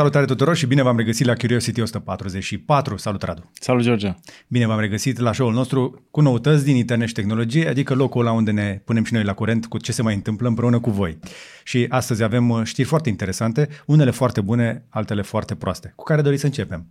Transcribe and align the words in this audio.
Salutare 0.00 0.24
tuturor 0.24 0.56
și 0.56 0.66
bine 0.66 0.82
v-am 0.82 0.96
regăsit 0.96 1.26
la 1.26 1.34
Curiosity 1.34 1.80
144. 1.80 2.96
Salut, 2.96 3.22
Radu! 3.22 3.50
Salut, 3.52 3.82
George! 3.82 4.14
Bine 4.48 4.66
v-am 4.66 4.80
regăsit 4.80 5.18
la 5.18 5.32
show-ul 5.32 5.52
nostru 5.52 6.06
cu 6.10 6.20
noutăți 6.20 6.64
din 6.64 6.76
internet 6.76 7.08
și 7.08 7.14
tehnologie, 7.14 7.68
adică 7.68 7.94
locul 7.94 8.20
ăla 8.20 8.32
unde 8.32 8.50
ne 8.50 8.80
punem 8.84 9.04
și 9.04 9.12
noi 9.12 9.24
la 9.24 9.34
curent 9.34 9.66
cu 9.66 9.78
ce 9.78 9.92
se 9.92 10.02
mai 10.02 10.14
întâmplă 10.14 10.48
împreună 10.48 10.80
cu 10.80 10.90
voi. 10.90 11.18
Și 11.64 11.86
astăzi 11.88 12.22
avem 12.22 12.48
uh, 12.48 12.64
știri 12.64 12.88
foarte 12.88 13.08
interesante, 13.08 13.68
unele 13.86 14.10
foarte 14.10 14.40
bune, 14.40 14.84
altele 14.88 15.22
foarte 15.22 15.54
proaste. 15.54 15.92
Cu 15.96 16.04
care 16.04 16.22
doriți 16.22 16.40
să 16.40 16.46
începem? 16.46 16.86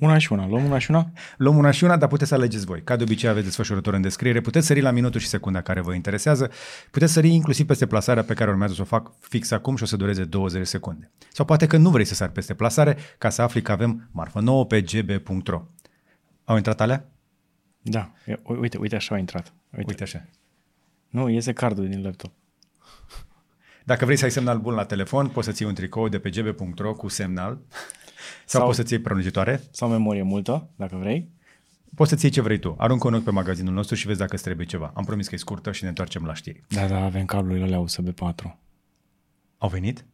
Una 0.00 0.18
și 0.18 0.32
una. 0.32 0.46
Luăm 0.46 0.64
una 0.64 0.78
și 0.78 0.90
una? 0.90 1.10
Luăm 1.36 1.56
una 1.56 1.70
și 1.70 1.84
una, 1.84 1.96
dar 1.96 2.08
puteți 2.08 2.28
să 2.28 2.34
alegeți 2.34 2.64
voi. 2.64 2.82
Ca 2.82 2.96
de 2.96 3.02
obicei 3.02 3.28
aveți 3.28 3.44
desfășurător 3.44 3.94
în 3.94 4.00
descriere, 4.00 4.40
puteți 4.40 4.66
sări 4.66 4.80
la 4.80 4.90
minutul 4.90 5.20
și 5.20 5.26
secunda 5.26 5.60
care 5.60 5.80
vă 5.80 5.94
interesează, 5.94 6.50
puteți 6.90 7.12
sări 7.12 7.28
inclusiv 7.28 7.66
peste 7.66 7.86
plasarea 7.86 8.22
pe 8.22 8.34
care 8.34 8.50
urmează 8.50 8.74
să 8.74 8.82
o 8.82 8.84
fac 8.84 9.12
fix 9.20 9.50
acum 9.50 9.76
și 9.76 9.82
o 9.82 9.86
să 9.86 9.96
dureze 9.96 10.24
20 10.24 10.66
secunde. 10.66 11.10
Sau 11.32 11.44
poate 11.44 11.66
că 11.66 11.76
nu 11.76 11.90
vrei 11.90 12.04
să 12.04 12.14
sari 12.14 12.32
peste 12.32 12.54
plasare 12.54 12.96
ca 13.18 13.30
să 13.30 13.42
afli 13.42 13.62
că 13.62 13.72
avem 13.72 14.08
marfă 14.12 14.40
nouă 14.40 14.66
pe 14.66 14.80
gb.ro. 14.80 15.62
Au 16.44 16.56
intrat 16.56 16.80
alea? 16.80 17.08
Da. 17.82 18.12
Uite, 18.42 18.78
uite 18.78 18.96
așa 18.96 19.14
a 19.14 19.18
intrat. 19.18 19.52
Uite, 19.70 19.84
uite 19.88 20.02
așa. 20.02 20.24
Nu, 21.08 21.28
iese 21.28 21.52
cardul 21.52 21.88
din 21.88 22.02
laptop. 22.02 22.32
Dacă 23.84 24.04
vrei 24.04 24.16
să 24.16 24.24
ai 24.24 24.30
semnal 24.30 24.58
bun 24.58 24.74
la 24.74 24.84
telefon, 24.84 25.28
poți 25.28 25.46
să 25.46 25.52
ții 25.52 25.66
un 25.66 25.74
tricou 25.74 26.08
de 26.08 26.18
pe 26.18 26.30
gb.ro 26.30 26.94
cu 26.94 27.08
semnal 27.08 27.60
sau, 28.44 28.60
sau 28.60 28.64
poți 28.64 28.76
să-ți 28.76 28.92
iei 28.92 29.02
prelungitoare. 29.02 29.62
Sau 29.70 29.88
memorie 29.88 30.22
multă, 30.22 30.68
dacă 30.76 30.96
vrei. 30.96 31.28
Poți 31.94 32.10
să-ți 32.10 32.24
iei 32.24 32.32
ce 32.32 32.40
vrei 32.40 32.58
tu. 32.58 32.74
Aruncă 32.78 33.06
un 33.06 33.14
ochi 33.14 33.24
pe 33.24 33.30
magazinul 33.30 33.74
nostru 33.74 33.94
și 33.94 34.06
vezi 34.06 34.18
dacă 34.18 34.34
îți 34.34 34.42
trebuie 34.42 34.66
ceva. 34.66 34.92
Am 34.94 35.04
promis 35.04 35.28
că 35.28 35.34
e 35.34 35.38
scurtă 35.38 35.72
și 35.72 35.82
ne 35.82 35.88
întoarcem 35.88 36.24
la 36.24 36.34
știri. 36.34 36.62
Da, 36.68 36.86
da, 36.86 37.04
avem 37.04 37.24
cablurile 37.24 37.64
alea 37.64 37.78
USB 37.78 38.10
4. 38.10 38.58
Au 39.58 39.68
venit? 39.68 40.04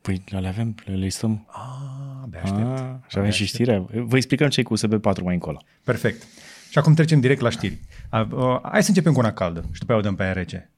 Păi 0.00 0.24
le 0.26 0.48
avem, 0.48 0.74
le 0.84 0.94
listăm. 0.94 1.46
Ah, 1.48 2.22
abia 2.22 2.40
aștept. 2.42 2.78
Ah, 2.78 2.94
și 3.08 3.18
avem 3.18 3.30
și 3.30 3.46
știrea. 3.46 3.86
Vă 3.94 4.16
explicăm 4.16 4.48
ce 4.48 4.60
e 4.60 4.62
cu 4.62 4.72
USB 4.72 4.94
4 5.00 5.24
mai 5.24 5.34
încolo. 5.34 5.62
Perfect. 5.84 6.22
Și 6.70 6.78
acum 6.78 6.94
trecem 6.94 7.20
direct 7.20 7.40
la 7.40 7.50
știri. 7.50 7.78
Uh, 8.12 8.58
hai 8.62 8.82
să 8.82 8.88
începem 8.88 9.12
cu 9.12 9.18
una 9.18 9.32
caldă 9.32 9.64
și 9.72 9.78
după 9.78 9.92
aia 9.92 10.00
o 10.00 10.04
dăm 10.04 10.14
pe 10.14 10.22
aia 10.22 10.32
rece. 10.32 10.70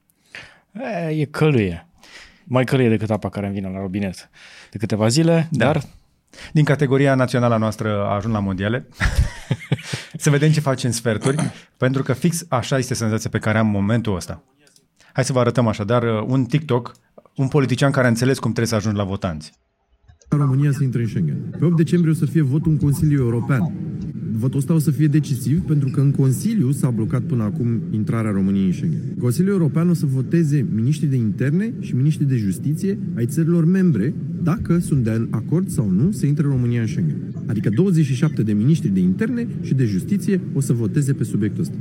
E, 1.07 1.07
e 1.07 1.25
căluie. 1.25 1.87
Mai 2.43 2.63
căluie 2.63 2.89
decât 2.89 3.09
apa 3.09 3.29
care 3.29 3.45
îmi 3.45 3.55
vine 3.55 3.69
la 3.69 3.79
robinet 3.79 4.29
de 4.71 4.77
câteva 4.77 5.07
zile, 5.07 5.47
da. 5.51 5.65
dar 5.65 5.83
din 6.53 6.63
categoria 6.63 7.15
națională 7.15 7.57
noastră 7.57 8.03
a 8.03 8.13
ajuns 8.13 8.33
la 8.33 8.39
mondiale. 8.39 8.87
să 10.23 10.29
vedem 10.29 10.51
ce 10.51 10.59
face 10.59 10.87
în 10.87 10.93
sferturi, 10.93 11.51
pentru 11.77 12.03
că 12.03 12.13
fix 12.13 12.45
așa 12.49 12.77
este 12.77 12.93
senzația 12.93 13.29
pe 13.29 13.39
care 13.39 13.57
am 13.57 13.65
în 13.65 13.71
momentul 13.71 14.15
ăsta. 14.15 14.43
Hai 15.13 15.25
să 15.25 15.33
vă 15.33 15.39
arătăm 15.39 15.67
așadar 15.67 16.03
uh, 16.03 16.23
un 16.27 16.45
TikTok, 16.45 16.95
un 17.35 17.47
politician 17.47 17.91
care 17.91 18.05
a 18.05 18.09
înțeles 18.09 18.39
cum 18.39 18.51
trebuie 18.51 18.67
să 18.67 18.75
ajungi 18.75 18.97
la 18.97 19.03
votanți. 19.03 19.51
România 20.29 20.71
să 20.71 20.83
intre 20.83 21.01
în 21.01 21.07
Schengen. 21.07 21.37
Pe 21.59 21.65
8 21.65 21.75
decembrie 21.75 22.11
o 22.11 22.15
să 22.15 22.25
fie 22.25 22.41
votul 22.41 22.71
în 22.71 22.77
Consiliul 22.77 23.19
European. 23.19 23.73
Votul 24.31 24.59
ăsta 24.59 24.73
o 24.73 24.79
să 24.79 24.91
fie 24.91 25.07
decisiv 25.07 25.61
pentru 25.61 25.89
că 25.89 26.01
în 26.01 26.11
Consiliu 26.11 26.71
s-a 26.71 26.89
blocat 26.89 27.21
până 27.21 27.43
acum 27.43 27.81
intrarea 27.91 28.31
României 28.31 28.65
în 28.65 28.71
Schengen. 28.71 28.99
Consiliul 29.19 29.53
European 29.53 29.89
o 29.89 29.93
să 29.93 30.05
voteze 30.05 30.65
miniștrii 30.75 31.09
de 31.09 31.15
interne 31.15 31.73
și 31.79 31.95
miniștrii 31.95 32.27
de 32.27 32.35
justiție 32.35 32.97
ai 33.15 33.25
țărilor 33.25 33.65
membre 33.65 34.13
dacă 34.43 34.77
sunt 34.79 35.03
de 35.03 35.27
acord 35.29 35.69
sau 35.69 35.89
nu 35.89 36.11
să 36.11 36.25
intre 36.25 36.47
România 36.47 36.81
în 36.81 36.87
Schengen. 36.87 37.17
Adică 37.45 37.69
27 37.69 38.43
de 38.43 38.53
miniștri 38.53 38.89
de 38.89 38.99
interne 38.99 39.47
și 39.61 39.73
de 39.73 39.85
justiție 39.85 40.41
o 40.53 40.59
să 40.59 40.73
voteze 40.73 41.13
pe 41.13 41.23
subiectul 41.23 41.61
ăsta. 41.61 41.75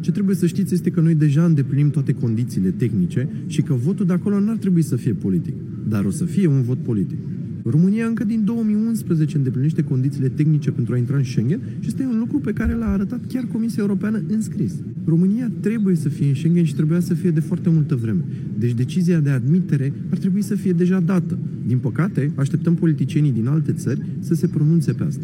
Ce 0.00 0.10
trebuie 0.10 0.36
să 0.36 0.46
știți 0.46 0.74
este 0.74 0.90
că 0.90 1.00
noi 1.00 1.14
deja 1.14 1.44
îndeplinim 1.44 1.90
toate 1.90 2.12
condițiile 2.12 2.70
tehnice 2.70 3.28
și 3.46 3.62
că 3.62 3.74
votul 3.74 4.06
de 4.06 4.12
acolo 4.12 4.40
n-ar 4.40 4.56
trebui 4.56 4.82
să 4.82 4.96
fie 4.96 5.12
politic, 5.12 5.54
dar 5.88 6.04
o 6.04 6.10
să 6.10 6.24
fie 6.24 6.46
un 6.46 6.62
vot 6.62 6.78
politic. 6.78 7.18
România 7.64 8.06
încă 8.06 8.24
din 8.24 8.44
2011 8.44 9.36
îndeplinește 9.36 9.82
condițiile 9.82 10.28
tehnice 10.28 10.70
pentru 10.70 10.94
a 10.94 10.96
intra 10.96 11.16
în 11.16 11.24
Schengen 11.24 11.60
și 11.80 11.86
este 11.86 12.04
un 12.04 12.18
lucru 12.18 12.38
pe 12.38 12.52
care 12.52 12.74
l-a 12.74 12.92
arătat 12.92 13.20
chiar 13.28 13.44
Comisia 13.52 13.82
Europeană 13.82 14.22
în 14.28 14.40
scris. 14.40 14.74
România 15.04 15.50
trebuie 15.60 15.94
să 15.94 16.08
fie 16.08 16.28
în 16.28 16.34
Schengen 16.34 16.64
și 16.64 16.74
trebuia 16.74 17.00
să 17.00 17.14
fie 17.14 17.30
de 17.30 17.40
foarte 17.40 17.70
multă 17.70 17.94
vreme. 17.94 18.24
Deci 18.58 18.72
decizia 18.72 19.20
de 19.20 19.30
admitere 19.30 19.92
ar 20.10 20.18
trebui 20.18 20.42
să 20.42 20.54
fie 20.54 20.72
deja 20.72 21.00
dată. 21.00 21.38
Din 21.66 21.78
păcate, 21.78 22.32
așteptăm 22.34 22.74
politicienii 22.74 23.32
din 23.32 23.46
alte 23.46 23.72
țări 23.72 24.00
să 24.20 24.34
se 24.34 24.46
pronunțe 24.46 24.92
pe 24.92 25.04
asta. 25.04 25.22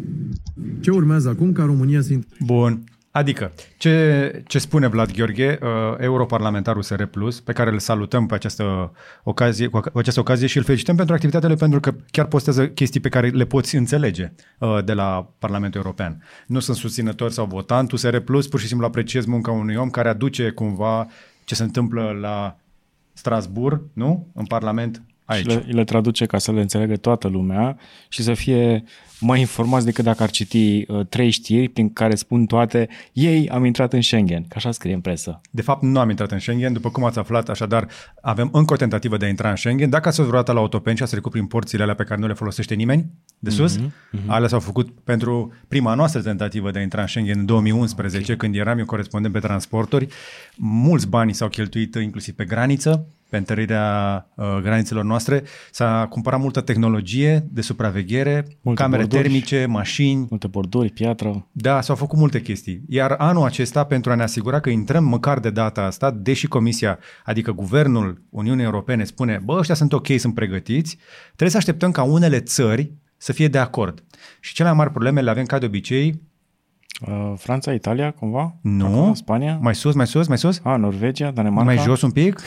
Ce 0.79 0.91
urmează 0.91 1.29
acum 1.29 1.51
ca 1.51 1.63
România 1.63 2.01
să 2.01 2.13
intre? 2.13 2.29
Bun. 2.45 2.83
Adică, 3.15 3.51
ce, 3.77 4.43
ce 4.47 4.59
spune 4.59 4.87
Vlad 4.87 5.11
Gheorghe, 5.11 5.59
uh, 5.61 5.67
europarlamentarul 5.99 6.81
SR+, 6.81 7.03
pe 7.43 7.53
care 7.53 7.69
îl 7.69 7.79
salutăm 7.79 8.25
pe 8.25 8.33
această 8.33 8.91
ocazie, 9.23 9.67
cu 9.67 9.81
această 9.93 10.19
ocazie 10.19 10.47
și 10.47 10.57
îl 10.57 10.63
felicităm 10.63 10.95
pentru 10.95 11.13
activitatea 11.13 11.55
pentru 11.55 11.79
că 11.79 11.93
chiar 12.11 12.25
postează 12.25 12.67
chestii 12.67 12.99
pe 12.99 13.09
care 13.09 13.27
le 13.27 13.45
poți 13.45 13.75
înțelege 13.75 14.31
uh, 14.59 14.83
de 14.83 14.93
la 14.93 15.31
Parlamentul 15.39 15.81
European. 15.83 16.23
Nu 16.47 16.59
sunt 16.59 16.77
susținător 16.77 17.31
sau 17.31 17.45
votant, 17.45 17.91
SR+, 17.95 18.17
pur 18.19 18.59
și 18.59 18.67
simplu 18.67 18.85
apreciez 18.85 19.25
munca 19.25 19.51
unui 19.51 19.75
om 19.75 19.89
care 19.89 20.09
aduce 20.09 20.49
cumva 20.49 21.07
ce 21.43 21.55
se 21.55 21.63
întâmplă 21.63 22.17
la 22.21 22.57
Strasbourg, 23.13 23.81
nu? 23.93 24.27
În 24.33 24.45
Parlament 24.45 25.01
aici. 25.25 25.51
Și 25.51 25.55
le, 25.55 25.65
le 25.67 25.83
traduce 25.83 26.25
ca 26.25 26.37
să 26.37 26.51
le 26.51 26.61
înțeleagă 26.61 26.95
toată 26.95 27.27
lumea 27.27 27.77
și 28.09 28.23
să 28.23 28.33
fie 28.33 28.83
mai 29.19 29.39
informați 29.39 29.85
decât 29.85 30.03
dacă 30.03 30.23
ar 30.23 30.29
citi 30.29 30.85
uh, 30.87 31.05
trei 31.09 31.29
știri 31.29 31.69
prin 31.69 31.93
care 31.93 32.15
spun 32.15 32.45
toate 32.45 32.87
ei 33.13 33.49
am 33.49 33.65
intrat 33.65 33.93
în 33.93 34.01
Schengen, 34.01 34.41
că 34.41 34.53
așa 34.55 34.71
scrie 34.71 34.93
în 34.93 34.99
presă. 34.99 35.41
De 35.51 35.61
fapt, 35.61 35.83
nu 35.83 35.99
am 35.99 36.09
intrat 36.09 36.31
în 36.31 36.39
Schengen, 36.39 36.73
după 36.73 36.89
cum 36.89 37.03
ați 37.03 37.19
aflat, 37.19 37.49
așadar 37.49 37.87
avem 38.21 38.49
încă 38.51 38.73
o 38.73 38.75
tentativă 38.75 39.17
de 39.17 39.25
a 39.25 39.29
intra 39.29 39.49
în 39.49 39.55
Schengen. 39.55 39.89
Dacă 39.89 40.07
ați 40.07 40.15
fost 40.15 40.27
vreodată 40.27 40.51
la 40.51 40.59
autopen 40.59 40.95
și 40.95 41.01
ați 41.01 41.11
trecut 41.11 41.31
prin 41.31 41.45
porțile 41.45 41.83
alea 41.83 41.95
pe 41.95 42.03
care 42.03 42.19
nu 42.19 42.27
le 42.27 42.33
folosește 42.33 42.73
nimeni, 42.73 43.05
de 43.39 43.49
sus, 43.49 43.77
mm-hmm, 43.77 43.89
mm-hmm. 43.89 44.27
alea 44.27 44.47
s-au 44.47 44.59
făcut 44.59 44.89
pentru 45.03 45.53
prima 45.67 45.93
noastră 45.93 46.21
tentativă 46.21 46.71
de 46.71 46.79
a 46.79 46.81
intra 46.81 47.01
în 47.01 47.07
Schengen 47.07 47.39
în 47.39 47.45
2011, 47.45 48.23
okay. 48.23 48.35
când 48.35 48.55
eram 48.55 48.77
eu 48.77 48.85
corespondent 48.85 49.33
pe 49.33 49.39
transporturi. 49.39 50.07
Mulți 50.55 51.07
bani 51.07 51.33
s-au 51.33 51.47
cheltuit 51.47 51.95
inclusiv 51.95 52.35
pe 52.35 52.45
graniță, 52.45 53.07
pe 53.35 53.41
întărirea 53.41 54.27
uh, 54.35 54.45
granițelor 54.61 55.03
noastre. 55.03 55.43
S-a 55.71 56.07
cumpărat 56.09 56.39
multă 56.39 56.61
tehnologie 56.61 57.47
de 57.51 57.61
supraveghere, 57.61 58.45
multe 58.61 58.81
camere 58.81 59.01
borduri, 59.01 59.21
termice, 59.21 59.65
mașini. 59.65 60.25
Multe 60.29 60.47
borduri, 60.47 60.89
piatră. 60.89 61.47
Da, 61.51 61.81
s-au 61.81 61.95
făcut 61.95 62.17
multe 62.19 62.41
chestii. 62.41 62.81
Iar 62.89 63.15
anul 63.17 63.45
acesta, 63.45 63.83
pentru 63.83 64.11
a 64.11 64.15
ne 64.15 64.23
asigura 64.23 64.59
că 64.59 64.69
intrăm 64.69 65.03
măcar 65.03 65.39
de 65.39 65.49
data 65.49 65.81
asta, 65.81 66.11
deși 66.11 66.47
Comisia, 66.47 66.99
adică 67.23 67.51
Guvernul 67.51 68.21
Uniunii 68.29 68.63
Europene 68.63 69.03
spune, 69.03 69.41
bă, 69.43 69.57
ăștia 69.57 69.75
sunt 69.75 69.93
ok, 69.93 70.07
sunt 70.17 70.33
pregătiți, 70.33 70.97
trebuie 71.25 71.49
să 71.49 71.57
așteptăm 71.57 71.91
ca 71.91 72.03
unele 72.03 72.39
țări 72.39 72.91
să 73.17 73.33
fie 73.33 73.47
de 73.47 73.57
acord. 73.57 74.03
Și 74.39 74.53
cele 74.53 74.67
mai 74.67 74.77
mari 74.77 74.89
probleme 74.89 75.21
le 75.21 75.29
avem 75.29 75.45
ca 75.45 75.57
de 75.57 75.65
obicei 75.65 76.21
Uh, 77.01 77.33
Franța, 77.37 77.73
Italia, 77.73 78.11
cumva? 78.11 78.55
Nu. 78.61 78.85
Acum, 78.85 79.13
Spania? 79.13 79.57
Mai 79.61 79.75
sus, 79.75 79.93
mai 79.93 80.07
sus, 80.07 80.27
mai 80.27 80.37
sus? 80.37 80.59
A, 80.63 80.75
Norvegia, 80.75 81.31
Danemarca. 81.31 81.73
Mai 81.73 81.77
jos 81.77 82.01
un 82.01 82.11
pic? 82.11 82.39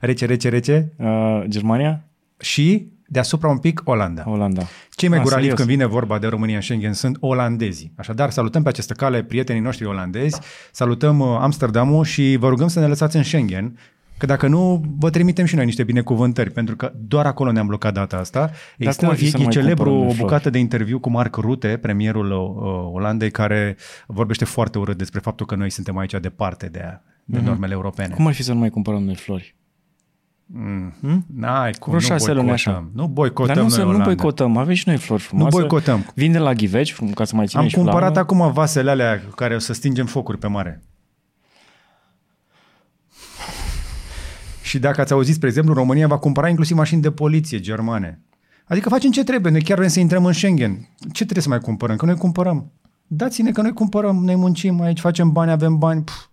Rece, 0.00 0.26
rece, 0.26 0.48
rece. 0.48 0.92
Uh, 0.96 1.42
Germania? 1.48 2.04
Și 2.38 2.88
deasupra 3.06 3.48
un 3.48 3.58
pic 3.58 3.80
Olanda. 3.84 4.24
Olanda. 4.26 4.62
Cei 4.90 5.08
mai 5.08 5.18
ah, 5.18 5.24
guralivi 5.24 5.54
când 5.54 5.68
vine 5.68 5.86
vorba 5.86 6.18
de 6.18 6.26
România 6.26 6.56
în 6.56 6.62
Schengen 6.62 6.92
sunt 6.92 7.16
olandezii. 7.20 7.92
Așadar, 7.96 8.30
salutăm 8.30 8.62
pe 8.62 8.68
această 8.68 8.92
cale 8.92 9.22
prietenii 9.22 9.62
noștri 9.62 9.86
olandezi, 9.86 10.40
salutăm 10.72 11.20
uh, 11.20 11.38
Amsterdamul 11.40 12.04
și 12.04 12.36
vă 12.38 12.48
rugăm 12.48 12.68
să 12.68 12.80
ne 12.80 12.86
lăsați 12.86 13.16
în 13.16 13.22
Schengen, 13.22 13.78
Că 14.18 14.26
dacă 14.26 14.46
nu, 14.46 14.84
vă 14.98 15.10
trimitem 15.10 15.44
și 15.44 15.54
noi 15.54 15.64
niște 15.64 15.84
binecuvântări, 15.84 16.50
pentru 16.50 16.76
că 16.76 16.92
doar 17.08 17.26
acolo 17.26 17.52
ne-am 17.52 17.66
blocat 17.66 17.92
data 17.92 18.16
asta. 18.16 18.50
Există, 18.78 19.16
e, 19.20 19.42
e 19.42 19.48
celebru 19.48 19.94
o 19.94 20.14
bucată 20.14 20.50
de 20.50 20.58
interviu 20.58 20.98
cu 20.98 21.10
Mark 21.10 21.36
Rutte, 21.36 21.76
premierul 21.76 22.30
uh, 22.30 22.94
Olandei, 22.94 23.30
care 23.30 23.76
vorbește 24.06 24.44
foarte 24.44 24.78
urât 24.78 24.96
despre 24.96 25.20
faptul 25.20 25.46
că 25.46 25.54
noi 25.54 25.70
suntem 25.70 25.96
aici 25.96 26.14
departe 26.20 26.66
de, 26.66 27.00
de 27.24 27.38
mm-hmm. 27.38 27.42
normele 27.42 27.72
europene. 27.72 28.14
Cum 28.14 28.26
ar 28.26 28.34
fi 28.34 28.42
să 28.42 28.52
nu 28.52 28.58
mai 28.58 28.70
cumpărăm 28.70 29.02
noi 29.02 29.14
flori? 29.14 29.54
Mm-hmm. 30.54 31.18
N-ai 31.26 31.72
cum, 31.72 31.92
Vreo 31.92 31.98
șase 31.98 32.32
luni 32.32 32.50
așa. 32.50 32.90
Nu 32.94 33.06
boicotăm 33.06 33.54
Dar 33.54 33.64
nu, 33.64 33.70
să, 33.70 33.82
nu 33.82 34.02
boicotăm, 34.02 34.56
avem 34.56 34.74
și 34.74 34.88
noi 34.88 34.96
flori 34.96 35.22
frumoase. 35.22 35.54
Nu 35.54 35.60
boicotăm. 35.60 36.12
Vinde 36.14 36.38
la 36.38 36.52
ghiveci, 36.52 36.94
ca 37.14 37.24
să 37.24 37.36
mai 37.36 37.46
ținem 37.46 37.62
Am 37.62 37.68
și 37.68 37.74
cumpărat 37.74 38.12
flamă. 38.12 38.18
acum 38.18 38.52
vasele 38.52 38.90
alea 38.90 39.22
care 39.34 39.54
o 39.54 39.58
să 39.58 39.72
stingem 39.72 40.06
focuri 40.06 40.38
pe 40.38 40.46
mare. 40.46 40.82
Și 44.62 44.78
dacă 44.78 45.00
ați 45.00 45.12
auzit, 45.12 45.34
spre 45.34 45.48
exemplu, 45.48 45.74
România 45.74 46.06
va 46.06 46.18
cumpăra 46.18 46.48
inclusiv 46.48 46.76
mașini 46.76 47.02
de 47.02 47.10
poliție 47.10 47.60
germane. 47.60 48.20
Adică 48.64 48.88
facem 48.88 49.10
ce 49.10 49.24
trebuie, 49.24 49.52
noi 49.52 49.62
chiar 49.62 49.76
vrem 49.76 49.90
să 49.90 50.00
intrăm 50.00 50.24
în 50.24 50.32
Schengen. 50.32 50.88
Ce 50.98 51.22
trebuie 51.22 51.42
să 51.42 51.48
mai 51.48 51.60
cumpărăm? 51.60 51.96
Că 51.96 52.04
noi 52.04 52.16
cumpărăm. 52.16 52.72
Dați-ne 53.06 53.50
că 53.50 53.62
noi 53.62 53.72
cumpărăm, 53.72 54.24
noi 54.24 54.34
muncim 54.34 54.80
aici, 54.80 55.00
facem 55.00 55.32
bani, 55.32 55.50
avem 55.50 55.78
bani. 55.78 56.02
Pff, 56.02 56.28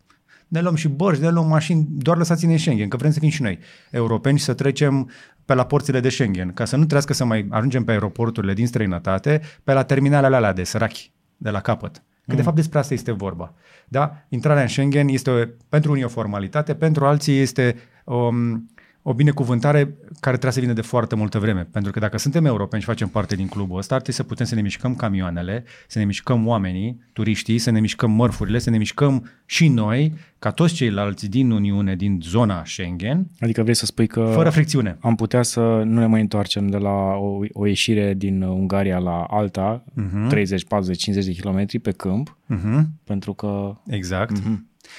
ne 0.53 0.61
luăm 0.61 0.75
și 0.75 0.87
bărci, 0.87 1.19
ne 1.19 1.29
luăm 1.29 1.47
mașini, 1.47 1.87
doar 1.89 2.17
lăsați-ne 2.17 2.51
în 2.51 2.57
Schengen, 2.57 2.87
că 2.87 2.97
vrem 2.97 3.11
să 3.11 3.19
fim 3.19 3.29
și 3.29 3.41
noi 3.41 3.59
europeni 3.91 4.37
și 4.37 4.43
să 4.43 4.53
trecem 4.53 5.09
pe 5.45 5.53
la 5.53 5.65
porțile 5.65 5.99
de 5.99 6.09
Schengen, 6.09 6.51
ca 6.53 6.65
să 6.65 6.75
nu 6.75 6.85
trească 6.85 7.13
să 7.13 7.25
mai 7.25 7.47
ajungem 7.49 7.83
pe 7.83 7.91
aeroporturile 7.91 8.53
din 8.53 8.67
străinătate, 8.67 9.41
pe 9.63 9.73
la 9.73 9.83
terminalele 9.83 10.35
alea 10.35 10.53
de 10.53 10.63
sărachi, 10.63 11.11
de 11.37 11.49
la 11.49 11.59
capăt. 11.59 11.95
Că 11.95 12.31
mm. 12.31 12.35
de 12.35 12.41
fapt 12.41 12.55
despre 12.55 12.79
asta 12.79 12.93
este 12.93 13.11
vorba. 13.11 13.53
Da? 13.87 14.13
Intrarea 14.29 14.61
în 14.61 14.67
Schengen 14.67 15.07
este 15.07 15.53
pentru 15.69 15.91
unii 15.91 16.03
o 16.03 16.07
formalitate, 16.07 16.73
pentru 16.75 17.05
alții 17.05 17.39
este 17.39 17.75
um, 18.03 18.69
o 19.05 19.13
binecuvântare 19.13 19.83
care 20.19 20.37
trebuie 20.37 20.51
să 20.51 20.59
vină 20.59 20.73
de 20.73 20.81
foarte 20.81 21.15
multă 21.15 21.39
vreme. 21.39 21.67
Pentru 21.71 21.91
că 21.91 21.99
dacă 21.99 22.17
suntem 22.17 22.45
europeni 22.45 22.81
și 22.81 22.87
facem 22.87 23.07
parte 23.07 23.35
din 23.35 23.47
clubul 23.47 23.77
ăsta, 23.77 23.95
ar 23.95 24.01
trebui 24.01 24.19
să 24.21 24.27
putem 24.27 24.45
să 24.45 24.55
ne 24.55 24.61
mișcăm 24.61 24.95
camioanele, 24.95 25.63
să 25.87 25.99
ne 25.99 26.05
mișcăm 26.05 26.47
oamenii, 26.47 26.99
turiștii, 27.13 27.57
să 27.57 27.69
ne 27.71 27.79
mișcăm 27.79 28.11
mărfurile, 28.11 28.59
să 28.59 28.69
ne 28.69 28.77
mișcăm 28.77 29.29
și 29.45 29.67
noi, 29.67 30.13
ca 30.39 30.51
toți 30.51 30.73
ceilalți 30.73 31.29
din 31.29 31.51
Uniune, 31.51 31.95
din 31.95 32.19
zona 32.21 32.61
Schengen, 32.65 33.27
Adică 33.39 33.61
vrei 33.61 33.75
să 33.75 33.85
spui 33.85 34.07
că 34.07 34.31
fără 34.33 34.49
fricțiune. 34.49 34.97
am 34.99 35.15
putea 35.15 35.41
să 35.41 35.59
nu 35.85 35.99
ne 35.99 36.05
mai 36.05 36.21
întoarcem 36.21 36.67
de 36.67 36.77
la 36.77 37.13
o, 37.15 37.39
o 37.53 37.65
ieșire 37.65 38.13
din 38.13 38.41
Ungaria 38.41 38.97
la 38.97 39.23
alta, 39.23 39.83
uh-huh. 40.01 40.27
30, 40.29 40.65
40, 40.65 41.01
50 41.01 41.25
de 41.25 41.39
kilometri 41.41 41.79
pe 41.79 41.91
câmp, 41.91 42.37
Uh-huh. 42.53 42.81
pentru 43.03 43.33
că 43.33 43.75
Exact. 43.87 44.37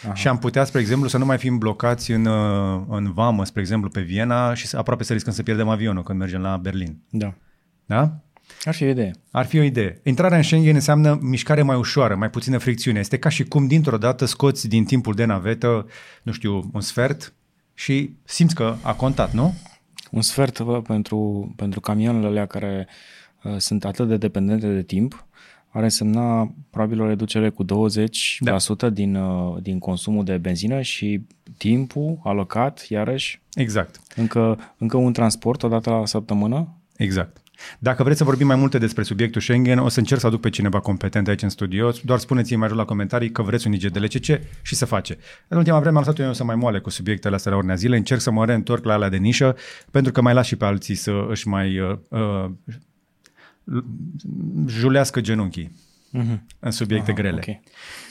Mm-hmm. 0.02 0.12
Și 0.14 0.28
am 0.28 0.38
putea, 0.38 0.64
spre 0.64 0.80
exemplu, 0.80 1.08
să 1.08 1.18
nu 1.18 1.24
mai 1.24 1.38
fim 1.38 1.58
blocați 1.58 2.10
în, 2.10 2.24
uh, 2.24 2.82
în 2.88 3.12
vamă, 3.12 3.44
spre 3.44 3.60
exemplu, 3.60 3.88
pe 3.88 4.00
Viena 4.00 4.54
și 4.54 4.66
să, 4.66 4.78
aproape 4.78 5.04
să 5.04 5.12
riscăm 5.12 5.32
să 5.32 5.42
pierdem 5.42 5.68
avionul 5.68 6.02
când 6.02 6.18
mergem 6.18 6.40
la 6.40 6.56
Berlin. 6.56 6.98
da, 7.10 7.34
Da? 7.86 8.18
ar 8.64 8.74
fi 8.74 8.84
o 8.84 8.88
idee. 8.88 9.10
Ar 9.30 9.46
fi 9.46 9.58
o 9.58 9.62
idee. 9.62 10.00
Intrarea 10.02 10.36
în 10.36 10.42
Schengen 10.42 10.74
înseamnă 10.74 11.18
mișcare 11.20 11.62
mai 11.62 11.76
ușoară, 11.76 12.16
mai 12.16 12.30
puțină 12.30 12.58
fricțiune. 12.58 12.98
Este 12.98 13.18
ca 13.18 13.28
și 13.28 13.44
cum 13.44 13.66
dintr-o 13.66 13.98
dată 13.98 14.24
scoți 14.24 14.68
din 14.68 14.84
timpul 14.84 15.14
de 15.14 15.24
navetă, 15.24 15.86
nu 16.22 16.32
știu, 16.32 16.70
un 16.72 16.80
sfert 16.80 17.34
și 17.74 18.16
simți 18.24 18.54
că 18.54 18.76
a 18.82 18.92
contat, 18.92 19.32
nu? 19.32 19.54
Un 20.10 20.22
sfert 20.22 20.60
bă, 20.60 20.82
pentru, 20.82 21.52
pentru 21.56 21.80
camioanele 21.80 22.26
alea 22.26 22.46
care 22.46 22.88
uh, 23.42 23.56
sunt 23.58 23.84
atât 23.84 24.08
de 24.08 24.16
dependente 24.16 24.66
de 24.66 24.82
timp, 24.82 25.26
ar 25.74 25.82
însemna 25.82 26.54
probabil 26.70 27.00
o 27.00 27.06
reducere 27.06 27.48
cu 27.48 27.64
20% 27.64 27.66
da. 28.40 28.88
din, 28.88 29.14
uh, 29.14 29.62
din 29.62 29.78
consumul 29.78 30.24
de 30.24 30.36
benzină 30.36 30.80
și 30.80 31.26
timpul 31.56 32.20
alocat, 32.24 32.86
iarăși, 32.88 33.42
Exact. 33.54 34.00
încă, 34.16 34.74
încă 34.78 34.96
un 34.96 35.12
transport 35.12 35.62
o 35.62 35.68
dată 35.68 35.90
la 35.90 36.06
săptămână. 36.06 36.68
Exact. 36.96 37.42
Dacă 37.78 38.02
vreți 38.02 38.18
să 38.18 38.24
vorbim 38.24 38.46
mai 38.46 38.56
multe 38.56 38.78
despre 38.78 39.02
subiectul 39.02 39.40
Schengen, 39.40 39.78
o 39.78 39.88
să 39.88 39.98
încerc 39.98 40.20
să 40.20 40.26
aduc 40.26 40.40
pe 40.40 40.50
cineva 40.50 40.80
competent 40.80 41.28
aici 41.28 41.42
în 41.42 41.48
studio. 41.48 41.90
Doar 42.04 42.18
spuneți-mi 42.18 42.58
mai 42.58 42.68
jos 42.68 42.76
la 42.76 42.84
comentarii 42.84 43.30
că 43.30 43.42
vreți 43.42 43.66
un 43.66 43.72
IGDLCC 43.72 44.40
și 44.62 44.74
să 44.74 44.84
face. 44.84 45.18
În 45.48 45.56
ultima 45.56 45.80
vreme 45.80 45.96
am 45.96 46.04
lăsat 46.06 46.18
eu 46.18 46.32
să 46.32 46.44
mai 46.44 46.56
moale 46.56 46.78
cu 46.78 46.90
subiectele 46.90 47.34
astea 47.34 47.50
la 47.50 47.56
ordinea 47.56 47.76
zilei. 47.76 47.98
Încerc 47.98 48.20
să 48.20 48.30
mă 48.30 48.44
reîntorc 48.44 48.84
la 48.84 48.92
alea 48.92 49.08
de 49.08 49.16
nișă, 49.16 49.56
pentru 49.90 50.12
că 50.12 50.20
mai 50.20 50.34
las 50.34 50.46
și 50.46 50.56
pe 50.56 50.64
alții 50.64 50.94
să 50.94 51.26
își 51.28 51.48
mai 51.48 51.78
uh, 51.78 51.96
uh, 52.08 52.50
julească 54.66 55.20
genunchii 55.20 55.82
Mhm. 56.10 56.46
în 56.60 56.70
subiecte 56.70 57.10
Aha, 57.10 57.20
grele. 57.20 57.40
ok. 57.48 57.56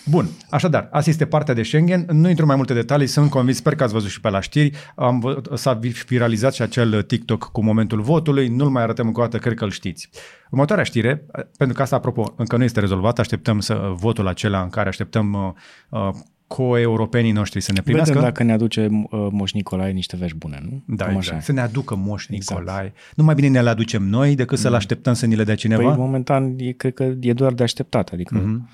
Bun, 0.06 0.28
așadar, 0.50 0.88
asta 0.92 1.10
este 1.10 1.26
partea 1.26 1.54
de 1.54 1.64
Schengen. 1.64 2.06
Nu 2.12 2.30
intru 2.30 2.46
mai 2.46 2.56
multe 2.56 2.74
detalii, 2.74 3.08
sunt 3.08 3.30
convins, 3.30 3.58
sper 3.58 3.76
că 3.76 3.84
ați 3.84 3.94
văzut 3.94 4.10
și 4.10 4.20
pe 4.22 4.30
la 4.30 4.40
știri. 4.40 4.72
Am, 4.96 5.20
vă- 5.20 5.42
s-a 5.56 5.80
viralizat 6.08 6.54
și 6.54 6.62
acel 6.62 7.02
TikTok 7.02 7.44
cu 7.52 7.64
momentul 7.64 8.02
votului, 8.02 8.48
nu-l 8.48 8.70
mai 8.70 8.84
arătăm 8.84 9.08
încă 9.08 9.20
o 9.20 9.24
dată, 9.24 9.38
cred 9.38 9.54
că 9.54 9.64
îl 9.64 9.72
știți. 9.72 10.10
Următoarea 10.52 10.84
știre, 10.84 11.26
pentru 11.58 11.76
că 11.76 11.82
asta, 11.82 11.96
apropo, 11.96 12.34
încă 12.38 12.58
nu 12.58 12.64
este 12.64 12.80
rezolvat, 12.80 13.20
așteptăm 13.20 13.60
să 13.60 13.92
votul 13.96 14.28
acela 14.28 14.62
în 14.62 14.70
care 14.70 14.88
așteptăm 14.90 15.34
uh, 15.34 16.00
uh, 16.08 16.14
co-europenii 16.48 17.32
noștri 17.32 17.62
să 17.62 17.72
ne 17.72 17.82
primească. 17.82 18.14
Vedem 18.14 18.28
dacă 18.30 18.44
ne 18.44 18.52
aduce 18.52 18.88
uh, 18.92 19.28
Moș 19.32 19.52
Nicolae 19.52 19.92
niște 19.92 20.16
vești 20.16 20.38
bune, 20.38 20.60
nu? 20.70 20.96
Da, 20.96 21.06
Cam 21.06 21.16
exact. 21.16 21.36
așa. 21.36 21.46
Să 21.46 21.52
ne 21.52 21.62
aducă 21.62 21.96
Moș 21.96 22.26
Exact. 22.30 22.60
Nicolae. 22.60 22.94
Nu 23.16 23.24
mai 23.24 23.36
bine 23.36 23.48
ne-l 23.48 23.68
aducem 23.68 24.04
noi 24.04 24.36
decât 24.36 24.58
să-l 24.58 24.74
așteptăm 24.74 25.14
să 25.14 25.26
ni 25.26 25.36
le 25.36 25.44
dea 25.44 25.56
cineva? 25.56 25.84
Păi, 25.90 25.98
momentan, 25.98 26.54
e, 26.58 26.72
cred 26.72 26.94
că 26.94 27.12
e 27.20 27.34
doar 27.34 27.54
de 27.54 27.64
așteptat. 27.64 28.10
Adică, 28.10 28.36
Mhm. 28.36 28.70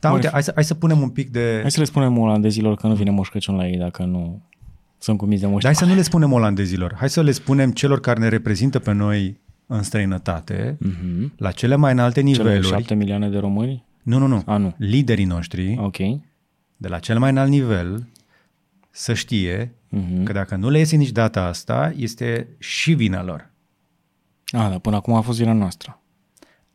da, 0.00 0.12
uite, 0.12 0.28
hai 0.28 0.42
să, 0.42 0.50
hai 0.54 0.64
să 0.64 0.74
punem 0.74 1.00
un 1.00 1.08
pic 1.08 1.30
de... 1.30 1.58
hai 1.60 1.70
să 1.70 1.78
le 1.80 1.84
spunem 1.86 2.18
olandezilor 2.18 2.74
că 2.76 2.86
nu 2.86 2.94
vine 2.94 3.10
Moș 3.10 3.28
Crăciun 3.28 3.56
la 3.56 3.68
ei 3.68 3.76
dacă 3.76 4.02
nu 4.04 4.42
sunt 4.98 5.18
cumiți 5.18 5.40
de 5.40 5.46
Moș 5.46 5.62
Dar 5.62 5.72
hai 5.72 5.82
să 5.82 5.90
nu 5.90 5.94
le 5.94 6.02
spunem 6.02 6.32
olandezilor. 6.32 6.94
Hai 6.98 7.10
să 7.10 7.22
le 7.22 7.30
spunem 7.30 7.70
celor 7.70 8.00
care 8.00 8.20
ne 8.20 8.28
reprezintă 8.28 8.78
pe 8.78 8.92
noi 8.92 9.40
în 9.66 9.82
străinătate, 9.82 10.76
Mhm. 10.80 11.32
la 11.36 11.50
cele 11.50 11.74
mai 11.76 11.92
înalte 11.92 12.20
Cele 12.22 12.32
niveluri. 12.32 12.66
șapte 12.66 12.94
milioane 12.94 13.28
de 13.28 13.38
români? 13.38 13.84
Nu, 14.02 14.18
nu, 14.18 14.26
nu. 14.26 14.42
A, 14.46 14.56
nu. 14.56 14.74
Liderii 14.76 15.24
noștri, 15.24 15.78
Ok. 15.80 15.96
De 16.80 16.88
la 16.88 16.98
cel 16.98 17.18
mai 17.18 17.30
înalt 17.30 17.50
nivel, 17.50 18.06
să 18.90 19.14
știe 19.14 19.74
Mhm. 19.88 20.22
că 20.24 20.32
dacă 20.32 20.56
nu 20.56 20.68
le 20.70 20.78
iese 20.78 20.96
nici 20.96 21.10
data 21.10 21.42
asta, 21.44 21.92
este 21.96 22.48
și 22.58 22.92
vina 22.92 23.22
lor. 23.22 23.50
A, 24.52 24.68
dar 24.68 24.78
până 24.78 24.96
acum 24.96 25.14
a 25.14 25.20
fost 25.20 25.38
vina 25.38 25.52
noastră. 25.52 26.00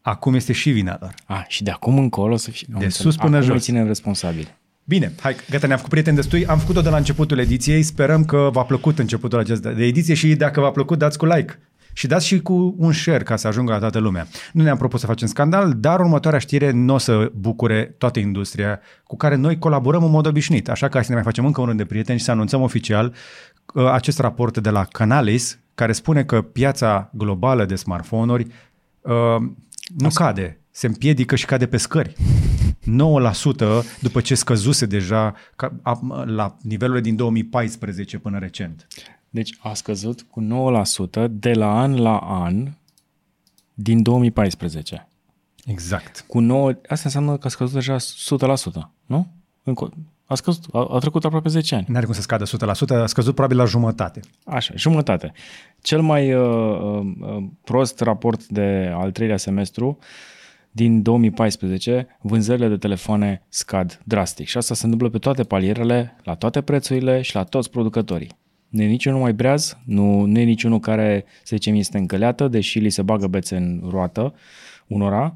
Acum 0.01 0.33
este 0.33 0.53
și 0.53 0.71
vina 0.71 0.97
lor. 0.99 1.13
A, 1.25 1.45
și 1.47 1.63
de 1.63 1.71
acum 1.71 1.97
încolo 1.97 2.33
o 2.33 2.37
să 2.37 2.51
fie... 2.51 2.67
am 2.73 2.79
De 2.79 2.85
înțeles. 2.85 3.05
sus 3.05 3.15
până 3.15 3.35
acum 3.35 3.47
jos. 3.47 3.55
îi 3.55 3.61
ținem 3.61 3.87
responsabili. 3.87 4.55
Bine, 4.83 5.13
hai, 5.21 5.35
gata, 5.49 5.65
ne-am 5.67 5.77
făcut 5.77 5.91
prieteni 5.91 6.15
destui. 6.15 6.45
Am 6.45 6.59
făcut-o 6.59 6.81
de 6.81 6.89
la 6.89 6.97
începutul 6.97 7.37
ediției. 7.39 7.83
Sperăm 7.83 8.25
că 8.25 8.49
v-a 8.51 8.63
plăcut 8.63 8.99
începutul 8.99 9.39
acesta 9.39 9.71
de 9.71 9.83
ediție 9.85 10.13
și 10.13 10.35
dacă 10.35 10.59
v-a 10.59 10.71
plăcut, 10.71 10.97
dați 10.97 11.17
cu 11.17 11.25
like. 11.25 11.59
Și 11.97 12.07
dați 12.07 12.25
și 12.25 12.41
cu 12.41 12.75
un 12.77 12.91
share 12.91 13.23
ca 13.23 13.35
să 13.35 13.47
ajungă 13.47 13.71
la 13.71 13.79
toată 13.79 13.99
lumea. 13.99 14.27
Nu 14.53 14.63
ne-am 14.63 14.77
propus 14.77 14.99
să 14.99 15.05
facem 15.05 15.27
scandal, 15.27 15.73
dar 15.73 15.99
următoarea 15.99 16.39
știre 16.39 16.71
nu 16.71 16.93
o 16.93 16.97
să 16.97 17.31
bucure 17.35 17.95
toată 17.97 18.19
industria 18.19 18.79
cu 19.03 19.17
care 19.17 19.35
noi 19.35 19.57
colaborăm 19.57 20.03
în 20.03 20.11
mod 20.11 20.25
obișnuit. 20.25 20.69
Așa 20.69 20.87
că 20.87 20.93
hai 20.93 21.03
să 21.03 21.09
ne 21.09 21.15
mai 21.15 21.23
facem 21.23 21.45
încă 21.45 21.61
un 21.61 21.67
rând 21.67 21.77
de 21.79 21.85
prieteni 21.85 22.19
și 22.19 22.25
să 22.25 22.31
anunțăm 22.31 22.61
oficial 22.61 23.13
uh, 23.73 23.85
acest 23.91 24.19
raport 24.19 24.57
de 24.57 24.69
la 24.69 24.83
Canalis, 24.83 25.59
care 25.75 25.91
spune 25.91 26.23
că 26.23 26.41
piața 26.41 27.09
globală 27.13 27.65
de 27.65 27.75
smartphone-uri 27.75 28.47
uh, 29.01 29.13
nu 29.97 30.09
cade, 30.13 30.59
se 30.71 30.87
împiedică 30.87 31.35
și 31.35 31.45
cade 31.45 31.67
pe 31.67 31.77
scări. 31.77 32.15
9% 32.85 33.83
după 33.99 34.21
ce 34.21 34.35
scăzuse 34.35 34.85
deja 34.85 35.33
ca, 35.55 35.73
a, 35.81 35.99
la 36.25 36.57
nivelurile 36.61 37.03
din 37.03 37.15
2014 37.15 38.17
până 38.17 38.39
recent. 38.39 38.87
Deci 39.35 39.57
a 39.59 39.73
scăzut 39.73 40.21
cu 40.21 40.41
9% 41.23 41.27
de 41.29 41.53
la 41.53 41.79
an 41.79 41.95
la 41.95 42.17
an 42.17 42.67
din 43.73 44.01
2014. 44.01 45.07
Exact. 45.65 46.25
Cu 46.27 46.39
9, 46.39 46.69
asta 46.69 47.01
înseamnă 47.03 47.37
că 47.37 47.47
a 47.47 47.49
scăzut 47.49 47.73
deja 47.73 47.95
100%, 47.97 47.99
nu? 49.05 49.27
Încă, 49.63 49.89
a 50.25 50.35
scăzut, 50.35 50.65
a, 50.73 50.87
a 50.91 50.97
trecut 50.97 51.25
aproape 51.25 51.49
10 51.49 51.75
ani. 51.75 51.85
N-are 51.89 52.05
cum 52.05 52.13
să 52.13 52.21
scadă 52.21 52.43
100%, 52.45 52.47
a 52.89 53.05
scăzut 53.05 53.33
probabil 53.33 53.57
la 53.57 53.65
jumătate. 53.65 54.19
Așa, 54.45 54.73
jumătate. 54.75 55.31
Cel 55.81 56.01
mai 56.01 56.33
uh, 56.33 56.79
uh, 56.81 57.13
uh, 57.19 57.43
prost 57.63 57.99
raport 57.99 58.47
de 58.47 58.91
al 58.93 59.11
treilea 59.11 59.37
semestru 59.37 59.97
din 60.71 61.01
2014, 61.01 62.07
vânzările 62.21 62.67
de 62.67 62.77
telefoane 62.77 63.45
scad 63.49 64.01
drastic 64.03 64.47
și 64.47 64.57
asta 64.57 64.73
se 64.73 64.83
întâmplă 64.83 65.09
pe 65.09 65.17
toate 65.17 65.43
palierele, 65.43 66.15
la 66.23 66.35
toate 66.35 66.61
prețurile 66.61 67.21
și 67.21 67.35
la 67.35 67.43
toți 67.43 67.69
producătorii. 67.69 68.43
Nu 68.69 68.81
e 68.81 68.85
niciunul 68.85 69.19
mai 69.19 69.33
breaz, 69.33 69.77
nu, 69.85 70.25
nu 70.25 70.39
e 70.39 70.43
niciunul 70.43 70.79
care, 70.79 71.25
să 71.43 71.55
zicem, 71.55 71.75
este 71.75 71.97
încăleată, 71.97 72.47
deși 72.47 72.79
li 72.79 72.89
se 72.89 73.01
bagă 73.01 73.27
bețe 73.27 73.55
în 73.55 73.81
roată 73.89 74.33
unora, 74.87 75.33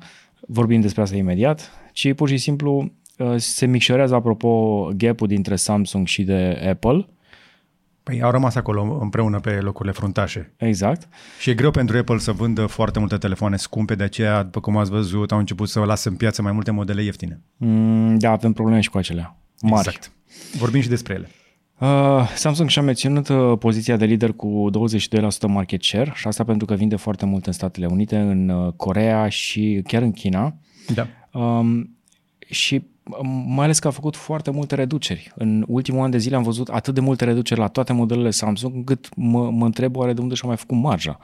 vorbim 0.48 0.82
despre 0.82 1.02
asta 1.02 1.16
imediat, 1.16 1.72
ci 1.94 2.14
pur 2.14 2.30
și 2.30 2.38
simplu 2.38 2.92
uh, 3.18 3.34
se 3.36 3.66
micșorează, 3.66 4.16
apropo, 4.16 4.84
gap-ul 4.98 5.28
dintre 5.28 5.56
Samsung 5.56 6.08
și 6.08 6.24
de 6.24 6.68
Apple, 6.70 7.08
Păi 8.04 8.22
au 8.22 8.32
rămas 8.32 8.56
acolo 8.56 8.98
împreună 9.02 9.40
pe 9.40 9.52
locurile 9.52 9.94
fruntașe. 9.94 10.54
exact, 10.58 11.08
Și 11.40 11.50
e 11.50 11.54
greu 11.54 11.72
pentru 11.72 11.98
Apple 11.98 12.18
să 12.18 12.32
vândă 12.32 12.66
foarte 12.66 13.00
multe 13.00 13.18
telefoane 13.18 13.56
scumpe, 13.58 13.96
de 13.96 14.04
aceea, 14.04 14.44
după 14.44 14.60
cum 14.60 14.78
ați 14.78 14.90
văzut, 14.90 15.32
au 15.32 15.38
început 15.38 15.70
să 15.70 15.80
lasă 15.80 16.10
în 16.10 16.16
piață 16.16 16.42
mai 16.42 16.52
multe 16.52 16.72
modele 16.72 17.04
ieftine. 17.04 17.42
Mm, 17.58 18.18
da, 18.18 18.32
avem 18.32 18.54
probleme 18.54 18.82
și 18.82 18.90
cu 18.90 18.98
acelea 18.98 19.38
mari. 19.62 19.88
Exact. 19.88 20.12
Vorbim 20.58 20.82
și 20.82 20.90
despre 20.90 21.14
ele. 21.14 21.30
Uh, 21.80 22.32
Samsung 22.36 22.70
și-a 22.70 22.82
menținut 22.82 23.28
uh, 23.28 23.58
poziția 23.60 23.98
de 23.98 24.06
lider 24.06 24.32
cu 24.32 24.70
22% 25.46 25.48
market 25.48 25.84
share 25.84 26.12
și 26.16 26.28
asta 26.28 26.44
pentru 26.44 26.66
că 26.66 26.74
vinde 26.74 26.96
foarte 26.96 27.26
mult 27.26 27.46
în 27.46 27.54
Statele 27.54 27.86
Unite, 27.86 28.18
în 28.18 28.50
uh, 28.50 28.74
Corea 28.76 29.30
și 29.30 29.82
chiar 29.88 30.02
în 30.02 30.12
China. 30.12 30.54
Da. 30.94 31.08
Um, 31.40 31.98
și 32.50 32.84
um, 33.04 33.28
mai 33.48 33.64
ales 33.64 33.80
că 33.80 33.88
a 33.88 33.92
făcut 33.92 34.16
foarte 34.16 34.52
multe 34.52 34.76
reduceri. 34.76 35.32
În 35.36 35.64
ultimul 35.68 36.04
an 36.04 36.12
de 36.12 36.18
zile 36.18 36.36
am 36.36 36.44
văzut 36.44 36.68
atât 36.68 36.94
de 36.94 37.00
multe 37.00 37.26
reduceri 37.26 37.60
la 37.60 37.68
toate 37.68 37.94
modelele 37.94 38.32
Samsung, 38.32 38.76
încât 38.76 39.10
mă, 39.16 39.52
mă 39.52 39.66
întreb 39.66 39.96
oare 39.96 40.14
de 40.14 40.22
unde 40.22 40.36
și-a 40.36 40.48
mai 40.48 40.58
făcut 40.58 40.78
marja. 40.78 41.20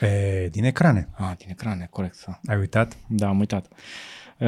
E, 0.00 0.48
din 0.48 0.64
ecrane. 0.64 1.08
Ah, 1.12 1.32
din 1.36 1.48
ecrane, 1.50 1.88
corect. 1.90 2.24
Da. 2.26 2.52
Ai 2.52 2.58
uitat? 2.58 2.96
Da, 3.06 3.28
am 3.28 3.38
uitat. 3.38 3.66
Uh, 3.70 3.76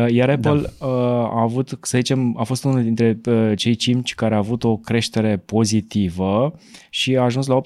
Iar 0.09 0.31
Apple 0.31 0.61
da. 0.79 0.87
a 0.87 1.41
avut, 1.41 1.79
să 1.81 1.97
zicem, 1.97 2.37
a 2.39 2.43
fost 2.43 2.65
unul 2.65 2.83
dintre 2.83 3.21
uh, 3.25 3.53
cei 3.57 3.75
cinci 3.75 4.15
care 4.15 4.35
a 4.35 4.39
avut 4.39 4.65
o 4.65 4.77
creștere 4.77 5.37
pozitivă 5.37 6.59
și 6.91 7.17
a 7.17 7.23
ajuns 7.23 7.47
la 7.47 7.61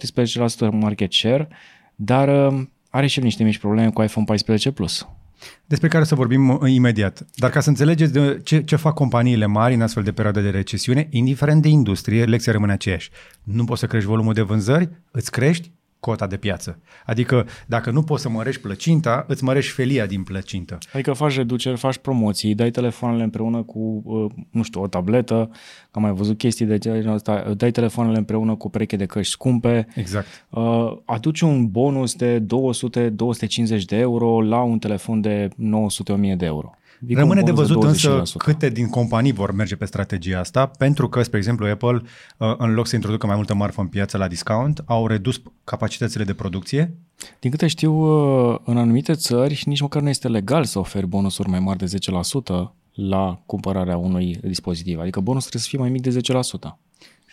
18% 0.69 0.71
market 0.71 1.13
share, 1.13 1.49
dar 1.95 2.53
uh, 2.53 2.61
are 2.91 3.07
și 3.07 3.19
el 3.19 3.25
niște 3.25 3.45
mici 3.45 3.59
probleme 3.59 3.91
cu 3.91 4.03
iPhone 4.03 4.27
14 4.27 4.71
Plus. 4.71 5.09
Despre 5.67 5.89
care 5.89 6.05
să 6.05 6.15
vorbim 6.15 6.49
uh, 6.49 6.71
imediat. 6.71 7.27
Dar 7.35 7.51
ca 7.51 7.61
să 7.61 7.69
înțelegeți 7.69 8.13
de 8.13 8.41
ce, 8.45 8.63
ce 8.63 8.77
fac 8.77 8.95
companiile 8.95 9.47
mari 9.47 9.75
în 9.75 9.83
astfel 9.83 10.03
de 10.03 10.13
perioade 10.13 10.41
de 10.41 10.51
recesiune, 10.51 11.09
indiferent 11.11 11.63
de 11.63 11.69
industrie, 11.69 12.25
lecția 12.25 12.53
rămâne 12.53 12.73
aceeași. 12.73 13.11
Nu 13.43 13.65
poți 13.65 13.81
să 13.81 13.87
crești 13.87 14.09
volumul 14.09 14.33
de 14.33 14.43
vânzări, 14.43 14.89
îți 15.11 15.31
crești 15.31 15.71
cota 16.07 16.27
de 16.27 16.37
piață. 16.37 16.79
Adică 17.07 17.47
dacă 17.67 17.91
nu 17.91 18.03
poți 18.03 18.23
să 18.23 18.29
mărești 18.29 18.61
plăcinta, 18.61 19.25
îți 19.29 19.45
mărești 19.45 19.73
felia 19.73 20.07
din 20.07 20.23
plăcintă. 20.23 20.79
Adică 20.93 21.13
faci 21.13 21.37
reduceri, 21.37 21.77
faci 21.77 21.97
promoții, 21.99 22.55
dai 22.55 22.71
telefoanele 22.71 23.23
împreună 23.23 23.63
cu, 23.63 24.03
uh, 24.05 24.31
nu 24.51 24.63
știu, 24.63 24.83
o 24.83 24.87
tabletă, 24.87 25.51
am 25.91 26.03
mai 26.03 26.13
văzut 26.13 26.39
chestii 26.39 26.67
de 26.67 26.79
genul 26.79 27.15
ăsta, 27.15 27.55
dai 27.57 27.71
telefoanele 27.71 28.19
împreună 28.19 28.55
cu 28.55 28.71
pereche 28.71 28.97
de 28.97 29.07
căști 29.07 29.33
scumpe, 29.33 29.87
Exact. 29.95 30.27
uh, 30.51 30.97
aduci 31.05 31.41
un 31.41 31.71
bonus 31.71 32.15
de 32.15 32.45
200-250 33.79 33.85
de 33.87 33.97
euro 33.97 34.43
la 34.43 34.63
un 34.63 34.79
telefon 34.79 35.21
de 35.21 35.49
900-1000 35.49 36.37
de 36.37 36.45
euro. 36.47 36.75
Vii 37.01 37.15
cu 37.15 37.21
un 37.21 37.29
Rămâne 37.29 37.43
de 37.43 37.53
bonus 37.53 37.69
văzut 37.69 37.83
însă 37.83 38.23
25%. 38.23 38.37
câte 38.37 38.69
din 38.69 38.89
companii 38.89 39.33
vor 39.33 39.53
merge 39.53 39.77
pe 39.77 39.85
strategia 39.85 40.39
asta, 40.39 40.67
pentru 40.67 41.09
că, 41.09 41.23
spre 41.23 41.39
exemplu, 41.39 41.67
Apple, 41.67 42.03
uh, 42.37 42.55
în 42.59 42.75
loc 42.75 42.87
să 42.87 42.95
introducă 42.95 43.27
mai 43.27 43.37
multă 43.37 43.55
marfă 43.55 43.81
în 43.81 43.87
piață 43.87 44.17
la 44.17 44.29
discount, 44.29 44.83
au 44.85 45.07
redus 45.07 45.43
capacitățile 45.65 46.25
de 46.25 46.35
producție. 46.35 46.95
Din 47.41 47.51
câte 47.51 47.67
știu, 47.67 47.93
uh, 47.93 48.59
în 48.65 48.77
anumite 48.77 49.13
țări 49.13 49.63
nici 49.65 49.81
măcar 49.81 50.03
nu 50.03 50.09
este 50.09 50.29
legal 50.29 50.65
să 50.65 50.79
oferi 50.79 51.07
bonusuri 51.07 51.49
mai 51.49 51.61
mari 51.61 51.79
de 51.79 51.87
10% 51.87 52.75
la 52.93 53.43
cumpărarea 53.47 53.97
unui 53.97 54.39
dispozitiv. 54.43 54.99
Adică 54.99 55.21
bonusul 55.21 55.51
trebuie 55.51 55.63
să 55.63 55.69
fie 55.69 55.79
mai 55.79 55.91
mic 55.91 56.03
de 56.03 56.11
10%. 56.11 56.79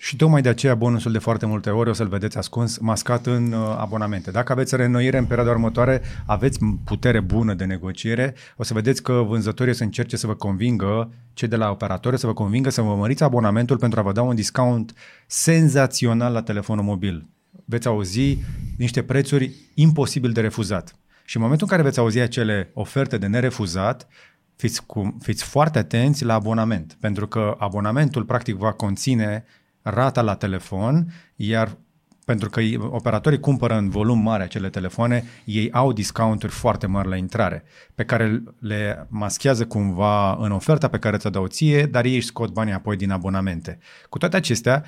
Și 0.04 0.16
tocmai 0.16 0.42
de 0.42 0.50
aceea 0.50 0.76
bonusul 0.76 1.12
de 1.12 1.18
foarte 1.18 1.46
multe 1.46 1.70
ori 1.70 1.90
o 1.90 1.94
să-l 1.94 2.08
vedeți 2.08 2.38
ascuns, 2.38 2.78
mascat 2.78 3.26
în 3.26 3.52
uh, 3.52 3.76
abonamente. 3.78 4.32
Dacă 4.32 4.52
aveți 4.52 4.76
reînnoire 4.76 5.18
în 5.18 5.26
perioada 5.26 5.52
următoare, 5.52 6.02
aveți 6.26 6.60
putere 6.84 7.20
bună 7.20 7.54
de 7.54 7.66
negociere, 7.66 8.36
o 8.58 8.64
să 8.64 8.74
vedeți 8.74 9.04
că 9.04 9.14
vânzătorii 9.14 9.72
o 9.72 9.76
să 9.76 9.84
încerce 9.84 10.18
să 10.18 10.28
vă 10.28 10.34
convingă, 10.34 11.14
cei 11.34 11.48
de 11.48 11.56
la 11.56 11.70
operatori 11.70 12.20
să 12.20 12.26
vă 12.26 12.34
convingă 12.34 12.70
să 12.70 12.82
vă 12.82 12.96
măriți 12.96 13.24
abonamentul 13.24 13.78
pentru 13.78 14.00
a 14.00 14.04
vă 14.04 14.12
da 14.12 14.22
un 14.22 14.36
discount 14.36 14.94
senzațional 15.28 16.34
la 16.34 16.42
telefonul 16.42 16.84
mobil. 16.84 17.28
Veți 17.66 17.88
auzi 17.88 18.38
niște 18.78 19.04
prețuri 19.04 19.56
imposibil 19.74 20.32
de 20.32 20.42
refuzat. 20.42 20.96
Și 21.26 21.36
în 21.36 21.42
momentul 21.42 21.68
în 21.70 21.78
care 21.78 21.88
veți 21.88 22.00
auzi 22.00 22.20
acele 22.20 22.72
oferte 22.74 23.18
de 23.18 23.28
nerefuzat, 23.28 24.08
fiți, 24.56 24.86
cu, 24.86 25.18
fiți 25.22 25.44
foarte 25.44 25.78
atenți 25.78 26.24
la 26.24 26.34
abonament, 26.34 26.98
pentru 27.00 27.28
că 27.28 27.56
abonamentul 27.58 28.24
practic 28.24 28.56
va 28.56 28.72
conține 28.72 29.46
rata 29.84 30.22
la 30.22 30.36
telefon, 30.36 31.14
iar 31.36 31.78
pentru 32.26 32.50
că 32.50 32.62
ei- 32.62 32.78
operatorii 32.78 33.40
cumpără 33.40 33.78
în 33.78 33.90
volum 33.90 34.20
mare 34.20 34.44
acele 34.44 34.70
telefoane, 34.70 35.24
ei 35.46 35.72
au 35.72 35.94
discounturi 35.94 36.52
foarte 36.52 36.88
mari 36.88 37.08
la 37.10 37.16
intrare, 37.16 37.64
pe 37.96 38.04
care 38.04 38.44
le 38.60 39.08
maschează 39.10 39.66
cumva 39.66 40.34
în 40.34 40.52
oferta 40.52 40.88
pe 40.88 40.98
care 41.00 41.18
ți-o 41.18 41.30
dau 41.30 41.48
ție, 41.48 41.86
dar 41.86 42.06
ei 42.06 42.16
își 42.16 42.26
scot 42.26 42.52
banii 42.52 42.74
apoi 42.74 42.96
din 42.96 43.12
abonamente. 43.12 43.80
Cu 44.10 44.18
toate 44.18 44.36
acestea, 44.36 44.84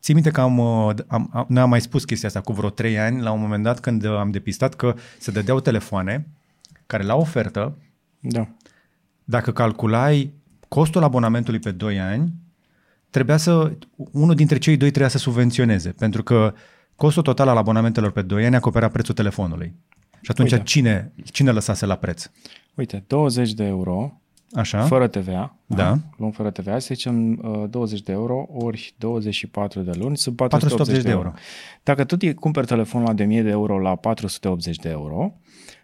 Ții 0.00 0.14
minte 0.14 0.30
că 0.30 0.40
am, 0.40 0.58
uh, 0.58 0.94
am, 1.06 1.30
am, 1.32 1.44
noi 1.48 1.62
am 1.62 1.68
mai 1.68 1.80
spus 1.80 2.04
chestia 2.04 2.28
asta 2.28 2.40
cu 2.40 2.52
vreo 2.52 2.70
3 2.70 2.98
ani, 2.98 3.20
la 3.22 3.30
un 3.30 3.40
moment 3.40 3.62
dat 3.62 3.80
când 3.80 4.04
uh, 4.04 4.16
am 4.16 4.30
depistat 4.30 4.74
că 4.74 4.94
se 5.18 5.30
dădeau 5.30 5.60
telefoane 5.60 6.26
care 6.86 7.02
la 7.02 7.14
ofertă 7.16 7.76
Da. 8.20 8.48
dacă 9.24 9.52
calculai 9.52 10.32
costul 10.68 11.02
abonamentului 11.02 11.58
pe 11.58 11.70
2 11.70 12.00
ani, 12.00 12.32
trebuia 13.10 13.36
să, 13.36 13.72
unul 14.12 14.34
dintre 14.34 14.58
cei 14.58 14.76
doi 14.76 14.88
trebuia 14.88 15.10
să 15.10 15.18
subvenționeze, 15.18 15.90
pentru 15.90 16.22
că 16.22 16.54
costul 16.96 17.22
total 17.22 17.48
al 17.48 17.56
abonamentelor 17.56 18.10
pe 18.10 18.22
2 18.22 18.44
ani 18.44 18.56
acoperea 18.56 18.88
prețul 18.88 19.14
telefonului. 19.14 19.74
Și 20.20 20.30
atunci 20.30 20.52
Uite. 20.52 20.64
cine, 20.64 21.12
cine 21.24 21.50
lăsase 21.50 21.86
la 21.86 21.96
preț? 21.96 22.30
Uite, 22.74 23.04
20 23.06 23.52
de 23.52 23.64
euro 23.64 24.20
Așa? 24.52 24.84
fără 24.84 25.06
TVA. 25.06 25.56
Da. 25.66 25.98
Luăm 26.16 26.30
fără 26.30 26.50
TVA, 26.50 26.78
să 26.78 26.94
zicem 26.94 27.32
uh, 27.32 27.68
20 27.70 28.00
de 28.00 28.12
euro 28.12 28.46
ori 28.52 28.94
24 28.98 29.80
de 29.80 29.90
luni 29.94 30.16
sunt 30.16 30.36
480, 30.36 30.78
480 30.78 31.02
de 31.02 31.10
euro. 31.10 31.22
euro. 31.22 31.38
Dacă 31.82 32.04
tu 32.04 32.16
îi 32.20 32.34
cumperi 32.34 32.66
telefonul 32.66 33.06
la 33.06 33.12
de 33.12 33.22
1000 33.22 33.42
de 33.42 33.50
euro 33.50 33.78
la 33.78 33.96
480 33.96 34.76
de 34.76 34.88
euro, 34.88 35.32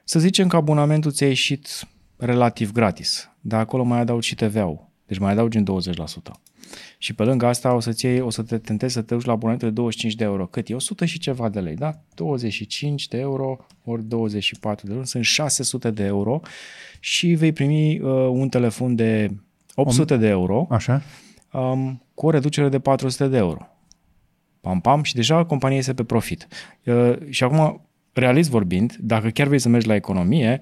să 0.04 0.18
zicem 0.18 0.48
că 0.48 0.56
abonamentul 0.56 1.10
ți-a 1.10 1.26
ieșit 1.26 1.88
relativ 2.16 2.72
gratis, 2.72 3.30
dar 3.40 3.60
acolo 3.60 3.82
mai 3.82 4.00
adaugi 4.00 4.28
și 4.28 4.34
TVA-ul, 4.34 4.88
deci 5.06 5.18
mai 5.18 5.32
adaugi 5.32 5.58
în 5.58 5.64
20%. 5.64 5.66
Și 6.98 7.14
pe 7.14 7.22
lângă 7.22 7.46
asta 7.46 7.74
o 7.74 7.80
să, 7.80 7.94
iei, 8.00 8.20
o 8.20 8.30
să 8.30 8.42
te 8.42 8.58
tentezi 8.58 8.92
să 8.92 9.02
te 9.02 9.14
duci 9.14 9.24
la 9.24 9.32
abonamentul 9.32 9.68
de 9.68 9.74
25 9.74 10.14
de 10.14 10.24
euro. 10.24 10.46
Cât 10.46 10.68
e? 10.68 10.74
100 10.74 11.04
și 11.04 11.18
ceva 11.18 11.48
de 11.48 11.60
lei, 11.60 11.74
da? 11.74 12.00
25 12.14 13.08
de 13.08 13.18
euro 13.18 13.66
ori 13.84 14.04
24 14.04 14.86
de 14.86 14.92
luni 14.92 15.06
sunt 15.06 15.24
600 15.24 15.90
de 15.90 16.04
euro 16.04 16.40
și 17.00 17.26
vei 17.26 17.52
primi 17.52 18.00
uh, 18.00 18.10
un 18.30 18.48
telefon 18.48 18.94
de 18.94 19.30
800 19.74 20.16
de 20.16 20.26
euro 20.26 20.66
Așa? 20.70 21.02
um, 21.52 22.02
cu 22.14 22.26
o 22.26 22.30
reducere 22.30 22.68
de 22.68 22.78
400 22.78 23.28
de 23.28 23.36
euro. 23.36 23.68
Pam, 24.60 24.80
pam, 24.80 25.02
și 25.02 25.14
deja 25.14 25.44
compania 25.44 25.76
este 25.76 25.94
pe 25.94 26.04
profit. 26.04 26.48
Uh, 26.84 27.12
și 27.28 27.44
acum, 27.44 27.86
realist 28.12 28.50
vorbind, 28.50 28.96
dacă 29.00 29.28
chiar 29.28 29.46
vrei 29.46 29.58
să 29.58 29.68
mergi 29.68 29.86
la 29.86 29.94
economie, 29.94 30.60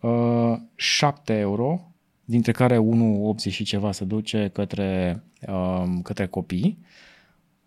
uh, 0.00 0.56
7 0.74 1.38
euro, 1.38 1.93
dintre 2.24 2.52
care 2.52 2.78
1,80 2.78 3.52
și 3.52 3.64
ceva 3.64 3.92
se 3.92 4.04
duce 4.04 4.50
către, 4.52 5.22
um, 5.48 6.02
către 6.02 6.26
copii, 6.26 6.78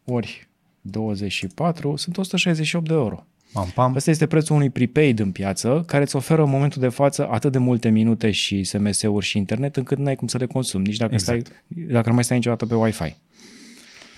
ori 0.06 0.48
24, 0.82 1.96
sunt 1.96 2.18
168 2.18 2.88
de 2.88 2.94
euro. 2.94 3.26
Pam, 3.54 3.72
pam. 3.74 3.96
Asta 3.96 4.10
este 4.10 4.28
prețul 4.28 4.56
unui 4.56 4.70
prepaid 4.70 5.20
în 5.20 5.32
piață, 5.32 5.84
care 5.88 6.04
îți 6.04 6.16
oferă 6.16 6.44
în 6.44 6.50
momentul 6.50 6.82
de 6.82 6.88
față 6.88 7.28
atât 7.28 7.52
de 7.52 7.58
multe 7.58 7.90
minute 7.90 8.32
și 8.32 8.64
SMS-uri 8.64 9.26
și 9.26 9.38
internet, 9.38 9.76
încât 9.76 9.98
nu 9.98 10.06
ai 10.06 10.16
cum 10.16 10.28
să 10.28 10.38
le 10.38 10.46
consumi, 10.46 10.84
nici 10.84 10.98
dacă, 10.98 11.14
Exact. 11.14 11.46
stai, 11.46 11.86
dacă 11.92 12.10
nu 12.10 12.16
mai 12.16 12.24
stai 12.24 12.38
niciodată 12.38 12.66
pe 12.66 12.76
Wi-Fi. 12.76 13.16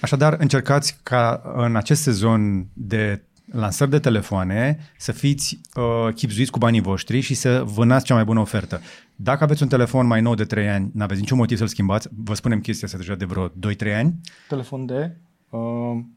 Așadar, 0.02 0.36
încercați 0.40 0.98
ca 1.04 1.42
în 1.56 1.76
acest 1.76 2.02
sezon 2.02 2.68
de 2.74 3.22
lansări 3.52 3.90
de 3.90 4.00
telefoane 4.00 4.80
să 4.98 5.12
fiți 5.12 5.60
uh, 5.76 6.14
chipzuiți 6.14 6.52
cu 6.52 6.58
banii 6.58 6.82
voștri 6.82 7.20
și 7.20 7.34
să 7.34 7.64
vânați 7.66 8.06
cea 8.06 8.14
mai 8.14 8.24
bună 8.24 8.40
ofertă. 8.40 8.82
Dacă 9.16 9.44
aveți 9.44 9.64
un 9.64 9.70
telefon 9.70 10.08
mai 10.08 10.22
nou 10.22 10.34
de 10.36 10.44
3 10.46 10.70
ani, 10.70 10.92
nu 10.94 11.04
aveți 11.04 11.20
niciun 11.20 11.38
motiv 11.38 11.58
să-l 11.58 11.68
schimbați, 11.68 12.08
vă 12.24 12.34
spunem 12.34 12.60
chestia 12.60 12.88
asta 12.88 13.00
deja 13.00 13.16
de 13.16 13.26
vreo 13.26 13.48
2-3 13.48 13.52
ani 13.96 14.14
Telefon 14.48 14.86
de... 14.86 15.16
Uh, 15.50 15.60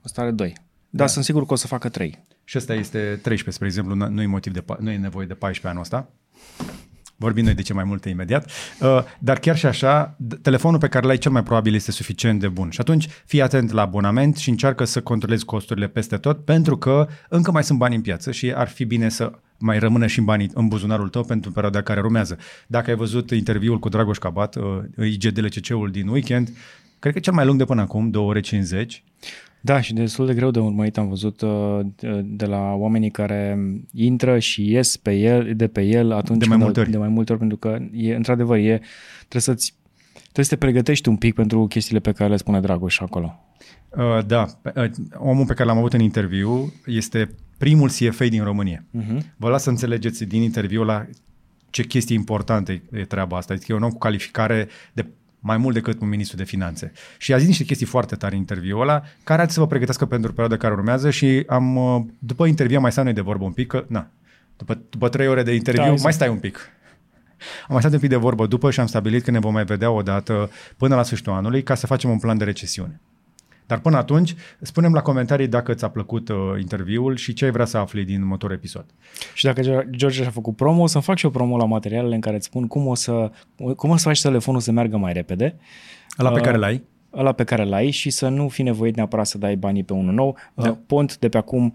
ăsta 0.05 0.21
are 0.21 0.31
2. 0.31 0.53
Da, 0.91 1.07
sunt 1.07 1.25
sigur 1.25 1.47
că 1.47 1.53
o 1.53 1.57
să 1.57 1.67
facă 1.67 1.89
3. 1.89 2.19
și 2.45 2.59
ăsta 2.59 2.75
este 2.75 2.99
13, 2.99 3.51
spre 3.51 3.67
exemplu, 3.67 3.95
nu- 3.95 4.09
nu 4.09 4.23
e, 4.23 4.27
motiv 4.27 4.53
de, 4.53 4.63
pa- 4.63 4.79
nu 4.79 4.91
e 4.91 4.97
nevoie 4.97 5.27
de 5.27 5.35
14 5.35 5.69
anul 5.69 5.81
ăsta. 5.81 6.09
Vorbim 7.17 7.45
noi 7.45 7.55
de 7.55 7.63
ce 7.63 7.73
mai 7.73 7.85
multe 7.85 8.09
imediat. 8.09 8.51
Uh, 8.81 9.03
dar 9.19 9.39
chiar 9.39 9.57
și 9.57 9.67
așa, 9.67 10.17
d- 10.17 10.41
telefonul 10.43 10.79
pe 10.79 10.89
care 10.89 11.07
l-ai 11.07 11.19
cel 11.19 11.31
mai 11.31 11.43
probabil 11.43 11.75
este 11.75 11.91
suficient 11.91 12.41
de 12.41 12.49
bun. 12.49 12.71
Și 12.71 12.81
atunci 12.81 13.09
fii 13.27 13.43
atent 13.43 13.71
la 13.71 13.83
abonament 13.83 14.37
și 14.37 14.49
încearcă 14.49 14.85
să 14.85 15.01
controlezi 15.01 15.45
costurile 15.45 15.87
peste 15.89 16.17
tot, 16.17 16.45
pentru 16.45 16.77
că 16.77 17.09
încă 17.29 17.51
mai 17.51 17.65
sunt 17.65 17.79
bani 17.79 17.95
în 17.95 18.01
piață 18.01 18.31
și 18.31 18.53
ar 18.53 18.69
fi 18.69 18.85
bine 18.85 19.09
să 19.09 19.33
mai 19.59 19.79
rămână 19.79 20.07
și 20.07 20.21
banii 20.21 20.51
în 20.55 20.69
buzunarul 20.69 21.09
tău 21.09 21.25
pentru 21.25 21.53
perioada 21.53 21.83
care 21.83 22.01
urmează. 22.01 22.39
Dacă 22.67 22.91
ai 22.91 22.97
văzut 22.97 23.31
interviul 23.31 23.79
cu 23.79 23.89
Dragoș 23.89 24.19
Cabat, 24.19 24.57
uh, 24.57 24.63
IGDLCC-ul 25.07 25.91
din 25.91 26.09
weekend, 26.09 26.49
cred 26.99 27.13
că 27.13 27.19
e 27.19 27.21
cel 27.21 27.33
mai 27.33 27.45
lung 27.45 27.59
de 27.59 27.65
până 27.65 27.81
acum, 27.81 28.11
2 28.11 28.23
ore 28.23 28.41
50. 28.41 29.05
Da, 29.65 29.81
și 29.81 29.95
destul 29.95 30.27
de 30.27 30.35
greu 30.35 30.51
de 30.51 30.59
urmărit 30.59 30.99
am 30.99 31.09
văzut 31.09 31.41
uh, 31.41 31.81
de- 31.97 32.21
de 32.25 32.47
la 32.47 32.73
oamenii 32.73 33.11
care 33.11 33.59
intră 33.93 34.39
și 34.39 34.71
ies 34.71 34.97
pe 34.97 35.13
el, 35.15 35.53
de 35.57 35.67
pe 35.69 35.83
el 35.83 36.13
atunci 36.13 36.39
De 36.39 36.47
mai 36.47 36.57
când- 36.57 36.63
multe 36.63 36.81
ori. 36.81 36.91
De 36.91 36.97
mai 36.97 37.09
multe 37.09 37.31
ori, 37.33 37.41
pentru 37.41 37.59
că 37.59 37.79
e, 37.93 38.15
într-adevăr, 38.15 38.57
e, 38.59 38.81
trebuie 39.19 39.43
să-ți 39.43 39.75
trebuie 40.23 40.45
să 40.45 40.55
te 40.55 40.57
pregătești 40.57 41.09
un 41.09 41.17
pic 41.17 41.35
pentru 41.35 41.67
chestiile 41.67 42.01
pe 42.01 42.13
care 42.13 42.31
le 42.31 42.37
spune 42.37 42.61
Dragoș 42.61 43.01
acolo. 43.01 43.41
Uh, 43.97 44.27
da, 44.27 44.47
pe- 44.63 44.73
uh, 44.77 44.91
omul 45.19 45.47
pe 45.47 45.55
care 45.55 45.69
l-am 45.69 45.79
avut 45.79 45.93
în 45.93 46.01
interviu 46.01 46.73
este 46.87 47.35
primul 47.59 47.89
CFA 47.89 48.25
din 48.27 48.45
România. 48.45 48.85
Uh-huh. 49.01 49.19
Vă 49.37 49.49
las 49.49 49.63
să 49.63 49.71
înțelegeți 49.71 50.25
din 50.25 50.43
interviul 50.43 50.87
la 50.87 51.07
ce 51.71 51.83
chestii 51.83 52.17
importante 52.17 52.83
e 52.93 53.05
treaba 53.05 53.37
asta. 53.37 53.53
Adică 53.53 53.73
e 53.73 53.77
un 53.77 53.83
om 53.83 53.91
cu 53.91 53.99
calificare 53.99 54.69
de 54.93 55.07
mai 55.45 55.57
mult 55.57 55.75
decât 55.75 56.01
un 56.01 56.09
ministru 56.09 56.37
de 56.37 56.45
finanțe. 56.45 56.93
Și 57.19 57.33
a 57.33 57.39
zis 57.39 57.47
niște 57.47 57.65
chestii 57.65 57.87
foarte 57.87 58.15
tare 58.17 58.33
în 58.35 58.39
interviul 58.41 58.81
ăla, 58.81 59.03
care 59.25 59.43
ar 59.43 59.49
să 59.51 59.61
vă 59.61 59.67
pregătească 59.67 60.07
pentru 60.07 60.31
perioada 60.31 60.57
care 60.57 60.75
urmează 60.75 61.11
și 61.11 61.45
am, 61.47 61.77
uh, 61.77 62.03
după 62.19 62.47
interviu 62.47 62.77
am 62.77 62.83
mai 62.83 62.93
stat 62.93 63.05
noi 63.05 63.13
de 63.13 63.21
vorbă 63.21 63.45
un 63.45 63.53
pic, 63.53 63.67
că, 63.67 63.85
na, 63.89 64.11
după, 64.57 64.83
după 64.91 65.09
trei 65.09 65.29
ore 65.29 65.43
de 65.43 65.55
interviu, 65.55 65.83
Da, 65.83 65.89
da, 65.89 65.97
zi. 65.97 66.03
mai 66.03 66.13
stai 66.13 66.29
un 66.29 66.39
pic. 66.39 66.59
Am 67.63 67.69
mai 67.69 67.81
stat 67.81 67.93
un 67.93 67.99
pic 67.99 68.09
de 68.09 68.17
vorbă 68.17 68.47
după 68.47 68.71
și 68.71 68.81
am 68.81 68.87
stabilit 68.87 69.25
că 69.25 69.31
ne 69.31 69.39
vom 69.39 69.53
mai 69.53 69.65
vedea 69.65 69.91
o 69.91 70.03
dată 70.03 70.51
până 70.77 70.95
la 70.95 71.03
sfârșitul 71.03 71.33
anului 71.33 71.63
ca 71.63 71.75
să 71.75 71.87
facem 71.87 72.11
un 72.11 72.19
plan 72.19 72.39
de 72.39 72.45
recesiune. 72.45 73.01
Dar 73.67 73.79
până 73.81 73.97
atunci, 73.97 74.35
spunem 74.61 74.93
la 74.93 75.01
comentarii 75.03 75.47
dacă 75.49 75.75
ți-a 75.75 75.89
plăcut 75.89 76.29
uh, 76.29 76.37
interviul 76.61 77.17
și 77.17 77.33
ce 77.33 77.45
ai 77.45 77.51
vrea 77.51 77.65
să 77.65 77.77
afli 77.79 78.05
din 78.05 78.21
următorul 78.21 78.57
episod. 78.57 78.85
Și 79.35 79.45
dacă 79.45 79.61
Ge- 79.63 79.89
George 79.91 80.25
a 80.25 80.31
făcut 80.31 80.57
promo, 80.57 80.83
o 80.83 80.87
să 80.87 80.99
fac 80.99 81.17
și 81.17 81.25
eu 81.25 81.31
promo 81.31 81.57
la 81.57 81.65
materialele 81.65 82.15
în 82.15 82.21
care 82.21 82.37
îți 82.37 82.45
spun 82.47 82.67
cum 82.67 82.87
o 82.87 82.95
să, 82.95 83.31
cum 83.77 83.91
o 83.91 83.97
să 83.97 84.03
faci 84.09 84.21
telefonul 84.23 84.61
să 84.61 84.73
meargă 84.73 84.97
mai 84.97 85.13
repede. 85.13 85.57
Ăla 86.19 86.31
pe 86.31 86.39
Uh, 86.39 86.45
care 86.45 86.57
l-ai. 86.57 86.83
ăla 87.15 87.33
pe 87.33 87.45
care 87.45 87.65
l-ai 87.65 87.91
și 87.91 88.11
să 88.11 88.29
nu 88.29 88.49
fi 88.49 88.63
nevoit 88.63 88.97
neapărat 88.97 89.27
să 89.27 89.39
dai 89.39 89.57
banii 89.57 89.85
pe 89.85 89.93
unul 89.93 90.15
nou. 90.15 90.37
Da. 90.55 90.79
Pont 90.87 91.19
de 91.19 91.29
pe 91.29 91.37
acum 91.37 91.75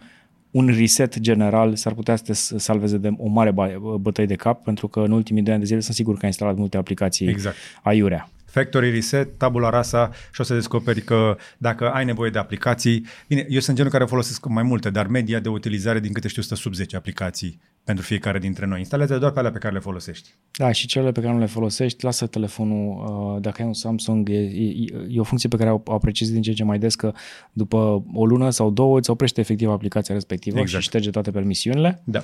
un 0.51 0.67
reset 0.77 1.19
general 1.19 1.75
s-ar 1.75 1.93
putea 1.93 2.15
să 2.15 2.23
te 2.23 2.33
salveze 2.57 2.97
de 2.97 3.09
o 3.17 3.27
mare 3.27 3.51
ba- 3.51 3.97
bătăie 3.99 4.27
de 4.27 4.35
cap, 4.35 4.63
pentru 4.63 4.87
că 4.87 4.99
în 4.99 5.11
ultimii 5.11 5.41
doi 5.43 5.51
ani 5.53 5.61
de 5.61 5.67
zile 5.67 5.79
sunt 5.79 5.95
sigur 5.95 6.13
că 6.13 6.19
ai 6.21 6.27
instalat 6.27 6.55
multe 6.55 6.77
aplicații 6.77 7.27
Exact. 7.27 7.55
aiurea. 7.83 8.29
Factory 8.47 8.91
reset, 8.91 9.37
tabula 9.37 9.69
rasa 9.69 10.11
și 10.33 10.41
o 10.41 10.43
să 10.43 10.53
descoperi 10.53 11.01
că 11.01 11.37
dacă 11.57 11.89
ai 11.89 12.05
nevoie 12.05 12.29
de 12.29 12.39
aplicații, 12.39 13.05
bine, 13.27 13.45
eu 13.49 13.59
sunt 13.59 13.75
genul 13.75 13.91
care 13.91 14.05
folosesc 14.05 14.45
mai 14.45 14.63
multe, 14.63 14.89
dar 14.89 15.07
media 15.07 15.39
de 15.39 15.49
utilizare 15.49 15.99
din 15.99 16.11
câte 16.11 16.27
știu 16.27 16.41
stă 16.41 16.55
sub 16.55 16.73
10 16.73 16.95
aplicații 16.95 17.59
pentru 17.83 18.05
fiecare 18.05 18.39
dintre 18.39 18.65
noi. 18.65 18.79
Instalează 18.79 19.17
doar 19.17 19.31
pe 19.31 19.39
alea 19.39 19.51
pe 19.51 19.57
care 19.57 19.73
le 19.73 19.79
folosești. 19.79 20.29
Da, 20.57 20.71
și 20.71 20.87
cele 20.87 21.11
pe 21.11 21.21
care 21.21 21.33
nu 21.33 21.39
le 21.39 21.45
folosești, 21.45 22.03
lasă 22.03 22.27
telefonul, 22.27 23.03
uh, 23.35 23.41
dacă 23.41 23.61
ai 23.61 23.67
un 23.67 23.73
Samsung, 23.73 24.29
e, 24.29 24.37
e, 24.37 24.85
e 25.09 25.19
o 25.19 25.23
funcție 25.23 25.49
pe 25.49 25.57
care 25.57 25.71
o 25.71 25.81
apreciez 25.93 26.31
din 26.31 26.41
ce 26.41 26.53
ce 26.53 26.63
mai 26.63 26.79
des 26.79 26.95
că 26.95 27.13
după 27.53 28.03
o 28.13 28.25
lună 28.25 28.49
sau 28.49 28.71
două 28.71 28.97
îți 28.97 29.09
oprește 29.09 29.39
efectiv 29.39 29.69
aplicația 29.69 30.13
respectivă 30.13 30.59
exact. 30.59 30.81
și 30.81 30.87
șterge 30.89 31.09
toate 31.09 31.31
permisiunile. 31.31 32.01
Da. 32.03 32.23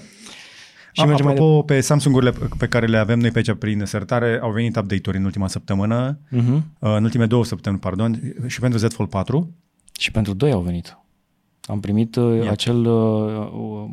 Și 0.96 1.02
A, 1.02 1.06
mergem 1.06 1.28
apropo, 1.28 1.52
mai 1.52 1.64
de... 1.66 1.74
pe 1.74 1.80
Samsung-urile 1.80 2.34
pe 2.58 2.68
care 2.68 2.86
le 2.86 2.98
avem 2.98 3.20
noi 3.20 3.32
pe 3.32 3.38
aici 3.38 3.58
prin 3.58 3.86
sertare, 3.86 4.40
au 4.42 4.52
venit 4.52 4.76
update-uri 4.76 5.18
în 5.18 5.24
ultima 5.24 5.48
săptămână, 5.48 6.18
uh-huh. 6.18 6.62
în 6.80 7.04
ultime 7.04 7.26
două 7.26 7.46
săptămâni, 7.46 7.82
pardon, 7.82 8.36
și 8.48 8.60
pentru 8.60 8.80
Z 8.80 8.94
Fold 8.94 9.10
4. 9.10 9.54
Și 10.00 10.12
pentru 10.12 10.34
2 10.34 10.52
au 10.52 10.62
venit. 10.62 10.98
Am 11.62 11.80
primit 11.80 12.16
uh, 12.16 12.36
Iată. 12.36 12.52
acel 12.52 12.86
uh, 12.86 13.88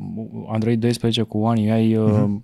Android 0.49 0.81
12 0.81 1.23
cu 1.23 1.39
One 1.39 1.75
UI 1.75 1.97
uh-huh. 1.97 2.43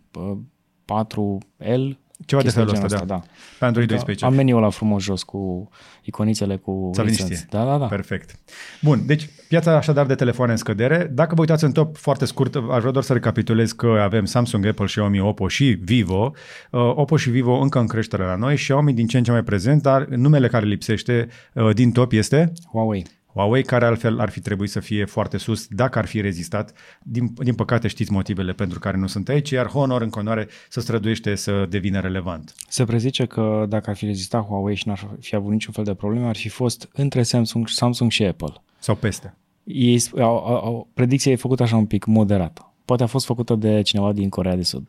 4L 0.85 1.97
ceva 2.27 2.43
de 2.43 2.51
felul 2.51 2.71
ăsta, 2.71 2.87
da. 2.87 3.05
da. 3.05 3.23
Pe 3.59 3.65
Android 3.65 3.89
12. 3.89 4.25
Am 4.25 4.35
meniul 4.35 4.59
ăla 4.59 4.71
frumos 4.71 5.03
jos 5.03 5.23
cu 5.23 5.69
iconițele 6.03 6.57
cu 6.57 6.91
licențe. 6.95 7.47
Da, 7.51 7.65
da, 7.65 7.79
da. 7.79 7.87
Perfect. 7.87 8.39
Bun, 8.83 9.07
deci 9.07 9.29
piața 9.49 9.77
așadar 9.77 10.07
de 10.07 10.15
telefoane 10.15 10.53
în 10.53 10.59
scădere. 10.59 11.11
Dacă 11.13 11.35
vă 11.35 11.41
uitați 11.41 11.65
în 11.65 11.73
top, 11.73 11.97
foarte 11.97 12.25
scurt, 12.25 12.55
aș 12.55 12.79
vrea 12.79 12.91
doar 12.91 13.05
să 13.05 13.13
recapitulez 13.13 13.73
că 13.73 13.87
avem 13.87 14.25
Samsung, 14.25 14.67
Apple, 14.67 14.85
Xiaomi, 14.85 15.21
Oppo 15.21 15.49
și 15.49 15.65
Vivo. 15.65 16.33
Uh, 16.71 16.81
Oppo 16.95 17.17
și 17.17 17.31
Vivo 17.31 17.53
încă 17.53 17.79
în 17.79 17.87
creștere 17.87 18.25
la 18.25 18.37
noi, 18.37 18.55
Xiaomi 18.55 18.93
din 18.93 19.07
ce 19.07 19.17
în 19.17 19.25
ce 19.25 19.31
mai 19.31 19.43
prezent, 19.43 19.83
dar 19.83 20.05
numele 20.05 20.49
care 20.49 20.67
lipsește 20.67 21.29
uh, 21.53 21.75
din 21.75 21.93
top 21.93 22.13
este? 22.13 22.53
Huawei. 22.73 23.07
Huawei, 23.37 23.63
care 23.63 23.85
altfel 23.85 24.21
ar 24.21 24.29
fi 24.29 24.41
trebuit 24.41 24.71
să 24.71 24.81
fie 24.81 25.05
foarte 25.05 25.37
sus 25.37 25.67
dacă 25.67 25.99
ar 25.99 26.07
fi 26.07 26.21
rezistat. 26.21 26.73
Din, 27.03 27.33
din 27.35 27.55
păcate 27.55 27.89
știți 27.89 28.13
motivele 28.13 28.53
pentru 28.53 28.79
care 28.79 28.97
nu 28.97 29.07
sunt 29.07 29.29
aici, 29.29 29.51
iar 29.51 29.67
Honor 29.67 30.03
în 30.03 30.09
continuare 30.09 30.49
se 30.69 30.81
străduiește 30.81 31.35
să 31.35 31.67
devină 31.69 32.01
relevant. 32.01 32.55
Se 32.69 32.85
prezice 32.85 33.25
că 33.27 33.67
dacă 33.69 33.91
ar 33.91 33.97
fi 33.97 34.05
rezistat 34.05 34.45
Huawei 34.45 34.75
și 34.75 34.89
n-ar 34.89 35.09
fi 35.21 35.35
avut 35.35 35.53
niciun 35.53 35.73
fel 35.73 35.85
de 35.85 35.95
probleme, 35.95 36.27
ar 36.27 36.37
fi 36.37 36.49
fost 36.49 36.89
între 36.93 37.23
Samsung, 37.23 37.69
Samsung 37.69 38.11
și 38.11 38.25
Apple. 38.25 38.53
Sau 38.79 38.95
peste. 38.95 39.35
Ei, 39.65 40.03
au, 40.19 40.47
au, 40.47 40.89
predicția 40.95 41.33
e 41.33 41.37
făcută 41.37 41.63
așa 41.63 41.77
un 41.77 41.87
pic 41.87 42.05
moderată. 42.05 42.73
Poate 42.85 43.03
a 43.03 43.07
fost 43.07 43.27
făcută 43.27 43.55
de 43.55 43.83
cineva 43.83 44.13
din 44.13 44.29
Corea 44.29 44.57
de 44.57 44.63
Sud. 44.63 44.89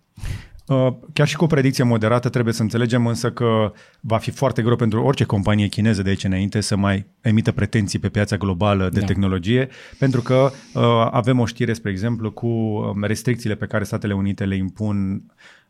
Uh, 0.67 0.93
chiar 1.13 1.27
și 1.27 1.35
cu 1.35 1.43
o 1.43 1.47
predicție 1.47 1.83
moderată 1.83 2.29
trebuie 2.29 2.53
să 2.53 2.61
înțelegem 2.61 3.07
însă 3.07 3.31
că 3.31 3.73
va 3.99 4.17
fi 4.17 4.31
foarte 4.31 4.61
greu 4.61 4.75
pentru 4.75 5.03
orice 5.03 5.23
companie 5.23 5.67
chineză 5.67 6.01
de 6.01 6.09
aici 6.09 6.23
înainte 6.23 6.61
să 6.61 6.75
mai 6.75 7.05
emită 7.21 7.51
pretenții 7.51 7.99
pe 7.99 8.09
piața 8.09 8.37
globală 8.37 8.89
de 8.89 8.99
da. 8.99 9.05
tehnologie, 9.05 9.69
pentru 9.99 10.21
că 10.21 10.51
uh, 10.73 10.81
avem 11.11 11.39
o 11.39 11.45
știre, 11.45 11.73
spre 11.73 11.91
exemplu, 11.91 12.31
cu 12.31 12.47
um, 12.47 13.03
restricțiile 13.03 13.55
pe 13.55 13.65
care 13.65 13.83
Statele 13.83 14.13
Unite 14.13 14.45
le 14.45 14.55
impun 14.55 15.23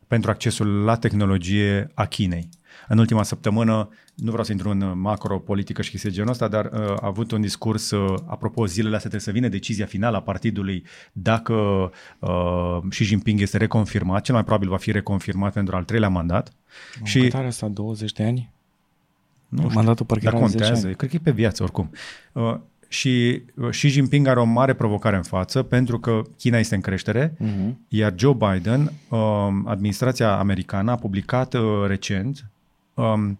pentru 0.06 0.30
accesul 0.30 0.84
la 0.84 0.96
tehnologie 0.96 1.90
a 1.94 2.04
Chinei. 2.04 2.48
În 2.88 2.98
ultima 2.98 3.22
săptămână, 3.22 3.88
nu 4.14 4.30
vreau 4.30 4.44
să 4.44 4.52
intru 4.52 4.70
în 4.70 5.00
macro-politică 5.00 5.82
și 5.82 5.90
chestii 5.90 6.10
genul 6.10 6.30
ăsta, 6.30 6.48
dar 6.48 6.64
uh, 6.64 6.80
a 6.80 6.98
avut 7.02 7.30
un 7.30 7.40
discurs, 7.40 7.90
uh, 7.90 8.18
apropo, 8.26 8.66
zilele 8.66 8.96
astea 8.96 9.10
trebuie 9.10 9.34
să 9.34 9.40
vină 9.40 9.48
decizia 9.48 9.86
finală 9.86 10.16
a 10.16 10.20
partidului 10.20 10.84
dacă 11.12 11.54
uh, 12.18 12.78
Xi 12.88 13.04
Jinping 13.04 13.40
este 13.40 13.56
reconfirmat, 13.56 14.22
cel 14.22 14.34
mai 14.34 14.44
probabil 14.44 14.68
va 14.68 14.76
fi 14.76 14.90
reconfirmat 14.90 15.52
pentru 15.52 15.76
al 15.76 15.84
treilea 15.84 16.08
mandat. 16.08 16.52
În 17.00 17.06
și 17.06 17.20
cât 17.20 17.34
are 17.34 17.46
asta, 17.46 17.68
20 17.68 18.12
de 18.12 18.22
ani? 18.22 18.52
Nu 19.48 19.60
știu, 19.60 19.74
Mandatul 19.74 20.06
parcă 20.06 20.24
dar 20.24 20.40
contează, 20.40 20.88
cred 20.88 21.10
că 21.10 21.16
e 21.16 21.20
pe 21.22 21.30
viață 21.30 21.62
oricum. 21.62 21.90
Uh, 22.32 22.56
și 22.88 23.42
uh, 23.54 23.68
Xi 23.68 23.88
Jinping 23.88 24.26
are 24.26 24.40
o 24.40 24.44
mare 24.44 24.72
provocare 24.72 25.16
în 25.16 25.22
față 25.22 25.62
pentru 25.62 25.98
că 25.98 26.22
China 26.38 26.58
este 26.58 26.74
în 26.74 26.80
creștere, 26.80 27.28
uh-huh. 27.28 27.72
iar 27.88 28.14
Joe 28.16 28.34
Biden, 28.34 28.92
uh, 29.08 29.18
administrația 29.64 30.38
americană, 30.38 30.90
a 30.90 30.96
publicat 30.96 31.54
uh, 31.54 31.62
recent 31.86 32.50
um, 32.98 33.38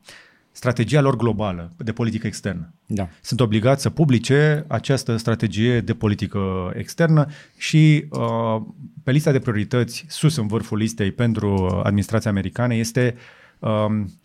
strategia 0.52 1.00
lor 1.00 1.16
globală 1.16 1.72
de 1.76 1.92
politică 1.92 2.26
externă. 2.26 2.72
Da. 2.86 3.08
Sunt 3.20 3.40
obligați 3.40 3.82
să 3.82 3.90
publice 3.90 4.64
această 4.68 5.16
strategie 5.16 5.80
de 5.80 5.94
politică 5.94 6.72
externă 6.74 7.26
și 7.56 8.04
uh, 8.10 8.62
pe 9.02 9.10
lista 9.10 9.32
de 9.32 9.38
priorități, 9.38 10.04
sus 10.08 10.36
în 10.36 10.46
vârful 10.46 10.78
listei 10.78 11.12
pentru 11.12 11.80
administrația 11.84 12.30
americană, 12.30 12.74
este, 12.74 13.14
um, 13.58 14.20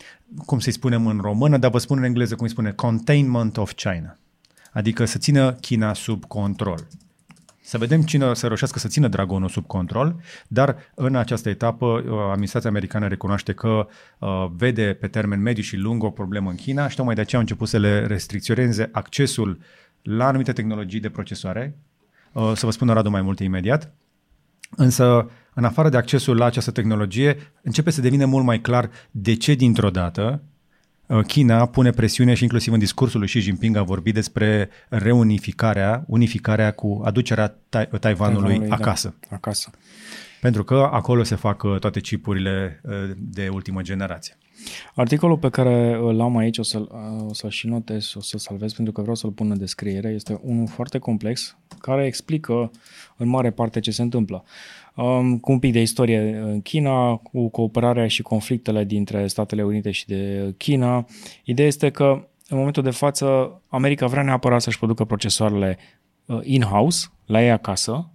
cum 0.45 0.59
să-i 0.59 0.71
spunem 0.71 1.07
în 1.07 1.19
română, 1.21 1.57
dar 1.57 1.71
vă 1.71 1.77
spun 1.77 1.97
în 1.97 2.03
engleză 2.03 2.35
cum 2.35 2.43
îi 2.43 2.51
spune, 2.51 2.72
containment 2.72 3.57
of 3.57 3.74
China. 3.74 4.17
Adică 4.72 5.05
să 5.05 5.17
țină 5.17 5.53
China 5.53 5.93
sub 5.93 6.25
control. 6.25 6.87
Să 7.65 7.77
vedem 7.77 8.01
cine 8.01 8.25
o 8.25 8.33
să 8.33 8.47
reușească 8.47 8.79
să 8.79 8.87
țină 8.87 9.07
dragonul 9.07 9.49
sub 9.49 9.65
control, 9.65 10.15
dar 10.47 10.75
în 10.95 11.15
această 11.15 11.49
etapă 11.49 11.85
uh, 11.85 12.03
administrația 12.31 12.69
americană 12.69 13.07
recunoaște 13.07 13.53
că 13.53 13.87
uh, 14.19 14.45
vede 14.55 14.93
pe 14.93 15.07
termen 15.07 15.41
mediu 15.41 15.63
și 15.63 15.75
lung 15.75 16.03
o 16.03 16.09
problemă 16.09 16.49
în 16.49 16.55
China 16.55 16.87
și 16.87 16.95
tocmai 16.95 17.15
de 17.15 17.21
aceea 17.21 17.41
au 17.41 17.47
început 17.47 17.67
să 17.67 17.77
le 17.77 18.05
restricționeze 18.05 18.89
accesul 18.91 19.59
la 20.01 20.27
anumite 20.27 20.51
tehnologii 20.51 20.99
de 20.99 21.09
procesoare. 21.09 21.77
Uh, 22.31 22.51
să 22.55 22.65
vă 22.65 22.71
spun 22.71 22.87
Radu 22.87 23.09
mai 23.09 23.21
multe 23.21 23.43
imediat. 23.43 23.93
Însă, 24.75 25.29
în 25.53 25.63
afară 25.63 25.89
de 25.89 25.97
accesul 25.97 26.37
la 26.37 26.45
această 26.45 26.71
tehnologie, 26.71 27.37
începe 27.61 27.89
să 27.89 28.01
devină 28.01 28.25
mult 28.25 28.45
mai 28.45 28.61
clar 28.61 28.89
de 29.11 29.35
ce 29.35 29.53
dintr-o 29.53 29.89
dată 29.89 30.31
Uh, 30.31 30.49
China 31.21 31.65
pune 31.65 31.89
presiune 31.89 32.33
și 32.33 32.43
inclusiv 32.43 32.73
în 32.73 32.79
discursul 32.79 33.19
lui 33.19 33.27
Xi 33.27 33.39
Jinping 33.39 33.75
a 33.75 33.83
vorbit 33.83 34.13
despre 34.13 34.69
reunificarea, 34.89 36.03
unificarea 36.07 36.71
cu 36.71 37.01
aducerea 37.05 37.55
tai- 37.69 37.89
Taiwanului 37.99 38.59
da, 38.59 38.75
acasă. 38.75 39.15
Da, 39.29 39.35
acasă. 39.35 39.69
Pentru 40.41 40.63
că 40.63 40.89
acolo 40.91 41.23
se 41.23 41.35
fac 41.35 41.63
uh, 41.63 41.79
toate 41.79 41.99
chipurile 41.99 42.81
uh, 42.83 42.93
de 43.17 43.47
ultimă 43.47 43.81
generație. 43.81 44.37
Articolul 44.95 45.37
pe 45.37 45.49
care 45.49 45.93
îl 46.01 46.21
am 46.21 46.37
aici, 46.37 46.57
o 46.57 46.63
să-l, 46.63 46.89
o 47.27 47.33
să 47.33 47.49
și 47.49 47.67
notez, 47.67 48.13
o 48.15 48.21
să 48.21 48.37
salvez 48.37 48.73
pentru 48.73 48.93
că 48.93 49.01
vreau 49.01 49.15
să-l 49.15 49.31
pun 49.31 49.51
în 49.51 49.57
descriere, 49.57 50.09
este 50.09 50.39
unul 50.41 50.67
foarte 50.67 50.97
complex 50.97 51.57
care 51.79 52.05
explică 52.05 52.71
în 53.17 53.27
mare 53.27 53.51
parte 53.51 53.79
ce 53.79 53.91
se 53.91 54.01
întâmplă. 54.01 54.43
Um, 54.96 55.38
cu 55.40 55.51
un 55.51 55.60
pic 55.60 55.72
de 55.74 55.82
istorie 55.82 56.42
în 56.44 56.62
China, 56.62 57.16
cu 57.16 57.50
cooperarea 57.50 58.08
și 58.08 58.22
conflictele 58.22 58.84
dintre 58.84 59.27
Statele 59.27 59.64
Unite 59.64 59.92
și 59.92 60.08
de 60.08 60.53
China. 60.58 61.06
Ideea 61.44 61.68
este 61.68 61.90
că 61.90 62.27
în 62.48 62.58
momentul 62.58 62.84
de 62.84 62.90
față 62.90 63.62
America 63.68 64.08
vrea 64.08 64.24
neapărat 64.24 64.62
să-și 64.62 64.77
producă 64.77 65.06
procesoarele 65.06 65.77
uh, 66.25 66.40
in-house, 66.44 67.08
la 67.25 67.44
ei 67.44 67.51
acasă, 67.51 68.10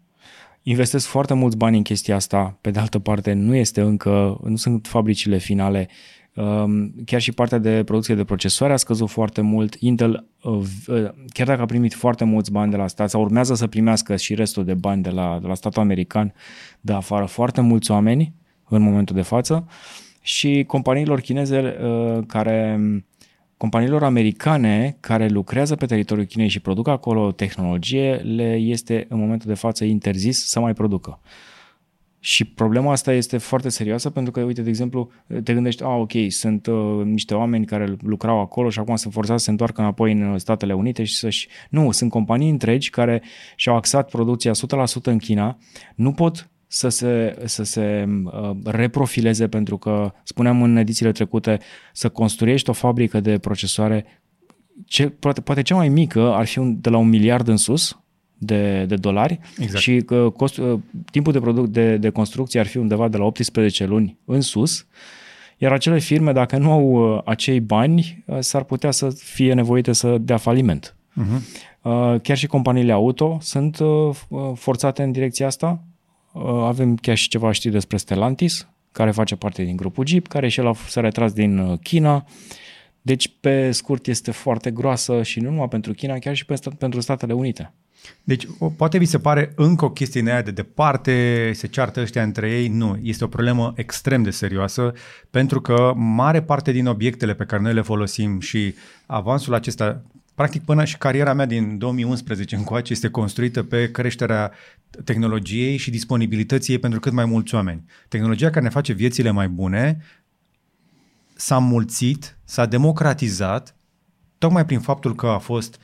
investesc 0.62 1.06
foarte 1.06 1.34
mulți 1.34 1.56
bani 1.56 1.76
în 1.76 1.82
chestia 1.82 2.14
asta, 2.14 2.58
pe 2.60 2.70
de 2.70 2.78
altă 2.78 2.98
parte 2.98 3.32
nu 3.32 3.54
este 3.54 3.80
încă, 3.80 4.40
nu 4.42 4.56
sunt 4.56 4.86
fabricile 4.86 5.38
finale 5.38 5.88
Um, 5.88 5.94
chiar 7.04 7.20
și 7.20 7.32
partea 7.32 7.58
de 7.58 7.82
producție 7.84 8.14
de 8.14 8.24
procesoare 8.24 8.72
a 8.72 8.76
scăzut 8.76 9.08
foarte 9.08 9.40
mult. 9.40 9.74
Intel, 9.74 10.26
uh, 10.42 10.60
uh, 10.86 11.08
chiar 11.32 11.46
dacă 11.46 11.62
a 11.62 11.66
primit 11.66 11.94
foarte 11.94 12.24
mulți 12.24 12.52
bani 12.52 12.70
de 12.70 12.76
la 12.76 12.86
stat, 12.86 13.10
sau 13.10 13.20
urmează 13.20 13.54
să 13.54 13.66
primească 13.66 14.16
și 14.16 14.34
restul 14.34 14.64
de 14.64 14.74
bani 14.74 15.02
de 15.02 15.10
la, 15.10 15.38
de 15.40 15.46
la 15.46 15.54
statul 15.54 15.82
american, 15.82 16.34
de 16.80 16.92
afară 16.92 17.24
foarte 17.24 17.60
mulți 17.60 17.90
oameni 17.90 18.34
în 18.68 18.82
momentul 18.82 19.16
de 19.16 19.22
față 19.22 19.66
și 20.22 20.64
companiilor 20.66 21.20
chineze 21.20 21.76
uh, 21.82 22.24
care 22.26 22.80
companiilor 23.56 24.02
americane 24.02 24.96
care 25.00 25.28
lucrează 25.28 25.76
pe 25.76 25.86
teritoriul 25.86 26.26
Chinei 26.26 26.48
și 26.48 26.60
produc 26.60 26.88
acolo 26.88 27.32
tehnologie, 27.32 28.14
le 28.14 28.54
este 28.54 29.06
în 29.08 29.18
momentul 29.18 29.48
de 29.48 29.54
față 29.54 29.84
interzis 29.84 30.48
să 30.48 30.60
mai 30.60 30.72
producă. 30.72 31.20
Și 32.20 32.44
problema 32.44 32.92
asta 32.92 33.12
este 33.12 33.38
foarte 33.38 33.68
serioasă 33.68 34.10
pentru 34.10 34.32
că, 34.32 34.40
uite, 34.40 34.62
de 34.62 34.68
exemplu, 34.68 35.10
te 35.44 35.52
gândești, 35.52 35.82
a, 35.82 35.88
ok, 35.88 36.12
sunt 36.28 36.66
uh, 36.66 37.04
niște 37.04 37.34
oameni 37.34 37.66
care 37.66 37.96
lucrau 38.02 38.40
acolo 38.40 38.70
și 38.70 38.78
acum 38.78 38.96
sunt 38.96 39.12
forțați 39.12 39.38
să 39.38 39.44
se 39.44 39.50
întoarcă 39.50 39.80
înapoi 39.80 40.12
în 40.12 40.38
Statele 40.38 40.72
Unite 40.72 41.04
și 41.04 41.14
să-și... 41.14 41.48
Nu, 41.70 41.90
sunt 41.90 42.10
companii 42.10 42.50
întregi 42.50 42.90
care 42.90 43.22
și-au 43.56 43.76
axat 43.76 44.10
producția 44.10 44.52
100% 44.52 44.54
în 45.02 45.18
China, 45.18 45.58
nu 45.94 46.12
pot 46.12 46.50
să 46.66 46.88
se, 46.88 47.36
să 47.44 47.62
se 47.62 48.08
uh, 48.24 48.50
reprofileze 48.64 49.48
pentru 49.48 49.78
că, 49.78 50.12
spuneam 50.22 50.62
în 50.62 50.76
edițiile 50.76 51.12
trecute, 51.12 51.58
să 51.92 52.08
construiești 52.08 52.70
o 52.70 52.72
fabrică 52.72 53.20
de 53.20 53.38
procesoare 53.38 54.22
ce, 54.86 55.08
poate, 55.08 55.40
poate 55.40 55.62
cea 55.62 55.74
mai 55.74 55.88
mică 55.88 56.32
ar 56.34 56.46
fi 56.46 56.58
un, 56.58 56.80
de 56.80 56.88
la 56.88 56.96
un 56.96 57.08
miliard 57.08 57.48
în 57.48 57.56
sus, 57.56 57.98
de, 58.38 58.84
de 58.84 58.94
dolari 58.94 59.40
exact. 59.58 59.82
și 59.82 60.00
că 60.00 60.30
cost, 60.36 60.56
uh, 60.56 60.78
timpul 61.10 61.32
de, 61.32 61.40
produc, 61.40 61.66
de, 61.66 61.96
de 61.96 62.10
construcție 62.10 62.60
ar 62.60 62.66
fi 62.66 62.76
undeva 62.76 63.08
de 63.08 63.16
la 63.16 63.24
18 63.24 63.84
luni 63.84 64.18
în 64.24 64.40
sus, 64.40 64.86
iar 65.56 65.72
acele 65.72 65.98
firme, 65.98 66.32
dacă 66.32 66.56
nu 66.56 66.70
au 66.72 67.14
uh, 67.14 67.20
acei 67.24 67.60
bani, 67.60 68.24
uh, 68.26 68.36
s-ar 68.40 68.62
putea 68.62 68.90
să 68.90 69.08
fie 69.08 69.54
nevoite 69.54 69.92
să 69.92 70.18
dea 70.18 70.36
faliment. 70.36 70.96
Uh-huh. 71.20 71.66
Chiar 72.22 72.36
și 72.36 72.46
companiile 72.46 72.92
auto 72.92 73.38
sunt 73.40 73.78
forțate 74.54 75.02
în 75.02 75.12
direcția 75.12 75.46
asta. 75.46 75.82
Avem 76.62 76.96
chiar 76.96 77.16
și 77.16 77.28
ceva 77.28 77.52
știri 77.52 77.72
despre 77.72 77.96
Stellantis, 77.96 78.68
care 78.92 79.10
face 79.10 79.36
parte 79.36 79.62
din 79.62 79.76
grupul 79.76 80.06
Jeep, 80.06 80.26
care 80.26 80.48
și 80.48 80.60
el 80.60 80.74
s-a 80.88 81.00
retras 81.00 81.32
din 81.32 81.76
China 81.76 82.24
Deci, 83.08 83.32
pe 83.40 83.70
scurt, 83.70 84.06
este 84.06 84.30
foarte 84.30 84.70
groasă 84.70 85.22
și 85.22 85.40
nu 85.40 85.50
numai 85.50 85.68
pentru 85.68 85.92
China, 85.92 86.18
chiar 86.18 86.34
și 86.34 86.46
pentru 86.78 87.00
Statele 87.00 87.32
Unite. 87.32 87.72
Deci, 88.24 88.46
o, 88.58 88.68
poate 88.70 88.98
vi 88.98 89.04
se 89.04 89.18
pare 89.18 89.52
încă 89.56 89.84
o 89.84 89.90
chestie 89.90 90.20
în 90.20 90.26
aia 90.26 90.42
de 90.42 90.50
departe, 90.50 91.50
se 91.54 91.66
ceartă 91.66 92.00
ăștia 92.00 92.22
între 92.22 92.50
ei. 92.50 92.68
Nu, 92.68 92.98
este 93.02 93.24
o 93.24 93.28
problemă 93.28 93.72
extrem 93.76 94.22
de 94.22 94.30
serioasă, 94.30 94.92
pentru 95.30 95.60
că 95.60 95.92
mare 95.96 96.42
parte 96.42 96.72
din 96.72 96.86
obiectele 96.86 97.34
pe 97.34 97.44
care 97.44 97.62
noi 97.62 97.74
le 97.74 97.80
folosim 97.80 98.40
și 98.40 98.74
avansul 99.06 99.54
acesta, 99.54 100.02
practic 100.34 100.64
până 100.64 100.84
și 100.84 100.98
cariera 100.98 101.32
mea 101.32 101.46
din 101.46 101.78
2011 101.78 102.56
încoace 102.56 102.92
este 102.92 103.08
construită 103.10 103.62
pe 103.62 103.90
creșterea 103.90 104.52
tehnologiei 105.04 105.76
și 105.76 105.90
disponibilității 105.90 106.72
ei 106.72 106.78
pentru 106.78 107.00
cât 107.00 107.12
mai 107.12 107.24
mulți 107.24 107.54
oameni. 107.54 107.84
Tehnologia 108.08 108.50
care 108.50 108.64
ne 108.64 108.70
face 108.70 108.92
viețile 108.92 109.30
mai 109.30 109.48
bune 109.48 110.02
s-a 111.34 111.58
mulțit, 111.58 112.36
s-a 112.44 112.66
democratizat, 112.66 113.76
tocmai 114.38 114.64
prin 114.64 114.80
faptul 114.80 115.14
că 115.14 115.26
a 115.26 115.38
fost 115.38 115.78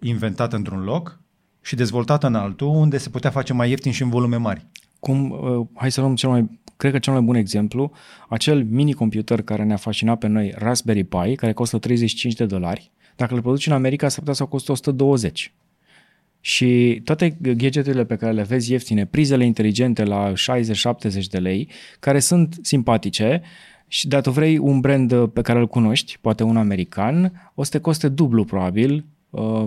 inventată 0.00 0.56
într-un 0.56 0.82
loc 0.82 1.19
și 1.62 1.74
dezvoltată 1.74 2.26
în 2.26 2.34
altul, 2.34 2.68
unde 2.68 2.98
se 2.98 3.08
putea 3.08 3.30
face 3.30 3.52
mai 3.52 3.68
ieftin 3.68 3.92
și 3.92 4.02
în 4.02 4.08
volume 4.08 4.36
mari. 4.36 4.66
Cum, 5.00 5.30
uh, 5.30 5.66
hai 5.74 5.90
să 5.90 6.00
luăm 6.00 6.14
cel 6.14 6.28
mai, 6.28 6.60
cred 6.76 6.92
că 6.92 6.98
cel 6.98 7.12
mai 7.12 7.22
bun 7.22 7.34
exemplu, 7.34 7.92
acel 8.28 8.64
mini-computer 8.64 9.42
care 9.42 9.64
ne-a 9.64 9.76
fascinat 9.76 10.18
pe 10.18 10.26
noi, 10.26 10.54
Raspberry 10.56 11.04
Pi, 11.04 11.34
care 11.34 11.52
costă 11.52 11.78
35 11.78 12.34
de 12.34 12.46
dolari, 12.46 12.90
dacă 13.16 13.34
le 13.34 13.40
produci 13.40 13.66
în 13.66 13.72
America, 13.72 14.08
s-ar 14.08 14.18
putea 14.18 14.34
să 14.34 14.44
costă 14.44 14.72
120. 14.72 15.52
Și 16.40 17.00
toate 17.04 17.36
gadgeturile 17.40 18.04
pe 18.04 18.16
care 18.16 18.32
le 18.32 18.42
vezi 18.42 18.72
ieftine, 18.72 19.06
prizele 19.06 19.44
inteligente 19.44 20.04
la 20.04 20.32
60-70 20.32 20.32
de 21.30 21.38
lei, 21.38 21.68
care 22.00 22.18
sunt 22.18 22.58
simpatice, 22.62 23.42
și 23.88 24.08
dacă 24.08 24.30
vrei 24.30 24.58
un 24.58 24.80
brand 24.80 25.26
pe 25.26 25.40
care 25.40 25.58
îl 25.58 25.66
cunoști, 25.66 26.18
poate 26.20 26.42
un 26.42 26.56
american, 26.56 27.50
o 27.54 27.62
să 27.62 27.70
te 27.70 27.78
coste 27.78 28.08
dublu 28.08 28.44
probabil 28.44 28.92
Uh, 28.94 29.19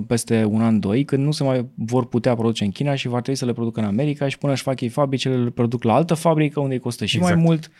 peste 0.07 0.43
un 0.43 0.61
an, 0.61 0.79
doi, 0.79 1.03
când 1.03 1.23
nu 1.23 1.31
se 1.31 1.43
mai 1.43 1.65
vor 1.75 2.07
putea 2.07 2.35
produce 2.35 2.63
în 2.63 2.71
China 2.71 2.95
și 2.95 3.07
va 3.07 3.19
trebui 3.19 3.39
să 3.39 3.45
le 3.45 3.53
producă 3.53 3.79
în 3.79 3.85
America 3.85 4.27
și 4.27 4.37
până 4.37 4.53
își 4.53 4.61
fac 4.61 4.81
ei 4.81 4.89
fabricele, 4.89 5.37
le 5.37 5.49
produc 5.49 5.83
la 5.83 5.93
altă 5.93 6.13
fabrică 6.13 6.59
unde 6.59 6.73
îi 6.73 6.79
costă 6.79 7.05
și 7.05 7.17
exact. 7.17 7.35
mai 7.35 7.43
mult. 7.43 7.71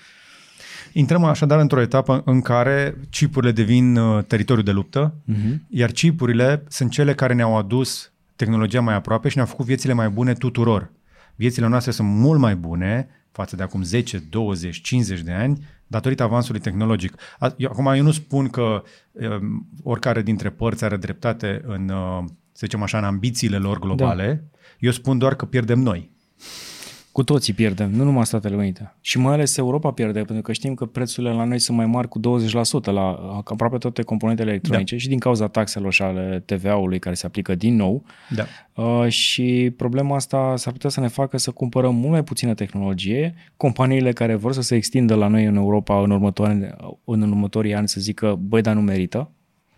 Intrăm 0.94 1.24
așadar 1.24 1.60
într-o 1.60 1.82
etapă 1.82 2.22
în 2.26 2.42
care 2.42 2.98
chipurile 3.10 3.52
devin 3.52 3.96
uh, 3.96 4.24
teritoriul 4.24 4.66
de 4.66 4.72
luptă, 4.72 5.14
uh-huh. 5.32 5.56
iar 5.70 5.92
chipurile 5.92 6.64
sunt 6.68 6.92
cele 6.92 7.14
care 7.14 7.34
ne-au 7.34 7.58
adus 7.58 8.12
tehnologia 8.36 8.82
mai 8.82 8.94
aproape 8.94 9.30
și 9.30 9.36
ne-au 9.36 9.48
făcut 9.48 9.66
viețile 9.66 9.94
mai 9.94 10.10
bune 10.10 10.34
tuturor. 10.34 10.92
Viețile 11.36 11.68
noastre 11.68 11.92
sunt 11.92 12.08
mult 12.08 12.40
mai 12.40 12.56
bune 12.56 13.08
față 13.32 13.56
de 13.56 13.64
acum 13.64 13.84
10, 13.84 14.24
20, 14.30 14.82
50 14.82 15.20
de 15.20 15.32
ani 15.32 15.66
datorită 15.88 16.24
avansului 16.24 16.60
tehnologic. 16.60 17.16
Eu, 17.58 17.70
acum, 17.72 17.86
eu 17.86 18.04
nu 18.04 18.12
spun 18.12 18.50
că 18.50 18.84
um, 19.12 19.68
oricare 19.84 20.22
dintre 20.22 20.50
părți 20.50 20.84
are 20.84 20.98
dreptate 20.98 21.62
în, 21.66 21.90
uh, 21.90 22.24
să 22.28 22.60
zicem 22.60 22.82
așa, 22.82 22.98
în 22.98 23.04
ambițiile 23.04 23.58
lor 23.58 23.80
globale. 23.80 24.50
Da. 24.52 24.60
Eu 24.80 24.92
spun 24.92 25.18
doar 25.18 25.36
că 25.36 25.46
pierdem 25.46 25.80
noi. 25.80 26.12
Cu 27.14 27.24
toții 27.24 27.54
pierdem, 27.54 27.92
nu 27.92 28.04
numai 28.04 28.26
Statele 28.26 28.56
Unite. 28.56 28.96
Și 29.02 29.18
mai 29.18 29.34
ales 29.34 29.58
Europa 29.58 29.92
pierde, 29.92 30.20
pentru 30.20 30.42
că 30.42 30.52
știm 30.52 30.74
că 30.74 30.86
prețurile 30.86 31.34
la 31.34 31.44
noi 31.44 31.60
sunt 31.60 31.78
mai 31.78 31.86
mari 31.86 32.08
cu 32.08 32.20
20% 32.20 32.22
la 32.84 33.42
aproape 33.44 33.78
toate 33.78 34.02
componentele 34.02 34.50
electronice 34.50 34.96
da. 34.96 35.02
și 35.02 35.08
din 35.08 35.20
cauza 35.20 35.48
taxelor 35.48 35.94
și 35.94 36.02
ale 36.02 36.44
TVA-ului 36.46 37.00
care 37.00 37.16
se 37.16 37.26
aplică 37.26 37.56
din 37.56 37.76
nou. 37.76 38.04
Da. 38.30 38.46
Uh, 38.84 39.08
și 39.08 39.74
problema 39.78 40.16
asta 40.16 40.54
s-ar 40.58 40.74
putea 40.74 40.90
să 40.90 41.00
ne 41.00 41.08
facă 41.08 41.38
să 41.38 41.52
cumpărăm 41.52 41.96
mult 41.96 42.12
mai 42.12 42.24
puțină 42.24 42.54
tehnologie. 42.54 43.36
Companiile 43.58 44.12
care 44.12 44.36
vor 44.36 44.54
să 44.54 44.62
se 44.62 44.76
extindă 44.76 45.16
la 45.16 45.28
noi 45.28 45.46
în 45.46 45.56
Europa 45.56 46.02
în, 46.02 46.12
următoare, 46.12 46.76
în 47.06 47.22
următorii 47.22 47.76
ani 47.76 47.88
să 47.88 48.00
zică, 48.00 48.40
băi, 48.42 48.62
dar 48.62 48.76
nu 48.76 48.82
merită. 48.82 49.32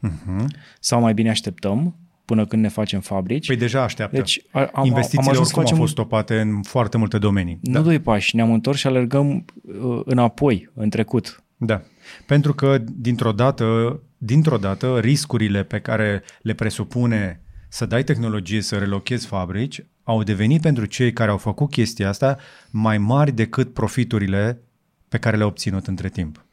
Uh-huh. 0.07 0.45
Sau 0.79 1.01
mai 1.01 1.13
bine 1.13 1.29
așteptăm 1.29 1.95
până 2.25 2.45
când 2.45 2.61
ne 2.61 2.67
facem 2.67 2.99
fabrici. 2.99 3.47
Păi 3.47 3.55
deja 3.55 3.83
așteaptă. 3.83 4.15
Deci, 4.15 4.41
am, 4.51 4.85
Investițiile 4.85 5.35
am 5.35 5.41
oricum 5.41 5.61
facem... 5.61 5.75
au 5.75 5.81
fost 5.81 5.91
stopate 5.91 6.39
în 6.39 6.61
foarte 6.61 6.97
multe 6.97 7.17
domenii. 7.17 7.59
Nu 7.61 7.73
da. 7.73 7.81
doi 7.81 7.99
pași, 7.99 8.35
ne-am 8.35 8.53
întors 8.53 8.77
și 8.77 8.87
alergăm 8.87 9.45
uh, 9.61 10.01
înapoi, 10.05 10.69
în 10.73 10.89
trecut. 10.89 11.43
Da, 11.57 11.81
pentru 12.25 12.53
că 12.53 12.83
dintr-o 12.85 13.31
dată, 13.31 13.99
dintr-o 14.17 14.57
dată 14.57 14.99
riscurile 14.99 15.63
pe 15.63 15.79
care 15.79 16.23
le 16.41 16.53
presupune 16.53 17.41
să 17.69 17.85
dai 17.85 18.03
tehnologie, 18.03 18.61
să 18.61 18.77
relochezi 18.77 19.27
fabrici, 19.27 19.85
au 20.03 20.23
devenit 20.23 20.61
pentru 20.61 20.85
cei 20.85 21.13
care 21.13 21.31
au 21.31 21.37
făcut 21.37 21.69
chestia 21.69 22.09
asta 22.09 22.37
mai 22.69 22.97
mari 22.97 23.31
decât 23.31 23.73
profiturile 23.73 24.59
pe 25.09 25.17
care 25.17 25.37
le-au 25.37 25.49
obținut 25.49 25.87
între 25.87 26.09
timp. 26.09 26.45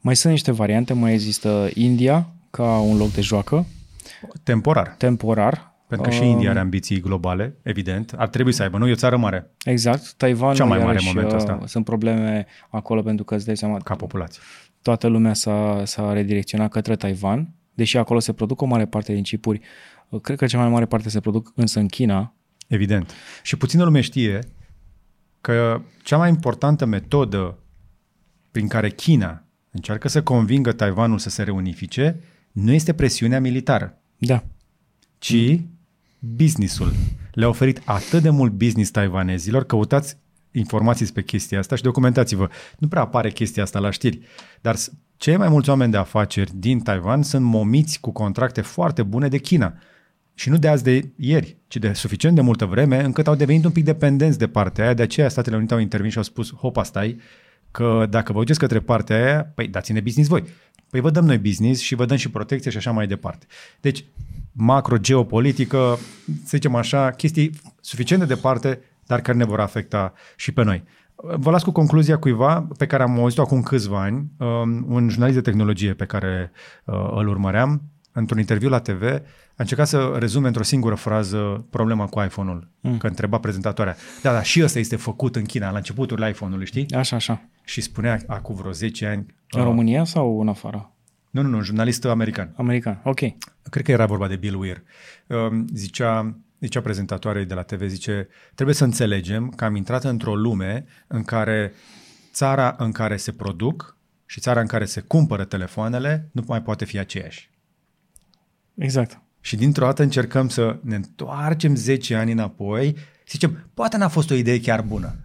Mai 0.00 0.16
sunt 0.16 0.32
niște 0.32 0.52
variante, 0.52 0.92
mai 0.92 1.12
există 1.12 1.70
India 1.74 2.28
ca 2.50 2.78
un 2.78 2.96
loc 2.96 3.12
de 3.12 3.20
joacă, 3.20 3.66
Temporar. 4.42 4.94
Temporar. 4.98 5.74
Pentru 5.88 6.08
că 6.08 6.14
și 6.14 6.30
India 6.30 6.50
are 6.50 6.58
um, 6.58 6.64
ambiții 6.64 7.00
globale, 7.00 7.56
evident. 7.62 8.12
Ar 8.16 8.28
trebui 8.28 8.52
să 8.52 8.62
aibă, 8.62 8.78
nu? 8.78 8.88
E 8.88 8.92
o 8.92 8.94
țară 8.94 9.16
mare. 9.16 9.50
Exact. 9.64 10.12
Taiwan 10.12 10.54
Cea 10.54 10.64
mai 10.64 10.78
mare 10.78 10.98
în 10.98 11.04
momentul 11.06 11.36
ăsta. 11.36 11.58
Uh, 11.60 11.66
sunt 11.66 11.84
probleme 11.84 12.46
acolo 12.68 13.02
pentru 13.02 13.24
că 13.24 13.34
îți 13.34 13.46
dai 13.46 13.56
seama... 13.56 13.78
Ca 13.78 13.94
populație. 13.94 14.42
Toată 14.82 15.06
lumea 15.06 15.34
s-a, 15.34 15.82
s-a 15.84 16.12
redirecționat 16.12 16.70
către 16.70 16.96
Taiwan, 16.96 17.54
deși 17.74 17.96
acolo 17.96 18.18
se 18.18 18.32
produc 18.32 18.60
o 18.60 18.66
mare 18.66 18.86
parte 18.86 19.12
din 19.12 19.22
chipuri. 19.22 19.60
Uh, 20.08 20.20
cred 20.20 20.38
că 20.38 20.46
cea 20.46 20.58
mai 20.58 20.68
mare 20.68 20.86
parte 20.86 21.08
se 21.08 21.20
produc 21.20 21.52
însă 21.54 21.78
în 21.78 21.86
China. 21.86 22.34
Evident. 22.66 23.12
Și 23.42 23.56
puțină 23.56 23.84
lume 23.84 24.00
știe 24.00 24.38
că 25.40 25.80
cea 26.02 26.16
mai 26.16 26.28
importantă 26.28 26.84
metodă 26.84 27.58
prin 28.50 28.68
care 28.68 28.90
China 28.90 29.44
încearcă 29.70 30.08
să 30.08 30.22
convingă 30.22 30.72
Taiwanul 30.72 31.18
să 31.18 31.30
se 31.30 31.42
reunifice 31.42 32.20
nu 32.54 32.72
este 32.72 32.92
presiunea 32.92 33.40
militară. 33.40 33.98
Da. 34.18 34.44
Ci 35.18 35.60
businessul. 36.18 36.92
Le-a 37.32 37.48
oferit 37.48 37.82
atât 37.84 38.22
de 38.22 38.30
mult 38.30 38.52
business 38.52 38.90
taiwanezilor, 38.90 39.64
căutați 39.64 40.16
informații 40.52 41.04
despre 41.04 41.22
chestia 41.22 41.58
asta 41.58 41.76
și 41.76 41.82
documentați-vă. 41.82 42.48
Nu 42.78 42.88
prea 42.88 43.02
apare 43.02 43.30
chestia 43.30 43.62
asta 43.62 43.78
la 43.78 43.90
știri, 43.90 44.20
dar 44.60 44.76
cei 45.16 45.36
mai 45.36 45.48
mulți 45.48 45.68
oameni 45.68 45.90
de 45.90 45.96
afaceri 45.96 46.50
din 46.54 46.80
Taiwan 46.80 47.22
sunt 47.22 47.44
momiți 47.44 48.00
cu 48.00 48.10
contracte 48.12 48.60
foarte 48.60 49.02
bune 49.02 49.28
de 49.28 49.38
China. 49.38 49.74
Și 50.34 50.48
nu 50.48 50.56
de 50.56 50.68
azi 50.68 50.82
de 50.82 51.10
ieri, 51.16 51.56
ci 51.68 51.76
de 51.76 51.92
suficient 51.92 52.34
de 52.34 52.40
multă 52.40 52.64
vreme, 52.64 53.02
încât 53.02 53.26
au 53.26 53.34
devenit 53.34 53.64
un 53.64 53.70
pic 53.70 53.84
dependenți 53.84 54.38
de 54.38 54.48
partea 54.48 54.84
aia, 54.84 54.94
de 54.94 55.02
aceea 55.02 55.28
Statele 55.28 55.56
Unite 55.56 55.74
au 55.74 55.80
intervenit 55.80 56.12
și 56.12 56.18
au 56.18 56.24
spus, 56.24 56.52
hopa, 56.52 56.82
stai, 56.82 57.20
că 57.70 58.06
dacă 58.10 58.32
vă 58.32 58.38
duceți 58.38 58.58
către 58.58 58.80
partea 58.80 59.16
aia, 59.16 59.44
păi 59.44 59.68
dați-ne 59.68 60.00
business 60.00 60.28
voi. 60.28 60.44
Păi 60.94 61.02
vă 61.02 61.10
dăm 61.10 61.24
noi 61.24 61.38
business 61.38 61.80
și 61.80 61.94
vă 61.94 62.04
dăm 62.04 62.16
și 62.16 62.30
protecție 62.30 62.70
și 62.70 62.76
așa 62.76 62.90
mai 62.90 63.06
departe. 63.06 63.46
Deci, 63.80 64.04
macro-geopolitică, 64.52 65.98
să 66.26 66.50
zicem 66.50 66.74
așa, 66.74 67.10
chestii 67.10 67.50
suficient 67.80 68.22
de 68.22 68.34
departe, 68.34 68.80
dar 69.06 69.20
care 69.20 69.36
ne 69.36 69.44
vor 69.44 69.60
afecta 69.60 70.12
și 70.36 70.52
pe 70.52 70.62
noi. 70.62 70.82
Vă 71.14 71.50
las 71.50 71.62
cu 71.62 71.70
concluzia 71.70 72.18
cuiva 72.18 72.68
pe 72.78 72.86
care 72.86 73.02
am 73.02 73.18
auzit-o 73.18 73.42
acum 73.42 73.62
câțiva 73.62 74.02
ani, 74.02 74.30
um, 74.38 74.84
un 74.88 75.08
jurnalist 75.08 75.36
de 75.36 75.50
tehnologie 75.50 75.94
pe 75.94 76.04
care 76.04 76.50
uh, 76.84 76.94
îl 77.14 77.28
urmăream, 77.28 77.82
într-un 78.12 78.38
interviu 78.38 78.68
la 78.68 78.78
TV, 78.78 79.02
a 79.02 79.22
încercat 79.56 79.88
să 79.88 80.16
rezume 80.18 80.46
într-o 80.46 80.62
singură 80.62 80.94
frază 80.94 81.66
problema 81.70 82.06
cu 82.06 82.20
iPhone-ul. 82.20 82.68
Mm. 82.80 82.98
Că 82.98 83.06
întreba 83.06 83.38
prezentatoarea, 83.38 83.96
da, 84.22 84.32
da, 84.32 84.42
și 84.42 84.62
ăsta 84.62 84.78
este 84.78 84.96
făcut 84.96 85.36
în 85.36 85.44
China, 85.44 85.70
la 85.70 85.76
începutul 85.76 86.28
iPhone-ului, 86.28 86.66
știi? 86.66 86.86
Așa, 86.90 87.16
așa. 87.16 87.42
Și 87.64 87.80
spunea 87.80 88.20
acum 88.26 88.54
vreo 88.54 88.72
10 88.72 89.06
ani... 89.06 89.26
În 89.54 89.60
uh, 89.60 89.66
România 89.66 90.04
sau 90.04 90.40
în 90.40 90.48
afară? 90.48 90.92
Nu, 91.30 91.42
nu, 91.42 91.48
nu, 91.48 91.62
jurnalist 91.62 92.04
american. 92.04 92.52
American, 92.56 93.00
ok. 93.04 93.20
Cred 93.70 93.84
că 93.84 93.90
era 93.90 94.06
vorba 94.06 94.28
de 94.28 94.36
Bill 94.36 94.60
Weir. 94.60 94.82
Uh, 95.26 95.64
zicea, 95.72 96.36
zicea 96.60 96.80
prezentatoarei 96.80 97.44
de 97.44 97.54
la 97.54 97.62
TV, 97.62 97.86
zice, 97.86 98.28
trebuie 98.54 98.74
să 98.74 98.84
înțelegem 98.84 99.48
că 99.48 99.64
am 99.64 99.74
intrat 99.74 100.04
într-o 100.04 100.36
lume 100.36 100.84
în 101.06 101.22
care 101.22 101.72
țara 102.32 102.74
în 102.78 102.92
care 102.92 103.16
se 103.16 103.32
produc 103.32 103.96
și 104.26 104.40
țara 104.40 104.60
în 104.60 104.66
care 104.66 104.84
se 104.84 105.00
cumpără 105.00 105.44
telefoanele 105.44 106.28
nu 106.32 106.44
mai 106.46 106.62
poate 106.62 106.84
fi 106.84 106.98
aceeași. 106.98 107.50
Exact. 108.74 109.20
Și 109.40 109.56
dintr-o 109.56 109.84
dată 109.84 110.02
încercăm 110.02 110.48
să 110.48 110.78
ne 110.82 110.94
întoarcem 110.94 111.74
10 111.74 112.14
ani 112.14 112.32
înapoi 112.32 112.96
și 113.24 113.30
zicem, 113.30 113.70
poate 113.74 113.96
n-a 113.96 114.08
fost 114.08 114.30
o 114.30 114.34
idee 114.34 114.60
chiar 114.60 114.82
bună. 114.82 115.16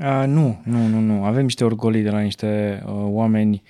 Uh, 0.00 0.24
nu, 0.26 0.60
nu, 0.64 0.86
nu, 0.86 1.00
nu. 1.00 1.24
Avem 1.24 1.42
niște 1.42 1.64
orgolii 1.64 2.02
de 2.02 2.10
la 2.10 2.20
niște 2.20 2.82
uh, 2.86 2.92
oameni, 2.92 3.62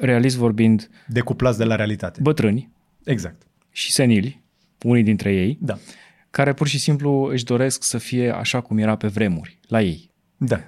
realist 0.00 0.36
vorbind... 0.36 0.90
Decuplați 1.06 1.58
de 1.58 1.64
la 1.64 1.74
realitate. 1.74 2.20
Bătrâni. 2.22 2.72
Exact. 3.04 3.42
Și 3.70 3.92
senili, 3.92 4.44
unii 4.82 5.02
dintre 5.02 5.32
ei. 5.34 5.58
Da. 5.60 5.78
Care 6.30 6.52
pur 6.52 6.66
și 6.66 6.78
simplu 6.78 7.22
își 7.22 7.44
doresc 7.44 7.82
să 7.82 7.98
fie 7.98 8.30
așa 8.30 8.60
cum 8.60 8.78
era 8.78 8.96
pe 8.96 9.08
vremuri, 9.08 9.58
la 9.68 9.82
ei. 9.82 10.10
Da. 10.36 10.60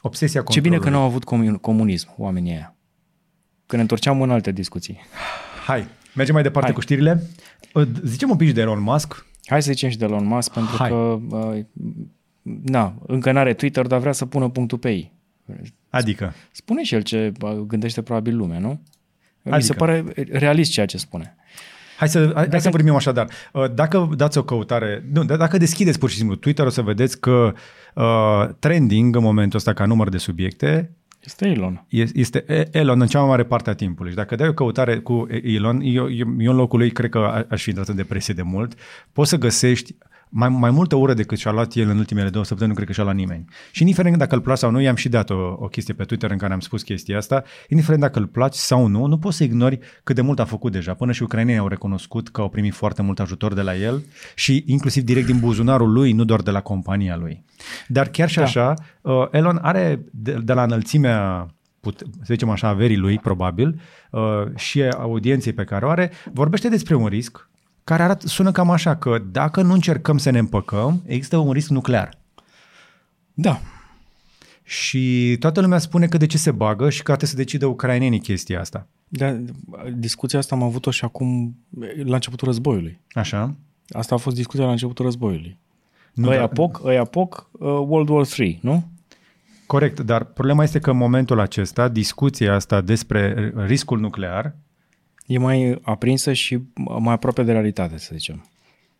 Obsesia 0.00 0.42
Ce 0.42 0.60
bine 0.60 0.78
că 0.78 0.90
nu 0.90 0.96
au 0.96 1.02
avut 1.02 1.24
comunism 1.60 2.14
oamenii 2.16 2.52
ăia. 2.52 2.76
Când 3.66 3.66
ne 3.70 3.80
întorceam 3.80 4.22
în 4.22 4.30
alte 4.30 4.52
discuții. 4.52 5.00
Hai, 5.66 5.86
mergem 6.14 6.34
mai 6.34 6.42
departe 6.42 6.66
Hai. 6.66 6.74
cu 6.74 6.80
știrile. 6.80 7.22
Zicem 8.04 8.30
un 8.30 8.36
pic 8.36 8.54
de 8.54 8.60
Elon 8.60 8.80
Musk. 8.82 9.26
Hai 9.44 9.62
să 9.62 9.70
zicem 9.72 9.90
și 9.90 9.98
de 9.98 10.04
Elon 10.04 10.24
Musk, 10.24 10.52
pentru 10.52 10.76
Hai. 10.76 10.88
că 10.88 10.96
uh, 10.96 11.64
na, 12.62 12.94
încă 13.06 13.32
n-are 13.32 13.54
Twitter, 13.54 13.86
dar 13.86 13.98
vrea 13.98 14.12
să 14.12 14.26
pună 14.26 14.48
punctul 14.48 14.78
pe 14.78 14.90
ei. 14.90 15.12
Adică? 15.90 16.34
Spune 16.50 16.82
și 16.82 16.94
el 16.94 17.02
ce 17.02 17.32
gândește 17.66 18.02
probabil 18.02 18.36
lumea, 18.36 18.58
nu? 18.58 18.80
Adică. 19.42 19.56
Mi 19.56 19.62
se 19.62 19.72
pare 19.72 20.04
realist 20.30 20.70
ceea 20.70 20.86
ce 20.86 20.98
spune. 20.98 21.34
Hai 21.96 22.08
să, 22.08 22.18
hai, 22.18 22.32
dacă... 22.32 22.48
hai 22.50 22.60
să 22.60 22.70
vorbim 22.70 22.94
așadar. 22.94 23.28
Uh, 23.52 23.74
dacă 23.74 24.08
dați 24.16 24.38
o 24.38 24.44
căutare, 24.44 25.04
nu, 25.12 25.24
dacă 25.24 25.56
deschideți 25.56 25.98
pur 25.98 26.10
și 26.10 26.16
simplu 26.16 26.34
Twitter, 26.34 26.66
o 26.66 26.70
să 26.70 26.82
vedeți 26.82 27.20
că 27.20 27.52
uh, 27.94 28.48
trending 28.58 29.16
în 29.16 29.22
momentul 29.22 29.58
ăsta 29.58 29.72
ca 29.72 29.86
număr 29.86 30.08
de 30.08 30.16
subiecte 30.16 30.90
este 31.24 31.46
Elon. 31.46 31.84
Este 31.88 32.68
Elon 32.70 33.00
în 33.00 33.06
cea 33.06 33.18
mai 33.18 33.28
mare 33.28 33.44
parte 33.44 33.70
a 33.70 33.74
timpului. 33.74 34.10
Și 34.10 34.16
dacă 34.16 34.34
dai 34.34 34.48
o 34.48 34.52
căutare 34.52 34.98
cu 34.98 35.26
Elon, 35.42 35.80
eu, 35.84 36.10
eu, 36.10 36.34
eu 36.38 36.50
în 36.50 36.56
locul 36.56 36.78
lui 36.78 36.90
cred 36.90 37.10
că 37.10 37.46
aș 37.50 37.62
fi 37.62 37.68
intrat 37.68 37.88
în 37.88 37.96
depresie 37.96 38.34
de 38.34 38.42
mult, 38.42 38.74
poți 39.12 39.30
să 39.30 39.36
găsești 39.36 39.94
mai, 40.32 40.48
mai 40.48 40.70
multe 40.70 40.94
ore 40.94 41.14
decât 41.14 41.38
și-a 41.38 41.50
luat 41.50 41.74
el 41.74 41.88
în 41.88 41.98
ultimele 41.98 42.28
două 42.28 42.44
săptămâni, 42.44 42.68
nu 42.68 42.74
cred 42.74 42.86
că 42.86 42.92
și-a 42.92 43.02
luat 43.02 43.16
nimeni. 43.16 43.44
Și 43.70 43.82
indiferent 43.82 44.16
dacă 44.16 44.34
îl 44.34 44.40
place 44.40 44.60
sau 44.60 44.70
nu, 44.70 44.80
i-am 44.80 44.94
și 44.94 45.08
dat 45.08 45.30
o, 45.30 45.56
o 45.58 45.68
chestie 45.68 45.94
pe 45.94 46.04
Twitter 46.04 46.30
în 46.30 46.36
care 46.36 46.52
am 46.52 46.60
spus 46.60 46.82
chestia 46.82 47.16
asta, 47.16 47.42
indiferent 47.68 48.02
dacă 48.02 48.18
îl 48.18 48.26
place 48.26 48.58
sau 48.58 48.86
nu, 48.86 49.06
nu 49.06 49.18
poți 49.18 49.36
să 49.36 49.44
ignori 49.44 49.78
cât 50.02 50.14
de 50.14 50.20
mult 50.20 50.40
a 50.40 50.44
făcut 50.44 50.72
deja. 50.72 50.94
Până 50.94 51.12
și 51.12 51.22
ucrainenii 51.22 51.60
au 51.60 51.68
recunoscut 51.68 52.28
că 52.28 52.40
au 52.40 52.48
primit 52.48 52.74
foarte 52.74 53.02
mult 53.02 53.20
ajutor 53.20 53.54
de 53.54 53.62
la 53.62 53.76
el 53.76 54.04
și 54.34 54.64
inclusiv 54.66 55.02
direct 55.02 55.26
din 55.26 55.38
buzunarul 55.38 55.92
lui, 55.92 56.12
nu 56.12 56.24
doar 56.24 56.40
de 56.40 56.50
la 56.50 56.60
compania 56.60 57.16
lui. 57.16 57.44
Dar 57.88 58.08
chiar 58.08 58.28
și 58.28 58.36
da. 58.36 58.42
așa, 58.42 58.74
uh, 59.00 59.26
Elon 59.30 59.58
are 59.62 60.04
de, 60.10 60.32
de 60.32 60.52
la 60.52 60.62
înălțimea 60.62 61.48
put, 61.80 61.98
să 61.98 62.24
zicem 62.26 62.48
așa, 62.48 62.68
averii 62.68 62.96
lui, 62.96 63.18
probabil, 63.18 63.80
uh, 64.10 64.20
și 64.56 64.82
audienței 64.82 65.52
pe 65.52 65.64
care 65.64 65.84
o 65.84 65.88
are, 65.88 66.10
vorbește 66.32 66.68
despre 66.68 66.94
un 66.94 67.06
risc 67.06 67.48
care 67.84 68.02
arată, 68.02 68.26
sună 68.26 68.52
cam 68.52 68.70
așa, 68.70 68.96
că 68.96 69.22
dacă 69.30 69.62
nu 69.62 69.72
încercăm 69.72 70.18
să 70.18 70.30
ne 70.30 70.38
împăcăm, 70.38 71.02
există 71.06 71.36
un 71.36 71.52
risc 71.52 71.68
nuclear. 71.68 72.18
Da. 73.34 73.60
Și 74.62 75.36
toată 75.40 75.60
lumea 75.60 75.78
spune 75.78 76.06
că 76.06 76.16
de 76.16 76.26
ce 76.26 76.38
se 76.38 76.50
bagă 76.50 76.90
și 76.90 77.02
că 77.02 77.04
trebuie 77.04 77.28
să 77.28 77.36
decide 77.36 77.64
ucrainenii 77.64 78.20
chestia 78.20 78.60
asta. 78.60 78.86
Da, 79.08 79.36
discuția 79.94 80.38
asta 80.38 80.54
am 80.54 80.62
avut-o 80.62 80.90
și 80.90 81.04
acum, 81.04 81.56
la 82.04 82.14
începutul 82.14 82.46
războiului. 82.46 83.00
Așa. 83.12 83.54
Asta 83.88 84.14
a 84.14 84.18
fost 84.18 84.36
discuția 84.36 84.64
la 84.64 84.70
începutul 84.70 85.04
războiului. 85.04 85.58
Nu, 86.14 86.28
ăia 86.28 86.38
da. 86.38 86.46
POC, 86.46 86.80
ăia 86.84 87.04
POC, 87.04 87.50
uh, 87.52 87.60
World 87.60 88.08
War 88.08 88.26
3, 88.26 88.58
nu? 88.62 88.84
Corect, 89.66 90.00
dar 90.00 90.24
problema 90.24 90.62
este 90.62 90.78
că 90.78 90.90
în 90.90 90.96
momentul 90.96 91.40
acesta, 91.40 91.88
discuția 91.88 92.54
asta 92.54 92.80
despre 92.80 93.52
riscul 93.56 94.00
nuclear 94.00 94.54
e 95.30 95.38
mai 95.38 95.78
aprinsă 95.82 96.32
și 96.32 96.58
mai 96.98 97.14
aproape 97.14 97.42
de 97.42 97.52
realitate, 97.52 97.98
să 97.98 98.10
zicem. 98.12 98.50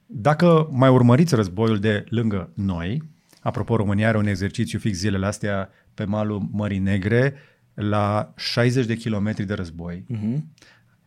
Dacă 0.06 0.68
mai 0.70 0.88
urmăriți 0.88 1.34
războiul 1.34 1.78
de 1.78 2.04
lângă 2.08 2.50
noi, 2.54 3.02
apropo, 3.40 3.76
România 3.76 4.08
are 4.08 4.18
un 4.18 4.26
exercițiu 4.26 4.78
fix 4.78 4.98
zilele 4.98 5.26
astea 5.26 5.70
pe 5.94 6.04
malul 6.04 6.48
Mării 6.50 6.78
Negre, 6.78 7.34
la 7.74 8.32
60 8.36 8.86
de 8.86 8.96
kilometri 8.96 9.44
de 9.44 9.54
război. 9.54 10.04
Uh-huh. 10.14 10.38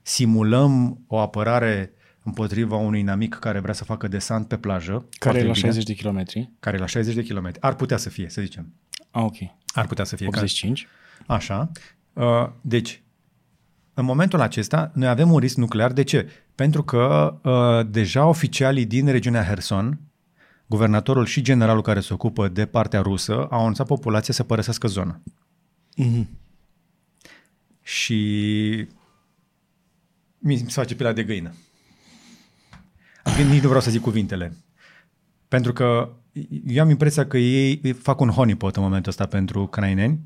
Simulăm 0.01 1.03
o 1.07 1.19
apărare 1.19 1.91
împotriva 2.23 2.75
unui 2.75 2.99
inamic 2.99 3.35
care 3.35 3.59
vrea 3.59 3.73
să 3.73 3.83
facă 3.83 4.07
desant 4.07 4.47
pe 4.47 4.57
plajă. 4.57 5.05
Care 5.11 5.39
e 5.39 5.43
la 5.43 5.53
60 5.53 5.83
de 5.83 5.93
kilometri? 5.93 6.51
Care 6.59 6.75
e 6.75 6.79
la 6.79 6.85
60 6.85 7.15
de 7.15 7.23
kilometri. 7.23 7.61
Ar 7.61 7.75
putea 7.75 7.97
să 7.97 8.09
fie, 8.09 8.29
să 8.29 8.41
zicem. 8.41 8.73
Ah, 9.11 9.23
ok. 9.23 9.35
Ar 9.67 9.87
putea 9.87 10.03
să 10.03 10.15
fie. 10.15 10.27
85? 10.27 10.87
Care... 10.87 11.39
Așa. 11.39 11.71
Uh, 12.13 12.49
deci, 12.61 13.02
în 13.93 14.05
momentul 14.05 14.41
acesta, 14.41 14.91
noi 14.93 15.07
avem 15.07 15.31
un 15.31 15.39
risc 15.39 15.55
nuclear. 15.55 15.91
De 15.91 16.03
ce? 16.03 16.29
Pentru 16.55 16.83
că 16.83 17.35
uh, 17.43 17.91
deja 17.91 18.25
oficialii 18.25 18.85
din 18.85 19.07
regiunea 19.07 19.45
Herson, 19.45 19.99
guvernatorul 20.65 21.25
și 21.25 21.41
generalul 21.41 21.81
care 21.81 21.99
se 21.99 22.13
ocupă 22.13 22.47
de 22.47 22.65
partea 22.65 23.01
rusă, 23.01 23.47
au 23.49 23.59
anunțat 23.59 23.87
populația 23.87 24.33
să 24.33 24.43
părăsească 24.43 24.87
zona. 24.87 25.21
Mm-hmm. 26.01 26.25
Și 27.81 28.87
mi 30.37 30.57
se 30.57 30.65
face 30.67 30.95
pila 30.95 31.13
de 31.13 31.23
găină. 31.23 31.53
Adică 33.23 33.41
nici 33.41 33.61
nu 33.61 33.67
vreau 33.67 33.81
să 33.81 33.91
zic 33.91 34.01
cuvintele. 34.01 34.57
Pentru 35.47 35.73
că 35.73 36.09
eu 36.65 36.83
am 36.83 36.89
impresia 36.89 37.27
că 37.27 37.37
ei 37.37 37.93
fac 37.93 38.19
un 38.19 38.29
honeypot 38.29 38.75
în 38.75 38.83
momentul 38.83 39.11
ăsta 39.11 39.25
pentru 39.25 39.61
ucraineni 39.61 40.19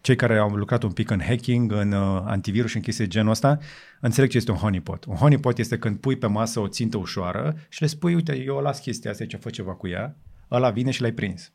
cei 0.00 0.16
care 0.16 0.38
au 0.38 0.48
lucrat 0.48 0.82
un 0.82 0.90
pic 0.90 1.10
în 1.10 1.20
hacking, 1.20 1.72
în 1.72 1.92
uh, 1.92 2.22
antivirus 2.24 2.70
și 2.70 2.76
în 2.76 2.82
chestii 2.82 3.04
de 3.04 3.10
genul 3.10 3.30
ăsta, 3.30 3.58
înțeleg 4.00 4.30
ce 4.30 4.36
este 4.36 4.50
un 4.50 4.56
honeypot. 4.56 5.04
Un 5.04 5.14
honeypot 5.14 5.58
este 5.58 5.78
când 5.78 5.96
pui 5.96 6.16
pe 6.16 6.26
masă 6.26 6.60
o 6.60 6.68
țintă 6.68 6.96
ușoară 6.96 7.56
și 7.68 7.80
le 7.80 7.86
spui, 7.86 8.14
uite, 8.14 8.42
eu 8.46 8.58
las 8.58 8.78
chestia 8.78 9.10
asta, 9.10 9.24
ce 9.24 9.36
fă 9.36 9.50
ceva 9.50 9.72
cu 9.72 9.88
ea, 9.88 10.16
ăla 10.50 10.70
vine 10.70 10.90
și 10.90 11.00
l-ai 11.00 11.12
prins. 11.12 11.52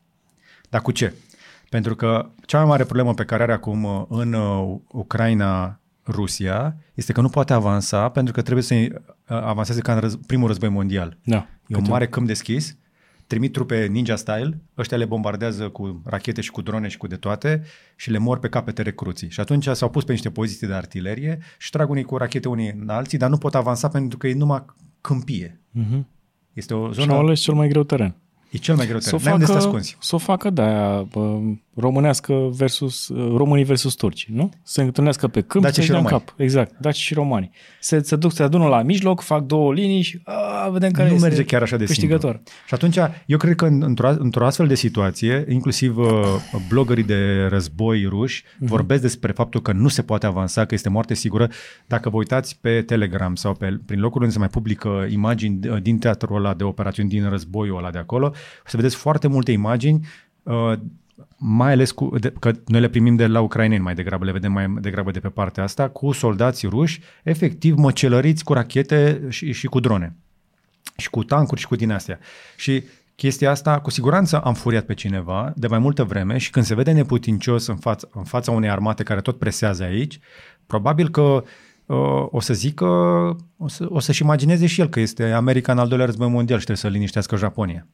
Dar 0.69 0.82
cu 0.82 0.91
ce? 0.91 1.13
Pentru 1.69 1.95
că 1.95 2.30
cea 2.45 2.58
mai 2.58 2.67
mare 2.67 2.84
problemă 2.84 3.13
pe 3.13 3.25
care 3.25 3.43
are 3.43 3.54
acum 3.54 3.84
uh, 3.84 4.04
în 4.10 4.34
uh, 4.34 4.77
Ucraina 4.88 5.80
Rusia 6.08 6.75
este 6.93 7.13
că 7.13 7.21
nu 7.21 7.30
poate 7.30 7.54
avansa 7.54 8.10
pentru 8.10 8.34
că 8.34 8.41
trebuie 8.41 8.63
să 8.63 8.73
uh, 8.73 8.89
avanseze 9.27 9.82
ca 9.82 9.93
în 9.93 9.99
răz- 9.99 10.27
primul 10.27 10.47
război 10.47 10.69
mondial. 10.69 11.17
Da. 11.23 11.47
E 11.67 11.75
un 11.75 11.86
mare 11.88 12.08
câmp 12.08 12.27
deschis 12.27 12.77
trimit 13.31 13.51
trupe 13.51 13.85
ninja 13.85 14.15
style, 14.15 14.61
ăștia 14.77 14.97
le 14.97 15.05
bombardează 15.05 15.69
cu 15.69 16.01
rachete 16.05 16.41
și 16.41 16.51
cu 16.51 16.61
drone 16.61 16.87
și 16.87 16.97
cu 16.97 17.07
de 17.07 17.15
toate 17.15 17.63
și 17.95 18.11
le 18.11 18.17
mor 18.17 18.39
pe 18.39 18.47
capete 18.47 18.81
recruții. 18.81 19.29
Și 19.29 19.39
atunci 19.39 19.67
s-au 19.67 19.89
pus 19.89 20.03
pe 20.03 20.11
niște 20.11 20.29
poziții 20.29 20.67
de 20.67 20.73
artilerie 20.73 21.39
și 21.57 21.69
trag 21.69 21.89
unii 21.89 22.03
cu 22.03 22.17
rachete 22.17 22.47
unii 22.47 22.75
în 22.79 22.89
alții, 22.89 23.17
dar 23.17 23.29
nu 23.29 23.37
pot 23.37 23.55
avansa 23.55 23.87
pentru 23.87 24.17
că 24.17 24.27
e 24.27 24.33
numai 24.33 24.65
câmpie. 25.01 25.61
Uh-huh. 25.79 26.01
Este 26.53 26.73
o 26.73 26.91
zonă... 26.91 27.05
Și 27.05 27.11
au 27.11 27.19
ales 27.19 27.39
cel 27.39 27.53
mai 27.53 27.67
greu 27.67 27.83
teren. 27.83 28.15
E 28.49 28.57
cel 28.57 28.75
mai 28.75 28.87
greu 28.87 28.97
teren. 28.97 29.19
S-o 29.19 29.29
facă, 29.29 29.79
să 29.99 30.15
o 30.15 30.17
facă 30.17 30.49
de 30.49 30.61
aia 30.61 31.07
românească 31.75 32.34
versus, 32.51 33.10
românii 33.36 33.63
versus 33.63 33.93
turci, 33.93 34.27
nu? 34.31 34.49
Se 34.63 34.81
întâlnească 34.81 35.27
pe 35.27 35.41
câmp, 35.41 35.63
Daci 35.63 35.79
și 35.79 35.91
în 35.91 36.03
cap. 36.03 36.34
Exact, 36.38 36.75
daci 36.79 36.95
și 36.95 37.13
romani. 37.13 37.49
Se, 37.79 38.01
se 38.01 38.15
duc, 38.15 38.31
se 38.31 38.43
adună 38.43 38.67
la 38.67 38.81
mijloc, 38.81 39.21
fac 39.21 39.43
două 39.43 39.73
linii 39.73 40.01
și 40.01 40.21
a, 40.23 40.69
vedem 40.69 40.91
care 40.91 41.07
nu 41.07 41.13
este 41.13 41.27
merge 41.27 41.43
chiar 41.43 41.62
așa 41.62 41.77
de 41.77 41.86
câștigător. 41.86 42.34
Simplu. 42.34 42.51
Și 42.67 42.73
atunci, 42.73 42.97
eu 43.25 43.38
cred 43.38 43.55
că 43.55 43.65
într-o, 43.65 44.10
într-o 44.10 44.45
astfel 44.45 44.67
de 44.67 44.75
situație, 44.75 45.45
inclusiv 45.49 45.97
uh, 45.97 46.07
blogării 46.69 47.03
de 47.03 47.47
război 47.49 48.05
ruși 48.05 48.43
uh-huh. 48.43 48.57
vorbesc 48.60 49.01
despre 49.01 49.31
faptul 49.31 49.62
că 49.62 49.71
nu 49.71 49.88
se 49.88 50.01
poate 50.01 50.25
avansa, 50.25 50.65
că 50.65 50.73
este 50.73 50.89
moarte 50.89 51.13
sigură. 51.13 51.49
Dacă 51.88 52.10
vă 52.10 52.17
uitați 52.17 52.57
pe 52.62 52.81
Telegram 52.81 53.36
sau 53.36 53.53
pe, 53.53 53.79
prin 53.86 53.99
locuri 53.99 54.19
unde 54.19 54.34
se 54.34 54.39
mai 54.39 54.49
publică 54.49 55.07
imagini 55.10 55.67
uh, 55.67 55.81
din 55.81 55.97
teatrul 55.97 56.36
ăla 56.38 56.53
de 56.53 56.63
operațiuni 56.63 57.10
din 57.10 57.29
războiul 57.29 57.77
ăla 57.77 57.91
de 57.91 57.97
acolo, 57.97 58.25
o 58.65 58.65
să 58.65 58.77
vedeți 58.77 58.95
foarte 58.95 59.27
multe 59.27 59.51
imagini 59.51 60.07
uh, 60.43 60.73
mai 61.38 61.71
ales 61.71 61.91
cu, 61.91 62.19
de, 62.19 62.34
că 62.39 62.51
noi 62.65 62.79
le 62.79 62.89
primim 62.89 63.15
de 63.15 63.27
la 63.27 63.41
ucraineni 63.41 63.84
mai 63.84 63.95
degrabă, 63.95 64.25
le 64.25 64.31
vedem 64.31 64.51
mai 64.51 64.73
degrabă 64.79 65.12
de 65.12 65.19
pe 65.19 65.29
partea 65.29 65.63
asta, 65.63 65.89
cu 65.89 66.12
soldați 66.12 66.67
ruși, 66.67 67.01
efectiv 67.23 67.75
măcelăriți 67.75 68.43
cu 68.43 68.53
rachete 68.53 69.21
și, 69.29 69.51
și 69.51 69.67
cu 69.67 69.79
drone. 69.79 70.15
Și 70.97 71.10
cu 71.10 71.23
tancuri 71.23 71.60
și 71.60 71.67
cu 71.67 71.75
din 71.75 71.91
astea. 71.91 72.19
Și 72.55 72.84
chestia 73.15 73.51
asta, 73.51 73.79
cu 73.79 73.89
siguranță 73.89 74.39
am 74.39 74.53
furiat 74.53 74.86
pe 74.86 74.93
cineva 74.93 75.53
de 75.55 75.67
mai 75.67 75.79
multă 75.79 76.03
vreme 76.03 76.38
și 76.38 76.49
când 76.49 76.65
se 76.65 76.75
vede 76.75 76.91
neputincios 76.91 77.67
în, 77.67 77.75
fața, 77.75 78.07
în 78.12 78.23
fața 78.23 78.51
unei 78.51 78.69
armate 78.69 79.03
care 79.03 79.21
tot 79.21 79.39
presează 79.39 79.84
aici, 79.84 80.19
probabil 80.67 81.10
că 81.10 81.21
uh, 81.86 82.25
o 82.29 82.39
să 82.39 82.53
zică, 82.53 82.86
o, 83.57 83.67
să, 83.67 83.86
o 83.89 83.99
să-și 83.99 84.21
imagineze 84.21 84.65
și 84.65 84.81
el 84.81 84.89
că 84.89 84.99
este 84.99 85.31
America 85.31 85.71
în 85.71 85.77
al 85.77 85.88
doilea 85.88 86.05
război 86.05 86.29
mondial 86.29 86.60
și 86.60 86.65
trebuie 86.65 86.91
să 86.91 86.97
liniștească 86.97 87.36
Japonia. 87.36 87.88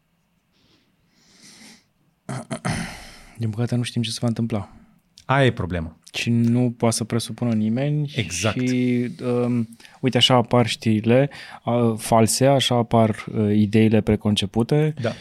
Din 3.37 3.49
păcate 3.49 3.75
nu 3.75 3.81
știm 3.81 4.01
ce 4.01 4.09
se 4.09 4.17
va 4.21 4.27
întâmpla. 4.27 4.69
Aia 5.25 5.45
e 5.45 5.51
problema. 5.51 5.95
Și 6.13 6.29
nu 6.29 6.73
poate 6.77 6.95
să 6.95 7.03
presupună 7.03 7.53
nimeni. 7.53 8.11
Exact. 8.15 8.67
Și 8.67 9.07
um, 9.43 9.67
uite, 9.99 10.17
așa 10.17 10.35
apar 10.35 10.67
știrile 10.67 11.29
uh, 11.65 11.93
false, 11.97 12.45
așa 12.45 12.75
apar 12.75 13.25
uh, 13.35 13.55
ideile 13.55 14.01
preconcepute. 14.01 14.93
Da. 15.01 15.11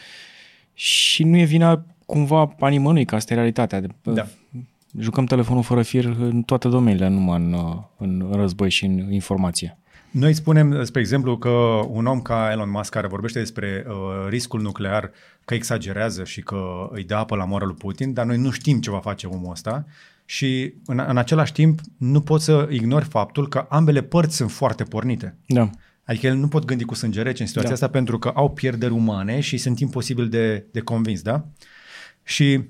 Și 0.74 1.24
nu 1.24 1.36
e 1.36 1.44
vina 1.44 1.84
cumva 2.06 2.54
a 2.60 2.68
nimănui, 2.68 3.04
că 3.04 3.14
asta 3.14 3.32
e 3.32 3.36
realitatea. 3.36 3.82
Da. 4.02 4.26
Jucăm 4.98 5.24
telefonul 5.24 5.62
fără 5.62 5.82
fir 5.82 6.04
în 6.04 6.42
toate 6.42 6.68
domeniile, 6.68 7.08
numai 7.08 7.38
în, 7.38 7.52
uh, 7.52 7.76
în 7.96 8.28
război 8.32 8.70
și 8.70 8.84
în 8.84 9.12
informație. 9.12 9.78
Noi 10.10 10.34
spunem, 10.34 10.84
spre 10.84 11.00
exemplu, 11.00 11.38
că 11.38 11.48
un 11.88 12.06
om 12.06 12.20
ca 12.20 12.48
Elon 12.52 12.70
Musk, 12.70 12.90
care 12.90 13.06
vorbește 13.06 13.38
despre 13.38 13.84
uh, 13.88 13.94
riscul 14.28 14.60
nuclear, 14.60 15.10
că 15.44 15.54
exagerează 15.54 16.24
și 16.24 16.42
că 16.42 16.88
îi 16.92 17.04
dă 17.04 17.14
apă 17.14 17.36
la 17.36 17.44
moară 17.44 17.64
lui 17.64 17.74
Putin, 17.74 18.12
dar 18.12 18.26
noi 18.26 18.36
nu 18.36 18.50
știm 18.50 18.80
ce 18.80 18.90
va 18.90 19.00
face 19.00 19.26
omul 19.26 19.50
ăsta 19.50 19.86
și 20.24 20.74
în, 20.86 21.04
în 21.08 21.16
același 21.16 21.52
timp 21.52 21.80
nu 21.96 22.20
pot 22.20 22.40
să 22.40 22.68
ignori 22.70 23.04
faptul 23.04 23.48
că 23.48 23.66
ambele 23.68 24.02
părți 24.02 24.36
sunt 24.36 24.50
foarte 24.50 24.84
pornite. 24.84 25.34
Da. 25.46 25.70
Adică 26.04 26.26
el 26.26 26.36
nu 26.36 26.48
pot 26.48 26.64
gândi 26.64 26.84
cu 26.84 26.94
sânge 26.94 27.22
rece 27.22 27.42
în 27.42 27.48
situația 27.48 27.70
da. 27.70 27.74
asta 27.74 27.88
pentru 27.88 28.18
că 28.18 28.28
au 28.34 28.50
pierderi 28.50 28.92
umane 28.92 29.40
și 29.40 29.56
sunt 29.56 29.80
imposibil 29.80 30.28
de, 30.28 30.64
de 30.70 30.80
convins, 30.80 31.22
da? 31.22 31.46
Și 32.22 32.60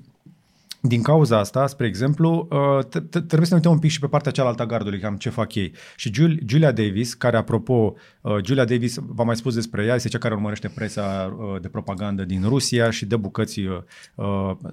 din 0.81 1.01
cauza 1.01 1.39
asta, 1.39 1.67
spre 1.67 1.87
exemplu, 1.87 2.47
uh, 2.51 2.85
trebuie 3.09 3.45
să 3.45 3.49
ne 3.49 3.55
uităm 3.55 3.71
un 3.71 3.79
pic 3.79 3.91
și 3.91 3.99
pe 3.99 4.07
partea 4.07 4.31
cealaltă 4.31 4.61
a 4.61 4.65
gardului, 4.65 4.99
cam 4.99 5.15
ce 5.15 5.29
fac 5.29 5.55
ei. 5.55 5.73
Și 5.95 6.11
Julia 6.45 6.71
Davis, 6.71 7.13
care 7.13 7.37
apropo, 7.37 7.93
uh, 8.21 8.37
Julia 8.45 8.65
Davis, 8.65 8.97
v-am 9.01 9.25
mai 9.25 9.35
spus 9.35 9.53
despre 9.53 9.85
ea, 9.85 9.95
este 9.95 10.07
cea 10.07 10.17
care 10.17 10.33
urmărește 10.33 10.67
presa 10.67 11.37
uh, 11.37 11.61
de 11.61 11.67
propagandă 11.67 12.25
din 12.25 12.43
Rusia 12.47 12.89
și 12.89 13.05
de 13.05 13.15
bucăți 13.15 13.59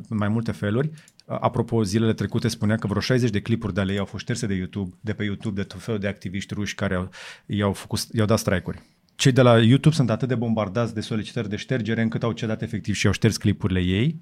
în 0.09 0.17
mai 0.17 0.29
multe 0.29 0.53
feluri. 0.53 0.91
apropo, 1.27 1.83
zilele 1.83 2.13
trecute 2.13 2.49
spunea 2.49 2.77
că 2.77 2.87
vreo 2.87 3.01
60 3.01 3.31
de 3.31 3.41
clipuri 3.41 3.75
de 3.75 3.81
ale 3.81 3.93
ei 3.93 3.99
au 3.99 4.05
fost 4.05 4.23
șterse 4.23 4.47
de 4.47 4.55
YouTube, 4.55 4.95
de 5.01 5.13
pe 5.13 5.25
YouTube, 5.25 5.61
de 5.61 5.67
tot 5.67 5.83
felul 5.83 6.01
de 6.01 6.09
activiști 6.09 6.55
ruși 6.55 6.75
care 6.75 6.95
au, 6.95 7.11
i-au, 7.47 7.73
făcut, 7.73 8.01
i-au 8.13 8.27
dat 8.27 8.39
strike-uri. 8.39 8.83
Cei 9.15 9.33
de 9.33 9.43
la 9.43 9.59
YouTube 9.59 9.95
sunt 9.95 10.11
atât 10.11 10.29
de 10.29 10.35
bombardați 10.35 10.95
de 10.95 11.01
solicitări 11.01 11.49
de 11.49 11.57
ștergere 11.57 12.03
încât 12.03 12.23
au 12.23 12.33
cedat 12.33 12.63
efectiv 12.63 12.95
și 12.95 13.07
au 13.07 13.13
șters 13.13 13.37
clipurile 13.37 13.81
ei. 13.81 14.21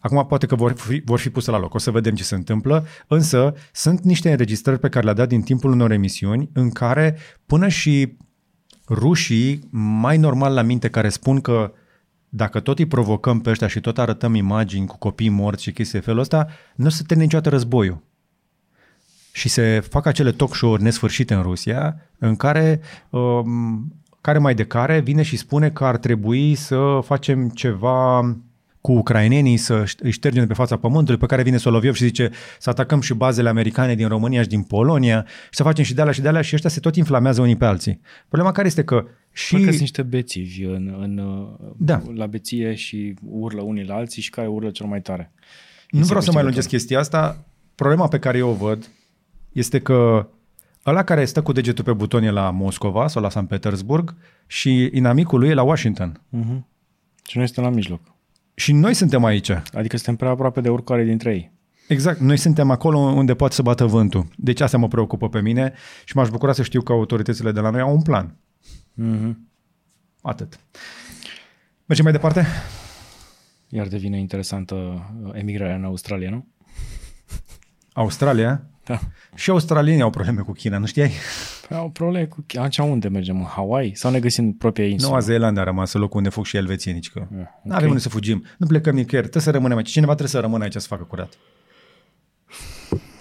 Acum 0.00 0.26
poate 0.26 0.46
că 0.46 0.54
vor 0.54 0.72
fi, 0.72 1.02
vor 1.04 1.18
fi 1.18 1.30
puse 1.30 1.50
la 1.50 1.58
loc, 1.58 1.74
o 1.74 1.78
să 1.78 1.90
vedem 1.90 2.14
ce 2.14 2.22
se 2.22 2.34
întâmplă, 2.34 2.86
însă 3.06 3.54
sunt 3.72 4.00
niște 4.00 4.30
înregistrări 4.30 4.80
pe 4.80 4.88
care 4.88 5.04
le-a 5.04 5.14
dat 5.14 5.28
din 5.28 5.42
timpul 5.42 5.70
unor 5.70 5.90
emisiuni 5.90 6.50
în 6.52 6.70
care 6.70 7.16
până 7.46 7.68
și 7.68 8.16
rușii 8.88 9.68
mai 9.70 10.16
normal 10.16 10.54
la 10.54 10.62
minte 10.62 10.90
care 10.90 11.08
spun 11.08 11.40
că 11.40 11.72
dacă 12.28 12.60
tot 12.60 12.78
îi 12.78 12.86
provocăm 12.86 13.40
pe 13.40 13.50
ăștia 13.50 13.66
și 13.66 13.80
tot 13.80 13.98
arătăm 13.98 14.34
imagini 14.34 14.86
cu 14.86 14.98
copii 14.98 15.28
morți 15.28 15.62
și 15.62 15.72
chestii 15.72 15.98
de 15.98 16.04
felul 16.04 16.20
ăsta, 16.20 16.46
nu 16.74 16.86
o 16.86 16.88
să 16.88 17.02
termine 17.02 17.24
niciodată 17.24 17.48
războiul. 17.48 18.02
Și 19.32 19.48
se 19.48 19.80
fac 19.80 20.06
acele 20.06 20.32
talk 20.32 20.54
show-uri 20.54 20.82
nesfârșite 20.82 21.34
în 21.34 21.42
Rusia, 21.42 22.10
în 22.18 22.36
care, 22.36 22.80
um, 23.10 23.94
care 24.26 24.38
mai 24.38 24.54
de 24.54 24.64
care 24.64 25.00
vine 25.00 25.22
și 25.22 25.36
spune 25.36 25.70
că 25.70 25.84
ar 25.84 25.96
trebui 25.96 26.54
să 26.54 26.98
facem 27.04 27.48
ceva 27.48 28.20
cu 28.80 28.92
ucrainenii 28.92 29.56
să 29.56 29.84
îi 29.98 30.10
ștergem 30.10 30.40
de 30.40 30.46
pe 30.46 30.54
fața 30.54 30.76
pământului, 30.76 31.20
pe 31.20 31.26
care 31.26 31.42
vine 31.42 31.56
Soloviov 31.56 31.94
și 31.94 32.04
zice 32.04 32.30
să 32.58 32.70
atacăm 32.70 33.00
și 33.00 33.14
bazele 33.14 33.48
americane 33.48 33.94
din 33.94 34.08
România 34.08 34.42
și 34.42 34.48
din 34.48 34.62
Polonia 34.62 35.24
și 35.26 35.56
să 35.56 35.62
facem 35.62 35.84
și 35.84 35.94
de 35.94 36.00
alea 36.00 36.12
și 36.12 36.20
de 36.20 36.28
alea 36.28 36.42
și 36.42 36.54
ăștia 36.54 36.70
se 36.70 36.80
tot 36.80 36.96
inflamează 36.96 37.40
unii 37.40 37.56
pe 37.56 37.64
alții. 37.64 38.00
Problema 38.28 38.52
care 38.52 38.66
este 38.66 38.84
că 38.84 39.04
și... 39.32 39.52
Parcă 39.52 39.68
sunt 39.68 39.80
niște 39.80 40.02
bețivi 40.02 40.64
în, 40.64 40.96
în, 41.00 41.20
Da. 41.76 42.02
la 42.14 42.26
beție 42.26 42.74
și 42.74 43.14
urlă 43.22 43.62
unii 43.62 43.84
la 43.84 43.94
alții 43.94 44.22
și 44.22 44.30
care 44.30 44.48
urlă 44.48 44.70
cel 44.70 44.86
mai 44.86 45.00
tare. 45.00 45.32
Nu 45.90 45.98
Este 45.98 46.08
vreau 46.08 46.22
să 46.22 46.32
mai 46.32 46.42
câștigător. 46.42 46.42
lungesc 46.42 46.68
chestia 46.68 46.98
asta. 46.98 47.44
Problema 47.74 48.08
pe 48.08 48.18
care 48.18 48.38
eu 48.38 48.48
o 48.48 48.52
văd 48.52 48.90
este 49.52 49.80
că 49.80 50.28
ăla 50.86 51.02
care 51.02 51.24
stă 51.24 51.42
cu 51.42 51.52
degetul 51.52 51.84
pe 51.84 51.92
buton 51.92 52.22
e 52.22 52.30
la 52.30 52.50
Moscova 52.50 53.06
sau 53.08 53.22
la 53.22 53.30
San 53.30 53.46
Petersburg 53.46 54.14
și 54.46 54.90
inamicul 54.92 55.38
lui 55.38 55.48
e 55.48 55.54
la 55.54 55.62
Washington. 55.62 56.12
Uh-huh. 56.12 56.60
Și 57.26 57.36
noi 57.36 57.46
suntem 57.46 57.64
la 57.64 57.70
mijloc. 57.70 58.00
Și 58.54 58.72
noi 58.72 58.94
suntem 58.94 59.24
aici. 59.24 59.50
Adică 59.50 59.96
suntem 59.96 60.16
prea 60.16 60.30
aproape 60.30 60.60
de 60.60 60.68
oricare 60.68 61.04
dintre 61.04 61.32
ei. 61.34 61.54
Exact, 61.88 62.20
noi 62.20 62.36
suntem 62.36 62.70
acolo 62.70 62.98
unde 62.98 63.34
poate 63.34 63.54
să 63.54 63.62
bată 63.62 63.84
vântul. 63.84 64.26
Deci 64.36 64.60
asta 64.60 64.78
mă 64.78 64.88
preocupă 64.88 65.28
pe 65.28 65.40
mine 65.40 65.72
și 66.04 66.16
m-aș 66.16 66.28
bucura 66.28 66.52
să 66.52 66.62
știu 66.62 66.82
că 66.82 66.92
autoritățile 66.92 67.52
de 67.52 67.60
la 67.60 67.70
noi 67.70 67.80
au 67.80 67.94
un 67.94 68.02
plan. 68.02 68.36
Uh-huh. 69.02 69.34
Atât. 70.22 70.60
Mergem 71.86 72.04
mai 72.04 72.14
departe? 72.14 72.46
Iar 73.68 73.86
devine 73.86 74.18
interesantă 74.18 74.74
uh, 74.74 75.30
emigrarea 75.32 75.74
în 75.74 75.84
Australia, 75.84 76.30
nu? 76.30 76.46
Australia. 77.92 78.62
Da. 78.86 78.98
Și 79.34 79.50
australienii 79.50 80.02
au 80.02 80.10
probleme 80.10 80.40
cu 80.40 80.52
China, 80.52 80.78
nu 80.78 80.86
știai? 80.86 81.10
Păi 81.68 81.76
au 81.76 81.90
probleme 81.90 82.24
cu... 82.26 82.44
Atunci 82.54 82.78
unde 82.78 83.08
mergem? 83.08 83.38
În 83.38 83.44
Hawaii? 83.44 83.94
Sau 83.96 84.10
ne 84.10 84.20
găsim 84.20 84.52
propria 84.52 84.86
insulă? 84.86 85.08
Noua 85.10 85.20
Zeelandă 85.22 85.60
a 85.60 85.64
rămas 85.64 85.92
în 85.92 86.00
locul 86.00 86.16
unde 86.16 86.28
fug 86.28 86.44
și 86.44 86.56
elvețienii, 86.56 87.00
că 87.12 87.20
Ah, 87.20 87.46
nu 87.62 87.74
avem 87.74 87.88
unde 87.88 88.00
să 88.00 88.08
fugim. 88.08 88.44
Nu 88.58 88.66
plecăm 88.66 88.94
nicăieri, 88.94 89.28
trebuie 89.28 89.42
să 89.42 89.50
rămânem 89.50 89.76
aici. 89.76 89.90
Cineva 89.90 90.12
trebuie 90.14 90.34
să 90.34 90.40
rămână 90.40 90.62
aici 90.64 90.72
să 90.74 90.86
facă 90.88 91.02
curat. 91.02 91.32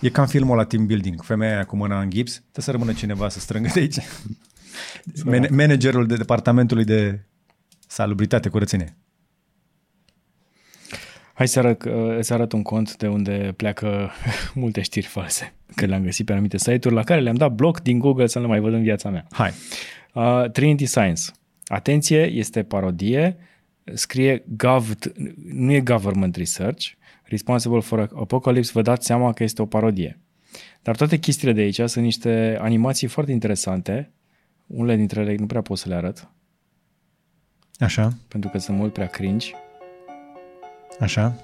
E 0.02 0.10
ca 0.10 0.22
în 0.22 0.28
filmul 0.28 0.56
la 0.58 0.64
team 0.64 0.86
building. 0.86 1.24
Femeia 1.24 1.54
aia 1.54 1.64
cu 1.64 1.76
mâna 1.76 2.00
în 2.00 2.10
gips, 2.10 2.32
trebuie 2.34 2.64
să 2.66 2.72
rămână 2.72 2.94
cineva 2.94 3.30
să 3.30 3.40
strângă 3.40 3.70
de 3.74 3.80
aici. 3.80 3.98
Man- 5.26 5.50
managerul 5.50 6.08
de 6.08 6.16
departamentului 6.16 6.84
de 6.84 7.26
salubritate, 7.88 8.50
curățenie. 8.50 8.98
Hai 11.36 11.48
să 11.48 11.60
arăt, 11.60 11.84
uh, 11.84 12.18
să 12.20 12.34
arăt 12.34 12.52
un 12.52 12.62
cont 12.62 12.98
de 12.98 13.08
unde 13.08 13.54
pleacă 13.56 14.12
multe 14.54 14.82
știri 14.82 15.06
false. 15.06 15.54
Că 15.76 15.86
le-am 15.86 16.04
găsit 16.04 16.26
pe 16.26 16.32
anumite 16.32 16.58
site-uri 16.58 16.96
la 16.96 17.04
care 17.04 17.22
le-am 17.22 17.36
dat 17.36 17.52
bloc 17.52 17.82
din 17.82 18.00
Google 18.00 18.28
să 18.28 18.40
nu 18.40 18.44
le 18.44 18.50
mai 18.50 18.60
văd 18.60 18.74
în 18.74 18.82
viața 18.82 19.10
mea. 19.10 19.26
Hai. 19.32 19.52
Uh, 20.14 20.52
Trinity 20.52 20.86
Science. 20.86 21.22
Atenție, 21.66 22.26
este 22.26 22.64
parodie. 22.64 23.38
Scrie 23.94 24.44
gov, 24.48 24.90
nu 25.44 25.72
e 25.72 25.82
government 25.82 26.36
research. 26.36 26.88
Responsible 27.24 27.80
for 27.80 28.00
Apocalypse, 28.00 28.72
vă 28.74 28.82
dați 28.82 29.06
seama 29.06 29.34
că 29.34 29.44
este 29.44 29.62
o 29.62 29.66
parodie. 29.66 30.20
Dar 30.82 30.96
toate 30.96 31.18
chestiile 31.18 31.54
de 31.54 31.62
aici 31.62 31.82
sunt 31.86 32.04
niște 32.04 32.58
animații 32.62 33.08
foarte 33.08 33.32
interesante. 33.32 34.12
Unele 34.68 34.96
dintre 34.96 35.22
ele 35.22 35.36
nu 35.36 35.46
prea 35.46 35.62
pot 35.62 35.78
să 35.78 35.90
le 35.90 35.96
arăt, 35.96 36.30
Așa, 37.80 38.18
pentru 38.28 38.50
că 38.50 38.58
sunt 38.58 38.78
mult 38.78 38.94
prea 38.94 39.08
cringe. 39.08 39.52
Așa. 41.00 41.36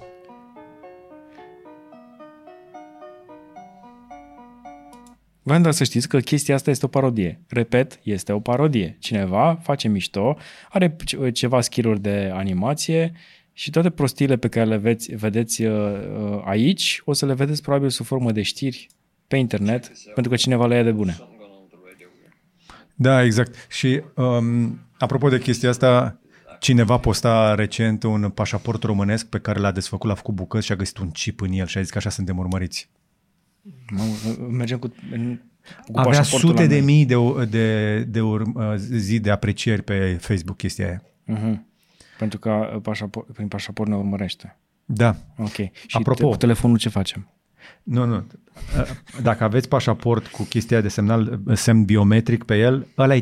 Vreau 5.42 5.60
doar 5.60 5.72
să 5.72 5.84
știți 5.84 6.08
că 6.08 6.18
chestia 6.18 6.54
asta 6.54 6.70
este 6.70 6.84
o 6.84 6.88
parodie. 6.88 7.40
Repet, 7.48 8.00
este 8.02 8.32
o 8.32 8.40
parodie. 8.40 8.96
Cineva 8.98 9.58
face 9.62 9.88
mișto, 9.88 10.36
are 10.70 10.96
ce- 11.04 11.30
ceva 11.30 11.60
skill 11.60 11.98
de 12.00 12.30
animație 12.34 13.12
și 13.52 13.70
toate 13.70 13.90
prostiile 13.90 14.36
pe 14.36 14.48
care 14.48 14.66
le 14.66 14.76
veți, 14.76 15.14
vedeți 15.14 15.62
uh, 15.62 15.72
uh, 15.72 16.42
aici, 16.44 17.02
o 17.04 17.12
să 17.12 17.26
le 17.26 17.34
vedeți 17.34 17.62
probabil 17.62 17.88
sub 17.88 18.06
formă 18.06 18.32
de 18.32 18.42
știri 18.42 18.88
pe 19.28 19.36
internet, 19.36 19.92
pentru 20.14 20.32
că 20.32 20.36
cineva 20.36 20.66
le 20.66 20.74
ia 20.74 20.82
de 20.82 20.92
bune. 20.92 21.16
Da, 22.94 23.24
exact. 23.24 23.66
Și 23.70 24.02
um, 24.14 24.80
apropo 24.98 25.28
de 25.28 25.38
chestia 25.38 25.68
asta, 25.68 26.20
cineva 26.62 26.98
posta 26.98 27.54
recent 27.54 28.02
un 28.02 28.30
pașaport 28.30 28.82
românesc 28.82 29.26
pe 29.26 29.38
care 29.38 29.60
l-a 29.60 29.72
desfăcut, 29.72 30.08
l-a 30.08 30.14
făcut 30.14 30.34
bucăți 30.34 30.66
și 30.66 30.72
a 30.72 30.76
găsit 30.76 30.98
un 30.98 31.10
chip 31.10 31.40
în 31.40 31.52
el 31.52 31.66
și 31.66 31.78
a 31.78 31.80
zis 31.80 31.90
că 31.90 31.98
așa 31.98 32.10
suntem 32.10 32.38
urmăriți. 32.38 32.90
Mamă, 33.90 34.12
Mergem 34.50 34.78
cu, 34.78 34.92
în- 35.12 35.40
cu 35.66 35.98
Avea 35.98 36.02
pașaportul 36.10 36.48
sute 36.48 36.62
la 36.62 36.68
de 36.68 36.74
noi. 36.76 36.84
mii 36.84 37.04
de, 37.06 37.16
de, 37.50 37.98
de 38.02 38.20
urm, 38.20 38.54
uh, 38.56 38.74
zi 38.76 39.20
de 39.20 39.30
aprecieri 39.30 39.82
pe 39.82 40.18
Facebook 40.20 40.56
chestia 40.56 40.86
aia. 40.86 41.02
Uh-huh. 41.38 41.58
Pentru 42.18 42.38
că 42.38 42.70
uh, 42.74 42.80
pașaport, 42.82 43.32
prin 43.32 43.48
pașaport 43.48 43.88
ne 43.90 43.96
urmărește. 43.96 44.58
Da. 44.84 45.16
Ok. 45.36 45.54
Și 45.86 45.96
Apropo. 45.96 46.22
te, 46.24 46.30
cu 46.30 46.36
telefonul 46.36 46.78
ce 46.78 46.88
facem? 46.88 47.28
Nu, 47.82 48.04
nu. 48.04 48.26
Dacă 49.22 49.44
aveți 49.44 49.68
pașaport 49.68 50.26
cu 50.26 50.42
chestia 50.42 50.80
de 50.80 50.88
semnal, 50.88 51.40
semn 51.52 51.84
biometric 51.84 52.44
pe 52.44 52.58
el, 52.58 52.86
ăla 52.98 53.14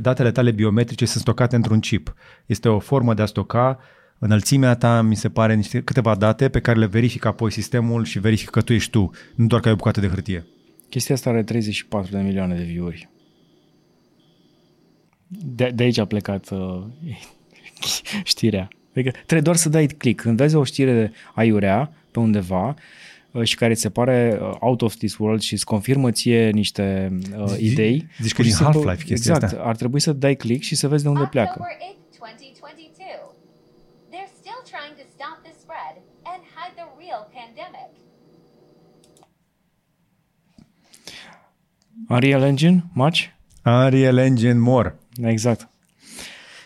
datele 0.00 0.30
tale 0.30 0.50
biometrice 0.50 1.04
sunt 1.04 1.22
stocate 1.22 1.56
într-un 1.56 1.80
chip. 1.80 2.14
Este 2.46 2.68
o 2.68 2.78
formă 2.78 3.14
de 3.14 3.22
a 3.22 3.26
stoca 3.26 3.78
înălțimea 4.18 4.74
ta, 4.74 5.02
mi 5.02 5.16
se 5.16 5.28
pare, 5.28 5.54
niște, 5.54 5.82
câteva 5.82 6.14
date 6.14 6.48
pe 6.48 6.60
care 6.60 6.78
le 6.78 6.86
verifică 6.86 7.28
apoi 7.28 7.52
sistemul 7.52 8.04
și 8.04 8.18
verifică 8.18 8.50
că 8.50 8.60
tu 8.60 8.72
ești 8.72 8.90
tu, 8.90 9.10
nu 9.34 9.46
doar 9.46 9.60
că 9.60 9.66
ai 9.66 9.74
o 9.74 9.76
bucată 9.76 10.00
de 10.00 10.08
hârtie. 10.08 10.46
Chestia 10.88 11.14
asta 11.14 11.30
are 11.30 11.42
34 11.42 12.10
de 12.10 12.22
milioane 12.22 12.56
de 12.56 12.62
view-uri. 12.62 13.08
De, 15.28 15.70
de 15.74 15.82
aici 15.82 15.98
a 15.98 16.04
plecat 16.04 16.50
uh, 16.50 16.82
știrea. 18.24 18.68
Adică 18.90 19.10
trebuie 19.10 19.40
doar 19.40 19.56
să 19.56 19.68
dai 19.68 19.86
click. 19.86 20.20
Când 20.20 20.36
vezi 20.36 20.54
o 20.54 20.64
știre 20.64 21.12
aiurea 21.34 21.92
pe 22.10 22.18
undeva 22.18 22.68
uh, 22.68 22.74
și 23.42 23.54
care 23.56 23.74
ți 23.74 23.80
se 23.80 23.90
pare 23.90 24.38
uh, 24.42 24.56
out 24.60 24.82
of 24.82 24.94
this 24.96 25.16
world 25.18 25.40
și 25.40 25.52
îți 25.52 25.64
confirmă 25.64 26.10
ție 26.10 26.50
niște 26.50 27.12
uh, 27.38 27.44
Zici- 27.48 27.60
idei. 27.60 28.06
zici 28.20 28.30
că 28.32 28.36
pur 28.36 28.44
și 28.44 28.50
din 28.50 28.58
simplu- 28.58 28.80
Half-Life 28.82 29.04
chestia 29.04 29.34
Exact. 29.34 29.52
asta. 29.52 29.64
Ar 29.68 29.76
trebui 29.76 30.00
să 30.00 30.12
dai 30.12 30.34
click 30.36 30.62
și 30.62 30.74
să 30.74 30.88
vezi 30.88 31.02
de 31.02 31.08
unde 31.08 31.26
pleacă. 31.30 31.50
October 31.58 31.76
8th, 31.90 32.18
2022. 32.18 33.06
They're 34.12 34.32
still 34.40 34.60
trying 34.72 34.94
to 35.00 35.04
stop 35.16 35.36
the 35.46 35.52
spread 35.62 35.94
and 36.32 36.40
hide 36.56 36.72
the 36.80 36.86
real 37.02 37.22
pandemic. 37.38 37.90
Unreal 42.08 42.42
Engine? 42.42 42.84
Much? 42.92 43.18
Unreal 43.64 44.18
Engine 44.18 44.58
More. 44.58 44.98
Exact. 45.22 45.68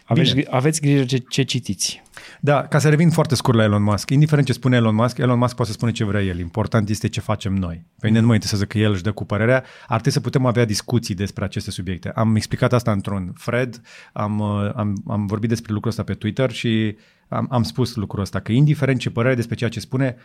Aveți, 0.05 0.31
Bine. 0.35 0.43
gri- 0.43 0.51
aveți 0.51 0.81
grijă 0.81 1.05
ce, 1.05 1.19
ce 1.19 1.43
citiți. 1.43 2.03
Da, 2.43 2.67
ca 2.67 2.79
să 2.79 2.89
revin 2.89 3.11
foarte 3.11 3.35
scurt 3.35 3.57
la 3.57 3.63
Elon 3.63 3.83
Musk. 3.83 4.11
Indiferent 4.11 4.47
ce 4.47 4.53
spune 4.53 4.77
Elon 4.77 4.95
Musk, 4.95 5.19
Elon 5.19 5.39
Musk 5.39 5.55
poate 5.55 5.71
să 5.71 5.77
spune 5.77 5.93
ce 5.93 6.05
vrea 6.05 6.23
el. 6.23 6.39
Important 6.39 6.89
este 6.89 7.09
ce 7.09 7.21
facem 7.21 7.55
noi. 7.55 7.85
Pe 7.99 8.07
mine 8.07 8.21
nu 8.21 8.27
mă 8.27 8.33
interesează 8.33 8.65
că 8.65 8.79
el 8.79 8.93
își 8.93 9.03
dă 9.03 9.13
cu 9.13 9.25
părerea. 9.25 9.65
Ar 9.83 10.01
trebui 10.01 10.13
să 10.13 10.21
putem 10.21 10.47
avea 10.47 10.65
discuții 10.65 11.15
despre 11.15 11.45
aceste 11.45 11.71
subiecte. 11.71 12.11
Am 12.15 12.37
explicat 12.37 12.73
asta 12.73 12.93
într-un 12.93 13.33
thread, 13.45 13.81
am, 14.13 14.39
uh, 14.39 14.71
am, 14.75 15.03
am 15.07 15.27
vorbit 15.27 15.49
despre 15.49 15.73
lucrul 15.73 15.91
ăsta 15.91 16.03
pe 16.03 16.15
Twitter 16.15 16.51
și 16.51 16.97
am, 17.29 17.47
am 17.51 17.63
spus 17.63 17.95
lucrul 17.95 18.23
ăsta, 18.23 18.41
că 18.41 18.53
indiferent 18.53 19.01
ce 19.01 19.11
părere 19.11 19.35
despre 19.35 19.55
ceea 19.55 19.71
ce 19.71 19.81
spune, 19.81 20.17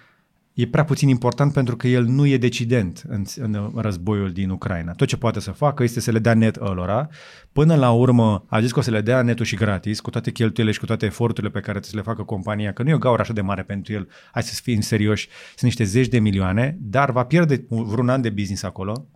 e 0.55 0.67
prea 0.67 0.83
puțin 0.83 1.09
important 1.09 1.53
pentru 1.53 1.75
că 1.75 1.87
el 1.87 2.05
nu 2.05 2.25
e 2.25 2.37
decident 2.37 3.03
în, 3.07 3.23
în 3.35 3.71
războiul 3.75 4.31
din 4.31 4.49
Ucraina. 4.49 4.91
Tot 4.91 5.07
ce 5.07 5.17
poate 5.17 5.39
să 5.39 5.51
facă 5.51 5.83
este 5.83 5.99
să 5.99 6.11
le 6.11 6.19
dea 6.19 6.33
net 6.33 6.55
ălora. 6.55 7.09
Până 7.51 7.75
la 7.75 7.91
urmă 7.91 8.45
a 8.47 8.61
zis 8.61 8.71
că 8.71 8.79
o 8.79 8.81
să 8.81 8.91
le 8.91 9.01
dea 9.01 9.21
netul 9.21 9.45
și 9.45 9.55
gratis, 9.55 9.99
cu 9.99 10.09
toate 10.09 10.31
cheltuielile 10.31 10.71
și 10.73 10.79
cu 10.79 10.85
toate 10.85 11.05
eforturile 11.05 11.51
pe 11.51 11.59
care 11.59 11.79
trebuie 11.79 11.91
să 12.03 12.09
le 12.09 12.15
facă 12.15 12.23
compania, 12.23 12.73
că 12.73 12.83
nu 12.83 12.89
e 12.89 12.93
o 12.93 12.97
gaură 12.97 13.21
așa 13.21 13.33
de 13.33 13.41
mare 13.41 13.63
pentru 13.63 13.93
el, 13.93 14.07
hai 14.31 14.43
să 14.43 14.59
fim 14.63 14.81
serioși, 14.81 15.27
sunt 15.47 15.61
niște 15.61 15.83
zeci 15.83 16.07
de 16.07 16.19
milioane, 16.19 16.77
dar 16.81 17.11
va 17.11 17.23
pierde 17.23 17.65
vreun 17.69 18.09
an 18.09 18.21
de 18.21 18.29
business 18.29 18.63
acolo, 18.63 19.07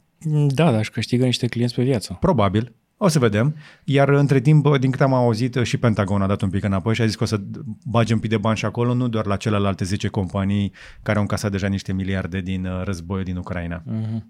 Da, 0.47 0.71
dar 0.71 0.79
își 0.79 0.91
câștigă 0.91 1.25
niște 1.25 1.47
clienți 1.47 1.75
pe 1.75 1.83
viață. 1.83 2.17
probabil, 2.19 2.73
O 3.01 3.07
să 3.07 3.19
vedem. 3.19 3.55
Iar 3.83 4.09
între 4.09 4.39
timp, 4.39 4.77
din 4.77 4.91
câte 4.91 5.03
am 5.03 5.13
auzit, 5.13 5.59
și 5.63 5.77
Pentagon 5.77 6.21
a 6.21 6.27
dat 6.27 6.41
un 6.41 6.49
pic 6.49 6.63
înapoi 6.63 6.95
și 6.95 7.01
a 7.01 7.05
zis 7.05 7.15
că 7.15 7.23
o 7.23 7.27
să 7.27 7.41
bage 7.85 8.13
un 8.13 8.19
pic 8.19 8.29
de 8.29 8.37
bani 8.37 8.57
și 8.57 8.65
acolo, 8.65 8.93
nu 8.93 9.07
doar 9.07 9.25
la 9.25 9.35
celelalte 9.35 9.83
10 9.83 10.07
companii 10.07 10.71
care 11.03 11.15
au 11.15 11.23
încasat 11.23 11.51
deja 11.51 11.67
niște 11.67 11.93
miliarde 11.93 12.41
din 12.41 12.65
uh, 12.65 12.83
războiul 12.83 13.23
din 13.23 13.37
Ucraina. 13.37 13.81
Mhm. 13.85 14.29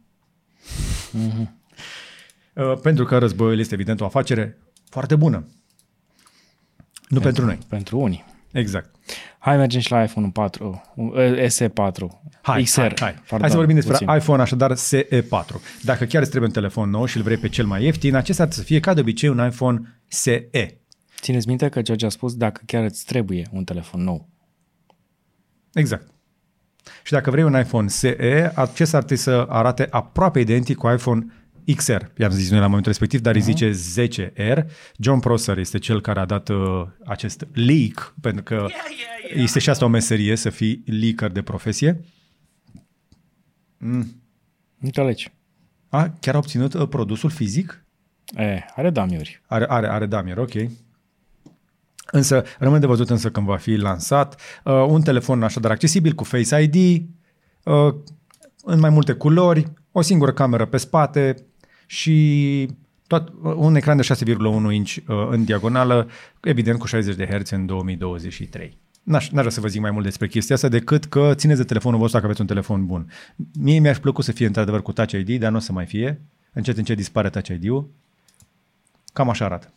Uh, 2.53 2.79
Pentru 2.81 3.05
că 3.05 3.17
războiul 3.17 3.59
este 3.59 3.73
evident 3.73 4.01
o 4.01 4.05
afacere 4.05 4.57
foarte 4.89 5.15
bună. 5.15 5.47
Nu 7.07 7.19
pentru 7.19 7.45
noi. 7.45 7.57
Pentru 7.67 7.99
unii. 7.99 8.25
Exact. 8.51 8.95
Hai 9.39 9.57
mergem 9.57 9.79
și 9.79 9.91
la 9.91 10.03
iPhone 10.03 10.29
4, 10.33 10.83
uh, 10.95 11.47
SE4, 11.47 12.07
Hai, 12.51 12.63
XR. 12.63 12.79
hai, 12.79 12.93
hai. 12.99 13.13
Pardon, 13.13 13.39
hai 13.39 13.49
să 13.49 13.55
vorbim 13.55 13.75
despre 13.75 13.93
puțin. 13.93 14.15
iPhone, 14.15 14.41
așadar 14.41 14.73
SE4. 14.75 15.81
Dacă 15.83 16.05
chiar 16.05 16.21
îți 16.21 16.29
trebuie 16.29 16.49
un 16.49 16.55
telefon 16.55 16.89
nou 16.89 17.05
și 17.05 17.17
îl 17.17 17.23
vrei 17.23 17.37
pe 17.37 17.49
cel 17.49 17.65
mai 17.65 17.83
ieftin, 17.83 18.15
acesta 18.15 18.43
ar 18.43 18.51
să 18.51 18.61
fie 18.61 18.79
ca 18.79 18.93
de 18.93 18.99
obicei 18.99 19.29
un 19.29 19.45
iPhone 19.45 20.01
SE. 20.07 20.49
Țineți 21.21 21.47
minte 21.47 21.69
că 21.69 21.81
George 21.81 22.05
a 22.05 22.09
spus 22.09 22.35
dacă 22.35 22.61
chiar 22.65 22.83
îți 22.83 23.05
trebuie 23.05 23.47
un 23.51 23.63
telefon 23.63 24.03
nou. 24.03 24.29
Exact. 25.73 26.07
Și 27.03 27.11
dacă 27.11 27.31
vrei 27.31 27.43
un 27.43 27.59
iPhone 27.59 27.87
SE, 27.87 28.51
acesta 28.55 28.97
ar 28.97 29.03
trebui 29.03 29.23
să 29.23 29.45
arate 29.49 29.87
aproape 29.89 30.39
identic 30.39 30.77
cu 30.77 30.89
iPhone 30.89 31.25
XR. 31.75 32.01
I-am 32.17 32.31
zis 32.31 32.49
noi 32.49 32.59
la 32.59 32.65
momentul 32.65 32.91
respectiv, 32.91 33.21
dar 33.21 33.35
îi 33.35 33.41
zice 33.41 33.71
10R. 33.71 34.65
John 34.97 35.19
Prosser 35.19 35.57
este 35.57 35.77
cel 35.77 36.01
care 36.01 36.19
a 36.19 36.25
dat 36.25 36.49
uh, 36.49 36.85
acest 37.05 37.47
leak, 37.53 38.15
pentru 38.21 38.43
că 38.43 38.67
este 39.35 39.59
și 39.59 39.69
asta 39.69 39.85
o 39.85 39.87
meserie, 39.87 40.35
să 40.35 40.49
fii 40.49 40.83
leaker 40.85 41.31
de 41.31 41.41
profesie. 41.41 41.99
Înțelegi? 44.79 45.31
A, 45.89 46.13
chiar 46.19 46.35
a 46.35 46.37
obținut 46.37 46.73
uh, 46.73 46.87
produsul 46.87 47.29
fizic? 47.29 47.83
E, 48.35 48.65
are 48.75 48.89
damiuri. 48.89 49.41
Are, 49.47 49.65
are, 49.67 49.87
are 49.87 50.05
Damir, 50.05 50.37
ok. 50.37 50.53
Însă, 52.11 52.43
rămâne 52.59 52.79
de 52.79 52.85
văzut 52.85 53.09
însă 53.09 53.29
când 53.29 53.45
va 53.45 53.57
fi 53.57 53.75
lansat. 53.75 54.41
Uh, 54.63 54.73
un 54.87 55.01
telefon 55.01 55.43
așadar 55.43 55.71
accesibil 55.71 56.13
cu 56.13 56.23
Face 56.23 56.61
ID, 56.61 57.05
uh, 57.63 57.93
în 58.63 58.79
mai 58.79 58.89
multe 58.89 59.13
culori, 59.13 59.71
o 59.91 60.01
singură 60.01 60.33
cameră 60.33 60.65
pe 60.65 60.77
spate 60.77 61.35
și 61.85 62.67
tot, 63.07 63.33
un 63.55 63.75
ecran 63.75 63.97
de 63.97 64.03
6,1 64.03 64.73
inch 64.73 64.95
uh, 64.95 65.27
în 65.29 65.43
diagonală, 65.43 66.09
evident 66.41 66.79
cu 66.79 66.85
60 66.85 67.15
de 67.15 67.25
Hz 67.25 67.49
în 67.49 67.65
2023. 67.65 68.77
N-aș, 69.09 69.29
n-aș 69.29 69.39
vrea 69.39 69.49
să 69.51 69.59
vă 69.59 69.67
zic 69.67 69.81
mai 69.81 69.91
mult 69.91 70.03
despre 70.03 70.27
chestia 70.27 70.55
asta 70.55 70.67
decât 70.67 71.05
că 71.05 71.33
țineți 71.35 71.59
de 71.59 71.65
telefonul 71.65 71.99
vostru 71.99 72.15
dacă 72.15 72.25
aveți 72.25 72.41
un 72.41 72.47
telefon 72.47 72.85
bun. 72.85 73.11
Mie 73.59 73.79
mi-aș 73.79 73.97
plăcut 73.97 74.23
să 74.23 74.31
fie 74.31 74.45
într-adevăr 74.45 74.81
cu 74.81 74.91
Touch 74.91 75.11
ID, 75.11 75.39
dar 75.39 75.51
nu 75.51 75.57
o 75.57 75.59
să 75.59 75.71
mai 75.71 75.85
fie. 75.85 76.21
Încet, 76.53 76.77
încet 76.77 76.95
dispare 76.95 77.29
Touch 77.29 77.47
ID-ul. 77.47 77.89
Cam 79.13 79.29
așa 79.29 79.45
arată. 79.45 79.73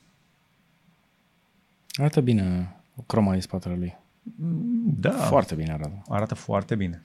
Arată 1.92 2.20
bine 2.20 2.76
croma 3.06 3.32
din 3.32 3.40
spatele 3.40 3.74
lui. 3.74 3.96
Da, 5.00 5.10
Foarte 5.10 5.54
bine 5.54 5.72
arată. 5.72 6.02
arată 6.08 6.34
foarte 6.34 6.74
bine. 6.74 7.02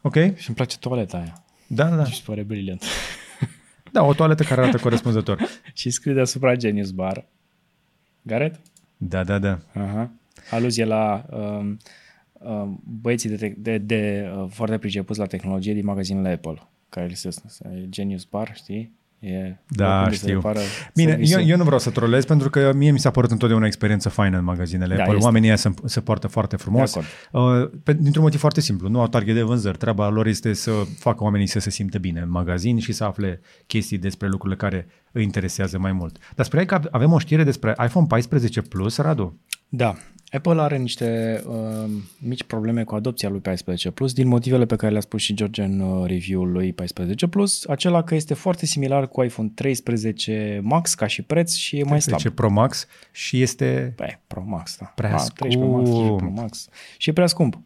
Ok? 0.00 0.14
Și 0.14 0.48
îmi 0.48 0.56
place 0.56 0.78
toaleta 0.78 1.16
aia. 1.16 1.44
Da, 1.66 1.88
da. 1.88 2.02
Mi 2.02 2.12
se 2.12 2.22
pare 2.26 2.42
brilliant. 2.42 2.82
Da, 3.92 4.02
o 4.02 4.14
toaletă 4.14 4.42
care 4.42 4.60
arată 4.60 4.78
corespunzător. 4.78 5.40
și 5.72 5.90
scrie 5.90 6.14
deasupra 6.14 6.54
Genius 6.54 6.90
Bar. 6.90 7.26
Gareth? 8.22 8.58
Da, 8.96 9.24
da, 9.24 9.38
da. 9.38 9.58
Aha. 9.74 10.10
Aluzie 10.50 10.84
la 10.84 11.24
um, 11.30 11.76
um, 12.32 12.80
băieții 13.00 13.28
de, 13.28 13.36
te- 13.36 13.54
de, 13.58 13.78
de 13.78 14.30
uh, 14.36 14.46
foarte 14.50 14.78
pricepuți 14.78 15.18
la 15.18 15.26
tehnologie 15.26 15.74
din 15.74 15.84
magazinele 15.84 16.28
Apple, 16.28 16.62
care 16.88 17.06
li 17.06 17.14
se 17.16 17.28
Genius 17.88 18.24
Bar, 18.24 18.50
știi? 18.54 18.92
E 19.18 19.56
Da, 19.68 19.84
locul 19.86 20.02
unde 20.04 20.16
se 20.16 20.22
știu. 20.22 20.34
repară 20.34 20.58
Bine, 20.94 21.10
serviciul. 21.10 21.40
eu, 21.40 21.46
eu 21.46 21.56
nu 21.56 21.62
vreau 21.64 21.78
să 21.78 21.90
trolez 21.90 22.24
pentru 22.24 22.50
că 22.50 22.72
mie 22.74 22.90
mi 22.90 22.98
s-a 22.98 23.10
părut 23.10 23.30
întotdeauna 23.30 23.64
o 23.64 23.68
experiență 23.68 24.08
faină 24.08 24.38
în 24.38 24.44
magazinele 24.44 24.94
Da, 24.94 25.00
Apple. 25.00 25.14
este. 25.14 25.26
Oamenii 25.26 25.48
ăia 25.48 25.56
se, 25.56 25.70
se 25.84 26.00
poartă 26.00 26.26
foarte 26.26 26.56
frumos. 26.56 26.92
De 26.94 27.00
Uh, 27.32 27.70
pe, 27.82 27.92
dintr-un 27.92 28.22
motiv 28.22 28.40
foarte 28.40 28.60
simplu. 28.60 28.88
Nu 28.88 29.00
au 29.00 29.08
target 29.08 29.34
de 29.34 29.42
vânzări. 29.42 29.78
Treaba 29.78 30.08
lor 30.08 30.26
este 30.26 30.52
să 30.52 30.70
facă 30.98 31.24
oamenii 31.24 31.46
să 31.46 31.58
se 31.58 31.70
simtă 31.70 31.98
bine 31.98 32.20
în 32.20 32.30
magazin 32.30 32.78
și 32.78 32.92
să 32.92 33.04
afle 33.04 33.40
chestii 33.66 33.98
despre 33.98 34.28
lucrurile 34.28 34.58
care 34.58 34.86
îi 35.12 35.22
interesează 35.22 35.78
mai 35.78 35.92
mult. 35.92 36.16
Dar 36.34 36.46
spuneai 36.46 36.66
că 36.66 36.80
avem 36.90 37.12
o 37.12 37.18
știre 37.18 37.44
despre 37.44 37.74
iPhone 37.84 38.06
14 38.06 38.62
Plus, 38.62 38.96
Radu? 38.96 39.38
Da. 39.68 39.94
Apple 40.34 40.60
are 40.60 40.76
niște 40.76 41.42
uh, 41.46 41.90
mici 42.18 42.42
probleme 42.42 42.84
cu 42.84 42.94
adopția 42.94 43.28
lui 43.28 43.40
14 43.40 43.90
Plus 43.90 44.12
din 44.12 44.28
motivele 44.28 44.66
pe 44.66 44.76
care 44.76 44.92
le-a 44.92 45.00
spus 45.00 45.20
și 45.20 45.34
George 45.34 45.62
în 45.62 45.80
uh, 45.80 46.06
review-ul 46.06 46.52
lui 46.52 46.72
14 46.72 47.26
Plus, 47.26 47.64
acela 47.66 48.02
că 48.02 48.14
este 48.14 48.34
foarte 48.34 48.66
similar 48.66 49.08
cu 49.08 49.22
iPhone 49.22 49.50
13 49.54 50.60
Max 50.62 50.94
ca 50.94 51.06
și 51.06 51.22
preț 51.22 51.54
și 51.54 51.78
e 51.78 51.84
mai 51.84 52.00
slab. 52.00 52.18
10 52.18 52.30
Pro 52.30 52.50
Max 52.50 52.86
și 53.10 53.42
este... 53.42 53.92
Pe, 53.96 54.18
Pro 54.26 54.42
Max, 54.46 54.76
da. 54.78 54.86
Prea 54.86 55.14
A, 55.14 55.24
13 55.34 55.58
Max, 55.58 55.88
13 55.88 56.16
Pro 56.16 56.30
Max. 56.30 56.68
Și 56.96 57.10
e 57.10 57.12
prea 57.12 57.26
scump. 57.26 57.58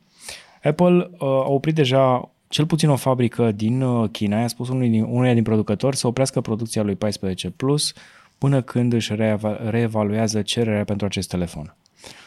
Apple 0.62 1.10
uh, 1.12 1.18
a 1.20 1.48
oprit 1.48 1.74
deja 1.74 2.30
cel 2.48 2.66
puțin 2.66 2.88
o 2.88 2.96
fabrică 2.96 3.52
din 3.52 3.82
uh, 3.82 4.08
China, 4.10 4.40
i-a 4.40 4.48
spus 4.48 4.68
unui 4.68 4.88
din, 4.88 5.02
unuia 5.02 5.34
din 5.34 5.42
producători 5.42 5.96
să 5.96 6.06
oprească 6.06 6.40
producția 6.40 6.82
lui 6.82 6.94
14 6.94 7.50
Plus 7.50 7.92
până 8.38 8.62
când 8.62 8.92
își 8.92 9.14
reeva- 9.14 9.70
reevaluează 9.70 10.42
cererea 10.42 10.84
pentru 10.84 11.06
acest 11.06 11.28
telefon. 11.28 11.74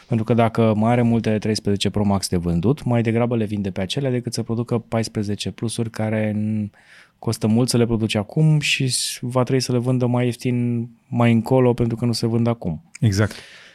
Pentru 0.06 0.24
că 0.26 0.34
dacă 0.34 0.72
mai 0.76 0.92
are 0.92 1.02
multe 1.02 1.38
13 1.38 1.90
Pro 1.90 2.04
Max 2.04 2.28
de 2.28 2.36
vândut, 2.36 2.84
mai 2.84 3.02
degrabă 3.02 3.36
le 3.36 3.44
vinde 3.44 3.70
pe 3.70 3.80
acelea 3.80 4.10
decât 4.10 4.32
să 4.32 4.42
producă 4.42 4.78
14 4.78 5.50
Plusuri 5.50 5.90
care 5.90 6.32
n- 6.32 6.70
costă 7.18 7.46
mult 7.46 7.68
să 7.68 7.76
le 7.76 7.86
produce 7.86 8.18
acum 8.18 8.60
și 8.60 8.88
s- 8.88 9.18
va 9.20 9.42
trebui 9.42 9.62
să 9.62 9.72
le 9.72 9.78
vândă 9.78 10.06
mai 10.06 10.24
ieftin 10.24 10.88
mai 11.08 11.32
încolo 11.32 11.72
pentru 11.74 11.96
că 11.96 12.04
nu 12.04 12.12
se 12.12 12.26
vând 12.26 12.46
acum. 12.46 12.82
Exact. 13.00 13.34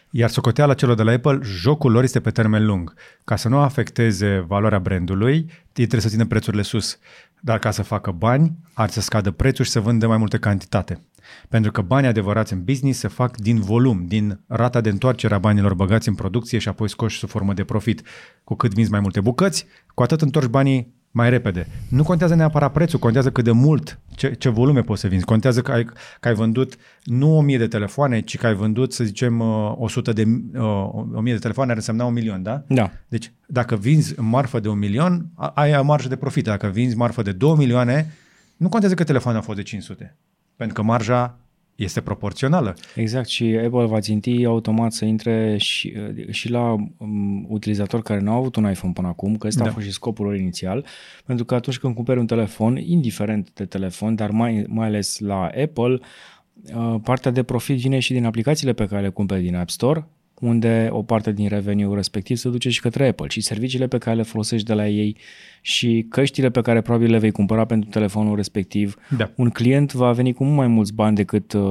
Iar 0.09 0.29
socoteala 0.29 0.73
celor 0.73 0.95
de 0.95 1.03
la 1.03 1.11
Apple, 1.11 1.39
jocul 1.43 1.91
lor 1.91 2.03
este 2.03 2.19
pe 2.19 2.29
termen 2.31 2.65
lung. 2.65 2.93
Ca 3.23 3.35
să 3.35 3.49
nu 3.49 3.57
afecteze 3.57 4.45
valoarea 4.47 4.79
brandului, 4.79 5.33
ei 5.35 5.47
trebuie 5.73 6.01
să 6.01 6.09
țină 6.09 6.25
prețurile 6.25 6.61
sus. 6.61 6.99
Dar 7.39 7.59
ca 7.59 7.71
să 7.71 7.81
facă 7.83 8.11
bani, 8.11 8.51
ar 8.73 8.89
să 8.89 9.01
scadă 9.01 9.31
prețul 9.31 9.65
și 9.65 9.71
să 9.71 9.79
vândă 9.79 10.07
mai 10.07 10.17
multă 10.17 10.37
cantitate. 10.37 11.01
Pentru 11.49 11.71
că 11.71 11.82
banii 11.82 12.09
adevărați 12.09 12.53
în 12.53 12.63
business 12.63 12.99
se 12.99 13.07
fac 13.07 13.38
din 13.38 13.59
volum, 13.59 14.05
din 14.07 14.39
rata 14.47 14.82
de 14.82 14.89
întoarcere 14.89 15.34
a 15.34 15.39
banilor 15.39 15.73
băgați 15.73 16.07
în 16.07 16.15
producție 16.15 16.57
și 16.57 16.67
apoi 16.67 16.89
scoși 16.89 17.17
sub 17.17 17.30
formă 17.30 17.53
de 17.53 17.63
profit. 17.63 18.01
Cu 18.43 18.55
cât 18.55 18.73
vinzi 18.73 18.91
mai 18.91 18.99
multe 18.99 19.21
bucăți, 19.21 19.65
cu 19.93 20.03
atât 20.03 20.21
întorci 20.21 20.47
banii 20.47 20.95
mai 21.11 21.30
repede. 21.30 21.67
Nu 21.89 22.03
contează 22.03 22.36
neapărat 22.36 22.71
prețul, 22.71 22.99
contează 22.99 23.32
cât 23.32 23.43
de 23.43 23.51
mult, 23.51 23.99
ce, 24.15 24.32
ce 24.34 24.49
volume 24.49 24.82
poți 24.82 25.01
să 25.01 25.07
vinzi. 25.07 25.25
Contează 25.25 25.61
că 25.61 25.71
ai, 25.71 25.86
că 26.19 26.28
ai 26.28 26.34
vândut 26.34 26.75
nu 27.03 27.38
1000 27.38 27.57
de 27.57 27.67
telefoane, 27.67 28.19
ci 28.21 28.38
că 28.38 28.47
ai 28.47 28.53
vândut, 28.53 28.93
să 28.93 29.03
zicem, 29.03 29.39
uh, 29.39 29.73
100 29.78 30.13
de, 30.13 30.23
uh, 30.53 30.89
1000 31.13 31.34
de 31.34 31.39
telefoane 31.39 31.71
ar 31.71 31.78
însemna 31.78 32.05
un 32.05 32.13
milion, 32.13 32.43
da? 32.43 32.63
Da. 32.67 32.91
Deci, 33.07 33.32
dacă 33.47 33.75
vinzi 33.75 34.19
marfă 34.19 34.59
de 34.59 34.69
un 34.69 34.78
milion, 34.78 35.25
a- 35.36 35.51
ai 35.55 35.78
o 35.78 35.84
marjă 35.84 36.07
de 36.07 36.15
profit. 36.15 36.43
Dacă 36.43 36.67
vinzi 36.67 36.95
marfă 36.95 37.21
de 37.21 37.32
2 37.32 37.55
milioane, 37.57 38.13
nu 38.57 38.69
contează 38.69 38.95
că 38.95 39.03
telefoanele 39.03 39.39
au 39.41 39.45
fost 39.47 39.57
de 39.57 39.63
500. 39.63 40.17
Pentru 40.58 40.76
că 40.76 40.82
marja 40.82 41.38
este 41.76 42.01
proporțională. 42.01 42.76
Exact 42.95 43.28
și 43.28 43.43
Apple 43.43 43.86
va 43.86 43.99
ținti 43.99 44.45
automat 44.45 44.91
să 44.91 45.05
intre 45.05 45.58
și, 45.58 45.93
și 46.30 46.49
la 46.49 46.76
um, 46.97 47.45
utilizatori 47.49 48.03
care 48.03 48.20
nu 48.20 48.32
au 48.32 48.38
avut 48.38 48.55
un 48.55 48.70
iPhone 48.70 48.93
până 48.93 49.08
acum, 49.08 49.38
că 49.38 49.47
ăsta 49.47 49.64
Da. 49.64 49.70
a 49.70 49.74
fost 49.74 49.86
și 49.86 49.91
scopul 49.91 50.26
lor 50.26 50.36
inițial, 50.36 50.86
pentru 51.26 51.45
că 51.45 51.55
atunci 51.55 51.80
când 51.80 51.95
cumperi 51.95 52.20
un 52.20 52.26
telefon, 52.26 52.78
indiferent 52.78 53.49
de 53.53 53.66
telefon, 53.66 54.16
dar 54.16 54.30
mai, 54.30 54.66
mai 54.68 54.88
ales 54.88 55.20
la 55.20 55.41
Apple, 55.41 55.99
uh, 56.76 56.95
partea 57.03 57.32
de 57.32 57.43
profit 57.43 57.78
vine 57.78 57.99
și 57.99 58.14
din 58.14 58.26
aplicațiile 58.26 58.74
pe 58.74 58.86
care 58.86 59.01
le 59.01 59.10
cumperi 59.10 59.41
din 59.41 59.55
App 59.55 59.70
Store, 59.70 60.08
unde 60.39 60.88
o 60.91 61.03
parte 61.03 61.31
din 61.31 61.47
revenue 61.47 61.95
respectiv 61.95 62.38
se 62.38 62.49
duce 62.49 62.69
și 62.69 62.81
către 62.81 63.07
Apple 63.07 63.27
și 63.29 63.41
serviciile 63.41 63.88
pe 63.88 63.97
care 63.97 64.15
le 64.15 64.23
folosești 64.23 64.67
de 64.67 64.73
la 64.73 64.88
ei 64.88 65.17
și 65.61 66.05
căștile 66.09 66.49
pe 66.49 66.61
care 66.61 66.81
probabil 66.81 67.11
le 67.11 67.17
vei 67.17 67.31
cumpăra 67.31 67.65
pentru 67.65 67.89
telefonul 67.89 68.35
respectiv. 68.35 68.95
Da. 69.17 69.31
Un 69.35 69.49
client 69.49 69.93
va 69.93 70.11
veni 70.11 70.33
cu 70.33 70.43
mult 70.43 70.55
mai 70.55 70.67
mulți 70.67 70.93
bani 70.93 71.15
decât 71.15 71.53
uh, 71.53 71.61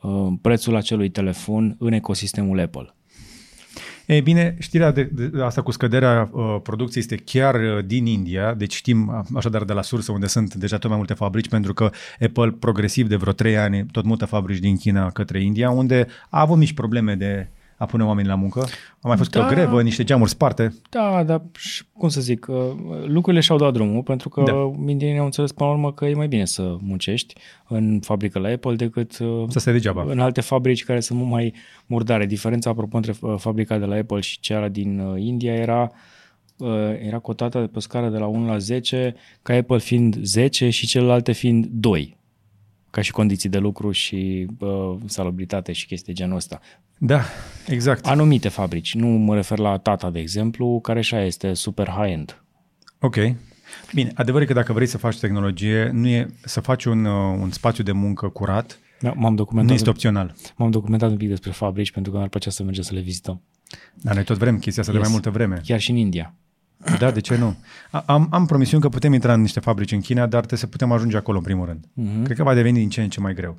uh, 0.00 0.32
prețul 0.40 0.76
acelui 0.76 1.08
telefon 1.08 1.76
în 1.78 1.92
ecosistemul 1.92 2.60
Apple. 2.60 2.94
E 4.06 4.20
bine, 4.20 4.56
știrea 4.58 4.90
de, 4.90 5.02
de 5.02 5.42
asta 5.42 5.62
cu 5.62 5.70
scăderea 5.70 6.30
uh, 6.32 6.56
producției 6.62 7.02
este 7.02 7.22
chiar 7.24 7.54
uh, 7.54 7.84
din 7.84 8.06
India, 8.06 8.54
deci 8.54 8.74
știm 8.74 9.08
uh, 9.08 9.36
așadar 9.36 9.64
de 9.64 9.72
la 9.72 9.82
sursă 9.82 10.12
unde 10.12 10.26
sunt 10.26 10.54
deja 10.54 10.78
tot 10.78 10.88
mai 10.88 10.98
multe 10.98 11.14
fabrici, 11.14 11.48
pentru 11.48 11.74
că 11.74 11.90
Apple 12.20 12.50
progresiv 12.50 13.08
de 13.08 13.16
vreo 13.16 13.32
3 13.32 13.56
ani 13.56 13.86
tot 13.86 14.04
mută 14.04 14.24
fabrici 14.24 14.58
din 14.58 14.76
China 14.76 15.10
către 15.10 15.42
India, 15.42 15.70
unde 15.70 16.06
a 16.30 16.40
avut 16.40 16.56
mici 16.56 16.72
probleme 16.72 17.14
de 17.14 17.48
a 17.82 17.86
pune 17.86 18.04
oameni 18.04 18.28
la 18.28 18.34
muncă. 18.34 18.60
A 19.00 19.08
mai 19.08 19.16
fost 19.16 19.30
da. 19.30 19.40
Da. 19.40 19.46
o 19.46 19.48
grevă, 19.48 19.82
niște 19.82 20.04
geamuri 20.04 20.30
sparte. 20.30 20.74
Da, 20.90 21.22
dar 21.24 21.42
și, 21.58 21.82
cum 21.92 22.08
să 22.08 22.20
zic, 22.20 22.46
uh, 22.48 22.56
lucrurile 23.06 23.42
și-au 23.42 23.58
dat 23.58 23.72
drumul 23.72 24.02
pentru 24.02 24.28
că 24.28 24.42
Da. 24.42 24.52
da. 24.52 24.90
indienii 24.90 25.18
au 25.18 25.24
înțeles 25.24 25.52
până 25.52 25.68
la 25.68 25.74
urmă 25.74 25.92
că 25.92 26.04
e 26.06 26.14
mai 26.14 26.28
bine 26.28 26.44
să 26.44 26.76
muncești 26.80 27.34
în 27.68 28.00
fabrică 28.00 28.38
la 28.38 28.48
Apple 28.48 28.74
decât 28.74 29.18
uh, 29.18 29.44
Să 29.48 29.58
stai 29.58 29.72
degeaba. 29.72 30.04
în 30.08 30.18
alte 30.18 30.40
fabrici 30.40 30.84
care 30.84 31.00
sunt 31.00 31.18
mult 31.18 31.30
mai 31.30 31.54
murdare. 31.86 32.26
Diferența, 32.26 32.70
apropo, 32.70 32.96
între 32.96 33.14
uh, 33.20 33.34
fabrica 33.38 33.78
de 33.78 33.84
la 33.84 33.96
Apple 33.96 34.20
și 34.20 34.40
cea 34.40 34.68
din 34.68 34.98
uh, 34.98 35.20
India 35.22 35.54
era 35.54 35.90
uh, 36.56 36.68
era 37.06 37.18
cotată 37.18 37.58
pe 37.58 37.76
o 37.76 37.80
scară 37.80 38.08
de 38.08 38.18
la 38.18 38.26
1 38.26 38.46
la 38.46 38.58
10, 38.58 39.14
ca 39.42 39.54
Apple 39.54 39.78
fiind 39.78 40.16
10 40.22 40.70
și 40.70 40.86
celelalte 40.86 41.32
fiind 41.32 41.66
2. 41.70 42.20
Ca 42.92 43.00
și 43.00 43.10
condiții 43.12 43.48
de 43.48 43.58
lucru 43.58 43.90
și 43.90 44.46
uh, 44.58 44.94
salubritate 45.06 45.72
și 45.72 45.86
chestii 45.86 46.12
de 46.14 46.20
genul 46.20 46.36
ăsta. 46.36 46.60
Da, 46.98 47.20
exact. 47.66 48.06
Anumite 48.06 48.48
fabrici, 48.48 48.94
nu 48.94 49.06
mă 49.06 49.34
refer 49.34 49.58
la 49.58 49.78
Tata, 49.78 50.10
de 50.10 50.18
exemplu, 50.18 50.78
care 50.82 51.00
și 51.00 51.14
este 51.14 51.52
super 51.54 51.88
high-end. 51.88 52.42
Ok. 53.00 53.16
Bine, 53.94 54.10
adevărul 54.14 54.42
e 54.42 54.46
că 54.48 54.52
dacă 54.52 54.72
vrei 54.72 54.86
să 54.86 54.98
faci 54.98 55.18
tehnologie, 55.18 55.90
nu 55.92 56.08
e 56.08 56.30
să 56.44 56.60
faci 56.60 56.84
un, 56.84 57.04
uh, 57.04 57.38
un 57.40 57.50
spațiu 57.50 57.84
de 57.84 57.92
muncă 57.92 58.28
curat, 58.28 58.78
Da, 59.00 59.12
m-am 59.16 59.30
nu 59.30 59.36
documentat, 59.36 59.74
este 59.76 59.90
opțional. 59.90 60.34
m-am 60.56 60.70
documentat 60.70 61.10
un 61.10 61.16
pic 61.16 61.28
despre 61.28 61.50
fabrici 61.50 61.90
pentru 61.92 62.10
că 62.12 62.16
mi-ar 62.16 62.30
plăcea 62.30 62.50
să 62.50 62.62
mergem 62.62 62.82
să 62.82 62.94
le 62.94 63.00
vizităm. 63.00 63.42
Dar 63.94 64.14
noi 64.14 64.24
tot 64.24 64.36
vrem 64.36 64.58
chestia 64.58 64.82
asta 64.82 64.92
de 64.94 64.98
Yes. 64.98 65.06
mai 65.08 65.16
multă 65.16 65.30
vreme. 65.38 65.60
Chiar 65.64 65.80
și 65.80 65.90
în 65.90 65.96
India. 65.96 66.34
Da, 66.98 67.10
de 67.10 67.20
ce 67.20 67.36
nu? 67.36 67.56
A- 67.90 68.02
Am, 68.06 68.28
am 68.30 68.46
promisiuni 68.46 68.82
că 68.82 68.88
putem 68.88 69.12
intra 69.12 69.32
în 69.32 69.40
niște 69.40 69.60
fabrici 69.60 69.92
în 69.92 70.00
China, 70.00 70.20
dar 70.20 70.38
trebuie 70.38 70.58
să 70.58 70.66
putem 70.66 70.92
ajunge 70.92 71.16
acolo 71.16 71.36
în 71.38 71.44
primul 71.44 71.66
rând. 71.66 71.84
Uh-huh. 71.84 72.24
Cred 72.24 72.36
că 72.36 72.42
va 72.42 72.54
deveni 72.54 72.78
din 72.78 72.88
ce 72.88 73.02
în 73.02 73.08
ce 73.08 73.20
mai 73.20 73.34
greu. 73.34 73.56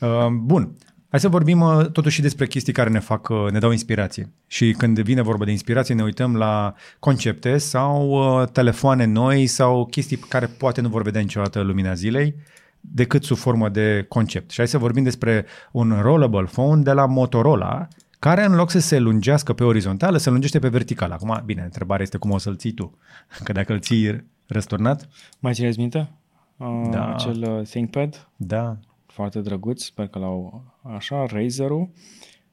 Uh, 0.00 0.26
bun. 0.40 0.76
Hai 1.10 1.20
să 1.20 1.28
vorbim 1.28 1.60
uh, 1.60 1.86
totuși 1.90 2.14
și 2.14 2.22
despre 2.22 2.46
chestii 2.46 2.72
care 2.72 2.90
ne 2.90 2.98
fac, 2.98 3.28
uh, 3.28 3.50
ne 3.50 3.58
dau 3.58 3.70
inspirație. 3.70 4.32
Și 4.46 4.72
când 4.72 5.00
vine 5.00 5.22
vorba 5.22 5.44
de 5.44 5.50
inspirație, 5.50 5.94
ne 5.94 6.02
uităm 6.02 6.36
la 6.36 6.74
concepte 6.98 7.58
sau 7.58 8.08
uh, 8.10 8.48
telefoane 8.48 9.04
noi 9.04 9.46
sau 9.46 9.86
chestii 9.86 10.16
care 10.16 10.46
poate 10.46 10.80
nu 10.80 10.88
vor 10.88 11.02
vedea 11.02 11.20
niciodată 11.20 11.60
lumina 11.60 11.94
zilei 11.94 12.34
decât 12.80 13.24
sub 13.24 13.36
formă 13.36 13.68
de 13.68 14.04
concept. 14.08 14.50
Și 14.50 14.56
hai 14.56 14.68
să 14.68 14.78
vorbim 14.78 15.02
despre 15.02 15.46
un 15.72 15.98
rollable 16.02 16.48
phone 16.52 16.82
de 16.82 16.92
la 16.92 17.06
Motorola, 17.06 17.88
care 18.24 18.44
în 18.44 18.54
loc 18.54 18.70
să 18.70 18.78
se 18.78 18.98
lungească 18.98 19.52
pe 19.52 19.64
orizontală, 19.64 20.16
se 20.16 20.30
lungește 20.30 20.58
pe 20.58 20.68
verticală. 20.68 21.14
Acum, 21.14 21.42
bine, 21.44 21.62
întrebarea 21.62 22.02
este 22.02 22.18
cum 22.18 22.30
o 22.30 22.38
să-l 22.38 22.56
ții 22.56 22.72
tu. 22.72 22.98
Că 23.44 23.52
dacă 23.52 23.72
îl 23.72 23.80
ții 23.80 24.24
răsturnat, 24.46 25.08
Mai 25.38 25.54
țineți 25.54 25.78
minte? 25.78 26.10
Uh, 26.56 26.88
Da. 26.90 27.14
Acel 27.14 27.42
uh, 27.42 27.66
ThinkPad, 27.66 28.28
da, 28.36 28.78
foarte 29.06 29.40
drăguț, 29.40 29.82
sper 29.82 30.08
că 30.08 30.18
l-au 30.18 30.64
așa, 30.82 31.26
Razer-ul. 31.26 31.90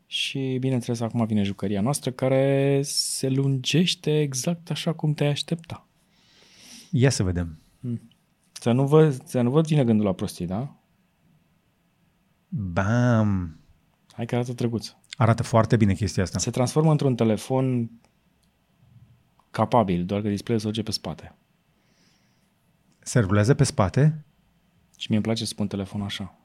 Și 0.05 0.57
bineînțeles 0.59 0.99
acum 0.99 1.25
vine 1.25 1.43
jucăria 1.43 1.81
noastră 1.81 2.11
care 2.11 2.79
se 2.83 3.29
lungește 3.29 4.19
exact 4.19 4.69
așa 4.71 4.93
cum 4.93 5.13
te-ai 5.13 5.29
aștepta. 5.29 5.87
ia 6.91 7.09
să 7.09 7.23
vedem. 7.23 7.59
Să 8.51 8.71
nu 8.71 8.87
vă, 8.87 9.15
să 9.23 9.41
nu 9.41 9.49
vă 9.49 9.61
ține 9.61 9.83
gândul 9.83 10.05
la 10.05 10.13
prostii, 10.13 10.45
da? 10.45 10.75
Bam! 12.47 13.59
Hai 14.11 14.25
că 14.25 14.35
arată 14.35 14.53
drăguț. 14.53 14.95
Arată 15.21 15.43
foarte 15.43 15.75
bine 15.75 15.93
chestia 15.93 16.23
asta. 16.23 16.39
Se 16.39 16.51
transformă 16.51 16.91
într-un 16.91 17.15
telefon 17.15 17.91
capabil, 19.51 20.05
doar 20.05 20.21
că 20.21 20.29
display-ul 20.29 20.61
se 20.61 20.67
duce 20.67 20.83
pe 20.83 20.91
spate. 20.91 21.35
Se 22.99 23.19
rulează 23.19 23.53
pe 23.53 23.63
spate. 23.63 24.25
Și 24.97 25.05
mie 25.07 25.17
îmi 25.17 25.25
place 25.25 25.43
să 25.43 25.49
spun 25.49 25.67
telefon 25.67 26.01
așa. 26.01 26.35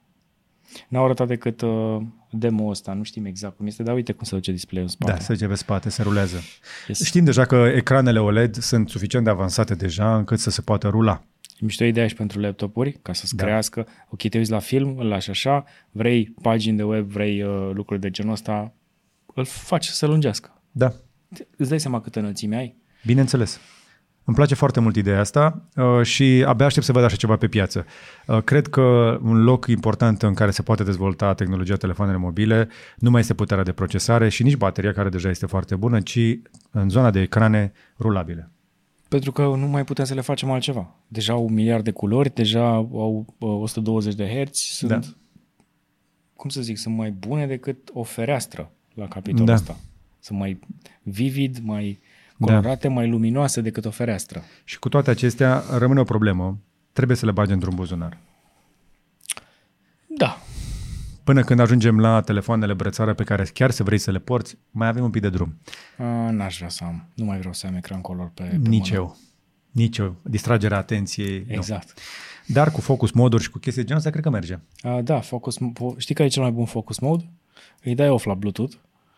N-au 0.89 1.05
arătat 1.05 1.27
decât 1.27 1.61
uh, 1.61 2.03
demo 2.31 2.69
ăsta, 2.69 2.93
nu 2.93 3.03
știm 3.03 3.25
exact 3.25 3.57
cum 3.57 3.67
este, 3.67 3.83
dar 3.83 3.95
uite 3.95 4.13
cum 4.13 4.25
se 4.25 4.35
duce 4.35 4.53
display-ul 4.53 4.87
în 4.87 4.93
spate. 4.93 5.13
Da, 5.13 5.19
se 5.19 5.33
duce 5.33 5.47
pe 5.47 5.55
spate, 5.55 5.89
se 5.89 6.03
rulează. 6.03 6.41
Yes. 6.87 7.05
Știm 7.05 7.25
deja 7.25 7.45
că 7.45 7.57
ecranele 7.57 8.19
OLED 8.19 8.57
sunt 8.57 8.89
suficient 8.89 9.25
de 9.25 9.31
avansate 9.31 9.75
deja 9.75 10.17
încât 10.17 10.39
să 10.39 10.51
se 10.51 10.61
poată 10.61 10.89
rula. 10.89 11.23
E 11.59 11.65
mișto 11.65 11.85
ideea 11.85 12.07
și 12.07 12.15
pentru 12.15 12.41
laptopuri, 12.41 12.99
ca 13.03 13.13
să-ți 13.13 13.37
Da. 13.37 13.43
da. 13.43 13.49
crească. 13.49 13.87
Ok, 14.09 14.29
te 14.29 14.39
uiți 14.39 14.51
la 14.51 14.59
film, 14.59 14.97
îl 14.99 15.07
lași 15.07 15.31
așa, 15.31 15.65
vrei 15.91 16.35
pagini 16.43 16.77
de 16.77 16.83
web, 16.83 17.07
vrei 17.07 17.43
uh, 17.43 17.71
lucruri 17.73 18.01
de 18.01 18.11
genul 18.11 18.33
ăsta, 18.33 18.75
îl 19.35 19.45
faci 19.45 19.85
să 19.85 19.95
se 19.95 20.07
lungească. 20.07 20.63
Da, 20.71 20.93
Îți 21.57 21.69
dai 21.69 21.81
seama 21.81 22.01
câtă 22.01 22.19
înălțime 22.19 22.57
ai? 22.57 22.77
bineînțeles. 23.05 23.61
Îmi 24.25 24.37
place 24.37 24.55
foarte 24.55 24.81
mult 24.81 24.97
ideea 24.97 25.21
asta 25.21 25.69
uh, 25.77 26.03
și 26.03 26.45
abia 26.47 26.67
aștept 26.67 26.87
să 26.87 26.93
văd 26.93 27.05
așa 27.05 27.17
ceva 27.17 27.37
pe 27.37 27.49
piață. 27.49 27.87
Uh, 28.27 28.43
Cred 28.43 28.67
că 28.67 29.19
un 29.23 29.43
loc 29.43 29.67
important 29.67 30.23
în 30.23 30.35
care 30.35 30.51
se 30.51 30.63
poate 30.63 30.83
dezvolta 30.85 31.35
tehnologia 31.35 31.77
telefoanele 31.77 32.17
mobile 32.19 32.69
nu 32.97 33.11
mai 33.11 33.21
este 33.21 33.35
puterea 33.35 33.65
de 33.65 33.73
procesare 33.73 34.29
și 34.29 34.43
nici 34.43 34.57
bateria, 34.57 34.93
care 34.93 35.09
deja 35.09 35.29
este 35.29 35.47
foarte 35.47 35.77
bună, 35.77 36.01
ci 36.01 36.19
în 36.71 36.89
zona 36.89 37.11
de 37.11 37.21
ecrane 37.21 37.73
rulabile. 37.99 38.51
Pentru 39.09 39.33
că 39.33 39.43
nu 39.43 39.67
mai 39.67 39.85
putem 39.85 40.05
să 40.05 40.15
le 40.15 40.21
facem 40.21 40.51
altceva. 40.51 40.95
Deja 41.09 41.33
au 41.33 41.45
un 41.45 41.53
miliard 41.53 41.85
de 41.85 41.91
culori, 41.91 42.35
deja 42.35 42.67
au 42.75 43.27
uh, 43.39 43.61
120 43.61 44.15
de 44.15 44.27
herți, 44.29 44.63
sunt, 44.63 44.91
Da. 44.91 44.97
da. 44.99 45.07
cum 46.37 46.51
să 46.51 46.61
zic, 46.63 46.77
sunt 46.77 46.97
mai 46.97 47.11
bune 47.11 47.47
decât 47.47 47.91
o 47.93 48.03
fereastră 48.03 48.71
la 48.95 49.09
capitolul 49.09 49.47
Da. 49.47 49.53
ăsta. 49.53 49.77
Sunt 50.21 50.39
mai 50.39 50.59
vivid, 51.03 51.59
mai 51.63 52.01
colorate, 52.41 52.89
da. 52.89 52.95
mai 52.95 53.09
luminoase 53.09 53.61
decât 53.61 53.85
o 53.85 53.91
fereastră. 53.91 54.43
Și 54.65 54.79
cu 54.79 54.89
toate 54.89 55.11
acestea 55.11 55.63
rămâne 55.79 56.01
o 56.01 56.05
problemă. 56.05 56.59
Trebuie 56.93 57.17
să 57.17 57.27
le 57.27 57.33
bagi 57.33 57.53
într-un 57.53 57.75
buzunar. 57.75 58.19
Da, 60.07 60.39
Până 61.27 61.43
când 61.43 61.61
ajungem 61.61 62.01
la 62.01 62.21
telefoanele 62.21 62.75
brățară 62.75 63.15
pe 63.15 63.25
care 63.25 63.45
chiar 63.45 63.71
să 63.71 63.83
vrei 63.83 63.99
să 63.99 64.11
le 64.11 64.19
porți, 64.19 64.59
mai 64.71 64.89
avem 64.89 65.05
un 65.05 65.11
pic 65.11 65.23
de 65.23 65.29
drum. 65.31 65.59
A, 65.99 66.31
n-aș 66.31 66.57
vrea 66.57 66.69
să 66.69 66.85
am. 66.85 67.09
Nu 67.15 67.25
mai 67.25 67.39
vreau 67.39 67.53
să 67.53 67.67
am 67.67 67.75
ecran 67.75 68.01
color 68.01 68.31
pe, 68.35 68.43
pe 68.43 68.69
Nici 68.69 68.91
mână. 68.91 69.01
eu. 69.03 69.17
Nici 69.71 69.99
eu. 69.99 70.17
Distragerea 70.23 70.77
atenției. 70.79 71.45
nu. 71.49 71.55
Exact. 71.55 71.99
Dar 72.47 72.71
cu 72.71 72.81
focus 72.81 73.11
moduri 73.11 73.43
și 73.43 73.51
cu 73.51 73.59
chestii 73.59 73.83
de 73.83 73.87
genul 73.89 73.99
ăsta, 73.99 74.11
cred 74.13 74.23
că 74.25 74.31
merge. 74.31 74.59
A, 74.81 75.01
da, 75.03 75.21
focus, 75.21 75.57
fo- 75.59 75.97
știi 75.97 76.15
care 76.15 76.29
e 76.29 76.31
cel 76.31 76.43
mai 76.43 76.51
bun 76.51 76.65
focus 76.65 76.99
mode? 76.99 77.25
Îi 77.83 77.95
dai 77.95 78.09
off 78.09 78.25
la 78.25 78.35
Bluetooth 78.35 78.75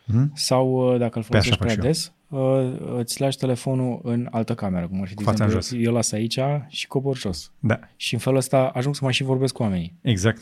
Mhm. 0.07 0.31
sau 0.35 0.93
uh, 0.93 0.99
dacă 0.99 1.19
îl 1.19 1.25
Pe 1.29 1.37
așa 1.37 1.51
folosești 1.57 1.57
fac 1.57 1.59
prea 1.59 1.73
și 1.73 1.79
eu. 1.79 1.85
des, 1.85 2.13
uh, 2.29 2.99
îți 2.99 3.21
lași 3.21 3.37
telefonul 3.37 4.01
în 4.03 4.29
altă 4.31 4.55
cameră, 4.55 4.89
cum 4.89 5.01
ar 5.01 5.09
fi, 5.09 5.15
de 5.15 5.23
Cu 5.23 5.31
fața 5.31 5.45
în 5.45 5.51
exemplu, 5.51 5.77
jos. 5.79 5.87
eu 5.87 5.93
las 5.95 6.13
aici 6.13 6.39
și 6.69 6.87
cobor 6.87 7.17
jos. 7.17 7.53
Da, 7.59 7.79
Și 7.97 8.15
în 8.15 8.21
felul 8.21 8.39
ăsta 8.39 8.71
ajung 8.75 8.95
să 8.95 9.01
mai 9.05 9.13
și 9.13 9.23
vorbesc 9.23 9.53
cu 9.55 9.63
oamenii. 9.63 9.95
exact. 10.03 10.41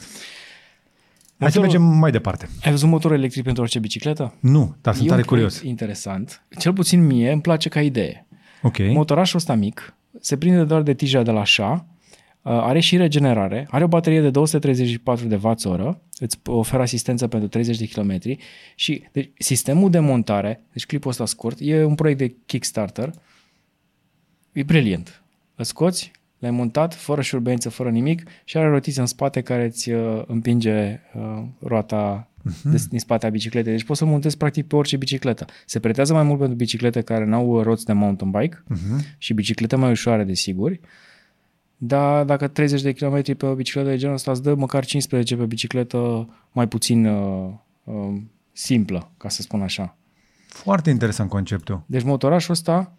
Hai 1.39 1.51
să 1.51 1.59
Motorul- 1.61 1.81
mergem 1.81 1.99
mai 1.99 2.11
departe. 2.11 2.49
Ai 2.63 2.71
văzut 2.71 2.89
motor 2.89 3.13
electric 3.13 3.45
pentru 3.45 3.63
orice 3.63 3.79
bicicletă? 3.79 4.35
Nu, 4.41 4.77
dar 4.81 4.95
sunt 4.95 5.07
E 5.07 5.09
tare 5.09 5.21
un 5.21 5.27
proiect 5.27 5.29
curios. 5.53 5.61
interesant. 5.63 6.43
Cel 6.59 6.73
puțin 6.73 7.07
mie 7.07 7.33
îmi 7.33 7.41
place 7.41 7.69
ca 7.69 7.83
idee. 7.83 8.27
Ok. 8.63 8.79
Motorașul 8.79 9.39
ăsta 9.39 9.55
mic 9.55 9.95
se 10.21 10.37
prinde 10.37 10.65
doar 10.65 10.83
de 10.83 10.95
tija 10.95 11.23
de 11.23 11.31
la 11.31 11.45
șa, 11.45 11.73
uh, 11.73 12.53
are 12.53 12.81
și 12.81 12.97
regenerare, 12.97 13.67
are 13.71 13.85
o 13.85 13.89
baterie 13.89 14.21
de 14.21 14.31
234 14.31 15.27
de 15.27 15.39
Wh, 15.43 15.95
îți 16.19 16.39
oferă 16.47 16.83
asistență 16.83 17.27
pentru 17.29 17.49
30 17.49 17.79
de 17.79 17.87
km 17.87 18.19
și 18.75 19.05
deci, 19.13 19.31
sistemul 19.39 19.91
de 19.91 19.99
montare, 19.99 20.63
deci 20.73 20.87
clipul 20.87 21.11
ăsta 21.11 21.27
scurt, 21.27 21.57
e 21.61 21.85
un 21.85 21.95
proiect 21.95 22.19
de 22.19 22.35
Kickstarter, 22.47 23.11
e 24.53 24.63
brilliant. 24.63 25.23
Îl 25.55 25.65
scoți, 25.65 26.11
l-ai 26.47 26.57
montat, 26.57 26.95
fără 26.95 27.21
șurbență, 27.21 27.69
fără 27.69 27.91
nimic 27.91 28.23
și 28.45 28.57
are 28.57 28.69
rotiță 28.69 29.01
în 29.01 29.07
spate 29.07 29.41
care 29.41 29.65
îți 29.65 29.91
uh, 29.91 30.23
împinge 30.27 31.01
uh, 31.15 31.43
roata 31.61 32.29
de, 32.63 32.85
din 32.91 32.99
spate 32.99 33.27
a 33.27 33.31
bicicletei. 33.31 33.73
Deci 33.73 33.85
poți 33.85 33.99
să-l 33.99 34.09
montezi 34.09 34.37
practic 34.37 34.67
pe 34.67 34.77
orice 34.77 34.97
bicicletă. 34.97 35.45
Se 35.67 35.81
pretează 35.81 36.13
mai 36.13 36.23
mult 36.23 36.39
pentru 36.39 36.57
biciclete 36.57 37.01
care 37.01 37.25
n-au 37.25 37.49
uh, 37.49 37.63
roți 37.63 37.85
de 37.85 37.93
mountain 37.93 38.31
bike 38.31 38.65
Uh-huh. 38.71 39.17
și 39.19 39.35
biciclete 39.35 39.77
mai 39.77 39.91
ușoare, 39.91 40.25
desigur. 40.25 40.79
Dar 41.77 42.25
dacă 42.25 42.49
30 42.49 42.83
de 42.83 42.93
km 42.93 43.37
pe 43.37 43.47
o 43.47 43.55
bicicletă 43.55 43.89
de 43.89 43.97
genul 43.97 44.15
ăsta 44.15 44.31
îți 44.31 44.43
dă 44.43 44.55
măcar 44.55 44.85
15 44.85 45.37
pe 45.37 45.45
bicicletă 45.45 46.29
mai 46.53 46.69
puțin 46.69 47.07
uh, 47.07 47.51
uh, 47.85 48.17
simplă, 48.53 49.11
ca 49.17 49.29
să 49.29 49.43
spun 49.43 49.63
așa. 49.63 49.97
Foarte 50.49 50.91
interesant 50.91 51.29
conceptul. 51.29 51.83
Deci 51.87 52.03
motorașul 52.03 52.53
ăsta 52.53 52.96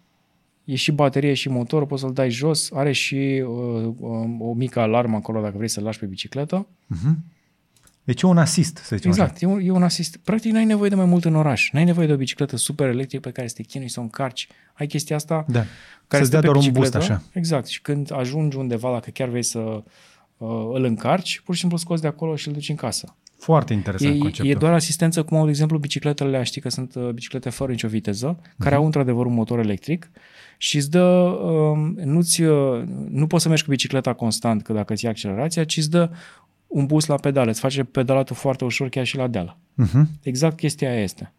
e 0.68 0.74
și 0.74 0.92
baterie 0.92 1.34
și 1.34 1.48
motor, 1.48 1.86
poți 1.86 2.00
să-l 2.00 2.12
dai 2.12 2.30
jos, 2.30 2.70
are 2.72 2.92
și 2.92 3.44
uh, 3.46 3.92
uh, 3.98 4.36
o 4.38 4.52
mică 4.52 4.80
alarmă 4.80 5.16
acolo 5.16 5.40
dacă 5.40 5.54
vrei 5.56 5.68
să-l 5.68 5.82
lași 5.82 5.98
pe 5.98 6.06
bicicletă. 6.06 6.66
Uh-huh. 6.66 7.14
Deci 8.04 8.22
e 8.22 8.26
un 8.26 8.38
asist, 8.38 8.76
să 8.76 8.96
zicem 8.96 9.10
așa. 9.10 9.22
Exact, 9.22 9.42
e 9.42 9.46
un, 9.46 9.60
e 9.60 9.70
un 9.70 9.82
asist. 9.82 10.16
Practic 10.16 10.52
n-ai 10.52 10.64
nevoie 10.64 10.88
de 10.88 10.94
mai 10.94 11.04
mult 11.04 11.24
în 11.24 11.34
oraș. 11.34 11.70
N-ai 11.72 11.84
nevoie 11.84 12.06
de 12.06 12.12
o 12.12 12.16
bicicletă 12.16 12.56
super 12.56 12.88
electrică 12.88 13.22
pe 13.22 13.30
care 13.30 13.48
să 13.48 13.54
te 13.54 13.62
chinui 13.62 13.88
să 13.88 14.00
o 14.00 14.02
încarci. 14.02 14.48
Ai 14.74 14.86
chestia 14.86 15.16
asta 15.16 15.44
Da. 15.48 15.64
care 16.06 16.22
Să-ți 16.22 16.26
stă 16.26 16.30
dea 16.30 16.40
pe 16.40 16.44
doar 16.46 16.56
un 16.56 16.62
bicicletă. 16.62 16.96
boost 16.96 17.10
așa. 17.10 17.22
Exact. 17.32 17.66
Și 17.66 17.80
când 17.82 18.12
ajungi 18.12 18.56
undeva, 18.56 18.92
dacă 18.92 19.10
chiar 19.10 19.28
vrei 19.28 19.42
să 19.44 19.58
uh, 19.58 20.48
îl 20.72 20.84
încarci, 20.84 21.40
pur 21.44 21.54
și 21.54 21.60
simplu 21.60 21.78
scoți 21.78 22.02
de 22.02 22.08
acolo 22.08 22.36
și 22.36 22.48
îl 22.48 22.54
duci 22.54 22.68
în 22.68 22.76
casă. 22.76 23.16
Foarte 23.38 23.72
interesant 23.72 24.14
E, 24.14 24.18
conceptul. 24.18 24.50
e 24.50 24.54
doar 24.54 24.72
asistență 24.72 25.22
cum 25.22 25.36
au, 25.36 25.44
de 25.44 25.50
exemplu, 25.50 25.78
bicicletele 25.78 26.28
alea, 26.28 26.42
știi 26.42 26.60
că 26.60 26.68
sunt 26.68 26.94
uh, 26.94 27.08
biciclete 27.08 27.50
fără 27.50 27.70
nicio 27.70 27.88
viteză, 27.88 28.38
care 28.58 28.74
au 28.74 28.84
într-adevăr 28.84 29.26
un 29.26 29.34
motor 29.34 29.58
electric 29.58 30.10
și 30.56 30.76
îți 30.76 30.90
dă, 30.90 31.04
um, 31.04 31.96
nu-ți, 32.04 32.42
uh, 32.42 32.82
nu 33.10 33.26
poți 33.26 33.42
să 33.42 33.48
mergi 33.48 33.64
cu 33.64 33.70
bicicleta 33.70 34.12
constant, 34.12 34.62
că 34.62 34.72
dacă 34.72 34.92
îți 34.92 35.04
ia 35.04 35.10
accelerația, 35.10 35.64
ci 35.64 35.76
îți 35.76 35.90
dă 35.90 36.10
un 36.66 36.86
boost 36.86 37.08
la 37.08 37.14
pedale, 37.14 37.50
îți 37.50 37.60
face 37.60 37.84
pedalatul 37.84 38.36
foarte 38.36 38.64
ușor 38.64 38.88
chiar 38.88 39.04
și 39.04 39.16
la 39.16 39.26
deală. 39.26 39.56
Uh-huh. 39.82 40.02
Exact 40.22 40.56
chestia 40.56 40.90
aia 40.90 41.02
este. 41.02 41.32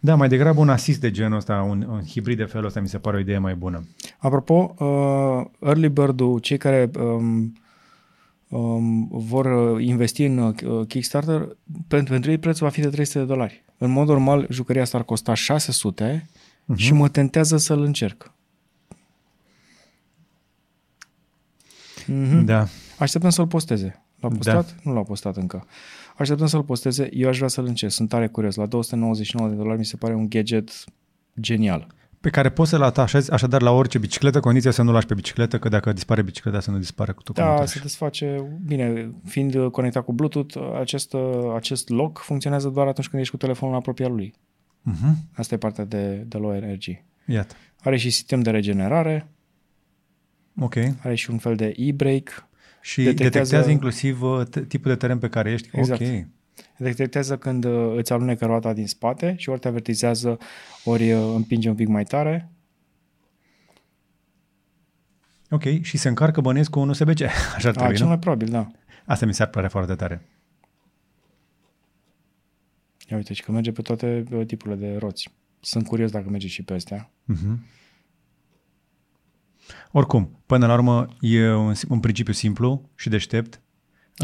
Da, 0.00 0.14
mai 0.14 0.28
degrabă 0.28 0.60
un 0.60 0.68
asist 0.68 1.00
de 1.00 1.10
genul 1.10 1.36
ăsta, 1.36 1.66
un, 1.68 1.86
un 1.90 2.00
hibrid 2.00 2.36
de 2.36 2.44
felul 2.44 2.66
ăsta 2.66 2.80
mi 2.80 2.88
se 2.88 2.98
pare 2.98 3.16
o 3.16 3.20
idee 3.20 3.38
mai 3.38 3.54
bună. 3.54 3.84
Apropo, 4.18 4.74
uh, 4.78 5.68
early 5.68 5.88
bird-ul, 5.88 6.38
cei 6.38 6.56
care 6.56 6.90
um, 6.98 7.04
um, 7.04 7.52
vor 9.08 9.46
uh, 9.46 9.84
investi 9.84 10.24
în 10.24 10.38
uh, 10.38 10.86
Kickstarter, 10.86 11.56
pentru, 11.88 12.12
pentru 12.12 12.30
ei 12.30 12.38
prețul 12.38 12.66
va 12.66 12.72
fi 12.72 12.80
de 12.80 12.88
300 12.88 13.18
de 13.18 13.24
dolari. 13.24 13.64
În 13.78 13.90
mod 13.90 14.08
normal, 14.08 14.46
jucăria 14.50 14.82
asta 14.82 14.98
ar 14.98 15.04
costa 15.04 15.34
600 15.34 16.28
uh-huh. 16.28 16.76
și 16.76 16.92
mă 16.92 17.08
tentează 17.08 17.56
să-l 17.56 17.82
încerc. 17.82 18.34
Mm. 22.06 22.44
Da. 22.44 22.66
Așteptăm 22.98 23.30
să-l 23.30 23.46
posteze. 23.46 24.02
L-a 24.20 24.28
postat? 24.28 24.66
Da. 24.66 24.80
Nu 24.82 24.92
l-a 24.92 25.02
postat 25.02 25.36
încă. 25.36 25.66
Așteptăm 26.16 26.46
să-l 26.46 26.62
posteze. 26.62 27.08
Eu 27.12 27.28
aș 27.28 27.36
vrea 27.36 27.48
să-l 27.48 27.66
încerc. 27.66 27.92
Sunt 27.92 28.08
tare 28.08 28.28
curios. 28.28 28.54
La 28.54 28.66
299 28.66 29.48
de 29.48 29.54
dolari 29.54 29.78
mi 29.78 29.84
se 29.84 29.96
pare 29.96 30.14
un 30.14 30.28
gadget 30.28 30.84
genial. 31.40 31.86
Pe 32.20 32.30
care 32.30 32.50
poți 32.50 32.70
să-l 32.70 32.82
atașezi 32.82 33.30
așadar 33.32 33.62
la 33.62 33.70
orice 33.70 33.98
bicicletă, 33.98 34.40
condiția 34.40 34.70
să 34.70 34.82
nu 34.82 34.92
lași 34.92 35.06
pe 35.06 35.14
bicicletă, 35.14 35.58
că 35.58 35.68
dacă 35.68 35.92
dispare 35.92 36.22
bicicleta 36.22 36.60
să 36.60 36.70
nu 36.70 36.78
dispare 36.78 37.12
cu 37.12 37.22
tu. 37.22 37.32
Da, 37.32 37.66
se 37.66 37.78
desface. 37.78 38.58
Bine, 38.66 39.10
fiind 39.24 39.70
conectat 39.70 40.04
cu 40.04 40.12
Bluetooth, 40.12 40.56
acest, 40.80 41.14
acest 41.56 41.88
lock 41.88 42.18
funcționează 42.18 42.68
doar 42.68 42.86
atunci 42.86 43.08
când 43.08 43.20
ești 43.22 43.32
cu 43.34 43.38
telefonul 43.40 43.74
apropiat 43.76 44.10
lui. 44.10 44.34
Uh-huh. 44.90 45.14
Asta 45.34 45.54
e 45.54 45.58
partea 45.58 45.84
de, 45.84 46.14
de 46.26 46.36
low 46.36 46.54
energy. 46.54 47.04
Iată. 47.26 47.54
Are 47.80 47.96
și 47.96 48.10
sistem 48.10 48.40
de 48.40 48.50
regenerare, 48.50 49.30
Ok. 50.60 50.74
are 51.02 51.14
și 51.14 51.30
un 51.30 51.38
fel 51.38 51.56
de 51.56 51.72
e-brake, 51.76 52.32
Și 52.80 53.02
Detectează- 53.02 53.30
detectează, 53.32 53.70
inclusiv 53.70 54.22
uh, 54.22 54.42
t- 54.46 54.66
tipul 54.68 54.90
de 54.90 54.96
teren 54.96 55.18
pe 55.18 55.28
care 55.28 55.50
ești. 55.50 55.68
Exact. 55.72 56.00
Ok. 56.00 56.08
Detectează 56.76 57.38
când 57.38 57.64
uh, 57.64 57.92
îți 57.96 58.12
alunecă 58.12 58.46
roata 58.46 58.72
din 58.72 58.86
spate 58.86 59.34
și 59.38 59.48
ori 59.48 59.60
te 59.60 59.68
avertizează, 59.68 60.38
ori 60.84 61.12
uh, 61.12 61.32
împinge 61.34 61.68
un 61.68 61.74
pic 61.74 61.88
mai 61.88 62.04
tare. 62.04 62.50
Ok. 65.50 65.62
Și 65.82 65.96
se 65.96 66.08
încarcă 66.08 66.40
bănesc 66.40 66.70
cu 66.70 66.80
un 66.80 66.88
USB-C. 66.88 67.20
Așa 67.56 67.68
ar 67.68 67.74
A, 67.74 67.78
trebui, 67.78 67.94
cel 67.94 68.02
nu? 68.02 68.08
mai 68.08 68.18
probabil, 68.18 68.48
da. 68.48 68.70
Asta 69.06 69.26
mi 69.26 69.34
s-ar 69.34 69.46
părea 69.46 69.68
foarte 69.68 69.94
tare. 69.94 70.28
Ia 73.08 73.16
uite, 73.16 73.32
și 73.34 73.42
că 73.42 73.52
merge 73.52 73.72
pe 73.72 73.82
toate 73.82 74.24
uh, 74.30 74.46
tipurile 74.46 74.76
de 74.76 74.96
roți. 74.98 75.30
Sunt 75.60 75.86
curios 75.86 76.10
dacă 76.10 76.28
merge 76.30 76.46
și 76.46 76.62
pe 76.62 76.74
astea. 76.74 77.10
Mhm. 77.24 77.64
Oricum, 79.92 80.42
până 80.46 80.66
la 80.66 80.72
urmă, 80.72 81.08
e 81.20 81.52
un, 81.52 81.74
un 81.88 82.00
principiu 82.00 82.32
simplu 82.32 82.90
și 82.94 83.08
deștept. 83.08 83.60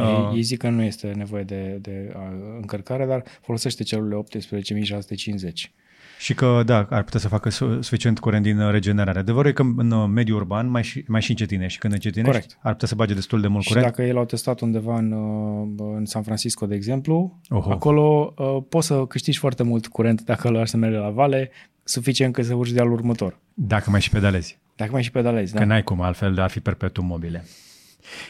Uh. 0.00 0.26
Uh, 0.30 0.34
Ei 0.36 0.42
zic 0.42 0.58
că 0.58 0.68
nu 0.68 0.82
este 0.82 1.12
nevoie 1.16 1.42
de, 1.42 1.78
de 1.80 2.12
uh, 2.16 2.22
încărcare, 2.60 3.06
dar 3.06 3.22
folosește 3.42 3.82
celulele 3.82 4.14
18650. 4.14 5.72
Și 6.18 6.34
că, 6.34 6.62
da, 6.66 6.86
ar 6.90 7.02
putea 7.02 7.20
să 7.20 7.28
facă 7.28 7.50
su- 7.50 7.80
suficient 7.82 8.18
curent 8.18 8.42
din 8.42 8.58
uh, 8.58 8.70
regenerare. 8.70 9.18
Adevărul 9.18 9.50
e 9.50 9.52
că 9.52 9.62
în 9.76 9.90
uh, 9.90 10.08
mediul 10.12 10.36
urban 10.38 10.68
mai 10.68 10.82
și, 10.82 11.04
mai 11.06 11.22
și 11.22 11.30
încetinești 11.30 11.72
și 11.72 11.78
când 11.78 11.92
încetinești 11.92 12.30
Corect. 12.32 12.58
ar 12.62 12.72
putea 12.72 12.88
să 12.88 12.94
bage 12.94 13.14
destul 13.14 13.40
de 13.40 13.46
mult 13.46 13.62
Și 13.62 13.68
curent. 13.68 13.86
dacă 13.86 14.02
ei 14.02 14.12
l-au 14.12 14.24
testat 14.24 14.60
undeva 14.60 14.96
în, 14.98 15.12
uh, 15.12 15.94
în 15.96 16.04
San 16.04 16.22
Francisco, 16.22 16.66
de 16.66 16.74
exemplu, 16.74 17.40
Oho. 17.48 17.70
acolo 17.70 18.34
uh, 18.36 18.56
poți 18.68 18.86
să 18.86 19.04
câștigi 19.08 19.38
foarte 19.38 19.62
mult 19.62 19.86
curent 19.86 20.22
dacă 20.24 20.48
îl 20.48 20.54
lași 20.54 20.70
să 20.70 20.76
merge 20.76 20.96
la 20.96 21.10
vale, 21.10 21.50
suficient 21.84 22.32
că 22.34 22.42
să 22.42 22.54
urci 22.54 22.70
de 22.72 22.80
al 22.80 22.92
următor. 22.92 23.38
Dacă 23.54 23.90
mai 23.90 24.00
și 24.00 24.10
pedalezi. 24.10 24.58
Dacă 24.76 24.90
mai 24.92 25.02
și 25.02 25.10
pedalezi, 25.10 25.52
Da. 25.52 25.58
da? 25.58 25.64
Că 25.64 25.70
n-ai 25.70 25.82
cum, 25.82 26.00
altfel 26.00 26.40
ar 26.40 26.50
fi 26.50 26.60
perpetuum 26.60 27.06
mobile. 27.06 27.44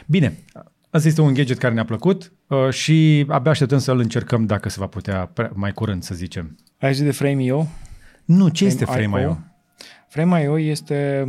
Bine, 0.07 0.39
asta 0.97 1.09
este 1.09 1.21
un 1.21 1.35
gadget 1.35 1.59
care 1.59 1.75
ne-a 1.75 1.85
plăcut 1.85 2.33
uh, 2.47 2.71
și 2.71 3.27
abia 3.29 3.51
așteptăm 3.51 3.79
să-l 3.79 3.99
încercăm 3.99 4.47
dacă 4.47 4.69
se 4.69 4.77
va 4.81 4.87
putea 4.87 5.31
pre- 5.33 5.51
mai 5.55 5.73
curând, 5.73 6.03
să 6.03 6.15
zicem. 6.15 6.57
Ai 6.81 6.95
zis 6.95 7.05
de 7.05 7.11
Frame.io? 7.11 7.67
Nu, 8.25 8.49
ce 8.49 8.65
este 8.65 8.85
Frame.io? 8.85 9.09
Frame.io? 9.09 9.39
Frame.io 10.09 10.59
este 10.59 11.27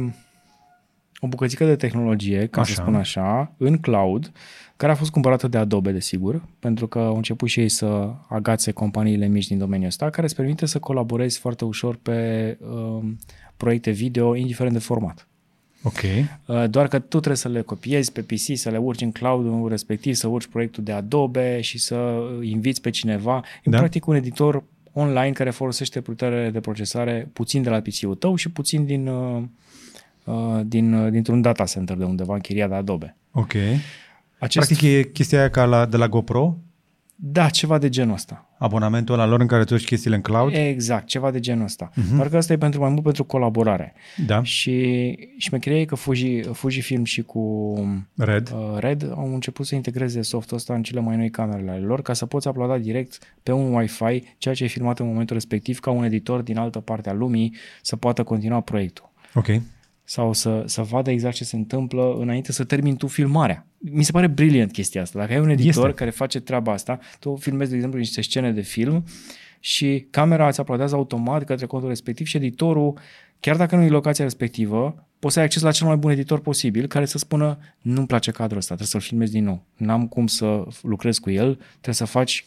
o 1.19 1.27
bucățică 1.27 1.65
de 1.65 1.75
tehnologie, 1.75 2.47
ca 2.47 2.61
Așa. 2.61 2.73
să 2.73 2.81
spun 2.81 2.95
așa, 2.95 3.53
în 3.57 3.77
cloud, 3.77 4.31
care 4.75 4.91
a 4.91 4.95
fost 4.95 5.11
cumpărată 5.11 5.47
de 5.47 5.57
Adobe, 5.57 5.91
desigur, 5.91 6.41
pentru 6.59 6.87
că 6.87 6.99
au 6.99 7.15
început 7.15 7.49
și 7.49 7.59
ei 7.59 7.69
să 7.69 8.13
agațe 8.29 8.71
companiile 8.71 9.27
mici 9.27 9.47
din 9.47 9.57
domeniul 9.57 9.87
ăsta, 9.87 10.09
care 10.09 10.25
îți 10.25 10.35
permite 10.35 10.65
să 10.65 10.79
colaborezi 10.79 11.39
foarte 11.39 11.65
ușor 11.65 11.95
pe 11.95 12.57
um, 12.61 13.17
proiecte 13.57 13.91
video, 13.91 14.35
indiferent 14.35 14.73
de 14.73 14.81
format. 14.81 15.27
Ok. 15.83 15.99
Uh, 16.45 16.69
Doar 16.69 16.87
că 16.87 16.99
tu 16.99 17.07
trebuie 17.07 17.35
să 17.35 17.47
le 17.47 17.61
copiezi 17.61 18.11
pe 18.11 18.21
PC, 18.21 18.57
să 18.57 18.69
le 18.69 18.77
urci 18.77 19.01
în 19.01 19.11
cloud 19.11 19.69
respectiv, 19.69 20.13
să 20.13 20.27
urci 20.27 20.47
proiectul 20.47 20.83
de 20.83 20.91
Adobe 20.91 21.61
și 21.61 21.77
să 21.79 22.19
inviți 22.41 22.81
pe 22.81 22.89
cineva. 22.89 23.41
E 23.63 23.69
Da. 23.69 23.77
practic 23.77 24.05
un 24.07 24.15
editor 24.15 24.63
online 24.93 25.31
care 25.31 25.49
folosește 25.49 26.01
putere 26.01 26.49
de 26.49 26.59
procesare 26.59 27.29
puțin 27.33 27.61
de 27.61 27.69
la 27.69 27.79
PC-ul 27.79 28.15
tău 28.15 28.35
și 28.35 28.49
puțin 28.51 28.85
din, 28.85 29.07
uh, 29.07 29.41
uh, 30.23 30.61
din, 30.65 30.93
uh, 30.93 31.11
dintr-un 31.11 31.41
data 31.41 31.63
center 31.63 31.95
de 31.97 32.03
undeva 32.03 32.33
închiriat 32.33 32.69
de 32.69 32.75
Adobe. 32.75 33.15
Ok. 33.31 33.53
Acest, 34.39 34.67
Practic 34.67 34.89
e 34.89 35.03
chestia 35.03 35.39
aia 35.39 35.49
ca 35.49 35.65
la, 35.65 35.85
de 35.85 35.97
la 35.97 36.07
GoPro, 36.07 36.57
Da, 37.19 37.49
ceva 37.49 37.77
de 37.77 37.89
genul 37.89 38.13
ăsta. 38.13 38.49
abonamentul 38.57 39.13
ăla 39.13 39.25
lor 39.25 39.39
în 39.39 39.47
care 39.47 39.63
tu 39.63 39.73
urci 39.73 39.85
chestiile 39.85 40.15
în 40.15 40.21
cloud. 40.21 40.53
Exact, 40.55 41.05
ceva 41.05 41.31
de 41.31 41.39
genul 41.39 41.63
ăsta. 41.63 41.89
Mhm. 41.95 42.07
Uh-huh. 42.07 42.15
Doar 42.15 42.29
că 42.29 42.37
asta 42.37 42.53
e 42.53 42.57
pentru 42.57 42.79
mai 42.79 42.89
mult 42.89 43.03
pentru 43.03 43.23
colaborare. 43.23 43.93
Da, 44.25 44.43
Și, 44.43 45.15
și 45.37 45.49
mi-e 45.51 45.85
că 45.85 45.95
Fuji, 45.95 46.41
Fujifilm 46.41 47.03
și 47.03 47.21
cu 47.21 47.73
Red. 48.17 48.51
uh, 48.53 48.77
Red 48.79 49.11
au 49.15 49.33
început 49.33 49.65
să 49.65 49.75
integreze 49.75 50.21
softul 50.21 50.57
ăsta 50.57 50.73
în 50.73 50.83
cele 50.83 50.99
mai 50.99 51.15
noi 51.15 51.29
camerele 51.29 51.71
ale 51.71 51.79
lor 51.85 52.01
ca 52.01 52.13
să 52.13 52.25
poți 52.25 52.47
uploada 52.47 52.77
direct 52.77 53.17
pe 53.43 53.51
un 53.51 53.73
Wi-Fi 53.73 54.23
ceea 54.37 54.53
ce 54.53 54.63
e 54.63 54.67
filmat 54.67 54.99
în 54.99 55.07
momentul 55.07 55.35
respectiv 55.35 55.79
ca 55.79 55.91
un 55.91 56.03
editor 56.03 56.41
din 56.41 56.57
altă 56.57 56.79
parte 56.79 57.09
a 57.09 57.13
lumii 57.13 57.55
să 57.81 57.95
poată 57.95 58.23
continua 58.23 58.61
proiectul 58.61 59.09
Ok. 59.33 59.47
Sau 60.09 60.33
să, 60.33 60.63
să 60.65 60.81
vadă 60.81 61.11
exact 61.11 61.35
ce 61.35 61.43
se 61.43 61.55
întâmplă 61.55 62.17
înainte 62.19 62.51
să 62.51 62.63
termini 62.63 62.97
tu 62.97 63.07
filmarea. 63.07 63.65
Mi 63.77 64.03
se 64.03 64.11
pare 64.11 64.27
brilliant 64.27 64.71
chestia 64.71 65.01
asta. 65.01 65.19
Dacă 65.19 65.33
ai 65.33 65.39
un 65.39 65.49
editor 65.49 65.85
Este. 65.85 65.97
care 65.97 66.09
face 66.09 66.39
treaba 66.39 66.71
asta, 66.71 66.99
tu 67.19 67.35
filmezi, 67.35 67.69
de 67.69 67.75
exemplu, 67.75 67.99
niște 67.99 68.21
scene 68.21 68.51
de 68.51 68.61
film 68.61 69.03
și 69.59 70.07
camera 70.09 70.47
îți 70.47 70.59
uploadează 70.59 70.95
automat 70.95 71.43
către 71.43 71.65
contul 71.65 71.89
respectiv 71.89 72.27
și 72.27 72.37
editorul, 72.37 72.99
chiar 73.39 73.55
dacă 73.55 73.75
nu 73.75 73.81
e 73.81 73.87
locația 73.87 74.23
respectivă, 74.23 75.07
poți 75.19 75.33
să 75.33 75.39
ai 75.39 75.45
acces 75.45 75.61
la 75.61 75.71
cel 75.71 75.87
mai 75.87 75.95
bun 75.95 76.11
editor 76.11 76.39
posibil 76.39 76.87
care 76.87 77.05
să 77.05 77.17
spună 77.17 77.57
nu-mi 77.81 78.07
place 78.07 78.31
cadrul 78.31 78.57
ăsta, 78.57 78.75
trebuie 78.75 79.01
să-l 79.01 79.09
filmezi 79.09 79.31
din 79.31 79.43
nou. 79.43 79.63
N-am 79.75 80.07
cum 80.07 80.27
să 80.27 80.63
lucrez 80.81 81.17
cu 81.17 81.29
el, 81.29 81.55
trebuie 81.55 81.95
să 81.95 82.05
faci 82.05 82.45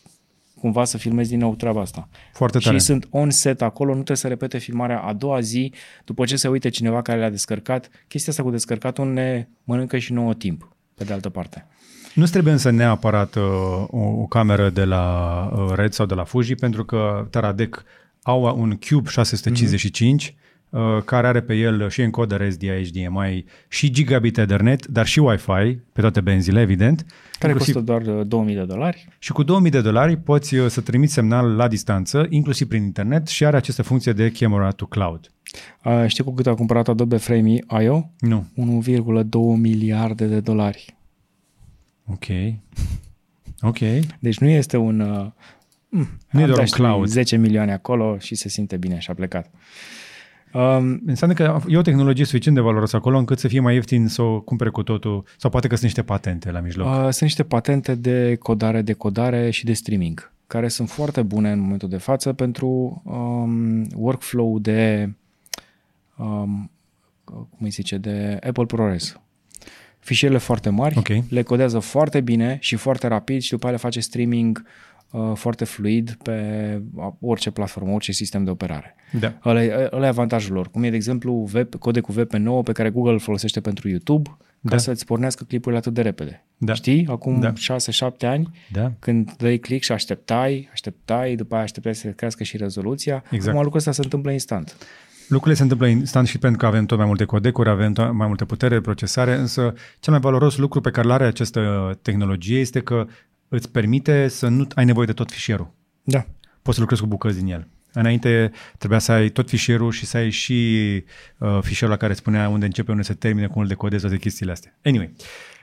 cumva 0.61 0.85
să 0.85 0.99
filmezi 0.99 1.31
din 1.31 1.39
nou 1.39 1.55
treaba 1.55 1.81
asta. 1.81 2.09
Foarte 2.33 2.59
tare. 2.59 2.79
Și 2.79 2.85
sunt 2.85 3.07
on 3.11 3.31
set 3.31 3.63
acolo, 3.63 3.89
nu 3.89 3.95
trebuie 3.95 4.17
să 4.17 4.29
repete 4.29 4.59
filmarea 4.59 5.01
a 5.01 5.13
doua 5.13 5.41
zi, 5.41 5.73
după 6.05 6.25
ce 6.25 6.37
se 6.37 6.49
uite 6.49 6.69
cineva 6.69 7.03
care 7.03 7.19
le-a 7.19 7.31
descărcat. 7.31 7.91
Chestia 8.09 8.33
asta 8.33 8.45
cu 8.45 8.51
descărcatul 8.51 9.13
ne 9.13 9.49
mănâncă 9.65 9.99
și 9.99 10.13
nouă 10.13 10.35
timp, 10.35 10.77
pe 10.95 11.05
de 11.05 11.13
altă 11.13 11.29
parte. 11.29 11.67
Nu 12.15 12.25
trebuie 12.25 12.53
însă 12.53 12.71
neapărat 12.71 13.35
uh, 13.35 13.43
o, 13.87 13.99
o 13.99 14.27
cameră 14.27 14.71
de 14.71 14.85
la 14.85 15.05
uh, 15.55 15.73
Red 15.75 15.93
sau 15.93 16.07
de 16.07 16.15
la 16.15 16.25
Fuji, 16.25 16.55
pentru 16.55 16.85
că 16.85 17.27
Taradec 17.31 17.85
au 18.23 18.59
un 18.61 18.79
Cube 18.89 19.09
655 19.09 20.25
uh, 20.25 20.35
care 21.05 21.27
are 21.27 21.41
pe 21.41 21.55
el 21.55 21.89
și 21.89 22.01
encoder 22.01 22.51
SDI, 22.51 22.69
HDMI 22.69 23.45
și 23.69 23.91
gigabit 23.91 24.39
Ethernet, 24.39 24.87
dar 24.87 25.07
și 25.07 25.19
Wi-Fi 25.19 25.79
pe 25.93 26.01
toate 26.01 26.21
benzile, 26.21 26.61
evident. 26.61 27.07
Care 27.39 27.53
Inclusiv- 27.53 27.75
costă 27.75 27.93
doar 27.93 28.19
uh, 28.19 28.27
2000 28.27 28.55
de 28.55 28.65
dolari. 28.65 29.09
Și 29.19 29.33
cu 29.33 29.43
2000 29.43 29.71
de 29.71 29.81
dolari 29.81 30.17
poți 30.17 30.55
uh, 30.55 30.67
să 30.69 30.81
trimiți 30.81 31.13
semnal 31.13 31.57
la 31.57 31.69
distanță, 31.69 32.27
inclusiv 32.29 32.69
prin 32.69 32.83
internet 32.83 33.27
și 33.27 33.45
are 33.45 33.57
această 33.57 33.83
funcție 33.83 34.13
de 34.13 34.31
camera 34.31 34.71
to 34.71 34.87
cloud. 34.87 35.31
Uh, 35.85 36.05
știi 36.07 36.25
cu 36.25 36.35
cât 36.35 36.47
a 36.47 36.55
cumpărat 36.55 36.89
Adobe 36.89 37.17
Frame.io? 37.17 38.11
Nu. 38.19 38.47
1,2 38.57 39.31
miliarde 39.57 40.27
de 40.27 40.41
dolari. 40.41 40.97
Ok. 42.07 42.25
Ok. 43.61 43.79
Deci 44.21 44.39
nu 44.39 44.49
este 44.49 44.77
un... 44.77 45.01
Uh, 45.01 45.27
mm, 45.89 46.09
Nu 46.31 46.41
e 46.41 46.43
am 46.43 46.49
doar 46.49 46.49
dat 46.49 46.59
un 46.59 46.65
și 46.67 46.73
cloud. 46.73 47.07
10 47.07 47.37
milioane 47.37 47.73
acolo 47.73 48.19
și 48.19 48.35
se 48.35 48.49
simte 48.49 48.77
bine 48.77 48.99
și 48.99 49.11
a 49.11 49.15
plecat. 49.15 49.51
Um, 50.53 51.01
Înseamnă 51.07 51.37
că 51.37 51.61
e 51.69 51.77
o 51.77 51.83
tehnologie 51.83 52.25
suficient 52.25 52.57
de 52.57 52.63
valoroasă 52.63 52.97
acolo 52.97 53.19
încât 53.19 53.39
să 53.39 53.49
fie 53.49 53.61
mai 53.61 53.75
ieftin 53.75 54.09
să 54.09 54.23
o 54.23 54.41
cumpere 54.41 54.71
cu 54.71 54.83
totul, 54.83 55.25
sau 55.37 55.51
poate 55.51 55.67
că 55.67 55.75
sunt 55.75 55.85
niște 55.87 56.03
patente 56.03 56.51
la 56.51 56.61
mijloc. 56.61 56.87
Uh, 56.87 57.01
sunt 57.01 57.21
niște 57.21 57.43
patente 57.43 57.95
de 57.95 58.37
codare, 58.37 58.83
decodare 58.83 59.51
și 59.51 59.65
de 59.65 59.73
streaming, 59.73 60.33
care 60.47 60.69
sunt 60.69 60.91
foarte 60.91 61.23
bune 61.23 61.51
în 61.51 61.61
momentul 61.61 61.89
de 61.89 61.97
față 61.97 62.33
pentru 62.33 63.03
um, 63.05 63.87
workflow 63.95 64.59
de, 64.59 65.13
um, 66.17 66.71
cum 67.25 67.59
îi 67.61 67.71
zice, 67.71 67.97
de 67.97 68.39
Apple 68.47 68.65
ProRes. 68.65 69.21
Fișierele 69.99 70.39
foarte 70.39 70.69
mari, 70.69 70.99
Ok. 70.99 71.09
le 71.29 71.43
codează 71.43 71.79
foarte 71.79 72.21
bine 72.21 72.57
și 72.61 72.77
foarte 72.77 73.07
rapid 73.07 73.41
și 73.41 73.51
după 73.51 73.67
aceea 73.67 73.81
le 73.81 73.89
face 73.89 74.01
streaming 74.01 74.63
uh, 74.65 74.71
foarte 75.35 75.65
fluid 75.65 76.17
pe 76.23 76.37
orice 77.21 77.51
platformă, 77.51 77.93
orice 77.93 78.13
sistem 78.13 78.45
de 78.45 78.51
operare. 78.51 78.95
Da. 79.21 79.39
Ăla 79.45 79.63
e, 79.65 79.89
ăla 79.93 80.05
e 80.07 80.09
avantajul 80.09 80.55
lor. 80.55 80.71
Cum 80.71 80.83
e, 80.83 80.91
de 80.91 80.97
exemplu, 80.97 81.49
VP, 81.53 81.75
codecul 81.75 82.15
VP9 82.25 82.65
pe 82.65 82.73
care 82.73 82.91
Google 82.91 83.13
îl 83.13 83.19
folosește 83.19 83.61
pentru 83.61 83.89
YouTube 83.89 84.31
ca 84.63 84.69
Da. 84.71 84.77
să-ți 84.79 85.05
pornească 85.05 85.45
clipurile 85.45 85.79
atât 85.79 85.95
de 85.95 86.03
repede. 86.03 86.45
Da. 86.57 86.75
Știi? 86.75 87.07
Acum 87.11 87.41
Da. 87.41 87.53
6-7 87.57 88.27
ani, 88.27 88.51
Da. 88.73 88.93
când 88.99 89.33
dai 89.37 89.57
click 89.57 89.83
și 89.85 89.93
așteptai, 89.93 90.69
așteptai, 90.73 91.35
după 91.35 91.55
aia 91.55 91.63
așteptai 91.65 91.95
să 91.95 92.09
crească 92.09 92.43
și 92.45 92.57
rezoluția, 92.57 93.23
Exact. 93.31 93.47
acum 93.49 93.59
lucrul 93.61 93.79
ăsta 93.79 93.93
se 93.93 94.01
întâmplă 94.05 94.31
instant. 94.31 94.77
Lucrurile 95.29 95.57
se 95.57 95.63
întâmplă 95.63 95.87
instant 95.87 96.27
și 96.27 96.39
pentru 96.39 96.59
că 96.59 96.67
avem 96.67 96.87
tot 96.87 96.99
mai 96.99 97.07
multe 97.07 97.25
codecuri, 97.25 97.69
avem 97.69 97.93
tot 97.93 98.13
mai 98.13 98.27
multe 98.27 98.45
putere 98.45 98.75
de 98.75 98.81
procesare, 98.81 99.35
însă 99.35 99.75
cel 100.01 100.13
mai 100.13 100.21
valoros 100.23 100.57
lucru 100.57 100.81
pe 100.81 100.91
care 100.91 101.07
îl 101.07 101.13
are 101.13 101.25
această 101.25 101.99
tehnologie 102.03 102.59
este 102.59 102.81
că 102.81 103.07
îți 103.51 103.71
permite 103.71 104.29
să 104.29 104.49
nu 104.49 104.67
ai 104.75 104.85
nevoie 104.85 105.07
de 105.07 105.13
tot 105.13 105.31
fișierul. 105.31 105.71
Da. 106.03 106.27
Poți 106.63 106.75
să 106.75 106.81
lucrezi 106.81 107.03
cu 107.03 107.09
bucăți 107.09 107.39
din 107.39 107.53
el. 107.53 107.67
Înainte 107.93 108.51
trebuia 108.79 108.99
să 108.99 109.13
ai 109.13 109.29
tot 109.29 109.49
fișierul 109.49 109.91
și 109.91 110.07
să 110.07 110.17
ai 110.17 110.31
și 110.31 110.81
uh, 111.39 111.59
fișierul 111.61 111.95
la 111.95 112.01
care 112.01 112.13
spunea 112.13 112.49
unde 112.49 112.65
începe, 112.65 112.91
unde 112.91 113.03
se 113.03 113.15
termine, 113.15 113.47
cum 113.47 113.63
îl 113.63 113.69
decodezi, 113.69 114.03
toate 114.03 114.19
chestiile 114.19 114.53
astea. 114.53 114.79
Anyway, 114.83 115.13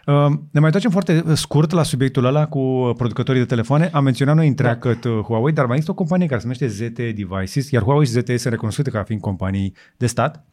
Uh, 0.07 0.29
ne 0.29 0.59
mai 0.59 0.63
întoarcem 0.63 0.91
foarte 0.91 1.23
scurt 1.35 1.71
la 1.71 1.83
subiectul 1.83 2.25
ăla 2.25 2.47
cu 2.47 2.93
producătorii 2.97 3.41
de 3.41 3.47
telefoane. 3.47 3.89
Am 3.93 4.03
menționat 4.03 4.35
noi 4.35 4.47
întreagăt 4.47 5.01
da. 5.01 5.09
Huawei, 5.09 5.53
dar 5.53 5.65
mai 5.65 5.73
există 5.73 5.91
o 5.91 5.95
companie 5.95 6.27
care 6.27 6.39
se 6.39 6.45
numește 6.45 6.67
ZTE 6.67 7.11
Devices, 7.11 7.69
iar 7.69 7.83
Huawei 7.83 8.05
și 8.05 8.11
ZTE 8.11 8.37
sunt 8.37 8.53
recunoscute 8.53 8.89
ca 8.89 9.03
fiind 9.03 9.21
companii 9.21 9.73
de 9.97 10.07
stat. 10.07 10.45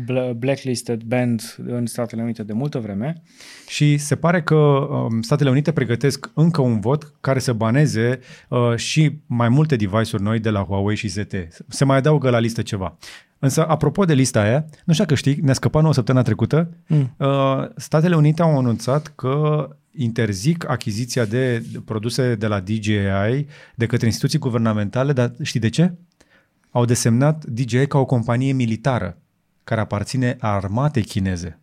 Bla- 0.00 0.32
Blacklisted 0.36 1.02
band 1.02 1.56
în 1.66 1.86
Statele 1.86 2.22
Unite 2.22 2.42
de 2.42 2.52
multă 2.52 2.78
vreme. 2.78 3.22
Și 3.68 3.98
se 3.98 4.16
pare 4.16 4.42
că 4.42 4.54
um, 4.54 5.22
Statele 5.22 5.50
Unite 5.50 5.72
pregătesc 5.72 6.30
încă 6.34 6.60
un 6.60 6.80
vot 6.80 7.12
care 7.20 7.38
să 7.38 7.52
baneze 7.52 8.18
uh, 8.48 8.76
și 8.76 9.18
mai 9.26 9.48
multe 9.48 9.76
device-uri 9.76 10.22
noi 10.22 10.38
de 10.38 10.50
la 10.50 10.62
Huawei 10.62 10.96
și 10.96 11.08
ZTE. 11.08 11.48
Se 11.68 11.84
mai 11.84 11.96
adaugă 11.96 12.30
la 12.30 12.38
listă 12.38 12.62
ceva. 12.62 12.96
Însă, 13.38 13.66
apropo 13.66 14.04
de 14.04 14.14
lista 14.14 14.40
aia, 14.40 14.64
nu 14.84 14.92
știu 14.92 15.04
dacă 15.04 15.14
știi, 15.14 15.38
ne-a 15.42 15.54
scăpat 15.54 15.82
nouă 15.82 15.94
săptămâna 15.94 16.24
trecută, 16.24 16.70
mm. 16.86 17.14
uh, 17.16 17.68
Statele 17.76 18.16
Unite 18.16 18.42
au 18.42 18.58
anunțat 18.58 19.12
că 19.14 19.68
interzic 19.96 20.68
achiziția 20.68 21.24
de 21.24 21.62
produse 21.84 22.34
de 22.34 22.46
la 22.46 22.60
DJI 22.60 23.46
de 23.74 23.86
către 23.86 24.06
instituții 24.06 24.38
guvernamentale, 24.38 25.12
dar 25.12 25.32
știi 25.42 25.60
de 25.60 25.68
ce? 25.68 25.92
Au 26.70 26.84
desemnat 26.84 27.44
DJI 27.44 27.86
ca 27.86 27.98
o 27.98 28.04
companie 28.04 28.52
militară 28.52 29.21
care 29.64 29.80
aparține 29.80 30.36
armatei 30.40 31.02
chineze. 31.04 31.58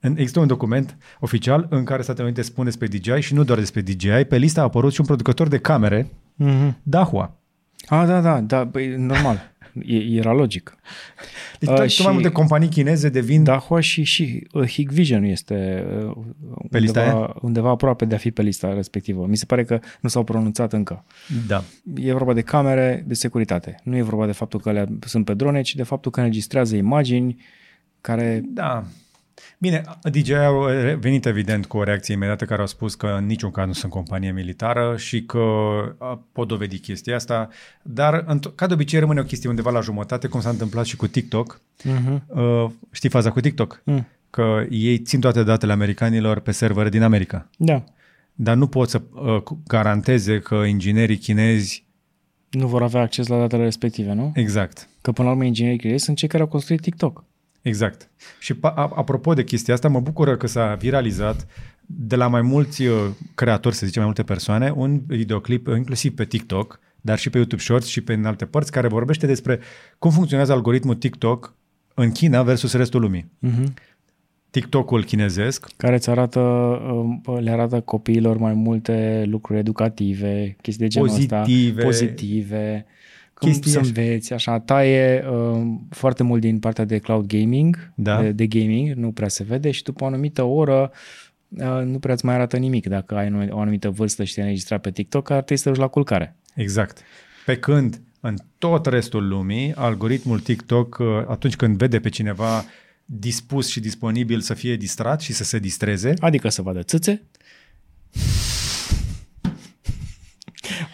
În- 0.00 0.16
Există 0.16 0.40
un 0.40 0.46
document 0.46 0.96
oficial 1.20 1.66
în 1.70 1.84
care 1.84 2.02
Statele 2.02 2.24
Unite 2.26 2.42
spune 2.42 2.66
despre 2.68 2.86
DJI 2.86 3.20
și 3.20 3.34
nu 3.34 3.44
doar 3.44 3.58
despre 3.58 3.80
DJI, 3.80 4.24
pe 4.28 4.36
listă 4.36 4.60
a 4.60 4.62
apărut 4.62 4.92
și 4.92 5.00
un 5.00 5.06
producător 5.06 5.48
de 5.48 5.58
camere, 5.58 6.10
Mm-hmm. 6.44 6.72
Dahua. 6.82 7.36
Ah, 7.88 8.06
da, 8.06 8.20
da, 8.20 8.40
da, 8.40 8.64
băi, 8.64 8.96
normal. 8.96 9.40
E, 9.84 9.96
era 9.96 10.32
logic. 10.32 10.76
Deci 11.58 11.68
Uh, 11.68 11.76
tot, 11.76 11.88
și- 11.88 11.96
tot 11.96 12.04
mai 12.04 12.14
multe 12.14 12.28
companii 12.30 12.68
chineze 12.68 13.08
devin... 13.08 13.42
Dahua 13.44 13.80
și, 13.80 14.02
și 14.02 14.46
uh, 14.52 14.68
Hikvision 14.68 15.22
este 15.24 15.84
uh, 16.06 16.16
Pe 16.70 16.78
lista 16.78 17.00
undeva, 17.00 17.34
undeva 17.40 17.70
aproape 17.70 18.04
de 18.04 18.14
a 18.14 18.18
fi 18.18 18.30
pe 18.30 18.42
lista 18.42 18.74
respectivă. 18.74 19.26
Mi 19.26 19.36
se 19.36 19.44
pare 19.44 19.64
că 19.64 19.80
nu 20.00 20.08
s-au 20.08 20.24
pronunțat 20.24 20.72
încă. 20.72 21.04
Da. 21.46 21.62
E 21.94 22.12
vorba 22.12 22.32
de 22.32 22.40
camere 22.40 23.04
de 23.06 23.14
securitate. 23.14 23.80
Nu 23.82 23.96
e 23.96 24.02
vorba 24.02 24.26
de 24.26 24.32
faptul 24.32 24.60
că 24.60 24.72
le 24.72 24.86
sunt 25.00 25.24
pe 25.24 25.34
drone, 25.34 25.60
ci 25.60 25.74
de 25.74 25.82
faptul 25.82 26.10
că 26.10 26.20
înregistrează 26.20 26.76
imagini 26.76 27.36
care... 28.00 28.42
Da. 28.44 28.84
Bine, 29.66 29.82
DJI 30.02 30.34
au 30.34 30.66
venit 30.98 31.26
evident 31.26 31.66
cu 31.66 31.76
o 31.76 31.82
reacție 31.82 32.14
imediată 32.14 32.44
care 32.44 32.60
au 32.60 32.66
spus 32.66 32.94
că 32.94 33.06
în 33.18 33.26
niciun 33.26 33.50
caz 33.50 33.66
nu 33.66 33.72
sunt 33.72 33.92
companie 33.92 34.32
militară 34.32 34.94
și 34.96 35.22
că 35.22 35.38
a, 35.98 36.22
pot 36.32 36.48
dovedi 36.48 36.78
chestia 36.78 37.14
asta, 37.14 37.48
dar 37.82 38.24
înt- 38.28 38.54
ca 38.54 38.66
de 38.66 38.72
obicei 38.72 38.98
rămâne 38.98 39.20
o 39.20 39.24
chestie 39.24 39.48
undeva 39.48 39.70
la 39.70 39.80
jumătate, 39.80 40.28
cum 40.28 40.40
s-a 40.40 40.48
întâmplat 40.48 40.84
și 40.84 40.96
cu 40.96 41.06
TikTok. 41.06 41.60
Uh-huh. 41.84 42.20
Uh, 42.26 42.66
știi 42.90 43.08
faza 43.08 43.30
cu 43.30 43.40
TikTok? 43.40 43.80
Mm. 43.84 44.06
Că 44.30 44.66
ei 44.70 44.98
țin 44.98 45.20
toate 45.20 45.42
datele 45.42 45.72
americanilor 45.72 46.40
pe 46.40 46.50
servere 46.50 46.88
din 46.88 47.02
America, 47.02 47.48
Da. 47.56 47.84
dar 48.34 48.56
nu 48.56 48.66
pot 48.66 48.88
să 48.88 49.02
uh, 49.14 49.42
garanteze 49.66 50.38
că 50.38 50.54
inginerii 50.54 51.16
chinezi... 51.18 51.84
Nu 52.50 52.66
vor 52.66 52.82
avea 52.82 53.00
acces 53.00 53.26
la 53.26 53.38
datele 53.38 53.62
respective, 53.62 54.12
nu? 54.12 54.32
Exact. 54.34 54.88
Că 55.00 55.12
până 55.12 55.28
la 55.28 55.32
urmă 55.34 55.44
inginerii 55.46 55.78
chinezi 55.78 56.04
sunt 56.04 56.16
cei 56.16 56.28
care 56.28 56.42
au 56.42 56.48
construit 56.48 56.80
TikTok. 56.80 57.24
Exact. 57.68 58.10
Și 58.38 58.54
pa- 58.54 58.74
a- 58.74 58.92
apropo 58.94 59.34
de 59.34 59.44
chestia 59.44 59.74
asta, 59.74 59.88
mă 59.88 60.00
bucură 60.00 60.36
că 60.36 60.46
s-a 60.46 60.74
viralizat 60.74 61.46
de 61.86 62.16
la 62.16 62.28
mai 62.28 62.42
mulți 62.42 62.82
uh, 62.86 62.94
creatori, 63.34 63.74
să 63.74 63.86
zicem, 63.86 64.02
mai 64.02 64.12
multe 64.14 64.32
persoane, 64.32 64.70
un 64.76 65.00
videoclip, 65.06 65.66
uh, 65.66 65.76
inclusiv 65.76 66.14
pe 66.14 66.24
TikTok, 66.24 66.80
dar 67.00 67.18
și 67.18 67.30
pe 67.30 67.36
YouTube 67.36 67.62
Shorts 67.62 67.86
și 67.86 68.00
pe 68.00 68.12
în 68.12 68.24
alte 68.24 68.44
părți, 68.44 68.70
care 68.70 68.88
vorbește 68.88 69.26
despre 69.26 69.58
cum 69.98 70.10
funcționează 70.10 70.52
algoritmul 70.52 70.94
TikTok 70.94 71.54
în 71.94 72.12
China 72.12 72.42
versus 72.42 72.72
restul 72.72 73.00
lumii. 73.00 73.30
Uh-huh. 73.46 73.72
TikTok-ul 74.50 75.04
chinezesc, 75.04 75.66
Care 75.76 75.94
îți 75.94 76.10
arată, 76.10 76.40
uh, 76.40 77.38
le 77.40 77.50
arată 77.50 77.80
copiilor 77.80 78.36
mai 78.38 78.52
multe 78.52 79.24
lucruri 79.26 79.58
educative, 79.58 80.56
chestii 80.62 80.84
de 80.84 80.90
genul 80.90 81.08
Pozitive. 81.08 81.40
ăsta. 81.40 81.84
Pozitive. 81.84 82.86
Cum 83.38 83.48
Chestii 83.48 83.70
să 83.70 83.78
așa. 83.78 83.86
înveți, 83.86 84.32
așa, 84.32 84.58
taie 84.60 85.24
uh, 85.30 85.60
foarte 85.90 86.22
mult 86.22 86.40
din 86.40 86.58
partea 86.58 86.84
de 86.84 86.98
cloud 86.98 87.26
gaming, 87.26 87.92
Da. 87.94 88.22
de, 88.22 88.32
de 88.32 88.46
gaming, 88.46 88.94
nu 88.94 89.12
prea 89.12 89.28
se 89.28 89.42
vede 89.42 89.70
și 89.70 89.82
după 89.82 90.04
o 90.04 90.06
anumită 90.06 90.42
oră 90.42 90.90
uh, 91.48 91.82
nu 91.84 91.98
prea 91.98 92.14
îți 92.14 92.24
mai 92.24 92.34
arată 92.34 92.56
nimic. 92.56 92.86
Dacă 92.86 93.14
ai 93.16 93.48
o 93.50 93.58
anumită 93.60 93.90
vârstă 93.90 94.24
și 94.24 94.34
te-ai 94.34 94.46
înregistrat 94.46 94.80
pe 94.80 94.90
TikTok, 94.90 95.30
ar 95.30 95.36
trebui 95.36 95.56
să 95.56 95.62
te 95.62 95.68
duci 95.70 95.78
la 95.80 95.88
culcare. 95.88 96.36
exact. 96.54 97.00
Pe 97.46 97.56
când 97.56 98.00
în 98.20 98.34
tot 98.58 98.86
restul 98.86 99.28
lumii, 99.28 99.72
algoritmul 99.74 100.40
TikTok, 100.40 100.98
uh, 101.00 101.06
atunci 101.28 101.56
când 101.56 101.76
vede 101.76 102.00
pe 102.00 102.08
cineva 102.08 102.64
dispus 103.04 103.68
și 103.68 103.80
disponibil 103.80 104.40
să 104.40 104.54
fie 104.54 104.76
distrat 104.76 105.20
și 105.20 105.32
să 105.32 105.44
se 105.44 105.58
distreze, 105.58 106.14
Adică 106.20 106.48
să 106.48 106.62
vadă 106.62 106.82
țâțe. 106.82 107.22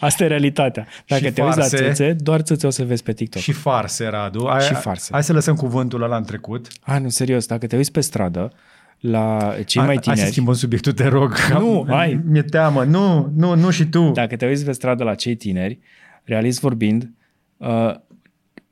Asta 0.03 0.23
e 0.23 0.27
realitatea. 0.27 0.87
Dacă 1.07 1.25
Și 1.25 1.31
te 1.31 1.41
uiți 1.41 1.57
la 1.57 1.63
farse. 1.63 1.85
țâțe, 1.87 2.13
doar 2.13 2.41
țâțe 2.41 2.67
o 2.67 2.69
să 2.69 2.83
vezi 2.83 3.03
pe 3.03 3.13
TikTok. 3.13 3.41
și 3.41 3.51
farse, 3.51 4.07
Radu. 4.07 4.45
Hai, 4.49 4.61
Și 4.61 4.73
farse. 4.73 5.09
Hai 5.11 5.23
să 5.23 5.33
lăsăm 5.33 5.55
cuvântul 5.55 6.01
ăla 6.03 6.17
în 6.17 6.23
trecut. 6.23 6.67
Ah, 6.81 6.99
nu, 7.01 7.09
serios, 7.09 7.45
dacă 7.45 7.67
te 7.67 7.75
uiți 7.75 7.91
pe 7.91 8.01
stradă 8.01 8.51
la 8.99 9.53
cei 9.65 9.81
Hai- 9.81 9.85
mai 9.85 9.95
Hai 9.95 10.03
să 10.03 10.11
tineri, 10.11 10.31
schimbăm 10.31 10.53
subiectul, 10.53 10.91
te 10.91 11.07
rog. 11.07 11.33
Nu, 11.59 11.85
hai. 11.89 12.21
Mi-e 12.25 12.41
teamă. 12.41 12.83
Nu, 12.83 13.31
nu, 13.35 13.55
nu 13.55 13.69
și 13.69 13.85
tu. 13.85 14.11
dacă 14.11 14.35
te 14.35 14.45
uiți 14.47 14.65
pe 14.65 14.71
stradă 14.71 15.03
la 15.03 15.15
cei 15.15 15.35
tineri, 15.35 15.79
realist 16.23 16.59
vorbind, 16.59 17.09
uh, 17.57 17.93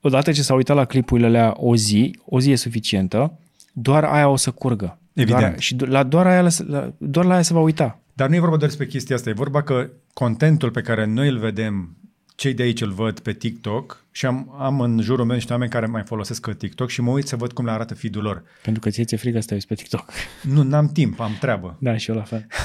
odată 0.01 0.31
ce 0.31 0.41
s-au 0.41 0.55
uitat 0.57 0.75
la 0.75 0.85
clipurile 0.85 1.27
alea 1.27 1.53
o 1.55 1.75
zi, 1.75 2.19
o 2.25 2.39
zi 2.39 2.51
e 2.51 2.55
suficientă, 2.55 3.33
doar 3.73 4.03
aia 4.03 4.27
o 4.27 4.35
să 4.35 4.51
curgă. 4.51 4.97
Evident. 5.13 5.39
Doar, 5.41 5.59
și 5.59 5.75
do- 5.75 5.87
la, 5.87 6.03
doar, 6.03 6.27
aia, 6.27 6.47
la, 6.67 6.93
doar 6.97 7.25
la 7.25 7.33
aia 7.33 7.41
se 7.41 7.53
va 7.53 7.59
uita. 7.59 7.99
Dar 8.13 8.29
nu 8.29 8.35
e 8.35 8.39
vorba 8.39 8.55
doar 8.55 8.69
despre 8.69 8.85
chestia 8.87 9.15
asta. 9.15 9.29
E 9.29 9.33
vorba 9.33 9.61
că 9.63 9.89
contentul 10.13 10.71
pe 10.71 10.81
care 10.81 11.05
noi 11.05 11.27
îl 11.29 11.37
vedem, 11.37 11.95
cei 12.35 12.53
de 12.53 12.63
aici 12.63 12.81
îl 12.81 12.91
văd 12.91 13.19
pe 13.19 13.33
TikTok 13.33 14.05
și 14.11 14.25
am, 14.25 14.55
am 14.59 14.81
în 14.81 14.99
jurul 15.01 15.25
meu 15.25 15.35
niște 15.35 15.51
oameni 15.53 15.71
care 15.71 15.85
mai 15.85 16.01
folosesc 16.03 16.51
TikTok 16.57 16.89
și 16.89 17.01
mă 17.01 17.11
uit 17.11 17.27
să 17.27 17.35
văd 17.35 17.51
cum 17.51 17.65
le 17.65 17.71
arată 17.71 17.93
feed-ul 17.95 18.23
lor. 18.23 18.43
Pentru 18.63 18.81
că 18.81 18.89
ție 18.89 19.03
ți-e 19.03 19.17
frică 19.17 19.39
să 19.39 19.47
te 19.47 19.53
uiți 19.53 19.67
pe 19.67 19.73
TikTok. 19.75 20.05
Nu, 20.43 20.63
n-am 20.63 20.87
timp, 20.87 21.19
am 21.19 21.37
treabă. 21.39 21.77
Da, 21.79 21.97
și 21.97 22.09
eu 22.09 22.15
la 22.15 22.21
fel. 22.23 22.47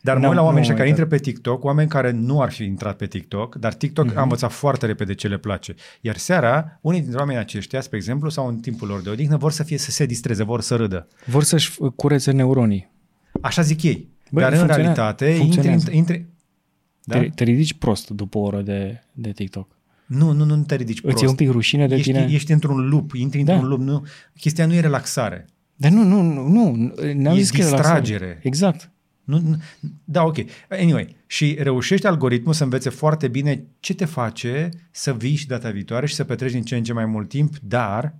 Dar 0.00 0.16
mă 0.16 0.20
N-am- 0.20 0.30
uit 0.30 0.38
la 0.38 0.42
nu 0.42 0.46
oameni 0.46 0.64
am 0.66 0.70
ăștia 0.70 0.74
care 0.74 0.88
uitat. 0.88 0.98
intră 1.00 1.16
pe 1.16 1.22
TikTok, 1.22 1.64
oameni 1.64 1.88
care 1.88 2.10
nu 2.10 2.40
ar 2.40 2.50
fi 2.52 2.64
intrat 2.64 2.96
pe 2.96 3.06
TikTok, 3.06 3.54
dar 3.54 3.74
TikTok 3.74 4.04
Mhm. 4.06 4.18
a 4.18 4.22
învățat 4.22 4.52
foarte 4.52 4.86
repede 4.86 5.14
ce 5.14 5.28
le 5.28 5.36
place. 5.38 5.74
Iar 6.00 6.16
seara, 6.16 6.78
unii 6.80 7.00
dintre 7.00 7.18
oamenii 7.18 7.40
aceștia, 7.40 7.80
spre 7.80 7.96
exemplu, 7.96 8.28
sau 8.30 8.48
în 8.48 8.56
timpul 8.58 8.88
lor 8.88 9.02
de 9.02 9.10
odihnă, 9.10 9.36
vor 9.36 9.52
să 9.52 9.62
fie 9.62 9.78
să 9.78 9.90
se 9.90 10.06
distreze, 10.06 10.42
vor 10.44 10.60
să 10.60 10.76
râdă. 10.76 11.08
Vor 11.26 11.42
să-și 11.42 11.78
curețe 11.96 12.30
neuronii. 12.30 12.90
Așa 13.40 13.62
zic 13.62 13.82
ei. 13.82 14.08
Bă, 14.32 14.40
Dar 14.40 14.52
în 14.52 14.58
funcționează. 14.58 14.80
realitate, 14.80 15.24
intri, 15.26 15.38
Funcționează. 15.42 15.90
intri, 15.92 16.26
Da? 17.04 17.14
da? 17.14 17.20
Te, 17.20 17.28
te 17.28 17.44
ridici 17.44 17.74
prost 17.74 18.08
după 18.10 18.38
o 18.38 18.40
oră 18.40 18.60
de, 18.62 19.00
de 19.12 19.30
TikTok. 19.30 19.76
Nu, 20.06 20.32
nu, 20.32 20.44
nu 20.44 20.56
te 20.62 20.74
ridici 20.74 21.00
prost. 21.00 21.14
Îți 21.16 21.24
e 21.24 21.28
un 21.28 21.34
pic 21.34 21.50
rușine 21.50 21.86
de 21.86 21.94
ești, 21.94 22.12
tine. 22.12 22.28
ești 22.30 22.52
într-un 22.52 22.88
loop, 22.88 23.12
intri 23.14 23.42
Da. 23.42 23.52
într-un 23.52 23.68
loop. 23.70 23.80
Nu, 23.80 24.04
chestia 24.40 24.66
nu 24.66 24.74
e 24.74 24.80
relaxare. 24.80 25.46
Dar 25.76 25.90
nu, 25.90 26.02
nu, 26.02 26.22
nu, 26.22 26.48
nu 26.48 26.92
n-am 27.14 27.36
E 27.36 27.38
zis 27.40 27.50
că 27.50 27.56
e 27.60 27.60
distragere. 27.60 28.18
relaxare. 28.18 28.40
Exact. 28.42 28.90
Nu, 29.24 29.38
nu, 29.40 29.56
da, 30.04 30.22
ok. 30.24 30.36
Anyway, 30.68 31.16
și 31.26 31.56
reușește 31.60 32.06
algoritmul 32.06 32.54
să 32.54 32.62
învețe 32.64 32.88
foarte 32.90 33.28
bine 33.28 33.64
ce 33.80 33.94
te 33.94 34.04
face 34.04 34.68
să 34.90 35.14
vii 35.14 35.34
și 35.34 35.46
data 35.46 35.70
viitoare 35.70 36.06
și 36.06 36.14
să 36.14 36.24
petreci 36.24 36.52
din 36.52 36.62
ce 36.62 36.76
în 36.76 36.82
ce 36.82 36.92
mai 36.92 37.06
mult 37.06 37.28
timp, 37.28 37.54
dar 37.62 38.14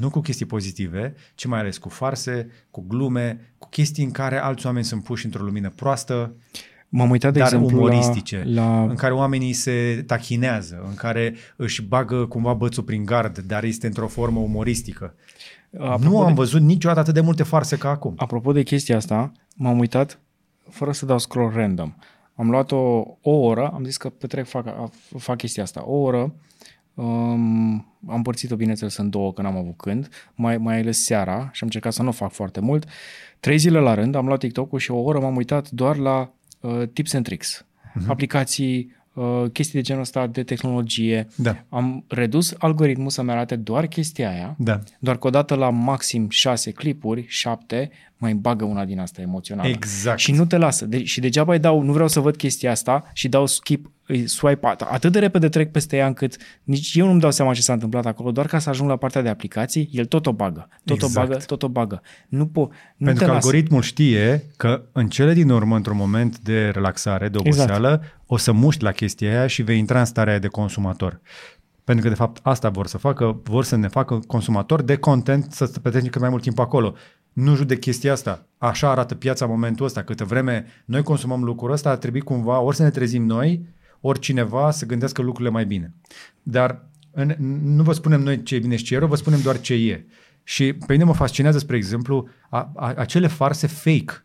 nu 0.00 0.10
cu 0.10 0.20
chestii 0.20 0.46
pozitive, 0.46 1.14
ci 1.34 1.44
mai 1.44 1.58
ales 1.58 1.78
cu 1.78 1.88
farse, 1.88 2.50
cu 2.70 2.84
glume, 2.88 3.54
cu 3.58 3.68
chestii 3.68 4.04
în 4.04 4.10
care 4.10 4.38
alți 4.38 4.66
oameni 4.66 4.84
sunt 4.84 5.02
puși 5.02 5.24
într-o 5.24 5.44
lumină 5.44 5.70
proastă, 5.70 6.34
M-am 6.96 7.10
uitat, 7.10 7.32
de 7.32 7.38
dar 7.38 7.52
exemplu, 7.52 7.76
umoristice, 7.76 8.42
la, 8.46 8.62
la 8.64 8.82
în 8.82 8.94
care 8.94 9.12
oamenii 9.12 9.52
se 9.52 10.04
tachinează, 10.06 10.84
în 10.88 10.94
care 10.94 11.34
își 11.56 11.82
bagă 11.82 12.26
cumva 12.26 12.52
bățul 12.54 12.82
prin 12.82 13.04
gard, 13.04 13.38
dar 13.38 13.64
este 13.64 13.86
într-o 13.86 14.06
formă 14.06 14.40
umoristică. 14.40 15.14
Apropo 15.78 16.04
nu 16.04 16.20
am 16.20 16.26
de- 16.26 16.32
văzut 16.32 16.60
niciodată 16.60 17.00
atât 17.00 17.14
de 17.14 17.20
multe 17.20 17.42
farse 17.42 17.76
ca 17.76 17.88
acum. 17.88 18.14
Apropo 18.16 18.52
de 18.52 18.62
chestia 18.62 18.96
asta, 18.96 19.32
m-am 19.56 19.78
uitat 19.78 20.18
fără 20.70 20.92
să 20.92 21.06
dau 21.06 21.18
scroll 21.18 21.52
random. 21.54 21.94
Am 22.34 22.50
luat 22.50 22.72
o, 22.72 23.02
o 23.20 23.30
oră, 23.30 23.70
am 23.74 23.84
zis 23.84 23.96
că 23.96 24.08
petrec, 24.08 24.46
fac, 24.46 24.90
fac 25.18 25.36
chestia 25.36 25.62
asta. 25.62 25.82
O 25.86 25.96
oră, 25.96 26.34
um, 26.94 27.74
am 28.08 28.14
împărțit-o, 28.14 28.56
bineînțeles, 28.56 28.96
în 28.96 29.10
două, 29.10 29.32
că 29.32 29.42
n-am 29.42 29.56
avut 29.56 29.76
când, 29.76 30.08
mai, 30.34 30.56
mai 30.56 30.80
ales 30.80 31.04
seara 31.04 31.36
și 31.36 31.42
am 31.42 31.50
încercat 31.60 31.92
să 31.92 32.02
nu 32.02 32.12
fac 32.12 32.32
foarte 32.32 32.60
mult. 32.60 32.88
Trei 33.40 33.58
zile 33.58 33.78
la 33.78 33.94
rând 33.94 34.14
am 34.14 34.26
luat 34.26 34.38
TikTok-ul 34.38 34.78
și 34.78 34.90
o 34.90 34.98
oră 34.98 35.20
m-am 35.20 35.36
uitat 35.36 35.70
doar 35.70 35.96
la 35.96 36.32
uh, 36.60 36.82
tips 36.92 37.12
and 37.12 37.24
tricks, 37.24 37.64
uh-huh. 37.64 38.06
aplicații, 38.06 38.92
uh, 39.14 39.44
chestii 39.52 39.78
de 39.78 39.84
genul 39.84 40.02
ăsta 40.02 40.26
de 40.26 40.42
tehnologie. 40.42 41.26
Da. 41.36 41.64
Am 41.68 42.04
redus 42.08 42.54
algoritmul 42.58 43.10
să-mi 43.10 43.30
arate 43.30 43.56
doar 43.56 43.86
chestia 43.86 44.30
aia, 44.30 44.54
Da. 44.58 44.80
doar 44.98 45.18
că 45.18 45.26
odată 45.26 45.54
la 45.54 45.70
maxim 45.70 46.28
șase 46.28 46.70
clipuri, 46.70 47.24
șapte, 47.28 47.90
mai 48.16 48.34
bagă 48.34 48.64
una 48.64 48.84
din 48.84 49.00
asta 49.00 49.20
emoțională. 49.20 49.68
Exact. 49.68 50.18
Și 50.18 50.32
nu 50.32 50.44
te 50.46 50.56
lasă. 50.56 50.86
De- 50.86 51.04
și 51.04 51.20
degeaba 51.20 51.52
îi 51.52 51.58
dau, 51.58 51.80
nu 51.82 51.92
vreau 51.92 52.08
să 52.08 52.20
văd 52.20 52.36
chestia 52.36 52.70
asta 52.70 53.10
și 53.12 53.28
dau 53.28 53.46
skip 53.46 53.90
îi 54.06 54.26
swipe 54.26 54.66
at- 54.74 54.88
atât 54.90 55.12
de 55.12 55.18
repede 55.18 55.48
trec 55.48 55.70
peste 55.70 55.96
ea 55.96 56.06
încât 56.06 56.36
nici 56.62 56.94
eu 56.94 57.06
nu-mi 57.06 57.20
dau 57.20 57.30
seama 57.30 57.52
ce 57.54 57.60
s-a 57.62 57.72
întâmplat 57.72 58.06
acolo, 58.06 58.30
doar 58.32 58.46
ca 58.46 58.58
să 58.58 58.68
ajung 58.68 58.88
la 58.88 58.96
partea 58.96 59.22
de 59.22 59.28
aplicații, 59.28 59.88
el 59.92 60.04
tot 60.04 60.26
o 60.26 60.32
bagă, 60.32 60.68
tot 60.84 60.96
Exact. 61.02 61.16
o 61.16 61.20
bagă, 61.20 61.44
tot 61.44 61.62
o 61.62 61.68
bagă. 61.68 62.02
Nu, 62.28 62.46
po- 62.46 62.52
nu 62.96 63.04
Pentru 63.04 63.14
te 63.14 63.24
că 63.24 63.32
lasă. 63.32 63.46
algoritmul 63.46 63.82
știe 63.82 64.44
că 64.56 64.82
în 64.92 65.08
cele 65.08 65.32
din 65.32 65.50
urmă, 65.50 65.76
într-un 65.76 65.96
moment 65.96 66.38
de 66.38 66.68
relaxare, 66.68 67.28
de 67.28 67.38
Exact. 67.44 67.70
oboseală, 67.70 68.02
o 68.26 68.36
să 68.36 68.52
muști 68.52 68.82
la 68.82 68.92
chestia 68.92 69.30
aia 69.30 69.46
și 69.46 69.62
vei 69.62 69.78
intra 69.78 69.98
în 69.98 70.04
starea 70.04 70.32
aia 70.32 70.40
de 70.40 70.48
consumator. 70.48 71.20
Pentru 71.84 72.04
că, 72.04 72.08
de 72.10 72.14
fapt, 72.16 72.38
asta 72.42 72.68
vor 72.68 72.86
să 72.86 72.98
facă, 72.98 73.40
vor 73.44 73.64
să 73.64 73.76
ne 73.76 73.88
facă 73.88 74.18
consumatori 74.26 74.86
de 74.86 74.96
content 74.96 75.52
să 75.52 75.66
petrecem 75.82 76.08
cât 76.10 76.20
mai 76.20 76.30
mult 76.30 76.42
timp 76.42 76.58
acolo. 76.58 76.94
Nu 77.34 77.54
judec 77.54 77.80
chestia 77.80 78.12
asta. 78.12 78.46
Așa 78.58 78.90
arată 78.90 79.14
piața 79.14 79.44
în 79.44 79.50
momentul 79.50 79.86
ăsta. 79.86 80.02
Câtă 80.02 80.24
vreme 80.24 80.66
noi 80.84 81.02
consumăm 81.02 81.44
lucrul 81.44 81.72
ăsta, 81.72 81.90
ar 81.90 81.96
trebui 81.96 82.20
cumva 82.20 82.58
ori 82.58 82.76
să 82.76 82.82
ne 82.82 82.90
trezim 82.90 83.24
noi, 83.24 83.66
ori 84.00 84.18
cineva 84.18 84.70
să 84.70 84.86
gândească 84.86 85.22
lucrurile 85.22 85.50
mai 85.50 85.66
bine. 85.66 85.94
Dar 86.42 86.88
în, 87.10 87.34
nu 87.64 87.82
vă 87.82 87.92
spunem 87.92 88.20
noi 88.20 88.42
ce 88.42 88.54
e 88.54 88.58
bine 88.58 88.76
și 88.76 88.84
ce 88.84 88.94
e 88.94 88.98
rău, 88.98 89.08
vă 89.08 89.16
spunem 89.16 89.40
doar 89.40 89.60
ce 89.60 89.74
e. 89.74 90.06
Și 90.42 90.72
pe 90.72 90.92
mine 90.92 91.04
mă 91.04 91.14
fascinează, 91.14 91.58
spre 91.58 91.76
exemplu, 91.76 92.28
a, 92.50 92.72
a, 92.76 92.94
acele 92.94 93.26
farse 93.26 93.66
fake. 93.66 94.24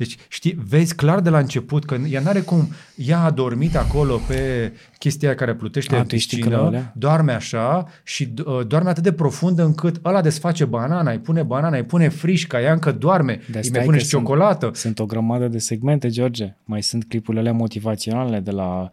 Deci, 0.00 0.16
știi, 0.28 0.58
vezi 0.68 0.94
clar 0.94 1.20
de 1.20 1.30
la 1.30 1.38
început 1.38 1.84
că 1.84 1.96
ea 2.08 2.20
n-are 2.20 2.40
cum, 2.40 2.68
ea 2.96 3.18
a 3.24 3.30
dormit 3.30 3.76
acolo 3.76 4.20
pe 4.28 4.72
chestia 4.98 5.28
aia 5.28 5.36
care 5.36 5.54
plutește 5.54 5.94
A, 5.94 5.98
în 5.98 6.06
tu 6.06 6.16
știi 6.16 6.38
că 6.40 6.48
piscină, 6.48 6.66
alea? 6.66 6.92
doarme 6.96 7.32
așa 7.32 7.86
și 8.04 8.34
uh, 8.46 8.66
doarme 8.66 8.88
atât 8.90 9.02
de 9.02 9.12
profund 9.12 9.58
încât 9.58 10.00
ăla 10.04 10.20
desface 10.20 10.64
banana, 10.64 11.10
îi 11.10 11.18
pune 11.18 11.42
banana, 11.42 11.76
îi 11.76 11.82
pune 11.84 12.08
frișca, 12.08 12.60
ea 12.60 12.72
încă 12.72 12.92
doarme, 12.92 13.32
Dar 13.46 13.56
îi 13.62 13.68
stai 13.68 13.70
mai 13.76 13.84
pune 13.84 13.96
că 13.96 14.02
și 14.02 14.08
sunt- 14.08 14.22
ciocolată. 14.22 14.70
Sunt 14.74 14.98
o 14.98 15.06
grămadă 15.06 15.48
de 15.48 15.58
segmente, 15.58 16.08
George. 16.08 16.54
Mai 16.64 16.82
sunt 16.82 17.04
clipurile 17.08 17.40
alea 17.40 17.52
motivaționale 17.52 18.40
de 18.40 18.50
la 18.50 18.80
uh, 18.82 18.88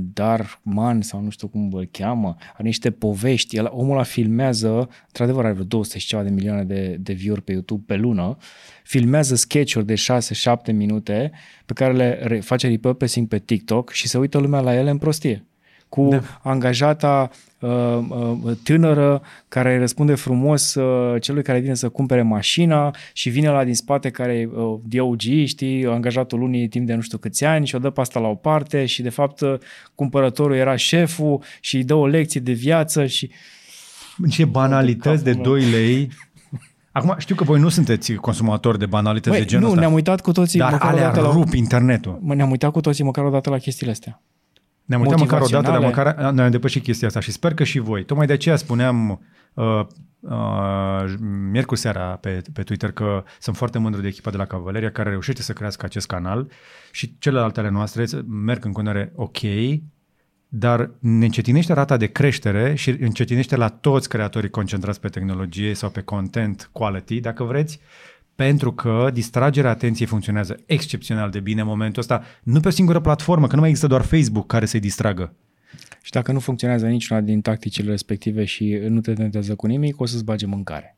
Dar 0.00 0.60
Man 0.62 1.02
sau 1.02 1.20
nu 1.20 1.30
știu 1.30 1.48
cum 1.48 1.72
îl 1.72 1.88
cheamă. 1.90 2.36
Are 2.38 2.62
niște 2.62 2.90
povești. 2.90 3.56
El, 3.56 3.68
omul 3.70 3.92
ăla 3.92 4.02
filmează, 4.02 4.88
într-adevăr 5.06 5.44
are 5.44 5.52
vreo 5.52 5.64
200 5.64 5.98
și 5.98 6.06
ceva 6.06 6.22
de 6.22 6.30
milioane 6.30 6.64
de, 6.64 6.96
de 7.00 7.12
view-uri 7.12 7.42
pe 7.42 7.52
YouTube 7.52 7.82
pe 7.86 7.96
lună, 7.96 8.36
filmează 8.82 9.34
sketch-uri 9.34 9.86
de 9.86 9.94
6-7 10.70 10.72
minute 10.72 11.30
pe 11.66 11.72
care 11.72 11.92
le 11.92 12.18
re- 12.22 12.40
face 12.40 12.68
repurposing 12.68 13.28
pe 13.28 13.38
TikTok 13.38 13.90
și 13.90 14.08
se 14.08 14.18
uită 14.18 14.38
lumea 14.38 14.60
la 14.60 14.74
ele 14.74 14.90
în 14.90 14.98
prostie 14.98 15.46
cu 15.88 16.08
da. 16.08 16.22
angajata 16.42 17.30
uh, 17.30 17.36
uh, 17.36 17.47
tânără 18.62 19.22
care 19.48 19.72
îi 19.72 19.78
răspunde 19.78 20.14
frumos 20.14 20.74
uh, 20.74 21.20
celui 21.20 21.42
care 21.42 21.58
vine 21.58 21.74
să 21.74 21.88
cumpere 21.88 22.22
mașina 22.22 22.94
și 23.12 23.30
vine 23.30 23.50
la 23.50 23.64
din 23.64 23.74
spate 23.74 24.10
care 24.10 24.32
e 24.32 24.48
uh, 24.52 24.80
DOG, 24.84 25.20
știi, 25.44 25.86
angajatul 25.86 26.38
lunii 26.38 26.68
timp 26.68 26.86
de 26.86 26.94
nu 26.94 27.00
știu 27.00 27.18
câți 27.18 27.44
ani 27.44 27.66
și 27.66 27.74
o 27.74 27.78
dă 27.78 27.90
pe 27.90 28.00
asta 28.00 28.20
la 28.20 28.28
o 28.28 28.34
parte 28.34 28.86
și 28.86 29.02
de 29.02 29.08
fapt 29.08 29.40
uh, 29.40 29.54
cumpărătorul 29.94 30.56
era 30.56 30.76
șeful 30.76 31.42
și 31.60 31.76
îi 31.76 31.84
dă 31.84 31.94
o 31.94 32.06
lecție 32.06 32.40
de 32.40 32.52
viață 32.52 33.06
și 33.06 33.30
Ce 34.28 34.44
banalități 34.44 35.24
de 35.24 35.30
capul 35.30 35.44
2 35.44 35.70
lei. 35.70 36.10
Acum, 36.92 37.14
știu 37.18 37.34
că 37.34 37.44
voi 37.44 37.60
nu 37.60 37.68
sunteți 37.68 38.12
consumatori 38.12 38.78
de 38.78 38.86
banalități 38.86 39.36
Băi, 39.36 39.38
de 39.38 39.46
genul 39.46 39.64
nu, 39.64 39.68
ăsta. 39.68 39.80
ne-am 39.80 39.94
uitat 39.94 40.20
cu 40.20 40.32
toții 40.32 40.58
dar 40.58 40.72
măcar 40.72 40.92
o 40.92 40.96
alea 40.96 41.06
dată 41.06 41.20
la... 41.20 41.32
rup 41.32 41.52
internetul. 41.52 42.18
Mă, 42.22 42.34
ne-am 42.34 42.50
uitat 42.50 42.70
cu 42.70 42.80
toții 42.80 43.04
măcar 43.04 43.24
o 43.24 43.30
dată 43.30 43.50
la 43.50 43.58
chestiile 43.58 43.92
astea. 43.92 44.22
Ne-am 44.88 45.00
uitat 45.00 45.18
măcar 45.18 45.40
o 45.40 45.46
dată, 45.46 45.70
dar 45.70 45.80
Motivaționale. 45.80 46.14
măcar 46.14 46.32
noi 46.32 46.44
am 46.44 46.50
depășit 46.50 46.82
chestia 46.82 47.06
asta 47.06 47.20
și 47.20 47.32
sper 47.32 47.54
că 47.54 47.64
și 47.64 47.78
voi. 47.78 48.04
Tocmai 48.04 48.26
de 48.26 48.32
aceea 48.32 48.56
spuneam 48.56 49.20
uh, 49.54 49.86
uh, 50.20 51.04
miercuri 51.50 51.80
seara 51.80 52.04
pe, 52.20 52.42
pe 52.52 52.62
Twitter 52.62 52.92
că 52.92 53.24
sunt 53.40 53.56
foarte 53.56 53.78
mândru 53.78 54.00
de 54.00 54.06
echipa 54.08 54.30
de 54.30 54.36
la 54.36 54.44
Cavaleria 54.44 54.90
care 54.90 55.10
reușește 55.10 55.42
să 55.42 55.52
crească 55.52 55.84
acest 55.84 56.06
canal 56.06 56.50
și 56.90 57.18
celelalte 57.18 57.60
ale 57.60 57.70
noastre 57.70 58.04
merg 58.26 58.64
în 58.64 58.72
continuare 58.72 59.12
ok, 59.14 59.38
dar 60.48 60.90
ne 60.98 61.24
încetinește 61.24 61.72
rata 61.72 61.96
de 61.96 62.06
creștere 62.06 62.74
și 62.74 62.90
încetinește 62.90 63.56
la 63.56 63.68
toți 63.68 64.08
creatorii 64.08 64.50
concentrați 64.50 65.00
pe 65.00 65.08
tehnologie 65.08 65.74
sau 65.74 65.90
pe 65.90 66.00
content 66.00 66.68
quality, 66.72 67.20
dacă 67.20 67.44
vreți, 67.44 67.80
pentru 68.44 68.72
că 68.72 69.10
distragerea 69.12 69.70
atenției 69.70 70.08
funcționează 70.08 70.60
excepțional 70.66 71.30
de 71.30 71.40
bine 71.40 71.60
în 71.60 71.66
momentul 71.66 72.00
ăsta, 72.00 72.22
nu 72.42 72.60
pe 72.60 72.68
o 72.68 72.70
singură 72.70 73.00
platformă, 73.00 73.46
că 73.46 73.54
nu 73.54 73.60
mai 73.60 73.68
există 73.68 73.88
doar 73.88 74.02
Facebook 74.02 74.46
care 74.46 74.66
să-i 74.66 74.80
distragă. 74.80 75.34
Și 76.02 76.10
dacă 76.10 76.32
nu 76.32 76.38
funcționează 76.40 76.86
niciuna 76.86 77.20
din 77.20 77.40
tacticile 77.40 77.90
respective 77.90 78.44
și 78.44 78.78
nu 78.88 79.00
te 79.00 79.12
tentează 79.12 79.54
cu 79.54 79.66
nimic, 79.66 80.00
o 80.00 80.06
să-ți 80.06 80.24
bage 80.24 80.46
mâncare. 80.46 80.96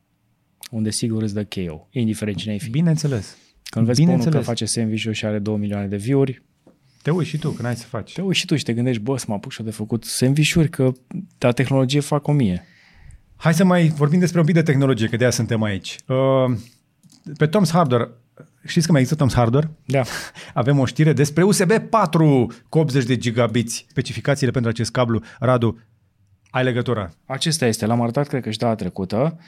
Unde 0.70 0.90
sigur 0.90 1.22
îți 1.22 1.34
dă 1.34 1.44
KO, 1.44 1.88
indiferent 1.90 2.36
cine 2.36 2.52
ai 2.52 2.58
fi. 2.58 2.70
Bineînțeles. 2.70 3.36
Când 3.64 3.86
vezi 3.86 4.00
pe 4.00 4.06
unul 4.06 4.22
că 4.22 4.28
Bineînțeles. 4.28 4.58
face 4.58 4.64
sandwich 4.64 5.08
și 5.12 5.26
are 5.26 5.38
2 5.38 5.56
milioane 5.56 5.86
de 5.86 5.96
view-uri, 5.96 6.42
Te 7.02 7.10
uiți 7.10 7.28
și 7.28 7.38
tu, 7.38 7.50
că 7.50 7.62
n-ai 7.62 7.76
să 7.76 7.86
faci. 7.86 8.12
te 8.12 8.20
uiți 8.20 8.38
și 8.38 8.46
tu 8.46 8.56
și 8.56 8.64
te 8.64 8.72
gândești, 8.72 9.02
bă, 9.02 9.18
să 9.18 9.24
mă 9.28 9.34
apuc 9.34 9.52
și 9.52 9.60
eu 9.60 9.66
de 9.66 9.72
făcut 9.72 10.04
sandwich-uri, 10.04 10.68
că 10.68 10.92
la 11.38 11.50
tehnologie 11.52 12.00
fac 12.00 12.28
o 12.28 12.32
mie. 12.32 12.64
Hai 13.36 13.54
să 13.54 13.64
mai 13.64 13.88
vorbim 13.88 14.18
despre 14.18 14.40
un 14.40 14.46
pic 14.46 14.54
de 14.54 14.62
tehnologie, 14.62 15.08
că 15.08 15.16
de 15.16 15.22
aia 15.22 15.32
suntem 15.32 15.62
aici. 15.62 15.96
Uh, 16.06 16.56
pe 17.36 17.48
Tom's 17.48 17.70
Hardware, 17.72 18.10
știți 18.66 18.86
că 18.86 18.92
mai 18.92 19.00
există 19.00 19.24
Tom's 19.24 19.34
Hardware? 19.34 19.70
Da. 19.84 20.02
Avem 20.54 20.78
o 20.78 20.84
știre 20.84 21.12
despre 21.12 21.42
USB 21.42 21.72
4 21.72 22.46
cu 22.68 22.78
80 22.78 23.04
de 23.04 23.16
gigabiți. 23.16 23.86
Specificațiile 23.88 24.52
pentru 24.52 24.70
acest 24.70 24.90
cablu. 24.90 25.22
Radu, 25.38 25.78
ai 26.50 26.64
legătura. 26.64 27.10
Acesta 27.26 27.66
este, 27.66 27.86
l-am 27.86 28.02
arătat 28.02 28.28
cred 28.28 28.42
că 28.42 28.50
și 28.50 28.58
data 28.58 28.74
trecută, 28.74 29.38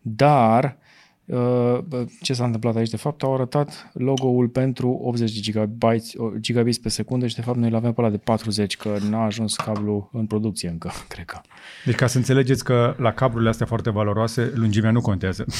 dar 0.00 0.76
uh, 1.24 1.78
ce 2.22 2.32
s-a 2.32 2.44
întâmplat 2.44 2.76
aici? 2.76 2.90
De 2.90 2.96
fapt, 2.96 3.22
au 3.22 3.34
arătat 3.34 3.90
logo-ul 3.92 4.48
pentru 4.48 4.88
80 5.02 5.32
de 5.34 5.40
gigabytes, 5.40 6.12
gigabits 6.38 6.78
pe 6.78 6.88
secundă 6.88 7.26
și 7.26 7.34
de 7.34 7.40
fapt 7.40 7.58
noi 7.58 7.68
îl 7.68 7.74
avem 7.74 7.92
pe 7.92 8.00
ăla 8.00 8.10
de 8.10 8.16
40, 8.16 8.76
că 8.76 8.96
n-a 9.08 9.24
ajuns 9.24 9.56
cablu 9.56 10.10
în 10.12 10.26
producție 10.26 10.68
încă, 10.68 10.90
cred 11.08 11.24
că. 11.24 11.40
Deci 11.84 11.94
ca 11.94 12.06
să 12.06 12.16
înțelegeți 12.16 12.64
că 12.64 12.94
la 12.98 13.12
cablurile 13.12 13.50
astea 13.50 13.66
foarte 13.66 13.90
valoroase, 13.90 14.52
lungimea 14.54 14.90
nu 14.90 15.00
contează. 15.00 15.44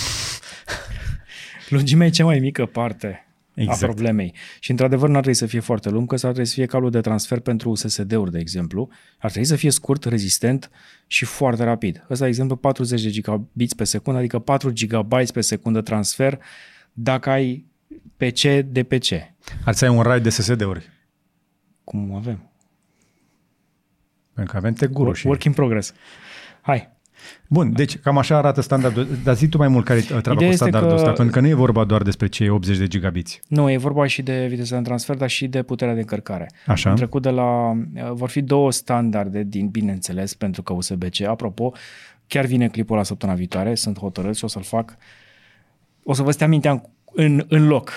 Lungimea 1.71 2.07
e 2.07 2.11
cea 2.11 2.25
mai 2.25 2.39
mică 2.39 2.67
parte 2.67 3.25
Exact. 3.55 3.83
a 3.83 3.87
problemei. 3.87 4.35
Și 4.61 4.71
într-adevăr 4.71 5.09
n-ar 5.09 5.21
trebui 5.21 5.39
să 5.39 5.47
fie 5.47 5.61
foarte 5.61 5.89
lung, 5.89 6.09
că 6.09 6.15
ar 6.15 6.21
trebui 6.21 6.45
să 6.45 6.55
fie 6.55 6.67
cablu 6.67 6.89
de 6.89 7.01
transfer 7.01 7.39
pentru 7.39 7.75
SSD-uri, 7.75 8.31
de 8.31 8.39
exemplu. 8.39 8.89
Ar 9.19 9.31
trebui 9.31 9.49
să 9.49 9.57
fie 9.57 9.71
scurt, 9.71 10.05
rezistent 10.05 10.71
și 11.07 11.25
foarte 11.25 11.65
rapid. 11.65 12.05
Ăsta, 12.11 12.25
de 12.25 12.31
exemplu, 12.31 12.57
40 12.57 13.03
de 13.03 13.11
gigabits 13.11 13.75
pe 13.75 13.85
secundă, 13.85 14.19
adică 14.19 14.39
4 14.39 14.73
GB 14.73 15.31
pe 15.33 15.41
secundă 15.41 15.81
transfer 15.81 16.41
dacă 16.93 17.31
ai 17.31 17.67
PC 18.17 18.41
de 18.67 18.83
PC. 18.83 19.13
Ar 19.65 19.75
să 19.75 19.85
ai 19.85 19.97
un 19.97 20.03
rai 20.03 20.21
de 20.21 20.31
SSD-uri. 20.31 20.91
Cum 21.85 22.15
avem? 22.15 22.51
Pentru 24.35 24.53
că 24.53 24.59
avem 24.59 24.73
teguru 24.73 25.13
și... 25.13 25.27
Work 25.27 25.45
in 25.45 25.53
progress. 25.53 25.93
Hai. 26.61 26.99
Bun, 27.53 27.73
deci 27.73 27.99
cam 27.99 28.19
așa 28.19 28.37
arată 28.37 28.61
standardul. 28.61 29.07
Dar 29.25 29.35
zi 29.35 29.49
tu 29.49 29.59
mai 29.59 29.69
mult 29.69 29.85
care 29.85 29.99
e 29.99 30.03
treaba 30.03 30.21
Ideea 30.33 30.37
cu 30.37 30.45
este 30.45 30.55
standardul 30.55 30.91
că- 30.91 30.97
ăsta, 30.97 31.13
pentru 31.13 31.35
că 31.35 31.41
nu 31.41 31.47
e 31.49 31.55
vorba 31.55 31.85
doar 31.85 32.03
despre 32.03 32.27
cei 32.27 32.49
80 32.49 32.77
de 32.77 32.87
gigabiți. 32.87 33.41
Nu, 33.49 33.71
e 33.71 33.77
vorba 33.77 34.07
și 34.07 34.23
de 34.23 34.47
viteza 34.49 34.77
de 34.77 34.83
transfer, 34.83 35.17
dar 35.17 35.29
și 35.29 35.47
de 35.49 35.63
puterea 35.63 35.95
de 35.95 36.01
încărcare. 36.01 36.51
Așa. 36.67 36.91
Am 36.91 36.97
trecut 36.97 37.23
de 37.23 37.31
la... 37.31 37.73
Vor 38.13 38.29
fi 38.29 38.41
două 38.43 38.73
standarde, 38.73 39.43
din 39.43 39.69
bineînțeles, 39.69 40.35
pentru 40.35 40.63
că 40.63 40.73
USB-C. 40.73 41.21
Apropo, 41.21 41.73
chiar 42.27 42.45
vine 42.45 42.69
clipul 42.69 42.97
la 42.97 43.03
săptămâna 43.03 43.39
viitoare, 43.39 43.75
sunt 43.75 43.99
hotărât 43.99 44.37
și 44.37 44.45
o 44.45 44.49
să-l 44.49 44.63
fac. 44.63 44.97
O 46.03 46.13
să 46.13 46.23
vă 46.23 46.31
stea 46.31 46.49
mintea 46.49 46.83
în, 47.13 47.45
în 47.49 47.67
loc. 47.67 47.91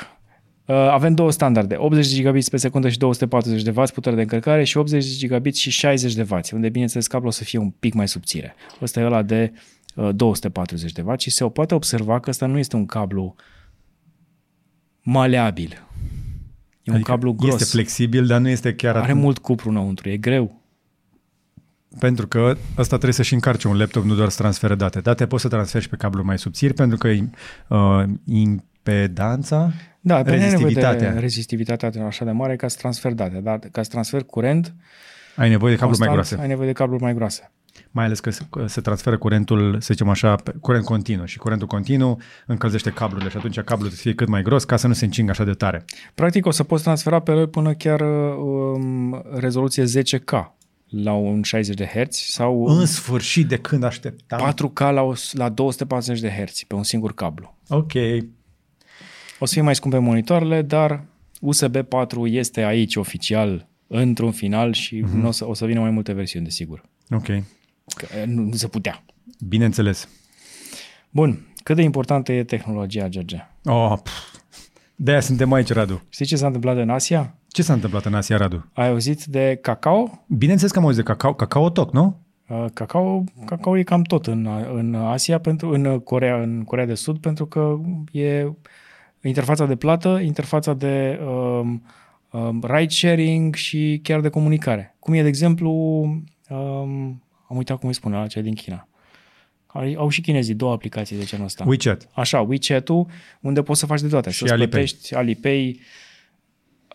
Uh, 0.66 0.76
Avem 0.76 1.14
două 1.14 1.32
standarde, 1.32 1.76
80 1.78 2.08
de 2.10 2.16
gigabits 2.16 2.50
pe 2.50 2.58
secundă 2.58 2.90
și 2.90 2.98
240 2.98 3.62
de 3.62 3.70
W 3.76 3.84
putere 3.94 4.16
de 4.16 4.22
încărcare 4.22 4.64
și 4.64 4.78
80 4.78 5.06
de 5.06 5.16
gigabits 5.16 5.60
și 5.60 5.70
60 5.70 6.14
de 6.14 6.26
W, 6.30 6.40
unde 6.54 6.70
bineînțeles 6.70 7.08
cablul 7.08 7.30
o 7.30 7.32
să 7.32 7.44
fie 7.44 7.60
un 7.60 7.70
pic 7.70 7.94
mai 7.94 8.08
subțire. 8.08 8.56
Ăsta 8.82 9.00
e 9.00 9.06
ăla 9.06 9.22
de 9.22 9.54
uh, 9.96 10.10
240 10.16 10.92
de 10.92 11.02
W 11.02 11.14
și 11.18 11.30
se 11.30 11.46
poate 11.46 11.76
observa 11.76 12.20
că 12.20 12.30
ăsta 12.30 12.46
nu 12.46 12.58
este 12.58 12.76
un 12.76 12.86
cablu 12.86 13.36
maleabil. 15.02 15.88
E 16.84 16.92
un 16.92 17.02
cablu 17.02 17.34
gros. 17.34 17.54
Este 17.54 17.66
flexibil, 17.66 18.26
dar 18.26 18.40
nu 18.40 18.50
este 18.50 18.76
chiar 18.76 18.96
Are 18.96 19.04
atât. 19.12 19.22
mult 19.22 19.38
cupru 19.38 19.70
înăuntru, 19.70 20.10
e 20.10 20.18
greu. 20.18 20.62
Pentru 22.00 22.28
că 22.28 22.56
ăsta 22.78 22.96
trebuie 22.96 23.14
să-și 23.14 23.34
încarce 23.34 23.68
un 23.68 23.78
laptop, 23.78 24.04
nu 24.04 24.16
doar 24.16 24.30
să 24.30 24.38
transfere 24.38 24.76
date. 24.76 25.00
Date 25.00 25.28
poți 25.28 25.42
să 25.42 25.48
transferi 25.48 25.84
și 25.84 25.90
pe 25.90 25.96
cablu 25.96 26.24
mai 26.24 26.38
subțiri, 26.40 26.74
pentru 26.74 26.98
că 26.98 27.08
uh, 27.08 28.04
impedanța, 28.26 29.72
Da, 30.06 30.22
pe 30.22 30.30
nevoie 30.32 30.44
rezistivitatea, 30.44 31.14
de 31.14 31.20
rezistivitatea 31.20 32.06
așa 32.06 32.26
de 32.26 32.32
mare 32.32 32.56
ca 32.56 32.68
să 32.68 32.78
transfer 32.80 33.12
date, 33.14 33.40
dar 33.44 33.60
ca 33.72 33.84
să 33.84 33.90
transfer 33.90 34.24
curent, 34.24 34.74
ai 35.36 35.50
nevoie 35.50 35.74
de 35.74 35.80
cabluri 35.80 36.00
mai 36.00 36.08
constant, 36.08 36.28
groase. 36.30 36.42
ai 36.42 36.48
nevoie 36.48 36.68
de 36.68 36.74
cabluri 36.74 37.02
mai 37.02 37.14
groase. 37.14 37.52
Mai 37.92 38.06
ales 38.06 38.20
că 38.20 38.30
se, 38.30 38.42
că 38.50 38.68
se 38.68 38.82
transferă 38.82 39.18
curentul, 39.18 39.78
să 39.80 39.88
zicem 39.94 40.10
așa, 40.10 40.36
pe- 40.36 40.54
curent 40.62 40.84
continuu 40.84 41.26
și 41.26 41.38
curentul 41.38 41.68
continuu 41.68 42.20
încălzește 42.46 42.90
cablurile 42.90 43.30
și 43.30 43.38
atunci 43.38 43.56
cablul 43.56 43.76
trebuie 43.78 43.96
să 43.98 44.02
fie 44.02 44.14
cât 44.14 44.28
mai 44.28 44.42
gros 44.42 44.64
ca 44.64 44.76
să 44.76 44.88
nu 44.88 44.94
se 44.94 45.06
încingă 45.06 45.32
așa 45.32 45.44
de 45.44 45.52
tare. 45.52 45.86
Practic 46.14 46.46
o 46.46 46.52
să 46.52 46.64
poți 46.64 46.84
transfera 46.84 47.20
pe 47.20 47.32
el 47.32 47.48
până 47.48 47.74
chiar 47.74 48.02
um, 48.02 49.24
rezoluție 49.36 49.84
10K 49.84 50.52
la 50.90 51.14
un 51.14 51.44
60 51.44 51.76
de 51.76 51.86
Hz 51.86 52.16
sau 52.16 52.66
În 52.66 52.86
sfârșit, 52.86 53.48
de 53.48 53.58
când 53.58 53.84
așteptam. 53.84 54.54
4K 54.54 54.80
la, 54.94 55.02
o, 55.02 55.14
la 55.32 55.50
240 55.50 56.20
de 56.22 56.30
Hz 56.46 56.62
pe 56.68 56.76
un 56.76 56.84
singur 56.84 57.14
cablu. 57.14 57.58
Ok. 57.68 57.92
O 59.44 59.46
să 59.46 59.54
fie 59.54 59.62
mai 59.62 59.76
scumpe 59.76 59.98
monitoarele, 59.98 60.62
dar 60.62 61.04
USB 61.42 61.78
4 61.78 62.28
este 62.28 62.64
aici 62.64 62.96
oficial 62.96 63.68
într-un 63.88 64.32
final 64.32 64.74
și 64.74 65.04
mm-hmm. 65.04 65.26
o, 65.26 65.32
să, 65.32 65.48
o 65.48 65.54
să 65.54 65.66
vină 65.66 65.80
mai 65.80 65.90
multe 65.90 66.14
versiuni, 66.14 66.46
desigur. 66.46 66.84
Ok. 67.10 67.26
Că 67.96 68.08
nu, 68.26 68.42
nu 68.42 68.54
se 68.54 68.68
putea. 68.68 69.04
Bineînțeles. 69.48 70.10
Bun, 71.10 71.48
cât 71.64 71.76
de 71.76 71.82
importantă 71.82 72.32
e 72.32 72.44
tehnologia, 72.44 73.08
George? 73.08 73.48
Oh, 73.64 73.94
pf. 74.04 74.12
de-aia 74.96 75.20
suntem 75.20 75.54
aici, 75.54 75.72
Radu. 75.72 76.02
Știi 76.10 76.26
ce 76.26 76.36
s-a 76.36 76.46
întâmplat 76.46 76.78
în 76.78 76.90
Asia? 76.90 77.36
Ce 77.48 77.62
s-a 77.62 77.74
întâmplat 77.74 78.06
în 78.06 78.14
Asia, 78.14 78.38
Radu? 78.38 78.70
Ai 78.74 78.88
auzit 78.88 79.24
de 79.24 79.60
cacao? 79.62 80.26
Bineînțeles 80.28 80.72
că 80.72 80.80
am 80.80 80.86
auzit 80.86 81.04
de 81.04 81.12
cacao, 81.12 81.34
cacao 81.34 81.70
toc, 81.70 81.94
nu? 81.94 82.20
Uh, 82.48 82.66
Cacao, 82.74 83.24
cacao 83.46 83.78
e 83.78 83.84
cam 83.84 84.02
tot 84.02 84.28
în, 84.28 84.50
în 84.74 84.96
Asia, 84.96 85.40
pentru, 85.40 85.70
în, 85.70 86.00
Corea, 86.00 86.42
în 86.42 86.64
Corea 86.64 86.86
de 86.86 86.96
Sud, 86.96 87.18
pentru 87.18 87.46
că 87.46 87.80
e 88.12 88.48
interfața 89.28 89.66
de 89.66 89.76
plată, 89.76 90.20
interfața 90.24 90.74
de 90.74 91.20
um, 91.28 91.84
um, 92.32 92.64
ride 92.68 92.90
sharing 92.94 93.56
și 93.56 94.00
chiar 94.04 94.22
de 94.22 94.30
comunicare. 94.30 94.96
Cum 95.00 95.14
e, 95.14 95.22
de 95.22 95.28
exemplu, 95.28 95.72
um, 96.50 97.24
am 97.50 97.58
uitat 97.58 97.78
cum 97.80 97.88
îi 97.88 97.96
spune 97.96 98.16
la 98.16 98.28
cea 98.28 98.42
din 98.42 98.54
China. 98.54 98.88
Au, 99.68 99.94
au 99.98 100.10
și 100.10 100.22
chinezii 100.22 100.54
două 100.54 100.72
aplicații 100.74 101.18
de 101.18 101.24
genul 101.24 101.46
ăsta. 101.46 101.64
WeChat. 101.68 102.10
Așa, 102.14 102.42
WeChat-ul, 102.42 103.08
unde 103.42 103.62
poți 103.62 103.80
să 103.80 103.86
faci 103.86 104.02
de 104.02 104.08
toate. 104.08 104.30
Și 104.30 104.38
să 104.48 104.54
Alipay. 104.54 104.68
plătești 104.70 105.16
Alipay. 105.16 105.80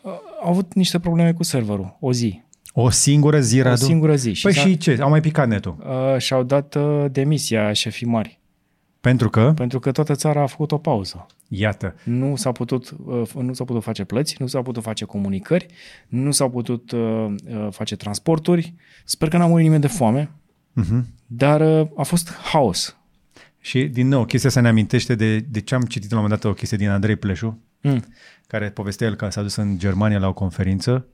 Uh, 0.03 0.13
Au 0.43 0.51
avut 0.51 0.75
niște 0.75 0.99
probleme 0.99 1.33
cu 1.33 1.43
serverul, 1.43 1.97
o 2.01 2.13
zi. 2.13 2.43
O 2.73 2.91
singură 2.91 3.41
zi, 3.41 3.61
Radu? 3.61 3.83
O 3.85 3.87
singură 3.87 4.17
zi. 4.17 4.39
Păi 4.43 4.55
s-a- 4.55 4.61
și 4.61 4.77
ce? 4.77 4.99
Au 5.01 5.09
mai 5.09 5.21
picat 5.21 5.49
netul. 5.49 5.77
uh, 5.89 6.19
și-au 6.21 6.43
dat 6.43 6.75
uh, 6.75 7.05
demisia 7.11 7.73
șefii 7.73 8.07
mari. 8.07 8.41
Pentru 9.01 9.31
că, 9.31 9.53
Pentru 9.57 9.79
că 9.79 9.93
toată 9.93 10.15
țara 10.15 10.43
a 10.43 10.47
făcut 10.47 10.73
o 10.73 10.79
pauză. 10.79 11.27
iată, 11.49 11.95
Nu 12.05 12.37
s-a 12.37 12.53
putut, 12.53 12.95
uh, 13.05 13.31
nu 13.35 13.53
s-au 13.53 13.67
putut 13.67 13.83
face 13.83 14.05
plăți, 14.05 14.37
nu 14.39 14.47
s-au 14.47 14.63
putut 14.63 14.83
face 14.83 15.05
comunicări, 15.05 15.67
nu 16.09 16.31
s-au 16.31 16.51
putut 16.51 16.91
uh, 16.91 17.01
uh, 17.01 17.69
face 17.71 17.97
transporturi. 17.97 18.75
Sper 19.05 19.29
că 19.29 19.37
n-a 19.37 19.47
murit 19.47 19.65
nimeni 19.65 19.83
de 19.83 19.89
foame, 19.89 20.31
uh-huh. 20.81 21.03
dar 21.27 21.81
uh, 21.81 21.89
a 21.97 22.03
fost 22.03 22.33
haos. 22.33 22.97
și 23.61 23.85
din 23.85 24.09
nou, 24.09 24.25
chestia 24.25 24.49
asta 24.49 24.61
ne 24.61 24.69
amintește 24.69 25.15
de, 25.15 25.39
de 25.39 25.61
ce 25.61 25.75
am 25.75 25.83
citit 25.83 26.11
la 26.11 26.17
un 26.17 26.23
moment 26.23 26.41
dat 26.41 26.51
o 26.51 26.55
chestie 26.55 26.77
din 26.77 26.89
Andrei 26.89 27.17
Pleșu, 27.17 27.59
Mm. 27.83 28.05
care 28.47 28.71
povestea 28.71 29.07
el 29.07 29.15
că 29.15 29.29
s-a 29.29 29.43
dus 29.43 29.57
în 29.57 29.79
Germania 29.79 30.19
la 30.19 30.29
o 30.29 30.33
conferință 30.33 31.07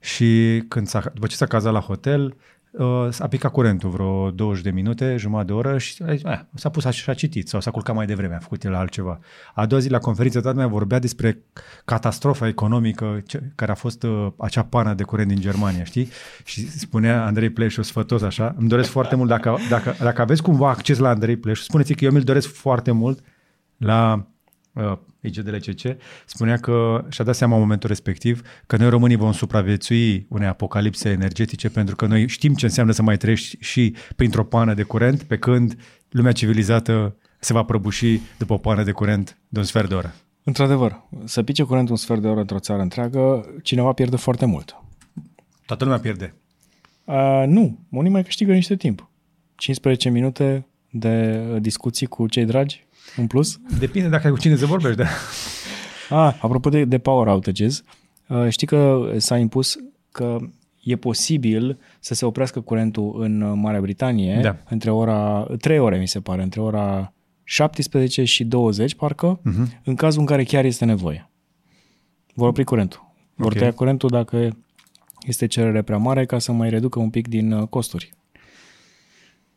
și 0.00 0.62
când 0.68 0.86
s-a, 0.86 1.10
după 1.14 1.26
ce 1.26 1.36
s-a 1.36 1.46
cazat 1.46 1.72
la 1.72 1.80
hotel, 1.80 2.36
uh, 2.78 3.08
a 3.18 3.26
picat 3.26 3.52
curentul 3.52 3.90
vreo 3.90 4.30
20 4.30 4.62
de 4.62 4.70
minute, 4.70 5.16
jumătate 5.16 5.46
de 5.46 5.52
oră 5.52 5.78
și 5.78 6.02
a 6.02 6.14
zis, 6.14 6.24
"Ah, 6.24 6.40
s-a 6.54 6.68
pus 6.68 6.86
și 6.86 7.10
a 7.10 7.14
citit 7.14 7.48
sau 7.48 7.60
s-a 7.60 7.70
culcat 7.70 7.94
mai 7.94 8.06
devreme, 8.06 8.34
a 8.34 8.38
făcut 8.38 8.64
el 8.64 8.74
altceva. 8.74 9.18
A 9.54 9.66
doua 9.66 9.80
zi 9.80 9.88
la 9.88 9.98
conferință 9.98 10.40
toată 10.40 10.56
lumea 10.56 10.72
vorbea 10.72 10.98
despre 10.98 11.42
catastrofa 11.84 12.46
economică 12.46 13.22
ce, 13.26 13.42
care 13.54 13.70
a 13.70 13.74
fost 13.74 14.02
uh, 14.02 14.26
acea 14.36 14.62
pană 14.64 14.94
de 14.94 15.02
curent 15.02 15.28
din 15.28 15.40
Germania, 15.40 15.84
știi? 15.84 16.08
Și 16.44 16.68
spunea 16.68 17.24
Andrei 17.24 17.50
Pleșu 17.50 17.82
sfătos 17.82 18.22
așa, 18.22 18.54
îmi 18.58 18.68
doresc 18.68 18.90
foarte 18.90 19.16
mult, 19.16 19.28
dacă, 19.28 19.56
dacă, 19.68 19.94
dacă 20.00 20.20
aveți 20.22 20.42
cumva 20.42 20.68
acces 20.68 20.98
la 20.98 21.08
Andrei 21.08 21.36
Pleșu, 21.36 21.62
spuneți 21.62 21.92
că 21.92 22.04
eu 22.04 22.10
mi-l 22.10 22.22
doresc 22.22 22.54
foarte 22.54 22.90
mult 22.90 23.18
la 23.76 24.14
uh, 24.14 24.32
IGDLCC, 25.20 25.96
spunea 26.26 26.56
că 26.56 27.04
și-a 27.08 27.24
dat 27.24 27.34
seama 27.34 27.54
în 27.54 27.60
momentul 27.60 27.88
respectiv 27.88 28.42
că 28.66 28.76
noi 28.76 28.88
românii 28.88 29.16
vom 29.16 29.32
supraviețui 29.32 30.26
unei 30.28 30.48
apocalipse 30.48 31.08
energetice 31.08 31.70
pentru 31.70 31.96
că 31.96 32.06
noi 32.06 32.28
știm 32.28 32.54
ce 32.54 32.64
înseamnă 32.64 32.92
să 32.92 33.02
mai 33.02 33.16
trăiești 33.16 33.56
și 33.60 33.94
printr-o 34.16 34.44
pană 34.44 34.74
de 34.74 34.82
curent, 34.82 35.22
pe 35.22 35.38
când 35.38 35.76
lumea 36.10 36.32
civilizată 36.32 37.16
se 37.38 37.52
va 37.52 37.62
prăbuși 37.62 38.20
după 38.38 38.52
o 38.52 38.56
pană 38.56 38.82
de 38.82 38.92
curent 38.92 39.38
de 39.48 39.58
un 39.58 39.64
sfert 39.64 39.88
de 39.88 39.94
oră. 39.94 40.14
Într-adevăr, 40.42 41.02
să 41.24 41.42
pice 41.42 41.62
curentul 41.62 41.92
un 41.92 41.98
sfert 41.98 42.20
de 42.20 42.28
oră 42.28 42.40
într-o 42.40 42.58
țară 42.58 42.82
întreagă, 42.82 43.46
cineva 43.62 43.92
pierde 43.92 44.16
foarte 44.16 44.46
mult. 44.46 44.76
Toată 45.66 45.84
lumea 45.84 45.98
pierde. 45.98 46.34
Uh, 47.04 47.44
nu, 47.46 47.78
unii 47.90 48.10
mai 48.10 48.22
câștigă 48.22 48.52
niște 48.52 48.76
timp. 48.76 49.08
15 49.54 50.08
minute 50.08 50.66
de 50.90 51.44
uh, 51.50 51.60
discuții 51.60 52.06
cu 52.06 52.26
cei 52.26 52.44
dragi 52.44 52.83
în 53.16 53.26
plus. 53.26 53.58
Depinde 53.78 54.08
dacă 54.08 54.26
ai 54.26 54.32
cu 54.32 54.38
cine 54.38 54.56
să 54.56 54.66
vorbești, 54.66 54.96
da. 54.96 55.06
Ah, 56.10 56.34
apropo 56.40 56.68
de, 56.68 56.84
de 56.84 56.98
power 56.98 57.26
outages, 57.26 57.82
uh, 58.28 58.46
știi 58.48 58.66
că 58.66 59.10
s-a 59.16 59.38
impus 59.38 59.76
că 60.12 60.36
e 60.82 60.96
posibil 60.96 61.78
să 62.00 62.14
se 62.14 62.24
oprească 62.24 62.60
curentul 62.60 63.14
în 63.22 63.40
uh, 63.40 63.52
Marea 63.56 63.80
Britanie 63.80 64.38
Da. 64.42 64.56
între 64.68 64.90
ora, 64.90 65.46
3 65.60 65.78
ore 65.78 65.98
mi 65.98 66.08
se 66.08 66.20
pare, 66.20 66.42
între 66.42 66.60
ora 66.60 67.12
17 67.44 68.24
și 68.24 68.44
20 68.44 68.94
parcă, 68.94 69.40
Mhm. 69.42 69.66
uh-huh. 69.68 69.80
în 69.84 69.94
cazul 69.94 70.20
în 70.20 70.26
care 70.26 70.44
chiar 70.44 70.64
este 70.64 70.84
nevoie. 70.84 71.30
Vor 72.34 72.48
opri 72.48 72.64
curentul. 72.64 73.12
Vor 73.34 73.52
Ok. 73.52 73.58
tăia 73.58 73.72
curentul 73.72 74.08
dacă 74.08 74.56
este 75.26 75.46
cerere 75.46 75.82
prea 75.82 75.96
mare 75.98 76.24
ca 76.26 76.38
să 76.38 76.52
mai 76.52 76.70
reducă 76.70 76.98
un 76.98 77.10
pic 77.10 77.28
din 77.28 77.52
uh, 77.52 77.68
costuri. 77.68 78.12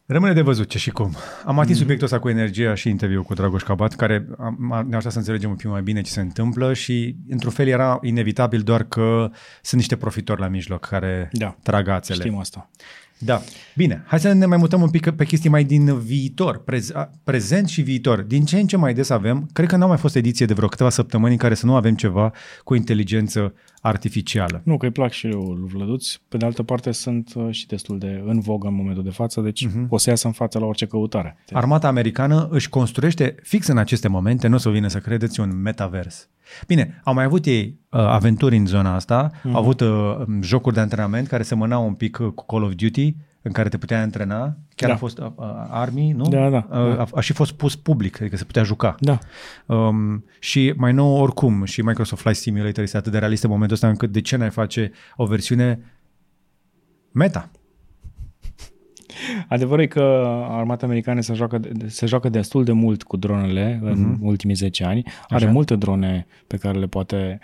Rămâne 0.09 0.33
de 0.33 0.41
văzut 0.41 0.69
ce 0.69 0.77
și 0.77 0.91
cum. 0.91 1.15
Am 1.45 1.59
atins 1.59 1.75
mm-hmm. 1.77 1.79
subiectul 1.79 2.05
ăsta 2.05 2.19
cu 2.19 2.29
energia 2.29 2.73
și 2.75 2.89
interviul 2.89 3.23
cu 3.23 3.33
Dragoș 3.33 3.63
Cabat, 3.63 3.95
care 3.95 4.27
am- 4.39 4.71
a- 4.71 4.81
ne-a 4.81 4.95
ajutat 4.95 5.11
să 5.11 5.17
înțelegem 5.17 5.49
un 5.49 5.55
pic 5.55 5.67
mai 5.67 5.81
bine 5.81 6.01
ce 6.01 6.11
se 6.11 6.21
întâmplă 6.21 6.73
și, 6.73 7.15
într-un 7.29 7.51
fel, 7.51 7.67
era 7.67 7.99
inevitabil 8.01 8.61
doar 8.61 8.83
că 8.83 9.29
sunt 9.61 9.79
niște 9.79 9.95
profitori 9.95 10.39
la 10.39 10.47
mijloc 10.47 10.85
care 10.85 11.29
Da. 11.31 11.55
trag 11.63 11.87
ațele. 11.87 12.19
Știm 12.19 12.37
asta. 12.37 12.69
Da. 13.17 13.41
Bine, 13.75 14.03
hai 14.07 14.19
să 14.19 14.31
ne 14.31 14.45
mai 14.45 14.57
mutăm 14.57 14.81
un 14.81 14.89
pic 14.89 15.09
pe 15.09 15.25
chestii 15.25 15.49
mai 15.49 15.63
din 15.63 15.99
viitor, 15.99 16.63
prez, 16.63 16.91
a- 16.93 17.11
prezent 17.23 17.67
și 17.67 17.81
viitor. 17.81 18.21
Din 18.21 18.45
ce 18.45 18.59
în 18.59 18.67
ce 18.67 18.77
mai 18.77 18.93
des 18.93 19.09
avem, 19.09 19.49
cred 19.53 19.67
că 19.67 19.75
n-a 19.75 19.85
mai 19.85 19.97
fost 19.97 20.15
ediție 20.15 20.45
de 20.45 20.53
vreo 20.53 20.67
câteva 20.67 20.89
săptămâni 20.89 21.31
în 21.31 21.37
care 21.37 21.53
să 21.53 21.65
nu 21.65 21.75
avem 21.75 21.95
ceva 21.95 22.31
cu 22.63 22.75
inteligență 22.75 23.53
artificială. 23.81 24.61
Nu, 24.63 24.77
că 24.77 24.85
îi 24.85 24.91
plac 24.91 25.11
și 25.11 25.27
eu 25.27 25.41
lui 25.41 25.69
Vlăduț. 25.69 26.13
Pe 26.27 26.37
de 26.37 26.45
altă 26.45 26.63
parte 26.63 26.91
sunt 26.91 27.33
uh, 27.35 27.47
și 27.51 27.67
destul 27.67 27.97
de 27.97 28.23
în 28.25 28.39
vogă 28.39 28.67
în 28.67 28.75
momentul 28.75 29.03
de 29.03 29.09
față, 29.09 29.41
deci 29.41 29.67
uh-huh. 29.67 29.87
o 29.89 29.97
să 29.97 30.09
iasă 30.09 30.27
în 30.27 30.33
față 30.33 30.59
la 30.59 30.65
orice 30.65 30.85
căutare. 30.85 31.37
Armata 31.51 31.87
americană 31.87 32.47
își 32.51 32.69
construiește 32.69 33.35
fix 33.41 33.67
în 33.67 33.77
aceste 33.77 34.07
momente, 34.07 34.47
nu 34.47 34.55
o 34.55 34.57
să 34.57 34.69
vină 34.69 34.87
să 34.87 34.99
credeți, 34.99 35.39
un 35.39 35.61
metavers. 35.61 36.29
Bine, 36.67 37.01
au 37.03 37.13
mai 37.13 37.23
avut 37.23 37.45
ei 37.45 37.79
uh, 37.89 37.99
aventuri 37.99 38.57
în 38.57 38.65
zona 38.65 38.95
asta, 38.95 39.31
mm-hmm. 39.31 39.51
au 39.51 39.59
avut 39.59 39.79
uh, 39.79 40.15
jocuri 40.41 40.75
de 40.75 40.81
antrenament 40.81 41.27
care 41.27 41.43
semănau 41.43 41.87
un 41.87 41.93
pic 41.93 42.17
uh, 42.21 42.27
cu 42.27 42.45
Call 42.45 42.63
of 42.63 42.73
Duty, 42.75 43.15
în 43.41 43.51
care 43.53 43.69
te 43.69 43.77
puteai 43.77 44.01
antrena. 44.01 44.57
Chiar 44.75 44.89
Da. 44.89 44.95
a 44.95 44.97
fost 44.97 45.17
uh, 45.17 45.25
uh, 45.35 45.45
Army, 45.69 46.11
nu? 46.11 46.27
Da, 46.27 46.49
da, 46.49 46.67
Uh, 46.69 46.95
da. 46.95 47.01
A, 47.01 47.07
a 47.15 47.19
și 47.19 47.33
fost 47.33 47.51
pus 47.51 47.75
public, 47.75 48.21
adică 48.21 48.37
se 48.37 48.43
putea 48.43 48.63
juca. 48.63 48.95
Da. 48.99 49.19
Um, 49.65 50.25
și 50.39 50.73
mai 50.77 50.93
nou, 50.93 51.17
oricum, 51.21 51.63
și 51.63 51.81
Microsoft 51.81 52.21
Flight 52.21 52.39
Simulator 52.39 52.83
este 52.83 52.97
atât 52.97 53.11
de 53.11 53.17
realist 53.17 53.43
în 53.43 53.49
momentul 53.49 53.75
ăsta 53.75 53.87
încât 53.87 54.11
de 54.11 54.21
ce 54.21 54.35
n-ai 54.35 54.49
face 54.49 54.91
o 55.15 55.25
versiune 55.25 55.79
meta? 57.11 57.49
Adevărul 59.47 59.83
e 59.83 59.87
că 59.87 60.25
armata 60.49 60.85
americană 60.85 61.21
se 61.21 61.33
joacă, 61.33 61.59
se 61.85 62.05
joacă 62.05 62.29
destul 62.29 62.63
de 62.63 62.71
mult 62.71 63.03
cu 63.03 63.17
dronele 63.17 63.79
în 63.83 64.15
uh-huh. 64.15 64.21
ultimii 64.21 64.55
10 64.55 64.83
ani. 64.83 65.03
Are 65.27 65.43
Așa. 65.43 65.53
multe 65.53 65.75
drone 65.75 66.27
pe 66.47 66.57
care 66.57 66.79
le 66.79 66.87
poate 66.87 67.39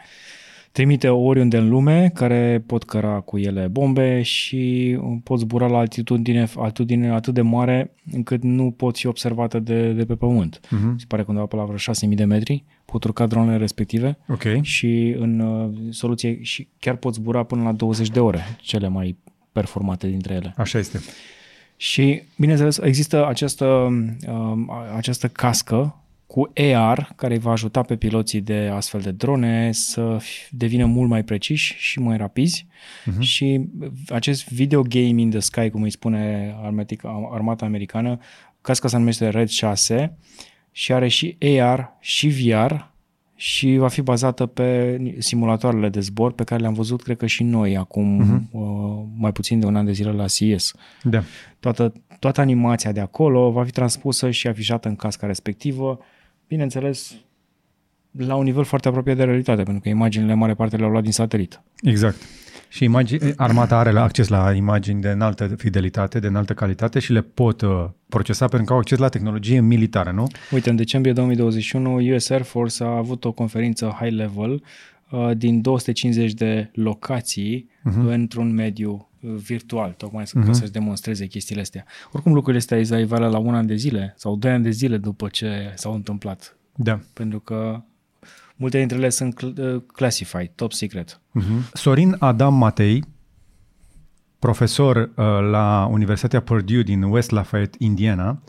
trimite 0.74 1.10
oriunde 1.10 1.58
în 1.58 1.70
lume, 1.70 2.12
care 2.14 2.64
pot 2.66 2.84
căra 2.84 3.20
cu 3.20 3.38
ele 3.38 3.68
bombe 3.68 4.22
și 4.22 4.98
pot 5.24 5.40
zbura 5.40 5.68
la 5.68 5.78
altitudine, 5.78 6.48
altitudine 6.56 7.10
atât 7.10 7.34
de 7.34 7.42
mare 7.42 7.92
încât 8.12 8.44
nu 8.44 8.72
pot 8.72 8.98
fi 8.98 9.08
observate 9.08 9.60
de, 9.60 9.92
de 9.92 10.06
pe 10.06 10.16
pământ. 10.16 10.60
Uh-huh. 10.60 10.96
Se 10.98 11.06
pare 11.08 11.22
că 11.22 11.28
undeva 11.30 11.48
pe 11.48 11.56
la 11.56 11.64
vreo 11.64 11.78
6.000 12.10 12.16
de 12.16 12.24
metri 12.24 12.64
pot 12.86 13.04
urca 13.04 13.26
dronele 13.26 13.58
respective 13.58 14.18
Ok. 14.28 14.62
și 14.62 15.16
în 15.18 15.40
uh, 15.40 15.70
soluție 15.90 16.42
și 16.42 16.68
chiar 16.80 16.96
pot 16.96 17.14
zbura 17.14 17.44
până 17.44 17.64
la 17.64 17.72
20 17.72 18.10
de 18.10 18.20
ore, 18.20 18.42
cele 18.62 18.88
mai 18.88 19.18
performate 19.52 20.08
dintre 20.08 20.34
ele. 20.34 20.54
Așa 20.58 20.78
este. 20.78 21.00
Și, 21.84 22.22
bineînțeles, 22.38 22.78
există 22.78 23.28
această, 23.28 23.66
um, 23.66 24.72
această 24.96 25.28
cască 25.28 25.96
cu 26.28 26.52
AR 26.76 27.14
care 27.16 27.34
îi 27.34 27.40
va 27.40 27.52
ajuta 27.52 27.82
pe 27.82 27.96
piloții 27.96 28.42
de 28.42 28.70
astfel 28.74 29.02
de 29.02 29.12
drone 29.12 29.72
să 29.72 30.18
f- 30.20 30.50
devină 30.50 30.86
mult 30.86 31.10
mai 31.10 31.24
preciși 31.24 31.76
și 31.78 32.00
mai 32.00 32.18
rapizi 32.18 32.66
uh-huh. 32.66 33.20
și 33.20 33.62
acest 34.08 34.50
video 34.50 34.82
game 34.82 35.22
in 35.22 35.30
the 35.30 35.40
sky, 35.40 35.70
cum 35.70 35.82
îi 35.82 35.90
spune 35.92 36.56
armatic- 36.62 37.32
armata 37.32 37.66
americană, 37.66 38.20
casca 38.62 38.88
se 38.88 38.98
numește 38.98 39.30
Red 39.30 39.48
6 39.48 40.18
și 40.72 40.94
are 40.94 41.08
și 41.08 41.38
AR 41.60 41.98
și 42.00 42.28
VR 42.28 42.74
și 43.44 43.76
va 43.78 43.88
fi 43.88 44.02
bazată 44.02 44.46
pe 44.46 44.98
simulatoarele 45.18 45.90
de 45.90 46.00
zbor 46.00 46.34
pe 46.34 46.44
care 46.44 46.62
le-am 46.62 46.74
văzut, 46.74 47.02
cred 47.02 47.18
că 47.18 47.26
și 47.26 47.44
noi, 47.44 47.78
acum 47.78 48.22
uh-huh. 48.22 48.52
uh, 48.52 49.04
mai 49.18 49.32
puțin 49.32 49.60
de 49.60 49.66
un 49.66 49.76
an 49.76 49.86
de 49.86 49.92
zile 49.92 50.12
la 50.12 50.28
CES 50.28 50.74
Da. 51.04 51.24
toată, 51.60 51.94
toată 52.20 52.42
animația 52.42 52.92
de 52.92 53.00
acolo 53.00 53.52
va 53.52 53.64
fi 53.64 53.72
transpusă 53.72 54.32
și 54.32 54.48
afișată 54.48 54.88
în 54.88 54.96
casca 54.96 55.28
respectivă, 55.28 56.00
bineînțeles, 56.48 57.16
la 58.12 58.36
un 58.36 58.44
nivel 58.44 58.64
foarte 58.64 58.88
apropiat 58.88 59.18
de 59.18 59.24
realitate, 59.24 59.64
pentru 59.64 59.82
că 59.82 59.90
imaginile 59.90 60.32
în 60.32 60.38
mare 60.38 60.54
parte 60.54 60.78
le-au 60.78 60.90
luat 60.90 61.04
din 61.04 61.12
satelit. 61.12 61.62
Exact. 61.82 62.18
Și 62.74 62.84
imagini, 62.84 63.34
armata 63.36 63.78
are 63.78 63.92
la- 63.92 64.04
acces 64.04 64.28
la 64.28 64.54
imagini 64.54 65.02
de 65.02 65.10
înaltă 65.10 65.48
fidelitate, 65.48 66.20
de 66.20 66.28
înaltă 66.28 66.54
calitate 66.54 67.00
și 67.00 67.12
le 67.12 67.22
pot 67.22 67.62
uh, 67.62 67.86
procesa 68.10 68.48
pentru 68.48 68.68
că 68.68 68.74
au 68.74 68.80
acces 68.80 68.98
la 68.98 69.10
tehnologie 69.10 69.62
militară, 69.62 70.12
nu? 70.12 70.28
Uite, 70.52 70.70
în 70.70 70.76
decembrie 70.76 71.14
2021, 71.14 72.16
US 72.16 72.30
Air 72.30 72.42
Force 72.42 72.84
a 72.84 72.88
avut 72.88 73.26
o 73.26 73.32
conferință 73.32 73.98
high 74.00 74.14
level 74.14 74.64
uh, 75.10 75.32
din 75.38 75.62
250 75.62 76.34
de 76.34 76.70
locații 76.74 77.70
uh-huh. 77.80 78.08
într-un 78.08 78.54
mediu 78.54 79.10
uh, 79.20 79.32
virtual, 79.36 79.94
tocmai 79.98 80.28
să, 80.28 80.40
uh-huh. 80.40 80.46
ca 80.46 80.54
să-și 80.54 80.72
demonstreze 80.72 81.26
chestiile 81.26 81.62
astea. 81.62 81.86
Oricum 82.12 82.34
lucrurile 82.34 82.58
astea 82.60 82.78
îi 82.78 83.02
echivală 83.02 83.28
la 83.28 83.38
un 83.38 83.56
an 83.56 83.66
de 83.66 83.76
zile 83.76 84.14
sau 84.18 84.36
doi 84.36 84.52
ani 84.52 84.64
de 84.64 84.70
zile 84.70 84.98
după 84.98 85.28
ce 85.28 85.72
s-au 85.76 85.94
întâmplat. 85.94 86.58
Da. 86.76 87.00
Pentru 87.14 87.40
că 87.40 87.84
multe 88.56 88.78
dintre 88.78 88.98
ele 88.98 89.10
sunt 89.10 89.34
cl- 89.34 89.60
uh, 89.60 89.82
classified, 89.94 90.52
top 90.56 90.72
secret. 90.72 91.22
Uh-huh. 91.40 91.74
Sorin 91.74 92.16
Adam 92.20 92.54
Matei, 92.54 93.04
profesor 94.40 94.96
uh, 94.98 95.26
la 95.52 95.88
Universitatea 95.92 96.42
Purdue 96.42 96.82
din 96.82 97.04
West 97.04 97.30
Lafayette, 97.30 97.78
Indiana, 97.80 98.42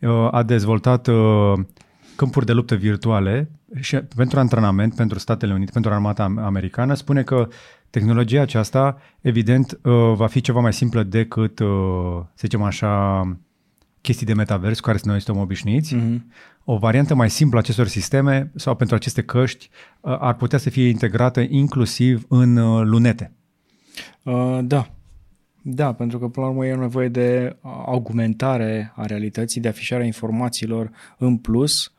uh, 0.00 0.28
a 0.30 0.42
dezvoltat 0.42 1.06
uh, 1.06 1.52
câmpuri 2.16 2.46
de 2.46 2.52
luptă 2.52 2.74
virtuale 2.74 3.50
și 3.80 3.96
pentru 3.96 4.38
antrenament 4.38 4.94
pentru 4.94 5.18
Statele 5.18 5.52
Unite, 5.52 5.70
pentru 5.72 5.92
armata 5.92 6.22
am- 6.22 6.38
americană, 6.38 6.94
spune 6.94 7.22
că 7.22 7.48
tehnologia 7.90 8.40
aceasta, 8.40 8.98
evident, 9.20 9.78
uh, 9.82 10.12
va 10.14 10.26
fi 10.26 10.40
ceva 10.40 10.60
mai 10.60 10.72
simplă 10.72 11.02
decât, 11.02 11.58
uh, 11.58 11.68
să 12.22 12.40
zicem 12.40 12.62
așa, 12.62 13.22
chestii 14.06 14.26
de 14.26 14.34
metavers 14.34 14.80
cu 14.80 14.86
care 14.86 14.98
noi 15.02 15.20
suntem 15.20 15.42
obișnuiți. 15.42 15.96
Mm-hmm. 15.96 16.20
O 16.64 16.76
variantă 16.76 17.14
mai 17.14 17.30
simplă 17.30 17.56
a 17.56 17.60
acestor 17.60 17.86
sisteme 17.86 18.50
sau 18.54 18.74
pentru 18.74 18.94
aceste 18.94 19.22
căști 19.22 19.68
uh, 20.00 20.16
ar 20.18 20.34
putea 20.34 20.58
să 20.58 20.70
fie 20.70 20.88
integrată 20.88 21.40
inclusiv 21.40 22.24
în 22.28 22.56
uh, 22.56 22.82
lunete. 22.84 23.32
Uh, 24.22 24.58
da. 24.62 24.90
Da, 25.62 25.92
pentru 25.92 26.18
că 26.18 26.28
până 26.28 26.46
la 26.46 26.52
urmă 26.52 26.66
e 26.66 26.74
nevoie 26.74 27.08
de 27.08 27.56
augmentare 27.86 28.92
a 28.96 29.06
realității, 29.06 29.60
de 29.60 29.68
afișarea 29.68 30.06
informațiilor 30.06 30.90
în 31.18 31.36
plus 31.36 31.92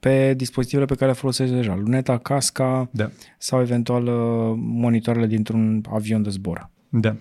pe 0.00 0.34
dispozitivele 0.34 0.86
pe 0.86 0.94
care 0.94 1.10
le 1.10 1.16
folosesc 1.16 1.52
deja. 1.52 1.74
Luneta, 1.74 2.18
casca 2.18 2.88
Da. 2.90 3.10
sau 3.38 3.60
eventual 3.60 4.06
uh, 4.06 4.54
monitoarele 4.56 5.26
dintr-un 5.26 5.84
avion 5.90 6.22
de 6.22 6.30
zbor. 6.30 6.70
Da. 6.88 7.16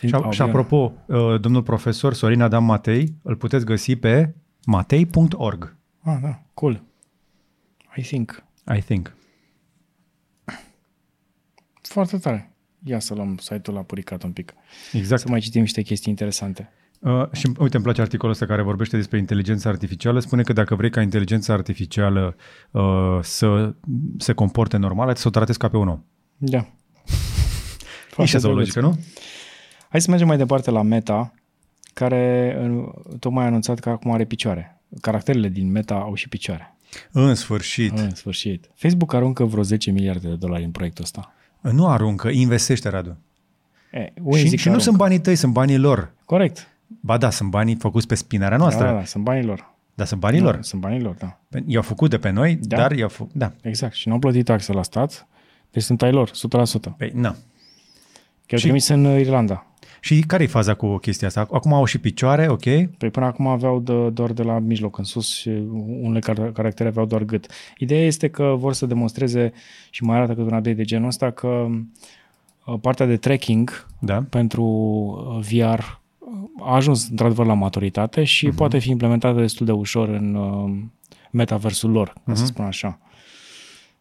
Din 0.00 0.08
Și, 0.08 0.14
a- 0.14 0.30
și 0.30 0.42
apropo, 0.42 0.92
uh, 1.06 1.40
domnul 1.40 1.62
profesor 1.62 2.14
Sorin 2.14 2.40
Adam 2.40 2.64
Matei, 2.64 3.14
îl 3.22 3.36
puteți 3.36 3.64
găsi 3.64 3.96
pe 3.96 4.34
matei.org, 4.66 5.76
Ah, 6.02 6.18
da, 6.22 6.42
cool. 6.54 6.82
I 7.96 8.00
think. 8.02 8.44
I 8.76 8.80
think. 8.80 9.14
Foarte 11.82 12.18
tare. 12.18 12.50
Ia 12.84 12.98
să 12.98 13.14
luăm 13.14 13.36
site-ul 13.36 13.76
la 13.76 13.82
puricat 13.82 14.22
un 14.22 14.32
pic. 14.32 14.52
Exact. 14.92 15.20
Să 15.20 15.28
mai 15.28 15.40
citim 15.40 15.60
niște 15.60 15.82
chestii 15.82 16.10
interesante. 16.10 16.70
Uh, 16.98 17.30
și 17.32 17.50
uite, 17.58 17.74
îmi 17.76 17.84
place 17.84 18.00
articolul 18.00 18.32
ăsta 18.32 18.46
care 18.46 18.62
vorbește 18.62 18.96
despre 18.96 19.18
inteligența 19.18 19.68
artificială. 19.68 20.20
Spune 20.20 20.42
că 20.42 20.52
dacă 20.52 20.74
vrei 20.74 20.90
ca 20.90 21.00
inteligența 21.00 21.52
artificială 21.52 22.36
uh, 22.70 23.18
să 23.22 23.74
se 24.18 24.32
comporte 24.32 24.76
normal, 24.76 24.96
trebuie 25.04 25.22
să 25.22 25.28
o 25.28 25.30
tratezi 25.30 25.58
ca 25.58 25.68
pe 25.68 25.76
un 25.76 25.88
om. 25.88 26.02
Da. 26.36 26.66
E 28.18 28.24
și 28.24 28.36
asta 28.36 28.48
o 28.48 28.52
drăguț. 28.52 28.74
logică, 28.74 28.80
nu? 28.80 28.98
Hai 29.96 30.04
să 30.04 30.10
mergem 30.10 30.28
mai 30.28 30.36
departe 30.36 30.70
la 30.70 30.82
Meta, 30.82 31.34
care 31.94 32.56
în- 32.60 32.90
tocmai 33.18 33.44
a 33.44 33.46
anunțat 33.46 33.78
că 33.78 33.88
acum 33.88 34.10
are 34.10 34.24
picioare. 34.24 34.80
Caracterele 35.00 35.48
din 35.48 35.70
Meta 35.70 35.94
au 35.94 36.14
și 36.14 36.28
picioare. 36.28 36.74
În 37.12 37.34
sfârșit. 37.34 37.98
În 37.98 38.14
sfârșit. 38.14 38.70
Facebook 38.74 39.12
aruncă 39.14 39.44
vreo 39.44 39.62
10 39.62 39.90
miliarde 39.90 40.28
de 40.28 40.34
dolari 40.34 40.64
în 40.64 40.70
proiectul 40.70 41.04
ăsta. 41.04 41.32
Nu 41.60 41.88
aruncă, 41.88 42.28
investește, 42.28 42.88
Radu. 42.88 43.16
E, 43.92 44.12
unii 44.22 44.40
Și, 44.42 44.48
zic 44.48 44.58
și 44.58 44.64
că 44.64 44.70
nu 44.70 44.74
aruncă. 44.74 44.82
sunt 44.82 44.96
banii 44.96 45.20
tăi, 45.20 45.34
sunt 45.34 45.52
banii 45.52 45.78
lor. 45.78 46.12
Corect. 46.24 46.68
Ba 47.00 47.16
da, 47.16 47.30
sunt 47.30 47.50
banii 47.50 47.74
făcuți 47.74 48.06
pe 48.06 48.14
spinarea 48.14 48.56
noastră. 48.56 48.84
Da, 48.84 48.90
da, 48.92 48.98
da, 48.98 49.04
sunt 49.04 49.24
banii 49.24 49.44
lor. 49.44 49.74
Dar 49.94 50.06
sunt 50.06 50.20
banii 50.20 50.40
lor. 50.40 50.54
Da, 50.54 50.62
sunt 50.62 50.80
banii 50.80 51.00
lor, 51.00 51.14
da. 51.14 51.38
I-au 51.66 51.82
făcut 51.82 52.10
de 52.10 52.18
pe 52.18 52.30
noi, 52.30 52.56
Da. 52.56 52.76
dar 52.76 52.92
i-au 52.92 53.08
făcut... 53.08 53.34
Da. 53.34 53.52
Exact. 53.62 53.94
Și 53.94 54.08
nu 54.08 54.14
au 54.14 54.20
plătit 54.20 54.44
taxe 54.44 54.72
la 54.72 54.82
stat, 54.82 55.26
deci 55.70 55.82
sunt 55.82 56.02
ai 56.02 56.12
lor, 56.12 56.30
100%. 56.30 56.94
Păi, 56.96 57.10
na. 57.14 57.36
Chiar 58.46 58.58
Și- 58.58 58.64
trimis 58.64 58.88
în 58.88 59.04
uh, 59.04 59.20
Irlanda. 59.20 59.66
Și 60.06 60.20
care 60.20 60.42
e 60.42 60.46
faza 60.46 60.74
cu 60.74 60.96
chestia 60.96 61.26
asta? 61.26 61.46
Acum 61.50 61.72
au 61.72 61.84
și 61.84 61.98
picioare, 61.98 62.48
ok? 62.48 62.62
Păi 62.98 63.10
până 63.10 63.26
acum 63.26 63.46
aveau 63.46 63.80
de, 63.80 64.08
doar 64.08 64.32
de 64.32 64.42
la 64.42 64.58
mijloc 64.58 64.98
în 64.98 65.04
sus 65.04 65.36
și 65.36 65.48
unele 66.00 66.18
car- 66.18 66.52
caractere 66.52 66.88
aveau 66.88 67.06
doar 67.06 67.22
gât. 67.22 67.46
Ideea 67.78 68.06
este 68.06 68.28
că 68.28 68.54
vor 68.58 68.72
să 68.72 68.86
demonstreze 68.86 69.52
și 69.90 70.04
mai 70.04 70.16
arată 70.16 70.32
câte 70.34 70.40
un 70.40 70.56
update 70.56 70.72
de 70.72 70.82
genul 70.82 71.06
ăsta 71.06 71.30
că 71.30 71.66
uh, 72.66 72.74
partea 72.80 73.06
de 73.06 73.16
tracking 73.16 73.86
Da. 73.98 74.24
pentru 74.30 74.64
uh, 74.64 75.44
VR 75.50 75.80
a 76.60 76.74
ajuns 76.74 77.08
într-adevăr 77.08 77.46
la 77.46 77.54
maturitate 77.54 78.24
și 78.24 78.48
uh-huh. 78.48 78.56
poate 78.56 78.78
fi 78.78 78.90
implementată 78.90 79.40
destul 79.40 79.66
de 79.66 79.72
ușor 79.72 80.08
în 80.08 80.34
uh, 80.34 80.74
metaversul 81.30 81.90
lor, 81.90 82.12
ca 82.24 82.32
uh-huh. 82.32 82.36
să 82.36 82.44
spun 82.44 82.64
așa. 82.64 82.98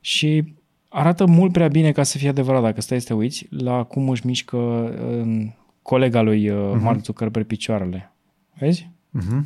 Și 0.01 0.43
arată 0.89 1.25
mult 1.25 1.51
prea 1.51 1.67
bine 1.67 1.91
ca 1.91 2.03
să 2.03 2.17
fie 2.17 2.29
adevărat, 2.29 2.61
dacă 2.61 2.81
stai 2.81 3.01
să 3.01 3.07
te 3.07 3.13
uiți, 3.13 3.47
la 3.49 3.83
cum 3.83 4.09
își 4.09 4.25
mișcă 4.25 4.57
uh, 4.57 5.47
colega 5.85 6.21
lui 6.21 6.49
uh, 6.49 6.57
uh-huh. 6.57 6.81
Mark 6.81 7.03
Zuckerberg 7.03 7.45
picioarele. 7.45 8.13
Vezi? 8.59 8.89
Uh-huh. 9.19 9.41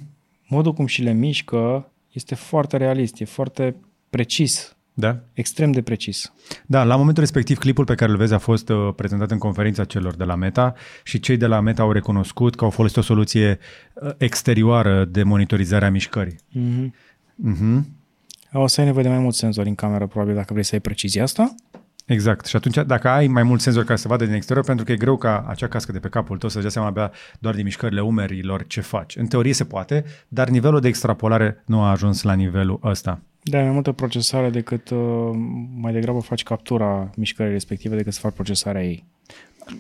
Modul 0.48 0.74
cum 0.74 0.86
și 0.86 1.02
le 1.02 1.14
mișcă 1.14 1.92
este 2.12 2.36
foarte 2.36 2.78
realist, 2.78 3.20
e 3.20 3.26
foarte 3.26 3.76
precis, 4.10 4.78
Da. 4.94 5.20
extrem 5.34 5.72
de 5.72 5.82
precis. 5.82 6.34
Da, 6.66 6.84
la 6.84 6.96
momentul 6.96 7.24
respectiv 7.24 7.58
clipul 7.58 7.86
pe 7.86 7.96
care 7.96 8.12
îl 8.12 8.18
vezi 8.18 8.34
a 8.34 8.38
fost 8.38 8.70
uh, 8.70 8.94
prezentat 8.96 9.32
în 9.32 9.38
conferința 9.38 9.84
celor 9.84 10.16
de 10.16 10.24
la 10.24 10.36
Meta 10.36 10.74
și 11.04 11.20
cei 11.20 11.38
de 11.38 11.46
la 11.46 11.60
Meta 11.60 11.82
au 11.82 11.92
recunoscut 11.92 12.56
că 12.56 12.64
au 12.64 12.70
folosit 12.70 12.98
o 12.98 13.02
soluție 13.02 13.60
uh, 13.94 14.12
exterioară 14.18 15.06
de 15.06 15.24
monitorizare 15.24 15.86
a 15.86 15.90
mișcării. 15.90 16.36
Mm-hmm. 16.36 16.90
Uh-huh. 17.52 17.82
O 18.54 18.68
să 18.68 18.80
ai 18.80 18.86
nevoie 18.86 19.04
de 19.04 19.10
mai 19.10 19.20
mulți 19.20 19.38
senzori 19.38 19.68
în 19.68 19.76
cameră, 19.76 20.08
probabil, 20.08 20.36
dacă 20.36 20.50
vrei 20.52 20.66
să 20.66 20.76
ai 20.76 20.82
precizia 20.82 21.24
asta. 21.24 21.56
Exact. 22.10 22.46
Și 22.46 22.56
atunci, 22.56 22.76
dacă 22.86 23.10
ai 23.10 23.28
mai 23.28 23.44
mulți 23.44 23.64
senzori 23.64 23.86
care 23.86 23.98
să 23.98 24.08
vadă 24.08 24.26
din 24.26 24.34
exterior, 24.34 24.66
pentru 24.66 24.86
că 24.86 24.92
e 24.92 24.96
greu 24.96 25.18
ca 25.18 25.46
acea 25.48 25.68
cască 25.68 25.92
de 25.92 26.00
pe 26.00 26.08
capul 26.08 26.38
tău 26.38 26.50
să-ți 26.50 26.62
dea 26.62 26.72
seama 26.72 26.88
abia 26.88 27.12
doar 27.40 27.56
din 27.56 27.64
mișcările 27.64 28.02
umerilor 28.02 28.68
ce 28.68 28.82
faci. 28.82 29.16
În 29.16 29.26
teorie 29.26 29.54
se 29.54 29.64
poate, 29.64 30.04
dar 30.28 30.50
nivelul 30.50 30.80
de 30.80 30.88
extrapolare 30.88 31.64
nu 31.66 31.82
a 31.82 31.90
ajuns 31.90 32.22
la 32.22 32.34
nivelul 32.34 32.80
ăsta. 32.84 33.20
Da, 33.42 33.62
mai 33.62 33.72
multă 33.72 33.92
procesare 33.92 34.50
decât 34.50 34.90
uh, 34.90 35.00
mai 35.76 35.94
degrabă 35.94 36.20
faci 36.20 36.44
captura 36.44 37.10
mișcării 37.16 37.52
respective 37.52 37.96
decât 37.96 38.14
să 38.14 38.20
faci 38.20 38.34
procesarea 38.34 38.84
ei. 38.84 39.06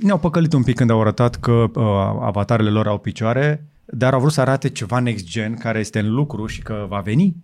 Ne-au 0.02 0.18
păcălit 0.18 0.54
un 0.54 0.64
pic 0.64 0.76
când 0.76 0.90
au 0.90 1.02
arătat 1.02 1.36
că 1.36 1.52
uh, 1.52 1.84
avatarele 2.22 2.70
lor 2.70 2.88
au 2.88 2.98
picioare, 2.98 3.64
dar 3.86 4.14
au 4.14 4.20
vrut 4.20 4.32
să 4.32 4.42
arate 4.42 4.70
ceva 4.70 5.00
next 5.00 5.26
gen 5.26 5.54
care 5.54 5.80
este 5.80 6.00
în 6.00 6.10
lucru 6.14 6.46
și 6.46 6.62
că 6.62 6.86
va 6.90 7.00
veni. 7.00 7.36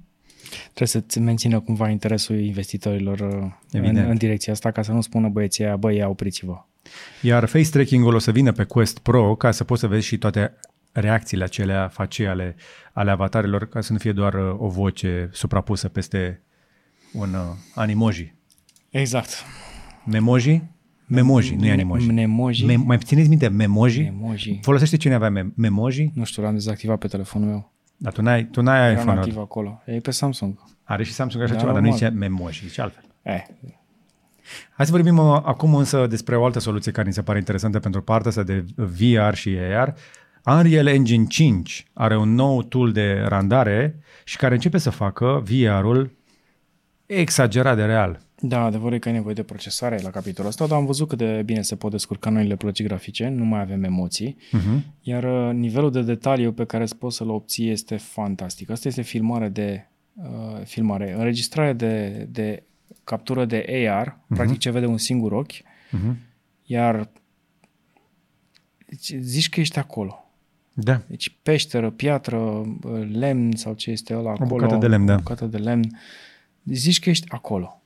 Trebuie 0.63 0.87
să-ți 0.87 1.19
mențină 1.19 1.59
cumva 1.59 1.89
interesul 1.89 2.39
investitorilor 2.39 3.19
uh, 3.19 3.51
în, 3.71 3.83
Evident. 3.83 4.09
în 4.09 4.17
direcția 4.17 4.53
asta 4.53 4.71
ca 4.71 4.81
să 4.81 4.91
nu 4.91 5.01
spună 5.01 5.29
băieții 5.29 5.63
aia, 5.63 5.75
băi, 5.75 5.95
ia 5.95 6.07
opriți-vă. 6.07 6.65
Iar 7.21 7.45
face 7.45 7.69
tracking-ul 7.69 8.15
o 8.15 8.19
să 8.19 8.31
vină 8.31 8.51
pe 8.51 8.63
Quest 8.63 8.99
Pro 8.99 9.35
ca 9.35 9.51
să 9.51 9.63
poți 9.63 9.81
să 9.81 9.87
vezi 9.87 10.05
și 10.05 10.17
toate 10.17 10.53
reacțiile 10.91 11.43
acelea 11.43 11.87
face 11.87 12.27
ale, 12.27 12.55
ale 12.93 13.11
avatarelor, 13.11 13.67
ca 13.69 13.81
să 13.81 13.91
nu 13.91 13.97
fie 13.97 14.11
doar 14.11 14.33
uh, 14.33 14.55
o 14.57 14.67
voce 14.67 15.29
suprapusă 15.31 15.87
peste 15.87 16.41
un 17.13 17.33
uh, 17.33 17.39
animoji. 17.75 18.33
Exact. 18.89 19.29
Memoji? 20.05 20.61
Memoji, 21.07 21.55
nu 21.55 21.65
e 21.65 21.71
animoji. 21.71 22.11
Memoji. 22.11 22.65
Me- 22.65 22.75
mai 22.75 22.97
țineți 22.97 23.29
minte 23.29 23.47
memoji? 23.47 24.01
Memoji. 24.01 24.59
Folosește 24.61 24.97
cine 24.97 25.13
avea 25.13 25.29
mem- 25.29 25.53
memoji? 25.55 26.11
Nu 26.13 26.23
știu, 26.23 26.43
l-am 26.43 26.53
dezactivat 26.53 26.97
pe 26.97 27.07
telefonul 27.07 27.47
meu. 27.47 27.73
Dar 27.97 28.13
tu 28.13 28.21
n-ai, 28.21 28.43
tu 28.45 28.61
n-ai 28.61 28.79
Era 28.91 28.99
iPhone. 28.99 29.15
nativ 29.15 29.37
acolo. 29.37 29.81
E 29.85 29.99
pe 29.99 30.11
Samsung. 30.11 30.59
Are 30.83 31.03
și 31.03 31.13
Samsung 31.13 31.43
așa 31.43 31.53
Da, 31.53 31.59
ceva, 31.59 31.71
dar 31.71 31.81
nu 31.81 31.87
normal. 31.87 32.07
zice 32.09 32.19
memoji, 32.19 32.67
zice 32.67 32.81
altfel. 32.81 33.03
Eh, 33.21 33.43
Hai 34.71 34.85
să 34.85 34.91
vorbim 34.91 35.17
uh, 35.17 35.39
acum 35.43 35.75
însă 35.75 36.07
despre 36.07 36.35
o 36.37 36.45
altă 36.45 36.59
soluție 36.59 36.91
care 36.91 37.07
mi 37.07 37.13
se 37.13 37.21
pare 37.21 37.37
interesantă 37.37 37.79
pentru 37.79 38.01
partea 38.01 38.29
asta 38.29 38.43
de 38.43 38.65
VR 38.75 39.33
și 39.33 39.57
AR. 39.75 39.93
Unreal 40.45 40.87
Engine 40.87 41.25
5 41.25 41.85
are 41.93 42.17
un 42.17 42.33
nou 42.33 42.63
tool 42.63 42.91
de 42.91 43.23
randare 43.27 43.99
și 44.23 44.37
care 44.37 44.53
începe 44.53 44.77
să 44.77 44.89
facă 44.89 45.43
VR-ul 45.45 46.11
exagerat 47.05 47.75
de 47.75 47.83
real. 47.85 48.19
Da, 48.39 48.63
adevărul 48.63 48.93
e 48.93 48.99
că 48.99 49.07
ai 49.07 49.13
nevoie 49.13 49.33
de 49.33 49.43
procesare 49.43 49.99
la 50.01 50.09
capitolul 50.09 50.49
ăsta, 50.49 50.67
dar 50.67 50.77
am 50.77 50.85
văzut 50.85 51.07
cât 51.07 51.17
de 51.17 51.41
bine 51.45 51.61
se 51.61 51.75
pot 51.75 51.91
descurca 51.91 52.29
noile 52.29 52.55
plăci 52.55 52.83
grafice, 52.83 53.27
nu 53.27 53.45
mai 53.45 53.59
avem 53.59 53.83
emoții, 53.83 54.37
Uh-huh. 54.37 54.79
iar 55.01 55.23
uh, 55.49 55.53
nivelul 55.53 55.91
de 55.91 56.01
detaliu 56.01 56.51
pe 56.51 56.65
care 56.65 56.83
îți 56.83 56.95
poți 56.97 57.15
să-l 57.15 57.29
obții 57.29 57.69
este 57.69 57.97
fantastic. 57.97 58.69
Asta 58.69 58.87
este 58.87 59.01
filmare 59.01 59.49
de 59.49 59.87
uh, 60.13 60.61
filmare, 60.63 61.13
înregistrare 61.13 61.73
de, 61.73 62.27
de 62.31 62.63
captură 63.03 63.45
de 63.45 63.87
AR, 63.89 64.17
uh-huh. 64.17 64.35
practic 64.35 64.57
ce 64.57 64.69
vede 64.71 64.85
un 64.85 64.97
singur 64.97 65.31
ochi, 65.31 65.53
Uh-huh. 65.53 66.15
iar 66.63 67.09
deci 68.87 69.13
zici 69.19 69.49
că 69.49 69.59
ești 69.59 69.79
acolo. 69.79 70.19
Da. 70.73 71.01
Deci 71.07 71.37
peșteră, 71.43 71.89
piatră, 71.89 72.37
uh, 72.37 73.07
lemn 73.11 73.55
sau 73.55 73.73
ce 73.73 73.91
este 73.91 74.15
ăla 74.15 74.29
acolo. 74.31 74.47
bucată 74.47 74.75
de 74.75 74.87
lemn, 74.87 75.05
da. 75.05 75.13
O 75.13 75.17
bucată 75.17 75.45
de 75.45 75.57
lemn. 75.57 75.99
Deci 76.61 76.77
zici 76.77 76.99
că 76.99 77.09
ești 77.09 77.25
acolo. 77.29 77.81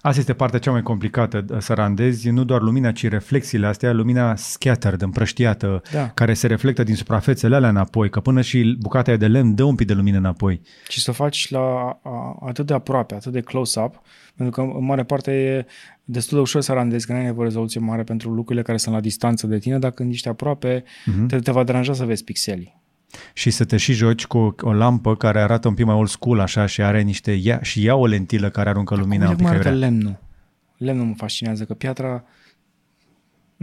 Asta 0.00 0.20
este 0.20 0.32
partea 0.32 0.58
cea 0.58 0.70
mai 0.70 0.82
complicată 0.82 1.44
să 1.58 1.72
randezi, 1.74 2.28
nu 2.30 2.44
doar 2.44 2.60
lumina, 2.60 2.92
ci 2.92 3.08
reflexiile 3.08 3.66
astea, 3.66 3.92
lumina 3.92 4.36
scattered, 4.36 5.02
împrăștiată, 5.02 5.82
Da. 5.92 6.08
care 6.08 6.34
se 6.34 6.46
reflectă 6.46 6.82
din 6.82 6.94
suprafețele 6.94 7.54
alea 7.54 7.68
înapoi, 7.68 8.10
că 8.10 8.20
până 8.20 8.40
și 8.40 8.76
bucata 8.80 9.08
aia 9.10 9.18
de 9.18 9.26
lemn 9.26 9.54
dă 9.54 9.62
un 9.62 9.74
pic 9.74 9.86
de 9.86 9.92
lumină 9.92 10.16
înapoi. 10.18 10.60
Și 10.88 11.00
să 11.00 11.10
o 11.10 11.12
faci 11.12 11.50
la 11.50 11.60
a, 12.02 12.36
atât 12.46 12.66
de 12.66 12.74
aproape, 12.74 13.14
atât 13.14 13.32
de 13.32 13.40
close-up, 13.40 14.00
pentru 14.36 14.54
că 14.62 14.78
în 14.78 14.84
mare 14.84 15.02
parte 15.04 15.32
e 15.32 15.66
destul 16.04 16.36
de 16.36 16.42
ușor 16.42 16.60
să 16.62 16.72
randezi, 16.72 17.06
că 17.06 17.12
nu 17.12 17.18
ai 17.18 17.24
nevoie 17.24 17.46
de 17.46 17.52
rezoluție 17.52 17.80
mare 17.80 18.02
pentru 18.02 18.30
lucrurile 18.30 18.64
care 18.64 18.78
sunt 18.78 18.94
la 18.94 19.00
distanță 19.00 19.46
de 19.46 19.58
tine, 19.58 19.78
dar 19.78 19.90
când 19.90 20.12
ești 20.12 20.28
aproape, 20.28 20.84
Mhm. 21.04 21.24
uh-huh. 21.24 21.28
te, 21.28 21.38
te 21.38 21.50
va 21.50 21.64
deranja 21.64 21.92
să 21.92 22.04
vezi 22.04 22.24
pixelii. 22.24 22.82
Și 23.32 23.50
să 23.50 23.64
te 23.64 23.76
și 23.76 23.92
joci 23.92 24.26
cu 24.26 24.54
o 24.60 24.72
lampă 24.72 25.16
care 25.16 25.40
arată 25.40 25.68
un 25.68 25.74
pic 25.74 25.84
mai 25.84 25.94
old 25.94 26.08
school 26.08 26.40
așa 26.40 26.66
și 26.66 26.82
are 26.82 27.02
niște, 27.02 27.32
ia, 27.32 27.62
și 27.62 27.82
ia 27.82 27.94
o 27.94 28.06
lentilă 28.06 28.50
care 28.50 28.68
aruncă 28.68 28.94
lumina 28.94 29.28
un 29.28 29.34
Cum 29.34 29.36
pic 29.36 29.46
arată 29.46 29.68
aiurea. 29.68 29.88
lemnul? 29.88 30.18
Lemnul 30.76 31.06
mă 31.06 31.14
fascinează, 31.16 31.64
că 31.64 31.74
piatra 31.74 32.24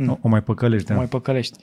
O, 0.07 0.17
o 0.21 0.27
mai 0.29 0.43
păcălești, 0.43 0.87
da. 0.87 0.93
da. 0.93 0.99
mai 0.99 1.09
păcălești. 1.09 1.57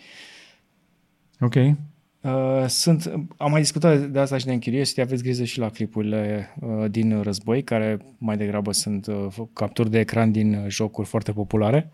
Ok. 1.40 1.54
Uh, 1.54 2.66
sunt, 2.66 3.12
am 3.36 3.50
mai 3.50 3.60
discutat 3.60 3.98
de 3.98 4.18
asta 4.18 4.38
și 4.38 4.44
de 4.44 4.52
închiriere, 4.52 5.02
aveți 5.02 5.22
grijă 5.22 5.44
și 5.44 5.58
la 5.58 5.68
clipurile 5.70 6.54
uh, 6.60 6.90
din 6.90 7.22
război, 7.22 7.62
care 7.62 7.98
mai 8.18 8.36
degrabă 8.36 8.72
sunt 8.72 9.06
uh, 9.06 9.26
capturi 9.52 9.90
de 9.90 9.98
ecran 9.98 10.32
din 10.32 10.54
uh, 10.54 10.64
jocuri 10.68 11.08
foarte 11.08 11.32
populare. 11.32 11.90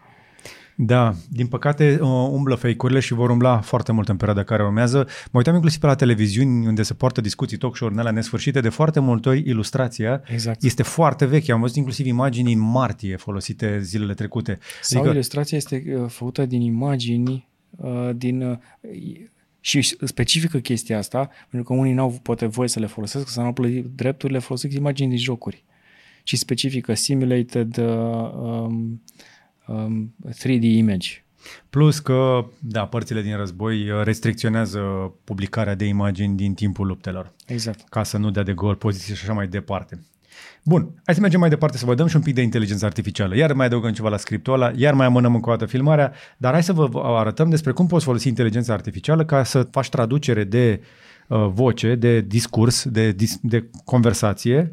Da, 0.77 1.15
din 1.29 1.47
păcate 1.47 1.99
uh, 2.01 2.09
umblă 2.31 2.55
fake-urile 2.55 3.01
și 3.01 3.15
vor 3.15 3.31
umbla 3.31 3.61
foarte 3.61 3.93
mult 3.93 4.09
în 4.09 4.17
perioada 4.17 4.43
care 4.43 4.63
urmează. 4.63 4.99
Mă 5.31 5.39
uitam 5.39 5.55
inclusiv 5.55 5.81
pe 5.81 5.87
la 5.87 5.95
televiziuni 5.95 6.67
unde 6.67 6.83
se 6.83 6.95
poartă 6.95 7.21
discuții, 7.21 7.57
talk 7.57 7.77
show-uri 7.77 7.99
alea 7.99 8.13
nesfârșite, 8.13 8.61
de 8.61 8.69
foarte 8.69 9.01
multe 9.01 9.29
ori 9.29 9.39
ilustrația 9.39 10.23
Exact. 10.27 10.63
este 10.63 10.83
foarte 10.83 11.27
veche. 11.27 11.53
Am 11.53 11.61
văzut 11.61 11.77
inclusiv 11.77 12.07
imagini 12.07 12.53
în 12.53 12.61
martie 12.61 13.17
folosite 13.17 13.81
zilele 13.83 14.15
trecute. 14.15 14.59
Sau 14.81 15.01
Adică, 15.01 15.15
ilustrația 15.15 15.57
este 15.57 15.97
uh, 15.99 16.09
făcută 16.09 16.47
din 16.47 16.61
imagini 16.61 17.49
uh, 17.71 18.11
din 18.17 18.43
uh, 18.43 18.59
și 19.61 19.97
specifică 20.07 20.59
chestia 20.59 20.99
asta, 20.99 21.31
pentru 21.51 21.73
că 21.73 21.81
unii 21.81 21.93
n-au 21.93 22.19
poate 22.23 22.47
voie 22.47 22.69
să 22.69 22.81
le 22.81 22.87
folosesc, 22.87 23.29
să 23.29 23.41
n-au 23.41 23.53
plătit 23.53 23.85
drepturile, 23.85 24.39
folosesc 24.39 24.75
imagini 24.75 25.09
din 25.09 25.19
jocuri. 25.19 25.65
Și 26.23 26.37
specifică 26.37 26.95
simulated 26.95 27.77
uh, 27.77 28.69
um, 29.67 29.77
um, 29.77 30.15
3D 30.33 30.63
image. 30.63 31.25
plus 31.71 31.99
că, 31.99 32.47
da, 32.59 32.87
părțile 32.87 33.23
din 33.23 33.37
război 33.37 33.91
uh, 33.91 34.03
restricționează 34.03 34.81
publicarea 35.25 35.75
de 35.75 35.85
imagini 35.85 36.37
din 36.37 36.55
timpul 36.55 36.87
luptelor. 36.87 37.33
Exact. 37.47 37.89
ca 37.89 38.03
să 38.03 38.19
nu 38.19 38.31
dea 38.31 38.43
de 38.43 38.53
gol 38.53 38.75
poziții 38.75 39.15
și 39.15 39.23
așa 39.23 39.33
mai 39.33 39.47
departe. 39.47 40.05
Bun, 40.65 41.03
hai 41.05 41.15
să 41.15 41.21
mergem 41.21 41.41
mai 41.41 41.49
departe 41.49 41.79
să 41.79 41.85
vă 41.87 41.95
dăm 41.95 42.07
și 42.07 42.17
un 42.17 42.23
pic 42.23 42.35
de 42.35 42.43
inteligență 42.43 42.85
artificială. 42.85 43.37
Iar 43.37 43.53
mai 43.53 43.67
adăugăm 43.67 43.93
ceva 43.93 44.09
la 44.09 44.17
scriptul 44.17 44.53
ăla, 44.53 44.73
iar 44.77 44.95
mai 44.95 45.07
amânăm 45.07 45.35
încă 45.35 45.49
o 45.49 45.53
dată 45.53 45.67
filmarea, 45.67 46.13
dar 46.37 46.53
hai 46.53 46.63
să 46.63 46.73
vă 46.73 46.89
arătăm 46.95 47.51
despre 47.51 47.73
cum 47.73 47.87
poți 47.87 48.05
folosi 48.05 48.29
inteligența 48.29 48.73
artificială 48.73 49.25
ca 49.25 49.43
să 49.43 49.69
faci 49.71 49.89
traducere 49.89 50.45
de 50.45 50.81
uh, 51.29 51.47
voce, 51.53 51.95
de 51.95 52.21
discurs, 52.21 52.89
de, 52.89 53.13
dis- 53.13 53.39
de 53.43 53.71
conversație 53.85 54.71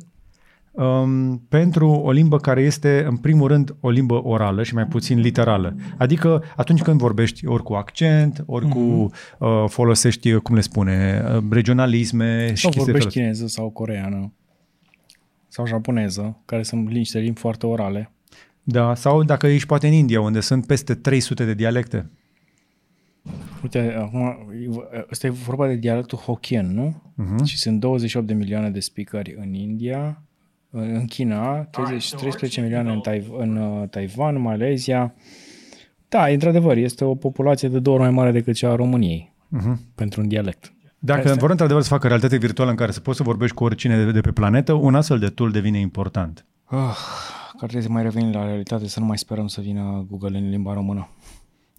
um, 0.71 1.37
pentru 1.49 1.89
o 1.89 2.11
limbă 2.11 2.37
care 2.37 2.61
este, 2.61 3.05
în 3.07 3.17
primul 3.17 3.47
rând, 3.47 3.75
o 3.79 3.89
limbă 3.89 4.23
orală 4.23 4.63
și 4.63 4.73
mai 4.73 4.85
puțin 4.85 5.19
literală. 5.19 5.75
Adică 5.97 6.43
atunci 6.55 6.81
când 6.81 6.99
vorbești 6.99 7.45
ori 7.45 7.63
cu 7.63 7.73
accent, 7.73 8.43
ori 8.45 8.67
cu 8.67 8.79
uh, 8.79 9.63
folosești, 9.67 10.33
cum 10.33 10.55
le 10.55 10.61
spune, 10.61 11.23
uh, 11.35 11.43
regionalisme 11.49 12.53
și 12.53 12.61
Sau 12.61 12.69
chestii 12.69 12.71
de 12.71 12.91
vorbești 12.91 12.91
felul 12.91 13.07
ăsta. 13.07 13.19
chineză 13.19 13.47
sau 13.47 13.69
coreană 13.69 14.31
sau 15.47 15.65
japoneză, 15.65 16.41
care 16.45 16.63
sunt 16.63 16.89
niște 16.89 17.19
limbi 17.19 17.39
foarte 17.39 17.65
orale. 17.65 18.11
Da, 18.63 18.95
sau 18.95 19.23
dacă 19.23 19.47
ești 19.47 19.67
poate 19.67 19.87
în 19.87 19.93
India, 19.93 20.21
unde 20.21 20.39
sunt 20.39 20.65
peste 20.65 20.95
300 20.95 21.45
de 21.45 21.53
dialecte. 21.53 22.09
Uite, 23.63 23.95
acum, 23.97 24.37
ăsta 25.11 25.27
e 25.27 25.29
vorba 25.29 25.67
de 25.67 25.75
dialectul 25.75 26.17
Hokkien, 26.17 26.73
nu? 26.73 27.01
Mhm. 27.15 27.43
Și 27.43 27.57
sunt 27.57 27.79
28 27.79 28.27
de 28.27 28.33
milioane 28.33 28.69
de 28.69 28.79
speakeri 28.79 29.35
în 29.37 29.53
India, 29.53 30.23
în 30.71 31.05
China, 31.05 31.57
30, 31.63 32.09
13 32.15 32.61
milioane 32.61 32.91
în, 32.91 32.99
Taiv- 32.99 33.31
în 33.37 33.55
uh, 33.57 33.89
Taiwan, 33.89 34.41
Malezia. 34.41 35.13
Da, 36.09 36.25
într-adevăr, 36.25 36.77
este 36.77 37.03
o 37.05 37.15
populație 37.15 37.67
de 37.69 37.79
două 37.79 37.95
ori 37.95 38.05
mai 38.05 38.15
mare 38.15 38.31
decât 38.31 38.55
cea 38.55 38.69
a 38.71 38.75
României 38.75 39.33
Mhm. 39.47 39.79
pentru 39.95 40.21
un 40.21 40.27
dialect. 40.27 40.73
Dacă 40.99 41.27
Asta- 41.27 41.39
vor 41.39 41.49
într-adevăr 41.49 41.81
să 41.81 41.87
facă 41.89 42.07
realitate 42.07 42.37
virtuală 42.37 42.69
în 42.71 42.75
care 42.77 42.91
să 42.91 42.99
poți 42.99 43.17
să 43.17 43.23
vorbești 43.23 43.55
cu 43.55 43.63
oricine 43.63 44.03
de, 44.05 44.11
de 44.11 44.21
pe 44.21 44.31
planetă, 44.31 44.73
un 44.73 44.95
astfel 44.95 45.19
de 45.19 45.27
tool 45.27 45.51
devine 45.51 45.79
important. 45.79 46.45
Uh, 46.71 46.77
că 47.51 47.57
ar 47.63 47.67
trebui 47.67 47.81
să 47.81 47.89
mai 47.89 48.03
revenim 48.03 48.31
la 48.31 48.45
realitate, 48.45 48.87
să 48.87 48.99
nu 48.99 49.05
mai 49.05 49.17
sperăm 49.17 49.47
să 49.47 49.61
vină 49.61 50.05
Google 50.09 50.37
în 50.37 50.49
limba 50.49 50.73
română. 50.73 51.09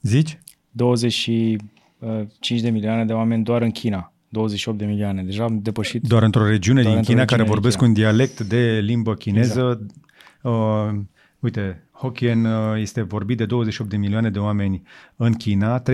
Zici? 0.02 0.38
25 0.70 2.60
de 2.60 2.70
milioane 2.70 3.04
de 3.04 3.12
oameni 3.12 3.44
doar 3.44 3.62
în 3.62 3.70
China. 3.70 4.11
28 4.32 4.78
de 4.78 4.84
milioane. 4.84 5.22
Deja 5.22 5.44
am 5.44 5.58
depășit. 5.62 6.02
Doar 6.02 6.22
într-o 6.22 6.46
regiune 6.46 6.80
Doar 6.82 6.94
din 6.94 6.98
într-o 6.98 7.12
China 7.12 7.24
care 7.24 7.42
regiune 7.42 7.42
din 7.42 7.52
vorbesc 7.52 7.76
China. 7.76 7.88
un 7.88 7.94
dialect 7.94 8.40
de 8.40 8.80
limbă 8.82 9.14
chineză. 9.14 9.86
Uh, 10.42 10.52
uite, 11.38 11.88
Hokkien 11.92 12.44
uh, 12.44 12.80
este 12.80 13.02
vorbit 13.02 13.36
de 13.36 13.46
28 13.46 13.90
de 13.90 13.96
milioane 13.96 14.30
de 14.30 14.38
oameni 14.38 14.82
în 15.16 15.32
China, 15.32 15.82
13,5 15.82 15.92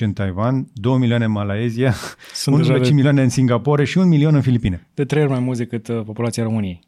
în 0.00 0.12
Taiwan, 0.12 0.68
2 0.72 0.98
milioane 0.98 1.24
în 1.24 1.30
Malaezia, 1.30 1.94
Sunt 2.34 2.56
1,5 2.56 2.66
deja 2.66 2.78
de- 2.78 2.90
milioane 2.92 3.22
în 3.22 3.28
Singapore 3.28 3.84
și 3.84 3.98
1 3.98 4.06
milion 4.06 4.34
în 4.34 4.40
Filipine. 4.40 4.86
De 4.94 5.04
trei 5.04 5.22
ori 5.22 5.30
mai 5.30 5.40
mulți 5.40 5.60
decât 5.60 5.88
uh, 5.88 6.02
populația 6.04 6.42
României. 6.42 6.80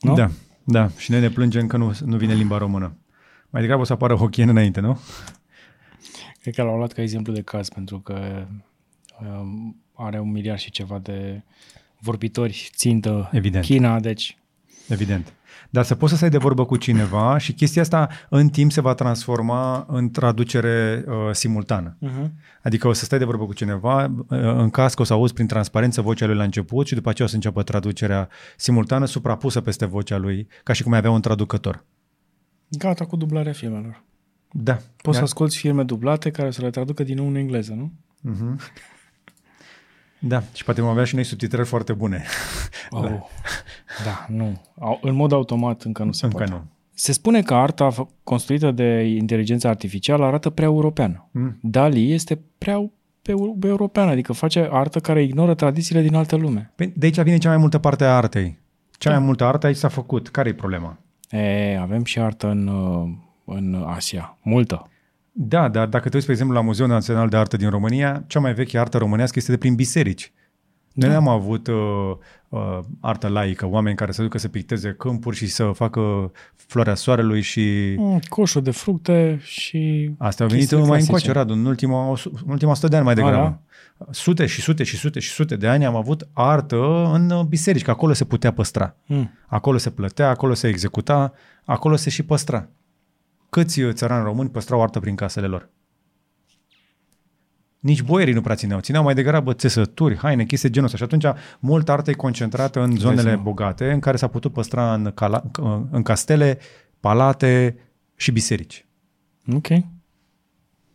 Nu? 0.00 0.14
Da, 0.14 0.30
da. 0.64 0.88
Și 0.96 1.10
noi 1.10 1.20
ne 1.20 1.28
plângem 1.30 1.66
că 1.66 1.76
nu, 1.76 1.92
nu 2.04 2.16
vine 2.16 2.34
limba 2.34 2.58
română. 2.58 2.96
Mai 3.50 3.60
degrabă 3.60 3.82
o 3.82 3.84
să 3.84 3.92
apară 3.92 4.14
Hokkien 4.14 4.48
înainte, 4.48 4.80
nu? 4.80 5.00
Cred 6.40 6.54
că 6.54 6.62
l-au 6.62 6.76
luat 6.76 6.92
ca 6.92 7.02
exemplu 7.02 7.32
de 7.32 7.40
caz 7.42 7.68
pentru 7.68 7.98
că 8.00 8.46
um, 8.50 8.64
are 9.92 10.20
un 10.20 10.30
miliard 10.30 10.58
și 10.58 10.70
ceva 10.70 10.98
de 10.98 11.42
vorbitori 11.98 12.70
țintă 12.74 13.30
Evident. 13.32 13.64
China, 13.64 14.00
deci 14.00 14.38
Evident. 14.88 15.32
Dar 15.70 15.84
să 15.84 15.94
poți 15.94 16.10
să 16.10 16.16
stai 16.16 16.30
de 16.30 16.38
vorbă 16.38 16.64
cu 16.64 16.76
cineva 16.76 17.38
și 17.44 17.52
chestia 17.52 17.82
asta 17.82 18.08
în 18.28 18.48
timp 18.48 18.72
se 18.72 18.80
va 18.80 18.94
transforma 18.94 19.86
în 19.88 20.10
traducere 20.10 21.04
uh, 21.06 21.14
simultană. 21.32 21.96
uh-huh. 22.02 22.30
Adică 22.62 22.88
o 22.88 22.92
să 22.92 23.04
stai 23.04 23.18
de 23.18 23.24
vorbă 23.24 23.44
cu 23.46 23.52
cineva, 23.52 24.04
uh, 24.04 24.38
în 24.38 24.70
caz 24.70 24.94
că 24.94 25.02
o 25.02 25.04
să 25.04 25.12
auzi 25.12 25.32
prin 25.32 25.46
transparență 25.46 26.00
vocea 26.00 26.26
lui 26.26 26.36
la 26.36 26.42
început 26.42 26.86
și 26.86 26.94
după 26.94 27.08
aceea 27.08 27.26
o 27.26 27.30
să 27.30 27.36
înceapă 27.36 27.62
traducerea 27.62 28.28
simultană 28.56 29.04
suprapusă 29.04 29.60
peste 29.60 29.84
vocea 29.86 30.16
lui, 30.16 30.48
ca 30.62 30.72
și 30.72 30.82
cum 30.82 30.92
ai 30.92 30.98
avea 30.98 31.10
un 31.10 31.20
traducător. 31.20 31.84
gata 32.68 33.04
cu 33.04 33.16
dublarea 33.16 33.52
filmelor. 33.52 34.02
Da. 34.52 34.72
Poți 34.74 34.86
da. 35.02 35.12
să 35.12 35.22
asculti 35.22 35.56
filme 35.56 35.82
dublate 35.82 36.30
care 36.30 36.50
să 36.50 36.62
le 36.62 36.70
traducă 36.70 37.02
din 37.02 37.16
nou 37.16 37.26
în 37.26 37.34
engleză, 37.34 37.72
nu? 37.72 37.92
Da, 40.18 40.42
și 40.52 40.64
poate 40.64 40.80
vom 40.80 40.90
avea 40.90 41.04
și 41.04 41.14
noi 41.14 41.24
subtitrări 41.24 41.66
foarte 41.68 41.92
bune. 41.92 42.24
Oh. 42.90 43.02
Da. 43.02 43.08
da, 44.04 44.26
nu. 44.28 44.60
Au- 44.78 44.98
În 45.02 45.14
mod 45.14 45.32
automat 45.32 45.82
încă 45.82 46.02
nu 46.02 46.12
se 46.12 46.24
Încă 46.24 46.36
poate. 46.36 46.52
nu. 46.52 46.62
Se 46.94 47.12
spune 47.12 47.42
că 47.42 47.54
arta 47.54 47.90
fă- 47.92 48.22
construită 48.24 48.70
de 48.70 49.02
inteligența 49.02 49.68
artificială 49.68 50.24
arată 50.24 50.50
prea 50.50 50.66
europeană. 50.66 51.28
Mm. 51.30 51.58
Dali 51.62 52.12
este 52.12 52.38
prea 52.58 52.90
pe, 53.22 53.32
pe 53.60 53.66
europeană, 53.66 54.10
adică 54.10 54.32
face 54.32 54.68
artă 54.72 55.00
care 55.00 55.22
ignoră 55.22 55.54
tradițiile 55.54 56.02
din 56.02 56.14
altă 56.14 56.36
lume. 56.36 56.72
Păi 56.76 56.92
De 56.96 57.06
aici 57.06 57.20
vine 57.20 57.38
cea 57.38 57.48
mai 57.48 57.58
multă 57.58 57.78
parte 57.78 58.04
a 58.04 58.16
artei. 58.16 58.58
Cea 58.98 59.10
mai 59.10 59.18
multă 59.18 59.44
artă 59.44 59.66
aici 59.66 59.76
s-a 59.76 59.88
făcut. 59.88 60.28
Care 60.28 60.48
e 60.48 60.54
problema? 60.54 60.98
E, 61.30 61.78
avem 61.80 62.04
și 62.04 62.18
artă 62.18 62.48
în, 62.50 62.66
uh, 62.66 63.08
în 63.44 63.84
Asia, 63.86 64.36
multă. 64.42 64.88
Da, 65.40 65.68
dar 65.68 65.86
dacă 65.86 66.02
te 66.08 66.14
uiți, 66.14 66.20
spre 66.20 66.32
exemplu, 66.32 66.56
la 66.56 66.62
Muzeul 66.62 66.88
Național 66.88 67.28
de 67.28 67.36
Artă 67.36 67.56
din 67.56 67.70
România, 67.70 68.24
cea 68.26 68.40
mai 68.40 68.54
veche 68.54 68.78
artă 68.78 68.98
românească 68.98 69.38
este 69.38 69.50
de 69.50 69.58
prin 69.58 69.74
biserici. 69.74 70.32
Noi 70.92 71.08
Da. 71.08 71.14
n-am 71.14 71.28
avut 71.28 71.66
uh, 71.66 71.74
uh, 72.48 72.78
artă 73.00 73.28
laică, 73.28 73.66
oameni 73.66 73.96
care 73.96 74.12
să 74.12 74.22
ducă 74.22 74.38
să 74.38 74.48
picteze 74.48 74.94
câmpuri 74.98 75.36
și 75.36 75.46
să 75.46 75.70
facă 75.74 76.32
floarea 76.56 76.94
soarelui 76.94 77.40
și... 77.40 77.94
Mm, 77.96 78.20
Coșul 78.28 78.62
de 78.62 78.70
fructe 78.70 79.38
și... 79.42 80.10
Asta 80.18 80.44
a 80.44 80.46
venit 80.46 80.68
chestii 80.68 80.76
mai 80.78 80.86
clasice. 80.86 81.12
încoace, 81.12 81.32
Radu, 81.32 81.52
în 81.52 81.64
ultima, 81.64 82.08
în 82.44 82.50
ultima 82.50 82.70
100 82.70 82.88
de 82.88 82.96
ani 82.96 83.04
mai 83.04 83.12
A, 83.12 83.16
degrabă. 83.16 83.60
Sute 84.10 84.46
și 84.46 84.60
sute 84.60 84.82
și 84.82 84.96
sute 84.96 85.20
și 85.20 85.30
sute 85.30 85.56
de 85.56 85.68
ani 85.68 85.84
am 85.84 85.96
avut 85.96 86.28
artă 86.32 87.10
în 87.12 87.30
uh, 87.30 87.44
biserici, 87.44 87.82
că 87.84 87.90
acolo 87.90 88.12
se 88.12 88.24
putea 88.24 88.52
păstra. 88.52 88.96
Mm. 89.06 89.30
Acolo 89.46 89.76
se 89.76 89.90
plătea, 89.90 90.28
acolo 90.28 90.54
se 90.54 90.68
executa, 90.68 91.32
acolo 91.64 91.96
se 91.96 92.10
și 92.10 92.22
păstra. 92.22 92.68
Câți 93.50 93.80
uh, 93.80 93.92
țărani 93.94 94.24
români 94.24 94.50
păstrau 94.50 94.82
artă 94.82 95.00
prin 95.00 95.14
casele 95.16 95.46
lor? 95.46 95.68
Nici 97.78 98.02
boierii 98.02 98.34
nu 98.34 98.40
prea 98.40 98.54
țineau. 98.54 98.80
Țineau 98.80 99.02
mai 99.04 99.14
degrabă 99.14 99.52
țesături, 99.54 100.16
haine, 100.16 100.44
chestii 100.44 100.68
de 100.68 100.74
genul 100.74 100.90
ăsta. 100.92 101.04
Și 101.06 101.12
atunci 101.14 101.38
multă 101.58 101.92
artă 101.92 102.10
e 102.10 102.14
concentrată 102.14 102.80
în 102.82 102.96
zonele 102.96 103.20
seama. 103.20 103.42
bogate, 103.42 103.92
în 103.92 104.00
care 104.00 104.16
s-a 104.16 104.26
putut 104.26 104.52
păstra 104.52 104.94
în, 104.94 105.10
cala, 105.14 105.42
în 105.90 106.02
castele, 106.02 106.58
palate 107.00 107.76
și 108.16 108.30
biserici. 108.32 108.86
Ok, 109.54 109.68
E, 109.68 109.84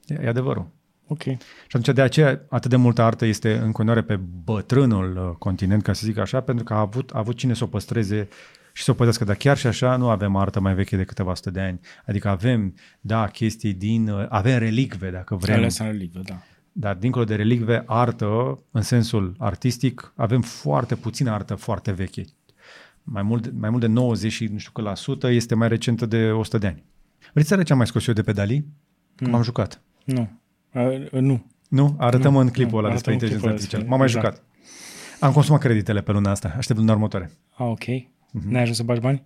e 0.07 0.27
adevărul. 0.27 0.67
ok. 1.07 1.21
Și 1.21 1.37
atunci 1.67 1.95
de 1.95 2.01
aceea 2.01 2.41
atât 2.49 2.69
de 2.69 2.75
multă 2.75 3.01
artă 3.01 3.25
este 3.25 3.57
în 3.57 3.71
continuare 3.71 4.01
pe 4.05 4.15
bătrânul 4.43 5.17
uh, 5.17 5.35
continent, 5.37 5.83
ca 5.83 5.93
să 5.93 6.01
zic 6.05 6.17
așa, 6.17 6.41
pentru 6.41 6.63
că 6.63 6.73
a 6.73 6.79
avut, 6.79 7.09
a 7.13 7.17
avut 7.17 7.35
cine 7.35 7.53
să 7.53 7.63
o 7.63 7.67
păstreze 7.67 8.27
și 8.75 8.83
să 8.83 8.91
o 8.91 8.93
păzească. 8.93 9.23
Dar 9.23 9.35
chiar 9.35 9.57
și 9.57 9.67
așa 9.67 9.95
nu 9.95 10.09
avem 10.09 10.35
artă 10.35 10.59
mai 10.59 10.73
veche 10.73 10.95
de 10.97 11.03
câteva 11.03 11.35
sute 11.35 11.51
de 11.51 11.59
ani. 11.59 11.79
Adică 12.05 12.27
avem, 12.29 12.75
da, 13.01 13.27
chestii 13.27 13.73
din, 13.73 14.09
uh, 14.09 14.25
avem 14.29 14.57
relicve, 14.59 15.09
dacă 15.11 15.35
vrem. 15.35 15.55
Alea 15.55 15.69
sunt 15.69 15.87
relicve, 15.87 16.19
da. 16.23 16.41
Dar 16.71 16.95
dincolo 16.95 17.25
de 17.25 17.35
relicve, 17.35 17.83
artă, 17.85 18.59
în 18.71 18.81
sensul 18.81 19.35
artistic, 19.37 20.13
avem 20.15 20.41
foarte 20.41 20.95
puțină 20.95 21.31
artă 21.31 21.55
foarte 21.55 21.91
veche. 21.91 22.23
Mai 23.03 23.21
mult, 23.23 23.51
mai 23.59 23.69
mult 23.69 23.81
de 23.81 23.87
90 23.87 24.31
și 24.31 24.45
nu 24.45 24.57
știu 24.57 24.71
că 24.71 24.81
la 24.81 24.95
sută 24.95 25.29
este 25.29 25.55
mai 25.55 25.67
recentă 25.67 26.05
de 26.05 26.31
100 26.31 26.57
de 26.57 26.67
ani. 26.67 26.83
Vreți 27.33 27.47
să 27.47 27.63
ce 27.63 27.71
am 27.71 27.77
mai 27.77 27.87
scos 27.87 28.07
eu 28.07 28.13
de 28.13 28.21
pe 28.21 28.31
Dali? 28.31 28.59
Cum 29.17 29.25
Hmm. 29.25 29.35
am 29.35 29.41
jucat. 29.43 29.81
Nu. 30.03 30.29
Uh, 30.73 31.09
nu. 31.11 31.45
Nu? 31.69 31.95
Arătăm 31.99 32.31
Nu, 32.33 32.39
în 32.39 32.49
clipul 32.49 32.71
nu, 32.71 32.77
ăla 32.77 32.87
arătăm 32.87 32.93
despre 32.93 33.11
în 33.13 33.17
inteligența 33.17 33.39
clipul 33.39 33.47
ăla 33.47 33.53
artificială. 33.53 33.83
despre- 33.83 33.89
M-am 33.89 33.97
mai 33.99 34.07
exact. 34.07 34.25
jucat. 34.25 34.43
Am 35.19 35.31
consumat 35.31 35.59
creditele 35.61 36.01
pe 36.01 36.11
luna 36.11 36.31
asta. 36.31 36.53
Aștept 36.57 36.79
luna 36.79 36.91
următoare. 36.91 37.31
Ah, 37.57 37.65
ok. 37.67 37.83
Mhm. 38.33 38.51
N-ai 38.51 38.61
ajuns 38.61 38.77
să 38.77 38.83
bagi 38.83 38.99
bani? 38.99 39.23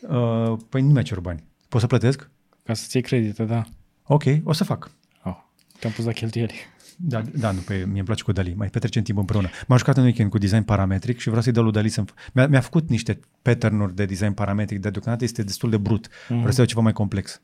Uh, 0.00 0.58
păi 0.68 0.82
nu 0.82 0.92
mi-a 0.92 1.02
cerut 1.02 1.22
bani. 1.22 1.44
Pot 1.68 1.80
să 1.80 1.86
plătesc? 1.86 2.30
Ca 2.62 2.74
să-ți 2.74 2.96
iei 2.96 3.04
credite, 3.04 3.44
da. 3.44 3.64
Ok, 4.02 4.22
o 4.44 4.52
să 4.52 4.64
fac. 4.64 4.90
Oh, 5.24 5.36
te-am 5.78 5.92
pus 5.92 6.04
la 6.04 6.12
cheltuieli. 6.12 6.54
Da, 6.96 7.22
da, 7.22 7.50
nu, 7.50 7.60
pe, 7.60 7.74
mie 7.74 7.96
îmi 7.96 8.02
place 8.02 8.22
cu 8.22 8.32
Dali. 8.32 8.54
Mai 8.54 8.68
petrecem 8.68 9.02
timp 9.02 9.18
împreună. 9.18 9.48
M-am 9.66 9.78
jucat 9.78 9.96
în 9.96 10.02
weekend 10.02 10.30
cu 10.30 10.38
design 10.38 10.62
parametric 10.62 11.18
și 11.18 11.26
vreau 11.26 11.42
să-i 11.42 11.52
dau 11.52 11.62
lui 11.62 11.72
Dali 11.72 11.88
să 11.88 12.04
mi-a, 12.32 12.46
mi-a 12.46 12.60
făcut 12.60 12.88
niște 12.88 13.20
pattern-uri 13.42 13.94
de 13.94 14.04
design 14.04 14.32
parametric, 14.32 14.80
dar 14.80 14.90
deocamdată 14.90 15.24
este 15.24 15.42
destul 15.42 15.70
de 15.70 15.76
brut. 15.76 16.08
Mm-hmm. 16.08 16.26
Vreau 16.28 16.50
să 16.50 16.56
dau 16.56 16.64
ceva 16.64 16.80
mai 16.80 16.92
complex. 16.92 17.40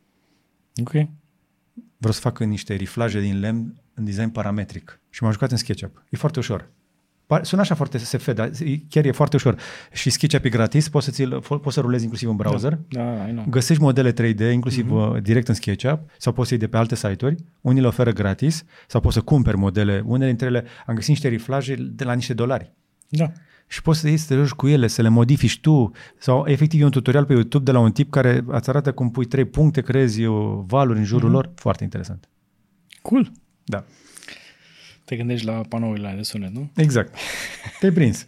Ok. 0.80 0.90
Vreau 1.96 2.12
să 2.12 2.20
fac 2.20 2.38
niște 2.38 2.74
riflaje 2.74 3.20
din 3.20 3.40
lemn 3.40 3.80
în 3.94 4.04
design 4.04 4.28
parametric. 4.28 5.00
Și 5.10 5.22
m-am 5.22 5.32
jucat 5.32 5.50
în 5.50 5.56
SketchUp. 5.56 6.04
E 6.10 6.16
foarte 6.16 6.38
ușor. 6.38 6.70
Pare- 7.32 7.44
Sună 7.44 7.60
așa 7.60 7.74
foarte 7.74 7.98
SF, 7.98 8.32
dar 8.32 8.50
e- 8.64 8.78
chiar 8.88 9.04
e 9.04 9.10
foarte 9.10 9.36
ușor. 9.36 9.56
Și 9.92 10.10
SketchUp 10.10 10.44
e 10.44 10.48
gratis, 10.48 10.88
poți 10.88 11.04
să, 11.04 11.10
ți-l, 11.10 11.42
fo- 11.42 11.60
poți 11.62 11.74
să 11.74 11.80
rulezi 11.80 12.02
inclusiv 12.02 12.28
în 12.28 12.36
browser. 12.36 12.78
Da, 12.88 13.26
I 13.28 13.30
know. 13.30 13.44
Găsești 13.48 13.82
modele 13.82 14.12
3D, 14.12 14.52
inclusiv 14.52 14.86
uh-huh. 14.90 15.22
direct 15.22 15.48
în 15.48 15.54
SketchUp, 15.54 16.00
sau 16.18 16.32
poți 16.32 16.48
să 16.48 16.54
iei 16.54 16.62
de 16.62 16.68
pe 16.68 16.76
alte 16.76 16.94
site-uri. 16.94 17.36
Unii 17.60 17.80
le 17.80 17.86
oferă 17.86 18.10
gratis, 18.10 18.64
sau 18.86 19.00
poți 19.00 19.14
să 19.14 19.20
cumperi 19.20 19.56
modele. 19.56 20.02
Unele 20.06 20.26
dintre 20.26 20.46
ele 20.46 20.64
am 20.86 20.94
găsit 20.94 21.08
niște 21.08 21.28
riflaje 21.28 21.74
de 21.74 22.04
la 22.04 22.12
niște 22.12 22.34
dolari. 22.34 22.72
Da. 23.08 23.32
Și 23.66 23.82
poți 23.82 24.00
să 24.00 24.08
iei 24.08 24.16
să 24.16 24.26
te 24.28 24.34
joci 24.34 24.50
cu 24.50 24.68
ele, 24.68 24.86
să 24.86 25.02
le 25.02 25.08
modifici 25.08 25.60
tu. 25.60 25.90
Sau 26.18 26.44
efectiv 26.46 26.80
e 26.80 26.84
un 26.84 26.90
tutorial 26.90 27.24
pe 27.24 27.32
YouTube 27.32 27.64
de 27.64 27.70
la 27.72 27.78
un 27.78 27.92
tip 27.92 28.10
care 28.10 28.44
îți 28.46 28.68
arată 28.68 28.92
cum 28.92 29.10
pui 29.10 29.24
trei 29.24 29.44
puncte, 29.44 29.80
creezi 29.80 30.24
o 30.24 30.62
valuri 30.66 30.98
în 30.98 31.04
jurul 31.04 31.28
uh-huh. 31.28 31.32
lor. 31.32 31.50
Foarte 31.54 31.84
interesant. 31.84 32.28
Cool. 33.02 33.32
Da. 33.64 33.84
Te 35.12 35.18
gândești 35.18 35.46
la 35.46 35.52
panourile 35.68 36.06
alea 36.06 36.16
de 36.18 36.22
sunet, 36.22 36.50
nu? 36.54 36.70
Exact. 36.76 37.14
Te-ai 37.80 37.92
prins. 37.92 38.26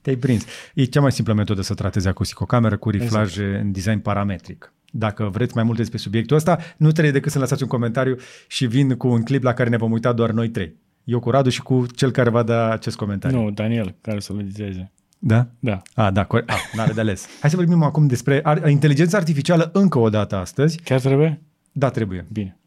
Te-ai 0.00 0.16
prins. 0.16 0.44
E 0.74 0.84
cea 0.84 1.00
mai 1.00 1.12
simplă 1.12 1.32
metodă 1.32 1.60
să 1.60 1.74
tratezi 1.74 2.08
acustic 2.08 2.40
o 2.40 2.44
cameră 2.44 2.76
cu 2.76 2.90
riflaje 2.90 3.42
exact. 3.42 3.62
în 3.62 3.72
design 3.72 3.98
parametric. 3.98 4.72
Dacă 4.90 5.28
vreți 5.32 5.54
mai 5.54 5.64
multe 5.64 5.80
despre 5.80 5.98
subiectul 5.98 6.36
ăsta, 6.36 6.58
nu 6.76 6.90
trebuie 6.92 7.12
decât 7.12 7.32
să 7.32 7.38
lăsați 7.38 7.62
un 7.62 7.68
comentariu 7.68 8.16
și 8.48 8.66
vin 8.66 8.94
cu 8.96 9.08
un 9.08 9.22
clip 9.22 9.42
la 9.42 9.52
care 9.52 9.68
ne 9.68 9.76
vom 9.76 9.92
uita 9.92 10.12
doar 10.12 10.30
noi 10.30 10.48
trei. 10.48 10.76
Eu 11.04 11.20
cu 11.20 11.30
Radu 11.30 11.48
și 11.48 11.62
cu 11.62 11.86
cel 11.94 12.10
care 12.10 12.30
va 12.30 12.42
da 12.42 12.70
acest 12.70 12.96
comentariu. 12.96 13.42
Nu, 13.42 13.50
Daniel, 13.50 13.94
care 14.00 14.20
să-l 14.20 14.38
editeze. 14.38 14.92
Da? 15.18 15.46
Da. 15.58 15.82
A, 15.94 16.10
da, 16.10 16.24
corect. 16.24 16.50
A, 16.50 16.54
n-are 16.76 16.92
de 16.92 17.00
ales. 17.00 17.26
Hai 17.40 17.50
să 17.50 17.56
vorbim 17.56 17.82
acum 17.82 18.06
despre 18.06 18.40
ar- 18.42 18.68
inteligența 18.68 19.16
artificială 19.16 19.70
încă 19.72 19.98
o 19.98 20.08
dată 20.08 20.36
astăzi. 20.36 20.80
Chiar 20.80 21.00
trebuie? 21.00 21.42
Da, 21.72 21.88
trebuie. 21.90 22.26
Bine. 22.32 22.58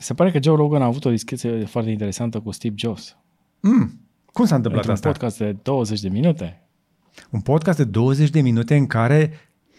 Se 0.00 0.14
pare 0.14 0.30
că 0.30 0.38
Joe 0.42 0.56
Rogan 0.56 0.82
a 0.82 0.84
avut 0.84 1.04
o 1.04 1.10
discuție 1.10 1.64
foarte 1.64 1.90
interesantă 1.90 2.40
cu 2.40 2.50
Steve 2.50 2.74
Jobs. 2.78 3.16
Mm. 3.60 4.00
Cum 4.32 4.44
s-a 4.44 4.54
întâmplat 4.54 4.86
Într-un 4.86 4.92
asta? 4.94 5.08
podcast 5.08 5.38
de 5.38 5.56
20 5.62 6.00
de 6.00 6.08
minute. 6.08 6.62
Un 7.30 7.40
podcast 7.40 7.78
de 7.78 7.84
20 7.84 8.30
de 8.30 8.40
minute 8.40 8.76
în 8.76 8.86
care 8.86 9.32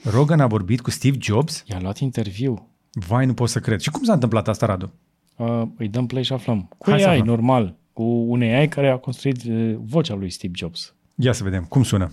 Rogan 0.03 0.39
a 0.39 0.47
vorbit 0.47 0.81
cu 0.81 0.89
Steve 0.89 1.17
Jobs. 1.19 1.63
I-a 1.67 1.79
luat 1.81 1.97
interviu. 1.97 2.67
Vai, 2.91 3.25
nu 3.25 3.33
pot 3.33 3.49
să 3.49 3.59
cred. 3.59 3.79
Și 3.79 3.89
cum 3.91 4.03
s-a 4.03 4.13
întâmplat 4.13 4.47
asta, 4.47 4.65
Radu? 4.65 4.93
Uh, 5.35 5.61
îi 5.77 5.87
dăm 5.87 6.05
play 6.05 6.23
și 6.23 6.33
aflăm. 6.33 6.69
Cu 6.77 6.89
Hai 6.89 6.99
să 6.99 7.07
AI, 7.07 7.11
aflăm. 7.13 7.27
normal. 7.27 7.75
Cu 7.93 8.03
un 8.03 8.41
AI 8.41 8.67
care 8.67 8.89
a 8.89 8.97
construit 8.97 9.43
uh, 9.43 9.75
vocea 9.83 10.13
lui 10.15 10.29
Steve 10.29 10.53
Jobs. 10.55 10.95
Ia 11.15 11.31
să 11.31 11.43
vedem. 11.43 11.63
Cum 11.63 11.83
sună? 11.83 12.11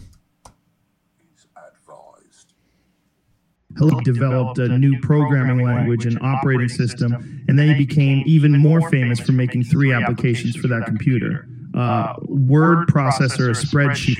He 3.76 3.90
developed 4.02 4.58
a 4.58 4.68
new 4.78 4.98
programming 5.00 5.64
language 5.64 6.06
and 6.06 6.18
operating 6.22 6.68
system, 6.68 7.44
and 7.48 7.58
then 7.58 7.68
he 7.68 7.74
became 7.74 8.22
even 8.26 8.58
more 8.58 8.88
famous 8.90 9.20
for 9.20 9.32
making 9.32 9.64
three 9.64 9.92
applications 9.92 10.56
for 10.56 10.68
that 10.68 10.86
computer 10.86 11.46
uh, 11.74 12.14
word 12.22 12.88
processor, 12.88 13.50
a 13.50 13.52
spreadsheet. 13.52 14.16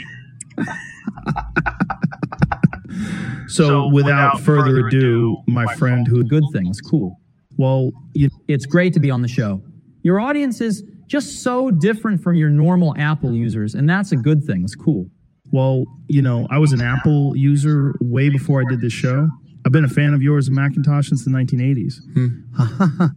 so, 3.49 3.89
without 3.89 4.41
further 4.41 4.87
ado, 4.87 5.37
my 5.47 5.67
friend 5.77 6.07
who 6.07 6.23
good 6.25 6.45
things. 6.53 6.81
Cool. 6.81 7.19
well, 7.57 7.91
you, 8.15 8.31
It's 8.47 8.67
great 8.67 8.93
to 8.95 9.01
be 9.01 9.11
on 9.11 9.23
the 9.23 9.29
show. 9.29 9.63
Your 10.03 10.21
audience 10.21 10.61
is 10.61 10.85
just 11.07 11.43
so 11.43 11.71
different 11.71 12.23
from 12.23 12.37
your 12.37 12.51
normal 12.51 12.95
Apple 12.99 13.33
users, 13.33 13.75
and 13.75 13.89
that's 13.89 14.13
a 14.13 14.17
good 14.17 14.45
thing. 14.45 14.63
It's 14.63 14.77
cool. 14.77 15.07
Well, 15.51 15.85
you 16.09 16.23
know, 16.23 16.47
I 16.51 16.59
was 16.59 16.73
an 16.73 16.81
Apple 16.81 17.37
user 17.37 17.95
way 18.01 18.29
before 18.29 18.61
I 18.61 18.65
did 18.69 18.81
this 18.81 18.93
show. 18.93 19.29
I've 19.65 19.73
been 19.73 19.85
a 19.85 19.89
fan 19.89 20.15
of 20.15 20.23
yours 20.23 20.47
and 20.49 20.57
Macintosh 20.57 21.09
since 21.09 21.25
the 21.25 21.31
1980s. 21.31 21.95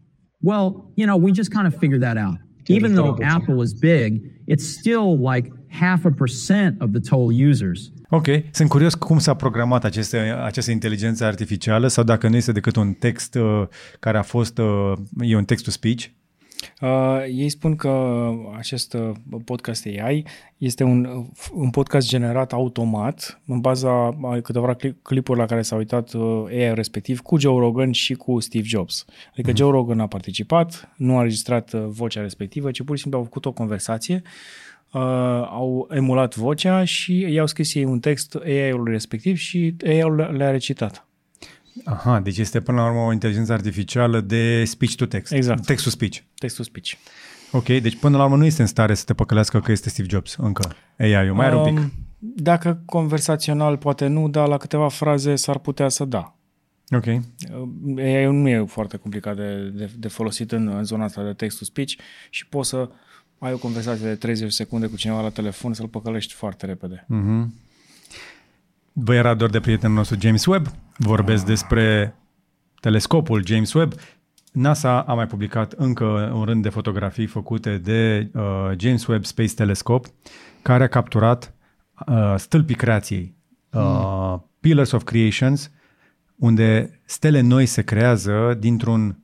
Well, 0.41 0.91
you 0.95 1.05
know, 1.05 1.17
we 1.17 1.31
just 1.31 1.51
kind 1.51 1.67
of 1.67 1.75
figured 1.75 2.01
that 2.01 2.17
out. 2.17 2.37
Even 2.67 2.95
though 2.95 3.17
Apple 3.21 3.61
is 3.61 3.73
big, 3.73 4.21
it's 4.47 4.65
still 4.65 5.17
like 5.17 5.51
half 5.69 6.05
a 6.05 6.11
percent 6.11 6.81
of 6.81 6.91
the 6.93 6.99
total 6.99 7.31
users. 7.31 7.91
Ok, 8.09 8.27
sunt 8.51 8.69
curios 8.69 8.93
cum 8.93 9.19
s-a 9.19 9.33
programat 9.33 9.83
aceste, 9.83 10.17
această 10.17 10.71
inteligență 10.71 11.25
artificială 11.25 11.87
sau 11.87 12.03
dacă 12.03 12.27
nu 12.27 12.35
este 12.35 12.51
decât 12.51 12.75
un 12.75 12.93
text 12.93 13.35
uh, 13.35 13.67
care 13.99 14.17
a 14.17 14.21
fost, 14.21 14.57
uh, 14.57 14.93
e 15.19 15.35
un 15.35 15.45
text-to-speech. 15.45 16.11
Uh, 16.81 17.23
ei 17.27 17.49
spun 17.49 17.75
că 17.75 18.29
acest 18.57 18.93
uh, 18.93 19.11
podcast 19.45 19.85
AI 19.85 20.25
este 20.57 20.83
un, 20.83 21.25
un 21.53 21.69
podcast 21.69 22.07
generat 22.07 22.53
automat 22.53 23.41
în 23.45 23.59
baza 23.59 23.91
a 24.23 24.39
câteva 24.43 24.75
cli- 24.75 25.01
clipuri 25.01 25.39
la 25.39 25.45
care 25.45 25.61
s-a 25.61 25.75
uitat 25.75 26.13
uh, 26.13 26.43
AI 26.47 26.73
respectiv 26.73 27.19
cu 27.19 27.39
Joe 27.39 27.59
Rogan 27.59 27.91
și 27.91 28.13
cu 28.13 28.39
Steve 28.39 28.65
Jobs. 28.67 29.05
Adică 29.31 29.51
mm-hmm. 29.51 29.55
Joe 29.55 29.71
Rogan 29.71 29.99
a 29.99 30.07
participat, 30.07 30.91
nu 30.97 31.13
a 31.13 31.17
înregistrat 31.17 31.73
uh, 31.73 31.83
vocea 31.87 32.21
respectivă, 32.21 32.71
ci 32.71 32.83
pur 32.83 32.95
și 32.95 33.01
simplu 33.01 33.19
au 33.19 33.25
făcut 33.25 33.45
o 33.45 33.51
conversație, 33.51 34.21
uh, 34.91 35.01
au 35.49 35.87
emulat 35.91 36.35
vocea 36.35 36.83
și 36.83 37.19
i-au 37.19 37.47
scris 37.47 37.75
ei 37.75 37.83
un 37.83 37.99
text 37.99 38.35
AI-ului 38.43 38.91
respectiv 38.91 39.37
și 39.37 39.75
AI-ul 39.85 40.15
le- 40.15 40.31
le-a 40.37 40.51
recitat. 40.51 41.05
Aha, 41.85 42.19
deci 42.19 42.37
este 42.37 42.59
până 42.59 42.81
la 42.81 42.87
urmă 42.87 42.99
o 42.99 43.11
inteligență 43.11 43.53
artificială 43.53 44.21
de 44.21 44.63
speech-to-text. 44.65 45.33
Exact. 45.33 45.65
Text-to-speech. 45.65 46.17
Textul 46.35 46.65
speech. 46.65 46.93
Ok, 47.51 47.65
deci 47.65 47.95
până 47.95 48.17
la 48.17 48.23
urmă 48.23 48.35
nu 48.35 48.45
este 48.45 48.61
în 48.61 48.67
stare 48.67 48.93
să 48.93 49.03
te 49.05 49.13
păcălească 49.13 49.59
că 49.59 49.71
este 49.71 49.89
Steve 49.89 50.07
Jobs 50.11 50.35
încă. 50.35 50.75
AI-ul, 50.99 51.35
mai 51.35 51.45
are 51.45 51.55
un 51.55 51.63
pic. 51.63 51.77
Um, 51.77 51.91
Dacă 52.19 52.81
conversațional 52.85 53.77
poate 53.77 54.07
nu, 54.07 54.29
dar 54.29 54.47
la 54.47 54.57
câteva 54.57 54.89
fraze 54.89 55.35
s-ar 55.35 55.57
putea 55.57 55.89
să 55.89 56.05
da. 56.05 56.35
Ok. 56.91 57.05
AI 57.97 58.25
nu 58.25 58.49
e 58.49 58.65
foarte 58.67 58.97
complicat 58.97 59.35
de, 59.35 59.71
de, 59.73 59.89
de 59.97 60.07
folosit 60.07 60.51
în, 60.51 60.67
în 60.67 60.83
zona 60.83 61.03
asta 61.03 61.23
de 61.23 61.33
text-to-speech 61.33 61.93
și 62.29 62.47
poți 62.47 62.69
să 62.69 62.89
ai 63.39 63.53
o 63.53 63.57
conversație 63.57 64.07
de 64.07 64.15
30 64.15 64.51
secunde 64.51 64.87
cu 64.87 64.95
cineva 64.95 65.21
la 65.21 65.29
telefon 65.29 65.73
să-l 65.73 65.87
păcălești 65.87 66.33
foarte 66.33 66.65
repede. 66.65 67.05
Mm. 67.07 67.53
Vă 68.93 69.13
era 69.13 69.33
dor 69.33 69.49
de 69.49 69.59
prietenul 69.59 69.95
nostru 69.95 70.17
James 70.19 70.45
Webb. 70.45 70.67
Vorbesc 71.03 71.45
despre 71.45 72.15
telescopul 72.79 73.45
James 73.45 73.73
Webb. 73.73 73.93
NASA 74.51 75.01
a 75.01 75.13
mai 75.13 75.27
publicat 75.27 75.71
încă 75.71 76.03
un 76.33 76.43
rând 76.43 76.61
de 76.63 76.69
fotografii 76.69 77.25
făcute 77.25 77.77
de 77.77 78.29
uh, 78.33 78.71
James 78.77 79.05
Webb 79.07 79.25
Space 79.25 79.53
Telescope, 79.53 80.09
care 80.61 80.83
a 80.83 80.87
capturat 80.87 81.53
uh, 82.07 82.33
stâlpii 82.37 82.75
creației, 82.75 83.35
uh, 83.71 84.35
Pillars 84.59 84.91
of 84.91 85.03
Creations, 85.03 85.71
unde 86.35 86.99
stele 87.05 87.39
noi 87.39 87.65
se 87.65 87.81
creează 87.81 88.57
dintr-un, 88.59 89.17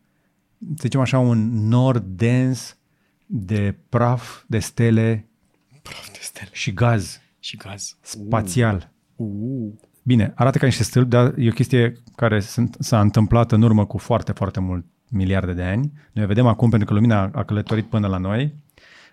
să 0.59 0.81
zicem 0.81 0.99
așa, 0.99 1.19
un 1.19 1.67
nor 1.67 1.99
dens 1.99 2.77
de 3.25 3.77
praf, 3.89 4.43
de 4.47 4.59
stele 4.59 5.29
Praf 5.81 6.11
de 6.11 6.19
stele. 6.21 6.49
și 6.51 6.73
gaz 6.73 7.21
Și 7.39 7.55
gaz. 7.57 7.97
spațial. 8.01 8.91
Uh. 9.15 9.73
Bine, 10.07 10.31
arată 10.35 10.57
ca 10.57 10.65
niște 10.65 10.83
stâlpi, 10.83 11.09
dar 11.09 11.33
e 11.37 11.49
o 11.49 11.53
chestie 11.53 11.93
care 12.15 12.39
sunt, 12.39 12.75
s-a 12.79 12.99
întâmplat 12.99 13.51
în 13.51 13.61
urmă 13.61 13.85
cu 13.85 13.97
foarte, 13.97 14.31
foarte 14.31 14.59
mult 14.59 14.85
miliarde 15.09 15.53
de 15.53 15.63
ani. 15.63 15.91
Noi 16.11 16.23
o 16.23 16.27
vedem 16.27 16.47
acum 16.47 16.69
pentru 16.69 16.87
că 16.87 16.93
lumina 16.93 17.29
a 17.33 17.43
călătorit 17.43 17.85
până 17.85 18.07
la 18.07 18.17
noi, 18.17 18.55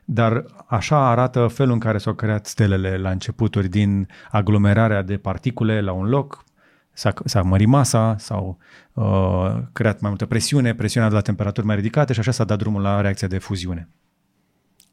dar 0.05 0.45
așa 0.67 1.09
arată 1.09 1.47
felul 1.47 1.73
în 1.73 1.79
care 1.79 1.99
s-au 1.99 2.15
creat 2.15 2.47
stelele 2.47 2.97
la 2.97 3.11
începuturi 3.11 3.69
din 3.69 4.09
aglomerarea 4.31 5.03
de 5.03 5.17
particule 5.17 5.81
la 5.81 5.93
un 5.93 6.07
loc, 6.07 6.45
s-a, 6.93 7.13
s-a 7.25 7.43
mărit 7.43 7.69
masa, 7.69 8.17
s-au 8.19 8.59
uh, 8.93 9.57
creat 9.73 10.01
mai 10.01 10.11
multă 10.11 10.27
presiune, 10.27 10.75
presiunea 10.75 11.09
de 11.09 11.15
la 11.15 11.21
temperaturi 11.21 11.67
mai 11.67 11.77
ridicate 11.77 12.13
și 12.13 12.19
așa 12.19 12.31
s-a 12.31 12.45
dat 12.45 12.59
drumul 12.59 12.83
la 12.83 13.01
reacția 13.01 13.29
de 13.29 13.39
fuziune. 13.39 13.89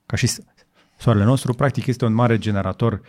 Ca 0.05 0.15
și 0.15 0.29
soarele 0.97 1.25
nostru, 1.25 1.53
practic 1.53 1.85
este 1.85 2.05
un 2.05 2.13
mare 2.13 2.37
generator 2.37 3.01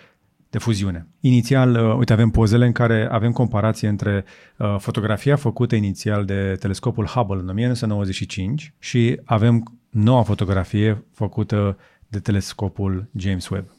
de 0.53 0.59
fuziune. 0.59 1.07
Inițial, 1.21 1.75
uh, 1.75 1.97
uite, 1.99 2.13
avem 2.13 2.31
pozele 2.31 2.67
în 2.67 2.73
care 2.73 3.09
avem 3.11 3.33
comparație 3.33 3.89
între 3.89 4.25
uh, 4.59 4.77
fotografia 4.79 5.37
făcută 5.37 5.75
inițial 5.75 6.25
de 6.25 6.57
telescopul 6.61 7.07
Hubble 7.07 7.41
în 7.41 7.49
1995 7.49 8.75
și 8.79 9.21
avem 9.25 9.79
noua 9.91 10.23
fotografie 10.23 11.05
făcută 11.13 11.79
de 12.09 12.21
telescopul 12.21 13.09
James 13.17 13.49
Webb. 13.49 13.71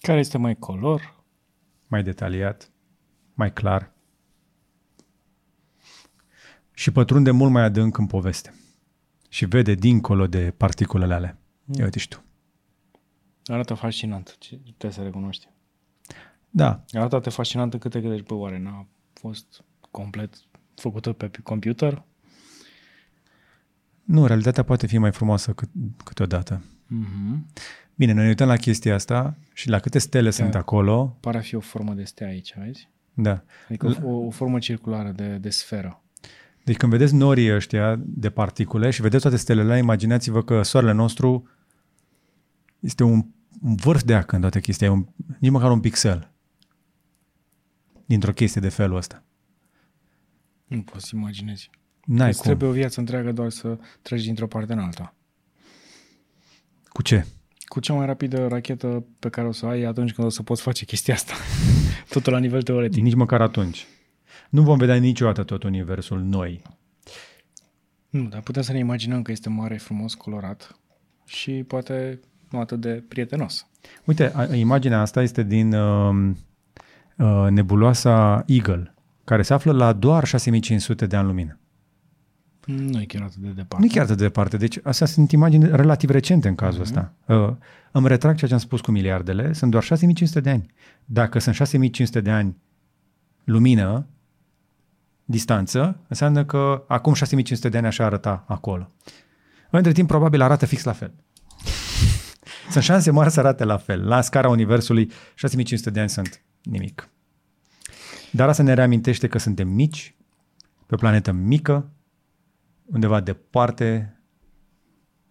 Care 0.00 0.18
este 0.18 0.38
mai 0.38 0.54
color? 0.54 1.24
Mai 1.86 2.02
detaliat, 2.02 2.70
mai 3.34 3.52
clar 3.52 3.92
și 6.72 6.90
pătrunde 6.90 7.30
mult 7.30 7.52
mai 7.52 7.62
adânc 7.62 7.98
în 7.98 8.06
poveste 8.06 8.54
și 9.28 9.44
vede 9.44 9.74
dincolo 9.74 10.26
de 10.26 10.54
particulele 10.56 11.14
alea. 11.14 11.38
Ia 11.78 11.84
uite 11.84 11.98
și 11.98 12.08
tu. 12.08 12.24
Arată 13.44 13.74
fascinant, 13.74 14.36
ce- 14.38 14.56
trebuie 14.56 14.92
să 14.92 15.02
recunoști. 15.02 15.54
Da, 16.56 16.84
Arată 16.92 17.14
atât 17.14 17.22
de 17.22 17.34
fascinant 17.34 17.72
încât 17.72 17.90
te 17.90 18.00
gândești, 18.00 18.26
bă, 18.26 18.34
oare 18.34 18.58
n-a 18.58 18.86
fost 19.12 19.64
complet 19.90 20.34
făcută 20.74 21.12
pe 21.12 21.30
computer? 21.42 22.04
nu, 24.06 24.26
realitatea 24.26 24.62
poate 24.62 24.86
fi 24.86 24.98
mai 24.98 25.12
frumoasă 25.12 25.52
cât, 25.52 25.68
câteodată. 26.04 26.62
Mm-hmm. 26.62 27.38
Bine, 27.94 28.12
noi 28.12 28.22
ne 28.22 28.28
uităm 28.28 28.48
la 28.48 28.56
chestia 28.56 28.94
asta 28.94 29.36
și 29.52 29.68
la 29.68 29.78
câte 29.78 29.98
stele 29.98 30.30
sunt 30.30 30.54
acolo. 30.54 31.16
Pare 31.20 31.38
a 31.38 31.40
fi 31.40 31.54
o 31.54 31.60
formă 31.60 31.92
de 31.92 32.04
stea 32.04 32.26
aici, 32.26 32.54
vezi? 32.58 32.88
Da. 33.14 33.42
Adică 33.68 33.96
o, 34.02 34.10
o 34.10 34.30
formă 34.30 34.58
circulară 34.58 35.10
de, 35.10 35.36
de 35.36 35.50
sferă. 35.50 36.02
Deci 36.64 36.76
când 36.76 36.92
vedeți 36.92 37.14
norii 37.14 37.54
ăștia 37.54 38.00
de 38.04 38.30
particule 38.30 38.90
și 38.90 39.02
vedeți 39.02 39.22
toate 39.22 39.36
stelele 39.36 39.66
alea, 39.66 39.78
imaginați-vă 39.78 40.42
că 40.42 40.62
soarele 40.62 40.92
nostru 40.92 41.48
este 42.80 43.02
un, 43.02 43.24
un 43.62 43.74
vârf 43.74 44.02
de 44.02 44.14
acă 44.14 44.34
în 44.34 44.40
toată 44.40 44.60
chestia, 44.60 44.86
e 44.86 44.90
un, 44.90 45.06
nici 45.38 45.50
măcar 45.50 45.70
un 45.70 45.80
pixel 45.80 46.30
dintr-o 48.06 48.32
chestie 48.32 48.60
de 48.60 48.68
felul 48.68 48.96
ăsta. 48.96 49.22
Nu 50.66 50.80
poți 50.82 51.06
să 51.08 51.16
imaginezi. 51.16 51.70
N-ai 52.04 52.28
Îți 52.28 52.36
cum. 52.38 52.46
trebuie 52.46 52.68
o 52.68 52.72
viață 52.72 53.00
întreagă 53.00 53.32
doar 53.32 53.50
să 53.50 53.78
treci 54.02 54.24
dintr-o 54.24 54.46
parte 54.46 54.72
în 54.72 54.78
alta. 54.78 55.14
Cu 56.88 57.02
ce? 57.02 57.26
Cu 57.64 57.80
cea 57.80 57.92
mai 57.94 58.06
rapidă 58.06 58.46
rachetă 58.46 59.04
pe 59.18 59.28
care 59.28 59.46
o 59.46 59.52
să 59.52 59.66
o 59.66 59.68
ai 59.68 59.82
atunci 59.82 60.12
când 60.12 60.26
o 60.26 60.30
să 60.30 60.42
poți 60.42 60.62
face 60.62 60.84
chestia 60.84 61.14
asta. 61.14 61.32
Totul 62.14 62.32
la 62.32 62.38
nivel 62.38 62.62
teoretic. 62.62 63.02
Nici 63.02 63.14
măcar 63.14 63.40
atunci. 63.40 63.86
Nu 64.50 64.62
vom 64.62 64.78
vedea 64.78 64.94
niciodată 64.96 65.42
tot 65.44 65.62
universul 65.62 66.20
noi. 66.20 66.62
Nu, 68.08 68.28
dar 68.28 68.40
putem 68.40 68.62
să 68.62 68.72
ne 68.72 68.78
imaginăm 68.78 69.22
că 69.22 69.30
este 69.30 69.48
mare, 69.48 69.76
frumos, 69.76 70.14
colorat 70.14 70.78
și 71.26 71.52
poate 71.52 72.20
nu 72.50 72.58
atât 72.60 72.80
de 72.80 73.04
prietenos. 73.08 73.66
Uite, 74.04 74.32
a- 74.34 74.54
imaginea 74.54 75.00
asta 75.00 75.22
este 75.22 75.42
din 75.42 75.72
uh, 75.72 76.14
uh, 76.14 76.36
nebuloasa 77.50 78.44
Eagle, 78.46 78.94
care 79.24 79.42
se 79.42 79.52
află 79.52 79.72
la 79.72 79.92
doar 79.92 80.24
6500 80.24 81.06
de 81.06 81.16
ani 81.16 81.26
lumină. 81.26 81.58
Nu 82.66 83.00
e 83.00 83.04
chiar 83.04 83.22
atât 83.22 83.36
de 83.36 83.48
departe. 83.48 83.84
Nu 83.84 83.92
chiar 83.92 84.04
atât 84.04 84.16
de 84.16 84.22
departe. 84.22 84.56
Deci 84.56 84.78
astea 84.82 85.06
sunt 85.06 85.32
imagini 85.32 85.68
relativ 85.76 86.10
recente 86.10 86.48
în 86.48 86.54
cazul 86.54 86.80
ăsta. 86.80 87.12
Uh, 87.26 87.52
îmi 87.92 88.08
retrag 88.08 88.36
ceea 88.36 88.48
ce 88.48 88.54
am 88.54 88.60
spus 88.60 88.80
cu 88.80 88.90
miliardele. 88.90 89.52
Sunt 89.52 89.70
doar 89.70 89.82
6500 89.82 90.40
de 90.40 90.50
ani. 90.50 90.66
Dacă 91.04 91.38
sunt 91.38 91.54
6500 91.54 92.20
de 92.20 92.30
ani 92.30 92.56
lumină, 93.44 94.06
distanță, 95.24 96.00
înseamnă 96.08 96.44
că 96.44 96.84
acum 96.88 97.12
6500 97.12 97.68
de 97.68 97.76
ani 97.76 97.86
așa 97.86 98.04
arăta 98.04 98.44
acolo. 98.48 98.90
Între 99.70 99.92
timp, 99.92 100.08
probabil 100.08 100.40
arată 100.40 100.66
fix 100.66 100.84
la 100.84 100.92
fel. 100.92 101.12
sunt 102.70 102.84
șanse 102.84 103.10
mari 103.10 103.30
să 103.30 103.40
arate 103.40 103.64
la 103.64 103.76
fel. 103.76 104.06
La 104.06 104.20
scara 104.20 104.48
Universului, 104.48 105.10
6500 105.34 105.90
de 105.90 106.00
ani 106.00 106.08
sunt 106.08 106.42
nimic. 106.70 107.10
Dar 108.30 108.48
asta 108.48 108.62
ne 108.62 108.74
reamintește 108.74 109.28
că 109.28 109.38
suntem 109.38 109.68
mici, 109.68 110.14
pe 110.86 110.94
o 110.94 110.96
planetă 110.96 111.32
mică, 111.32 111.90
undeva 112.84 113.20
departe, 113.20 114.20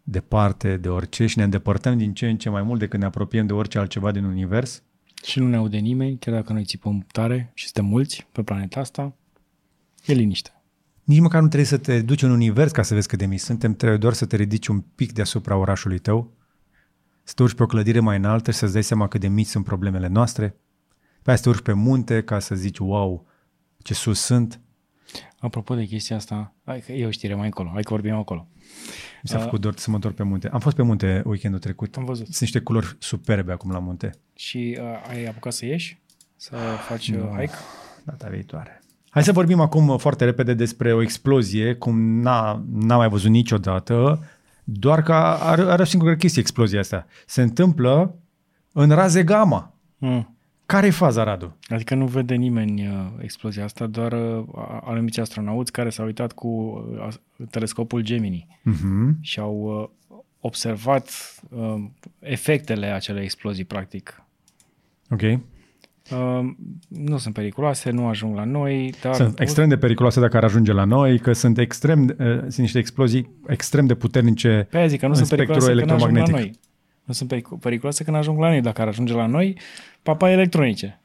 departe 0.04 0.78
de 0.78 0.90
orice 0.90 1.26
și 1.26 1.38
ne 1.38 1.44
îndepărtăm 1.44 1.98
din 1.98 2.14
ce 2.14 2.30
în 2.30 2.38
ce 2.38 2.50
mai 2.50 2.64
mult 2.64 2.80
decât 2.80 3.00
ne 3.00 3.06
apropiem 3.06 3.48
de 3.48 3.54
orice 3.54 3.78
altceva 3.78 4.12
din 4.12 4.24
univers. 4.24 4.84
Și 5.24 5.40
nu 5.40 5.48
ne 5.48 5.56
aude 5.56 5.78
nimeni, 5.78 6.18
chiar 6.18 6.34
dacă 6.34 6.54
noi 6.54 6.64
țipăm 6.64 7.06
tare 7.12 7.52
și 7.54 7.64
suntem 7.64 7.86
mulți 7.86 8.28
pe 8.32 8.44
planeta 8.44 8.80
asta, 8.80 9.16
e 10.06 10.14
liniște. 10.14 10.50
Nici 11.04 11.20
măcar 11.20 11.42
nu 11.42 11.48
trebuie 11.48 11.70
să 11.70 11.78
te 11.78 12.02
duci 12.02 12.22
în 12.22 12.32
univers 12.32 12.72
ca 12.72 12.82
să 12.82 12.94
vezi 12.94 13.08
cât 13.08 13.20
de 13.20 13.26
mici 13.26 13.40
suntem, 13.40 13.76
trebuie 13.76 13.98
doar 13.98 14.14
să 14.14 14.26
te 14.26 14.36
ridici 14.36 14.68
un 14.68 14.80
pic 14.80 15.12
deasupra 15.12 15.56
orașului 15.56 16.00
tău, 16.00 16.34
să 17.24 17.34
te 17.36 17.44
urci 17.44 17.54
pe 17.54 17.64
o 17.64 17.66
clădire 17.66 18.00
mai 18.00 18.18
înaltă 18.18 18.52
și 18.52 18.58
să-ți 18.58 18.74
dai 18.74 18.84
seama 18.84 19.08
cât 19.08 19.22
de 19.22 19.28
mici 19.28 19.48
sunt 19.48 19.66
problemele 19.66 20.08
noastre. 20.08 20.56
Pe 21.26 21.32
aia 21.32 21.40
să 21.40 21.44
te 21.44 21.50
urci 21.50 21.62
pe 21.62 21.74
munte 21.74 22.24
ca 22.24 22.40
să 22.40 22.56
zici, 22.56 22.78
wow, 22.78 23.26
ce 23.78 23.94
sus 23.94 24.20
sunt. 24.20 24.60
Apropo 25.40 25.76
de 25.76 25.86
chestia 25.86 26.16
asta, 26.16 26.54
hai 26.66 26.80
că 26.80 26.92
e 26.92 27.06
o 27.06 27.12
știre 27.12 27.36
mai 27.36 27.46
încolo, 27.46 27.70
hai 27.74 27.82
că 27.82 27.90
vorbim 27.90 28.14
acolo. 28.14 28.48
Mi 29.24 29.30
s-a 29.30 29.40
făcut 29.40 29.62
dor 29.62 29.78
să 29.78 29.90
mă 29.90 29.96
întorc 29.96 30.16
pe 30.16 30.24
munte. 30.24 30.50
Am 30.50 30.60
fost 30.60 30.76
pe 30.76 30.82
munte 30.82 31.22
weekendul 31.26 31.60
trecut. 31.60 31.98
Am 31.98 32.06
văzut. 32.06 32.26
Sunt 32.26 32.40
niște 32.40 32.60
culori 32.60 32.96
superbe 33.00 33.52
acum 33.52 33.72
la 33.72 33.80
munte. 33.80 34.12
Și 34.36 34.78
uh, 34.80 35.10
ai 35.10 35.26
apucat 35.26 35.54
să 35.54 35.66
ieși? 35.66 36.02
Să 36.36 36.56
faci 36.88 37.10
uh, 37.10 37.30
hike? 37.40 37.54
data 38.04 38.28
viitoare. 38.30 38.82
Hai 39.10 39.24
să 39.24 39.32
vorbim 39.32 39.60
acum 39.60 39.98
foarte 39.98 40.26
repede 40.26 40.54
despre 40.54 40.94
o 40.94 41.02
explozie, 41.02 41.76
cum 41.76 42.20
n-a, 42.22 42.64
n-a 42.72 42.98
mai 42.98 43.10
văzut 43.10 43.30
niciodată, 43.30 44.26
doar 44.64 45.04
că 45.04 45.14
are, 45.14 45.62
are 45.62 45.82
o 45.82 45.86
singură 45.86 46.16
chestie 46.16 46.42
explozia 46.42 46.80
asta. 46.80 47.06
Se 47.26 47.42
întâmplă 47.42 48.20
în 48.72 48.90
raze 48.90 49.24
gamma. 49.24 49.74
Mm. 49.98 50.35
Care 50.66 50.88
e 50.88 50.90
faza, 50.90 51.24
Radu? 51.24 51.58
Adică 51.70 51.96
nu 51.96 52.06
vede 52.06 52.36
nimeni 52.36 52.88
uh, 52.88 53.06
explozia 53.22 53.64
asta, 53.64 53.86
doar 53.88 54.12
uh, 54.12 54.44
anumiți 54.84 55.20
astronauți 55.20 55.72
care 55.72 55.90
s-au 55.90 56.06
uitat 56.06 56.32
cu 56.32 56.48
uh, 56.48 57.06
as- 57.08 57.20
telescopul 57.50 58.02
Gemini 58.02 58.48
Uh-huh. 58.72 59.14
și 59.22 59.40
au 59.40 59.54
uh, 59.82 60.20
observat 60.40 61.10
uh, 61.50 61.84
efectele 62.20 62.86
acelei 62.86 63.24
explozii, 63.24 63.64
practic. 63.64 64.24
Ok. 65.10 65.22
Uh, 65.22 65.40
nu 66.88 67.18
sunt 67.18 67.34
periculoase, 67.34 67.90
nu 67.92 68.08
ajung 68.08 68.36
la 68.36 68.44
noi, 68.44 68.94
dar 69.02 69.14
Sunt 69.14 69.40
extrem 69.40 69.70
de 69.70 69.78
periculoase 69.78 70.20
dacă 70.20 70.38
ar 70.38 70.44
ajunge 70.44 70.72
la 70.72 70.84
noi, 70.84 71.20
că 71.20 71.34
sunt 71.34 71.58
extrem, 71.58 72.04
uh, 72.20 72.40
sunt 72.40 72.58
niște 72.58 72.78
explozii 72.80 73.30
extrem 73.48 73.86
de 73.86 73.96
puternice 73.96 74.68
Pe 74.70 74.78
aia 74.78 74.88
zic 74.88 75.00
că 75.00 75.06
nu 75.06 75.12
în 75.12 75.18
sunt 75.18 75.28
spectrul 75.28 75.58
periculoase 75.60 75.80
când 75.80 75.92
ajung 76.02 76.12
la 76.12 76.18
electromagnetic. 76.20 76.60
noi. 76.60 76.65
Nu 77.06 77.14
sunt 77.14 77.30
pericu- 77.30 77.58
periculoase 77.58 78.04
când 78.04 78.18
ajung 78.18 78.40
la 78.40 78.48
noi. 78.50 78.62
Dacă 78.62 78.82
ar 78.82 78.88
ajunge 78.88 79.14
la 79.14 79.26
noi, 79.26 79.58
papa 80.04 80.30
electronice. 80.32 81.00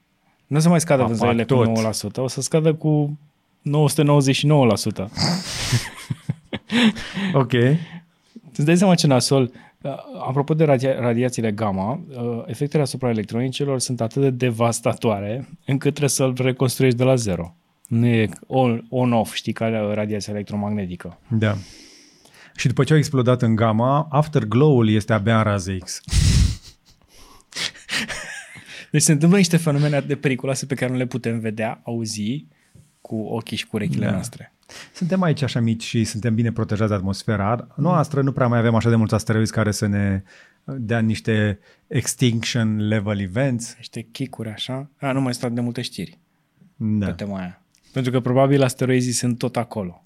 Nu 0.47 0.57
o 0.57 0.61
să 0.61 0.69
mai 0.69 0.81
scadă 0.81 1.03
Papa 1.03 1.09
vânzările 1.15 1.45
tot. 1.45 1.67
cu 1.67 1.73
9%, 1.73 2.17
o 2.17 2.29
să 2.29 2.41
scadă 2.41 2.75
cu 2.75 3.19
999%. 3.63 5.09
Ok. 7.33 7.53
Îți 8.53 8.65
dai 8.65 8.77
seama 8.77 8.95
ce 8.95 9.07
nasol? 9.07 9.51
Uh, 9.83 9.91
Apropo 10.29 10.55
de 10.55 10.65
radia- 10.65 10.99
radiațiile 10.99 11.51
gamma, 11.53 12.01
uh, 12.17 12.43
efectele 12.47 12.83
asupra 12.83 13.09
electronicelor 13.09 13.79
sunt 13.79 14.01
atât 14.01 14.23
de 14.23 14.31
devastatoare 14.31 15.49
încât 15.67 15.89
trebuie 15.91 16.09
să-l 16.09 16.35
reconstruiești 16.39 16.99
de 16.99 17.05
la 17.05 17.15
zero. 17.15 17.55
Nu 17.87 18.07
e 18.07 18.29
on- 18.47 18.83
on-off, 18.89 19.35
știi, 19.35 19.53
ca 19.53 19.69
radiația 19.95 20.33
electromagnetică. 20.33 21.19
Da. 21.29 21.57
Și 22.61 22.67
după 22.67 22.85
ce 22.85 22.93
au 22.93 22.99
explodat 22.99 23.43
în 23.43 23.55
gamma, 23.55 24.07
afterglow-ul 24.11 24.89
este 24.89 25.13
abia 25.13 25.37
în 25.37 25.43
rază 25.43 25.77
X. 25.77 26.01
Deci 28.91 29.03
se 29.03 29.13
întâmplă 29.13 29.37
niște 29.37 29.57
fenomene 29.57 29.97
atât 29.97 30.09
de 30.09 30.17
periculoase 30.17 30.67
pe 30.67 30.75
care 30.75 30.91
nu 30.91 30.97
le 30.97 31.07
putem 31.07 31.39
vedea, 31.39 31.81
auzi 31.85 32.47
cu 33.01 33.17
ochii 33.17 33.57
și 33.57 33.67
cu 33.67 33.77
urechile 33.77 34.05
Da. 34.05 34.11
noastre. 34.11 34.53
Suntem 34.95 35.23
aici 35.23 35.43
așa 35.43 35.61
mici 35.61 35.83
și 35.83 36.05
suntem 36.05 36.35
bine 36.35 36.53
protejați 36.53 36.91
de 36.91 36.97
atmosfera 36.97 37.67
noastră, 37.77 38.23
nu 38.23 38.33
prea 38.33 38.47
mai 38.47 38.59
avem 38.59 38.75
așa 38.75 38.89
de 38.89 38.97
mulți 38.97 39.15
asteroizi 39.15 39.53
care 39.53 39.71
să 39.71 39.87
ne 39.87 40.23
dea 40.65 40.99
niște 40.99 41.59
extinction 41.87 42.89
level 42.89 43.21
events. 43.21 43.75
Niște 43.77 44.07
chicuri 44.13 44.49
așa. 44.49 44.91
A, 45.01 45.13
nu 45.13 45.21
mai 45.21 45.35
stau 45.35 45.51
de 45.51 45.61
multe 45.61 45.83
știri 45.83 46.19
Da. 46.77 47.07
pe 47.07 47.13
tema 47.13 47.39
aia. 47.39 47.63
Pentru 47.93 48.13
că 48.13 48.21
probabil 48.21 48.63
asteroizii 48.63 49.13
sunt 49.13 49.39
tot 49.39 49.57
acolo. 49.57 50.05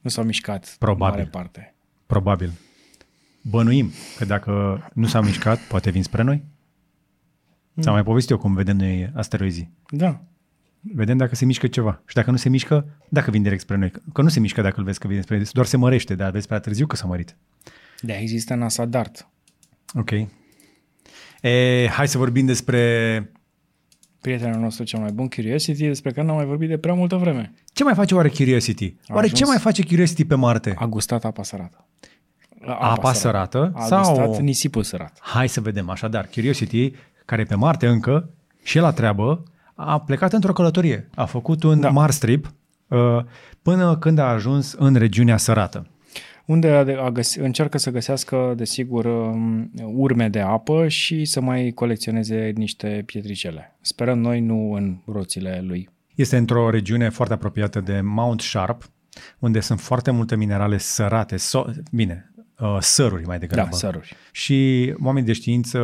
Nu 0.00 0.10
s-au 0.10 0.24
mișcat 0.24 0.76
Probabil. 0.78 1.04
în 1.04 1.18
mare 1.18 1.30
parte. 1.30 1.74
Probabil. 2.06 2.52
Bănuim 3.42 3.90
că 4.16 4.24
dacă 4.24 4.82
nu 4.94 5.06
s-a 5.06 5.20
mișcat, 5.20 5.58
poate 5.58 5.90
vin 5.90 6.02
spre 6.02 6.22
noi. 6.22 6.44
Ți-am 7.80 7.94
mai 7.94 8.02
povestit 8.02 8.30
eu 8.30 8.38
cum 8.38 8.54
vedem 8.54 8.76
noi 8.76 9.10
asteroizii. 9.14 9.70
Da. 9.90 10.20
Vedem 10.80 11.16
dacă 11.16 11.34
se 11.34 11.44
mișcă 11.44 11.66
ceva. 11.66 12.02
Și 12.06 12.14
dacă 12.14 12.30
nu 12.30 12.36
se 12.36 12.48
mișcă, 12.48 12.86
dacă 13.08 13.30
vin 13.30 13.42
direct 13.42 13.60
spre 13.60 13.76
noi. 13.76 13.92
Că 14.12 14.22
nu 14.22 14.28
se 14.28 14.40
mișcă 14.40 14.60
dacă 14.62 14.78
îl 14.78 14.84
vezi 14.84 14.98
că 14.98 15.06
vine 15.08 15.20
spre 15.20 15.36
noi, 15.36 15.46
doar 15.52 15.66
se 15.66 15.76
mărește, 15.76 16.14
dar 16.14 16.30
vezi 16.30 16.46
prea 16.46 16.58
târziu 16.58 16.86
că 16.86 16.96
s-a 16.96 17.06
mărit. 17.06 17.36
De 18.00 18.12
există 18.12 18.54
NASA 18.54 18.84
DART. 18.84 19.28
Ok. 19.94 20.10
E, 21.40 21.88
hai 21.88 22.08
să 22.08 22.18
vorbim 22.18 22.46
despre 22.46 23.32
Prietenul 24.20 24.60
nostru 24.60 24.84
cel 24.84 25.00
mai 25.00 25.10
bun, 25.12 25.28
Curiosity, 25.28 25.86
despre 25.86 26.10
care 26.12 26.26
n-am 26.26 26.36
mai 26.36 26.44
vorbit 26.44 26.68
de 26.68 26.76
prea 26.78 26.94
multă 26.94 27.16
vreme. 27.16 27.52
ce 27.72 27.84
mai 27.84 27.94
face 27.94 28.14
oare 28.14 28.28
Curiosity. 28.28 28.94
Oare 29.08 29.24
ajuns. 29.24 29.38
ce 29.38 29.44
mai 29.44 29.58
face 29.58 29.82
Curiosity 29.84 30.24
pe 30.24 30.34
Marte? 30.34 30.74
A 30.78 30.86
gustat 30.86 31.24
apa 31.24 31.42
sărată. 31.42 31.84
Apa 32.66 33.12
sărată 33.12 33.72
A 33.74 33.84
sau- 33.84 34.14
gustat 34.16 34.38
nisipul 34.42 34.82
sărat. 34.82 35.18
Hai 35.20 35.48
să 35.48 35.60
vedem. 35.60 35.88
Așadar, 35.90 36.28
Curiosity, 36.34 36.92
care 37.24 37.40
e 37.40 37.44
pe 37.44 37.54
Marte 37.54 37.86
încă, 37.86 38.30
și 38.62 38.76
el 38.76 38.82
la 38.82 38.92
treabă, 38.92 39.42
a 39.74 40.00
plecat 40.00 40.32
într-o 40.32 40.52
călătorie. 40.52 41.08
A 41.14 41.24
făcut 41.24 41.62
un 41.62 41.80
da. 41.80 41.90
Mars 41.90 42.18
trip 42.18 42.52
uh, 42.88 42.98
până 43.62 43.96
când 43.96 44.18
a 44.18 44.24
ajuns 44.28 44.72
în 44.72 44.94
regiunea 44.94 45.36
sărată. 45.36 45.86
Unde 46.50 46.68
a, 46.68 47.04
a 47.04 47.10
găs- 47.10 47.34
încearcă 47.36 47.78
să 47.78 47.90
găsească, 47.90 48.52
desigur, 48.56 49.04
um, 49.04 49.70
urme 49.84 50.28
de 50.28 50.40
apă 50.40 50.88
și 50.88 51.24
să 51.24 51.40
mai 51.40 51.70
colecționeze 51.74 52.52
niște 52.56 53.02
pietricele. 53.06 53.76
Sperăm 53.80 54.18
noi, 54.18 54.40
nu 54.40 54.72
în 54.72 54.96
roțile 55.06 55.60
lui. 55.66 55.88
Este 56.14 56.36
într-o 56.36 56.70
regiune 56.70 57.08
foarte 57.08 57.34
apropiată 57.34 57.80
de 57.80 58.00
Mount 58.00 58.40
Sharp, 58.40 58.90
unde 59.38 59.60
sunt 59.60 59.80
foarte 59.80 60.10
multe 60.10 60.36
minerale 60.36 60.78
sărate, 60.78 61.36
so- 61.36 61.74
bine, 61.92 62.32
uh, 62.60 62.76
săruri 62.80 63.26
mai 63.26 63.38
degrabă. 63.38 63.68
Da, 63.70 63.76
săruri. 63.76 64.14
Și 64.32 64.92
oamenii 65.02 65.26
de 65.26 65.32
știință 65.34 65.78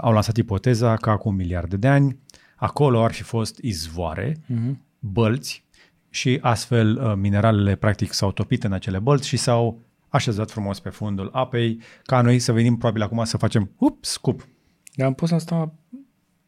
au 0.00 0.12
lansat 0.12 0.36
ipoteza 0.36 0.96
că 0.96 1.10
acum 1.10 1.34
miliarde 1.34 1.76
de 1.76 1.88
ani 1.88 2.18
acolo 2.56 3.02
ar 3.04 3.12
fi 3.12 3.22
fost 3.22 3.58
izvoare, 3.58 4.36
Mhm. 4.46 4.74
uh-huh. 4.74 4.78
bălți 4.98 5.64
și 6.10 6.38
astfel 6.42 6.96
uh, 7.02 7.12
mineralele 7.16 7.74
practic 7.74 8.12
s-au 8.12 8.32
topit 8.32 8.64
în 8.64 8.72
acele 8.72 8.98
bălți 8.98 9.28
și 9.28 9.36
s-au 9.36 9.78
așezat 10.10 10.50
frumos 10.50 10.80
pe 10.80 10.88
fundul 10.88 11.30
apei, 11.32 11.80
ca 12.02 12.20
noi 12.20 12.38
să 12.38 12.52
venim 12.52 12.76
probabil 12.76 13.02
acum 13.02 13.24
să 13.24 13.36
facem 13.36 13.70
up, 13.76 14.04
scup. 14.04 14.48
Dar 14.94 15.06
am 15.06 15.14
pus 15.14 15.30
asta, 15.30 15.72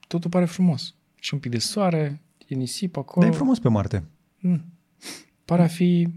totul 0.09 0.31
pare 0.31 0.45
frumos. 0.45 0.95
Și 1.15 1.35
un 1.35 1.41
pic 1.41 1.51
de 1.51 1.59
soare, 1.59 2.23
e 2.47 2.55
nisip 2.55 2.97
acolo. 2.97 3.27
Dar 3.27 3.35
e 3.35 3.37
frumos 3.37 3.59
pe 3.59 3.69
Marte. 3.69 4.05
Pare 5.45 5.63
a 5.63 5.67
fi, 5.67 6.09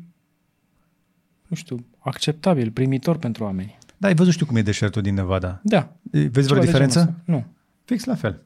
nu 1.48 1.56
știu, 1.56 1.86
acceptabil, 2.00 2.72
primitor 2.72 3.18
pentru 3.18 3.44
oameni. 3.44 3.78
Da, 3.98 4.08
ai 4.08 4.16
văzut 4.16 4.34
știu 4.34 4.46
cum 4.46 4.56
e 4.56 4.62
deșertul 4.62 5.02
din 5.02 5.14
Nevada. 5.14 5.60
Da. 5.64 5.96
Vezi 6.12 6.30
Ceva 6.32 6.44
vreo 6.48 6.60
de 6.60 6.66
diferență? 6.66 7.00
genul 7.00 7.14
ăsta. 7.18 7.32
Nu. 7.32 7.46
Fix 7.84 8.04
la 8.04 8.16
fel. 8.16 8.42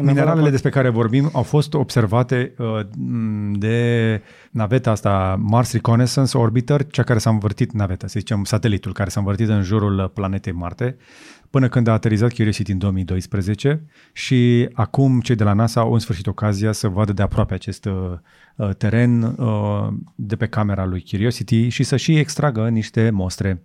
În 0.00 0.06
Mineralele 0.06 0.36
Nevada- 0.36 0.50
despre 0.50 0.70
care 0.70 0.88
vorbim 0.88 1.30
au 1.32 1.42
fost 1.42 1.74
observate 1.74 2.54
uh, 2.58 2.66
m, 2.98 3.52
de 3.52 4.22
naveta 4.50 4.90
asta 4.90 5.36
Mars 5.40 5.72
Reconnaissance 5.72 6.38
Orbiter, 6.38 6.86
cea 6.86 7.02
care 7.02 7.18
s-a 7.18 7.30
învârtit, 7.30 7.72
naveta, 7.72 8.06
să 8.06 8.18
zicem, 8.18 8.44
satelitul 8.44 8.92
care 8.92 9.10
s-a 9.10 9.20
învârtit 9.20 9.48
în 9.48 9.62
jurul 9.62 9.98
uh, 9.98 10.10
planetei 10.14 10.52
Marte, 10.52 10.96
până 11.50 11.68
când 11.68 11.86
a 11.86 11.92
aterizat 11.92 12.32
Curiosity 12.32 12.72
în 12.72 12.78
2012 12.78 13.82
și 14.12 14.68
acum 14.72 15.20
cei 15.20 15.34
de 15.34 15.44
la 15.44 15.52
NASA 15.52 15.80
au 15.80 15.92
în 15.92 15.98
sfârșit 15.98 16.26
ocazia 16.26 16.72
să 16.72 16.88
vadă 16.88 17.12
de 17.12 17.22
aproape 17.22 17.54
acest 17.54 17.84
uh, 17.84 17.92
uh, 18.56 18.74
teren 18.74 19.22
uh, 19.22 19.88
de 20.14 20.36
pe 20.36 20.46
camera 20.46 20.84
lui 20.84 21.04
Curiosity 21.10 21.68
și 21.68 21.82
să 21.82 21.96
și 21.96 22.18
extragă 22.18 22.68
niște 22.68 23.10
mostre. 23.10 23.62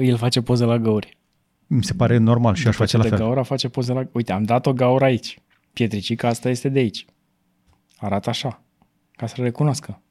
El 0.00 0.16
face 0.16 0.42
poze 0.42 0.64
la 0.64 0.78
gauri. 0.78 1.17
Mi 1.70 1.84
se 1.84 1.94
pare 1.94 2.16
normal 2.16 2.54
și 2.54 2.66
aș 2.66 2.72
După 2.72 2.76
face 2.76 2.90
ce 2.90 2.96
la 2.96 3.02
de 3.02 3.08
fel. 3.08 3.18
gaura 3.18 3.42
face 3.42 3.68
poze 3.68 3.92
la... 3.92 4.08
Uite, 4.12 4.32
am 4.32 4.42
dat 4.42 4.66
o 4.66 4.72
gaură 4.72 5.04
aici. 5.04 5.38
Pietricica 5.72 6.28
asta 6.28 6.48
este 6.48 6.68
de 6.68 6.78
aici. 6.78 7.04
Arată 7.96 8.28
așa. 8.30 8.62
Ca 9.16 9.26
să-l 9.26 9.44
recunoască. 9.44 10.02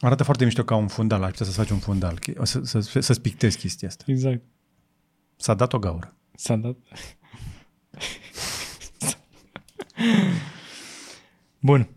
Arată 0.00 0.22
foarte 0.24 0.44
mișto 0.44 0.64
ca 0.64 0.74
un 0.74 0.86
fundal, 0.86 1.22
aș 1.22 1.30
putea 1.30 1.46
să 1.46 1.52
faci 1.52 1.70
un 1.70 1.78
fundal, 1.78 2.18
să, 2.42 2.60
să, 2.62 2.80
să, 2.80 3.00
să-ți 3.00 3.20
pictezi 3.20 3.58
chestia 3.58 3.88
asta. 3.88 4.04
Exact. 4.06 4.42
S-a 5.36 5.54
dat 5.54 5.72
o 5.72 5.78
gaură. 5.78 6.16
S-a 6.34 6.56
dat... 6.56 6.76
Bun. 11.60 11.88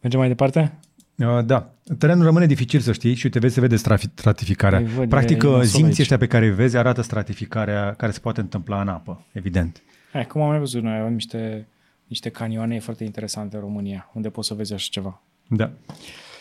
Mergem 0.00 0.20
mai 0.20 0.28
departe? 0.28 0.78
Uh, 1.16 1.44
Da. 1.44 1.73
Terenul 1.98 2.24
rămâne 2.24 2.46
dificil 2.46 2.80
să 2.80 2.92
știi 2.92 3.14
și 3.14 3.24
uite, 3.24 3.38
vezi, 3.38 3.54
se 3.54 3.60
vede 3.60 3.76
strafi- 3.76 4.14
stratificarea. 4.14 4.78
Îi 4.78 4.84
văd, 4.84 5.08
Practic, 5.08 5.42
e- 5.42 5.46
e 5.46 5.48
uh, 5.48 5.52
nasol 5.54 5.66
zinții 5.68 5.86
aici. 5.86 5.98
ăștia 6.00 6.16
pe 6.16 6.26
care 6.26 6.44
îi 6.46 6.54
vezi 6.54 6.76
arată 6.76 7.00
stratificarea 7.02 7.94
care 7.94 8.12
se 8.12 8.18
poate 8.18 8.40
întâmpla 8.40 8.80
în 8.80 8.88
apă, 8.88 9.24
evident. 9.32 9.82
Hai, 10.12 10.26
cum 10.26 10.40
am 10.42 10.48
mai 10.48 10.58
văzut 10.58 10.82
noi, 10.82 10.98
avem 10.98 11.12
niște, 11.12 11.68
niște 12.06 12.28
canioane 12.28 12.78
foarte 12.80 13.04
interesante 13.04 13.56
în 13.56 13.62
România, 13.62 14.10
unde 14.14 14.28
poți 14.30 14.48
să 14.48 14.54
vezi 14.54 14.72
așa 14.72 14.88
ceva. 14.90 15.22
Da. 15.48 15.70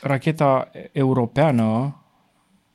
Racheta 0.02 0.72
europeană 0.92 1.96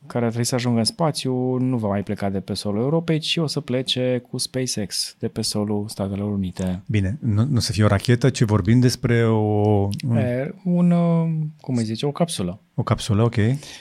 care 0.06 0.24
ar 0.24 0.30
trebui 0.30 0.48
să 0.48 0.54
ajungă 0.54 0.78
în 0.78 0.84
spațiu 0.84 1.56
nu 1.56 1.76
va 1.76 1.88
mai 1.88 2.02
pleca 2.02 2.30
de 2.30 2.40
pe 2.40 2.54
solul 2.54 2.80
Europei, 2.80 3.18
ci 3.18 3.36
o 3.36 3.46
să 3.46 3.60
plece 3.60 4.22
cu 4.30 4.38
SpaceX 4.38 5.16
de 5.18 5.28
pe 5.28 5.42
solul 5.42 5.84
Statelor 5.88 6.32
Unite. 6.32 6.82
Bine, 6.86 7.18
nu, 7.20 7.44
nu 7.44 7.58
să 7.58 7.72
fie 7.72 7.84
o 7.84 7.86
rachetă, 7.86 8.30
ci 8.30 8.42
vorbim 8.42 8.80
despre 8.80 9.26
o, 9.26 9.88
E, 10.16 10.54
un, 10.64 10.90
uh, 10.90 11.28
cum 11.60 11.76
îi 11.76 11.84
zice, 11.84 12.06
o 12.06 12.12
capsulă 12.12 12.60
o 12.78 12.82
capsulă, 12.82 13.22
ok. 13.22 13.34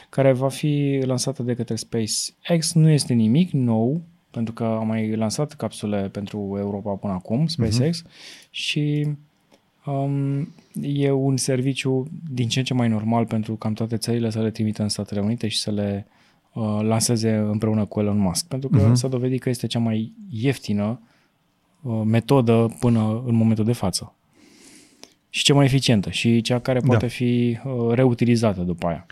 care 0.09 0.31
va 0.31 0.49
fi 0.49 1.01
lansată 1.05 1.43
de 1.43 1.53
către 1.53 1.75
SpaceX. 1.75 2.73
Nu 2.73 2.89
este 2.89 3.13
nimic 3.13 3.51
nou, 3.51 4.01
pentru 4.31 4.53
că 4.53 4.63
am 4.63 4.87
mai 4.87 5.15
lansat 5.15 5.53
capsule 5.53 6.09
pentru 6.11 6.55
Europa 6.57 6.91
până 6.91 7.13
acum, 7.13 7.47
SpaceX, 7.47 8.01
uh-huh. 8.01 8.49
și 8.49 9.07
um, 9.85 10.53
e 10.81 11.11
un 11.11 11.37
serviciu 11.37 12.07
din 12.31 12.47
ce 12.47 12.59
în 12.59 12.65
ce 12.65 12.73
mai 12.73 12.87
normal 12.87 13.25
pentru 13.25 13.55
cam 13.55 13.73
toate 13.73 13.97
țările 13.97 14.29
să 14.29 14.41
le 14.41 14.51
trimită 14.51 14.81
în 14.81 14.89
Statele 14.89 15.19
Unite 15.19 15.47
și 15.47 15.59
să 15.59 15.71
le 15.71 16.07
uh, 16.53 16.79
lanseze 16.81 17.31
împreună 17.31 17.85
cu 17.85 17.99
Elon 17.99 18.17
Musk, 18.17 18.47
pentru 18.47 18.69
că 18.69 18.89
uh-huh. 18.89 18.93
s-a 18.93 19.07
dovedit 19.07 19.41
că 19.41 19.49
este 19.49 19.67
cea 19.67 19.79
mai 19.79 20.13
ieftină 20.29 21.01
uh, 21.81 22.01
metodă 22.05 22.75
până 22.79 23.23
în 23.25 23.35
momentul 23.35 23.65
de 23.65 23.73
față. 23.73 24.15
Și 25.29 25.43
cea 25.43 25.53
mai 25.53 25.65
eficientă 25.65 26.09
și 26.09 26.41
cea 26.41 26.59
care 26.59 26.79
poate 26.79 27.05
Da. 27.05 27.11
fi 27.11 27.57
uh, 27.65 27.93
reutilizată 27.93 28.61
după 28.61 28.87
aia. 28.87 29.05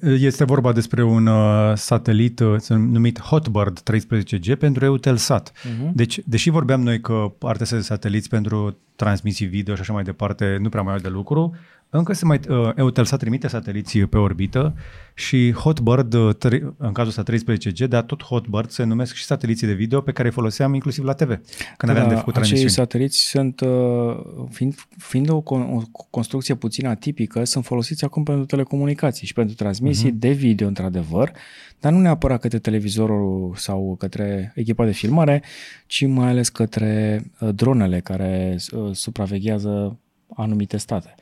Este 0.00 0.44
vorba 0.44 0.72
despre 0.72 1.02
un 1.02 1.26
uh, 1.26 1.72
satelit 1.76 2.40
uh, 2.40 2.68
numit 2.68 3.20
Hotbird 3.20 3.80
13G 3.80 4.58
pentru 4.58 4.84
Eutelsat. 4.84 5.52
Uh-huh. 5.52 5.90
Deci, 5.92 6.20
deși 6.24 6.50
vorbeam 6.50 6.82
noi 6.82 7.00
că 7.00 7.32
partea 7.38 7.66
de 7.70 7.80
sateliți 7.80 8.28
pentru 8.28 8.78
transmisii 8.96 9.46
video 9.46 9.74
și 9.74 9.80
așa 9.80 9.92
mai 9.92 10.02
departe 10.02 10.58
nu 10.60 10.68
prea 10.68 10.82
mai 10.82 10.92
au 10.92 10.98
de 10.98 11.08
lucru, 11.08 11.54
încă 11.98 12.12
se 12.12 12.24
mai, 12.24 12.40
uh, 12.48 12.70
Eutelsat 12.76 13.18
trimite 13.18 13.48
sateliții 13.48 14.06
pe 14.06 14.16
orbită 14.16 14.74
și 15.14 15.52
Hotbird, 15.52 16.14
uh, 16.14 16.34
tre- 16.34 16.74
în 16.76 16.92
cazul 16.92 17.08
ăsta 17.08 17.22
13G, 17.22 17.88
dar 17.88 18.02
tot 18.02 18.22
Hotbird 18.22 18.70
se 18.70 18.82
numesc 18.84 19.14
și 19.14 19.24
sateliții 19.24 19.66
de 19.66 19.72
video 19.72 20.00
pe 20.00 20.12
care 20.12 20.28
îi 20.28 20.34
foloseam 20.34 20.74
inclusiv 20.74 21.04
la 21.04 21.12
TV, 21.12 21.40
când 21.76 21.92
aveam 21.92 22.08
de 22.08 22.14
făcut 22.14 22.34
Da, 22.34 22.40
acei 22.40 22.52
transmisiuni. 22.52 22.70
sateliți 22.70 23.18
sunt, 23.28 23.60
uh, 23.60 24.48
fiind, 24.50 24.74
fiind 24.98 25.28
o, 25.30 25.40
con- 25.40 25.68
o 25.72 25.80
construcție 26.10 26.54
puțin 26.54 26.86
atipică, 26.86 27.44
sunt 27.44 27.64
folosiți 27.64 28.04
acum 28.04 28.22
pentru 28.22 28.44
telecomunicații 28.44 29.26
și 29.26 29.32
pentru 29.32 29.54
transmisii 29.54 30.08
Mhm. 30.08 30.16
uh-huh. 30.16 30.20
de 30.20 30.30
video, 30.30 30.66
într-adevăr, 30.66 31.32
dar 31.80 31.92
nu 31.92 31.98
neapărat 32.00 32.40
către 32.40 32.58
televizorul 32.58 33.52
sau 33.56 33.96
către 33.98 34.52
echipa 34.54 34.84
de 34.84 34.92
filmare, 34.92 35.42
ci 35.86 36.06
mai 36.06 36.28
ales 36.28 36.48
către 36.48 37.22
uh, 37.40 37.48
dronele 37.54 38.00
care 38.00 38.56
uh, 38.72 38.90
supraveghează 38.92 39.98
anumite 40.36 40.76
state. 40.76 41.14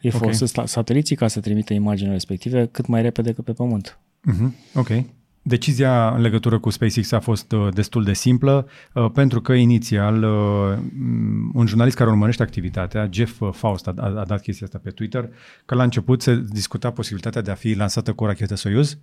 E 0.00 0.08
Ok. 0.12 0.20
folosesc 0.20 0.56
la 0.56 0.66
sateliții 0.66 1.16
ca 1.16 1.28
să 1.28 1.40
trimită 1.40 1.72
imaginile 1.72 2.12
respective 2.12 2.66
cât 2.66 2.86
mai 2.86 3.02
repede 3.02 3.32
că 3.32 3.42
pe 3.42 3.52
pământ. 3.52 3.98
Mhm, 4.22 4.54
Ok. 4.74 4.88
Decizia 5.42 6.10
în 6.14 6.20
legătură 6.20 6.58
cu 6.58 6.70
SpaceX 6.70 7.12
a 7.12 7.20
fost 7.20 7.52
uh, 7.52 7.68
destul 7.74 8.04
de 8.04 8.12
simplă, 8.12 8.68
uh, 8.94 9.10
pentru 9.14 9.40
că 9.40 9.52
inițial 9.52 10.22
uh, 10.22 10.78
m, 10.98 11.50
un 11.54 11.66
jurnalist 11.66 11.96
care 11.96 12.10
urmărește 12.10 12.42
activitatea, 12.42 13.08
Jeff 13.12 13.40
uh, 13.40 13.48
Faust, 13.52 13.86
a, 13.86 13.94
a, 13.96 14.06
a 14.20 14.24
dat 14.24 14.40
chestia 14.40 14.66
asta 14.66 14.80
pe 14.82 14.90
Twitter, 14.90 15.28
că 15.64 15.74
la 15.74 15.82
început 15.82 16.22
se 16.22 16.44
discuta 16.48 16.90
posibilitatea 16.90 17.40
de 17.42 17.50
a 17.50 17.54
fi 17.54 17.74
lansată 17.74 18.12
cu 18.12 18.24
o 18.24 18.26
rachetă 18.26 18.54
Soyuz, 18.54 18.98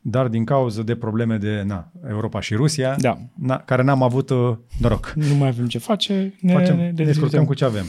dar 0.00 0.28
din 0.28 0.44
cauza 0.44 0.82
de 0.82 0.94
probleme 0.96 1.36
de 1.36 1.62
na, 1.66 1.92
Europa 2.08 2.40
și 2.40 2.54
Rusia, 2.54 2.96
Da. 2.98 3.18
na, 3.34 3.56
care 3.58 3.82
n-am 3.82 4.02
avut 4.02 4.30
uh, 4.30 4.56
noroc. 4.80 5.12
Nu 5.16 5.34
mai 5.34 5.48
avem 5.48 5.66
ce 5.66 5.78
face, 5.78 6.34
ne, 6.40 6.52
Facem, 6.52 6.76
ne, 6.76 6.82
ne 6.82 6.90
descurcăm 6.90 7.04
dezvoltăm. 7.04 7.44
cu 7.44 7.54
ce 7.54 7.64
avem. 7.64 7.84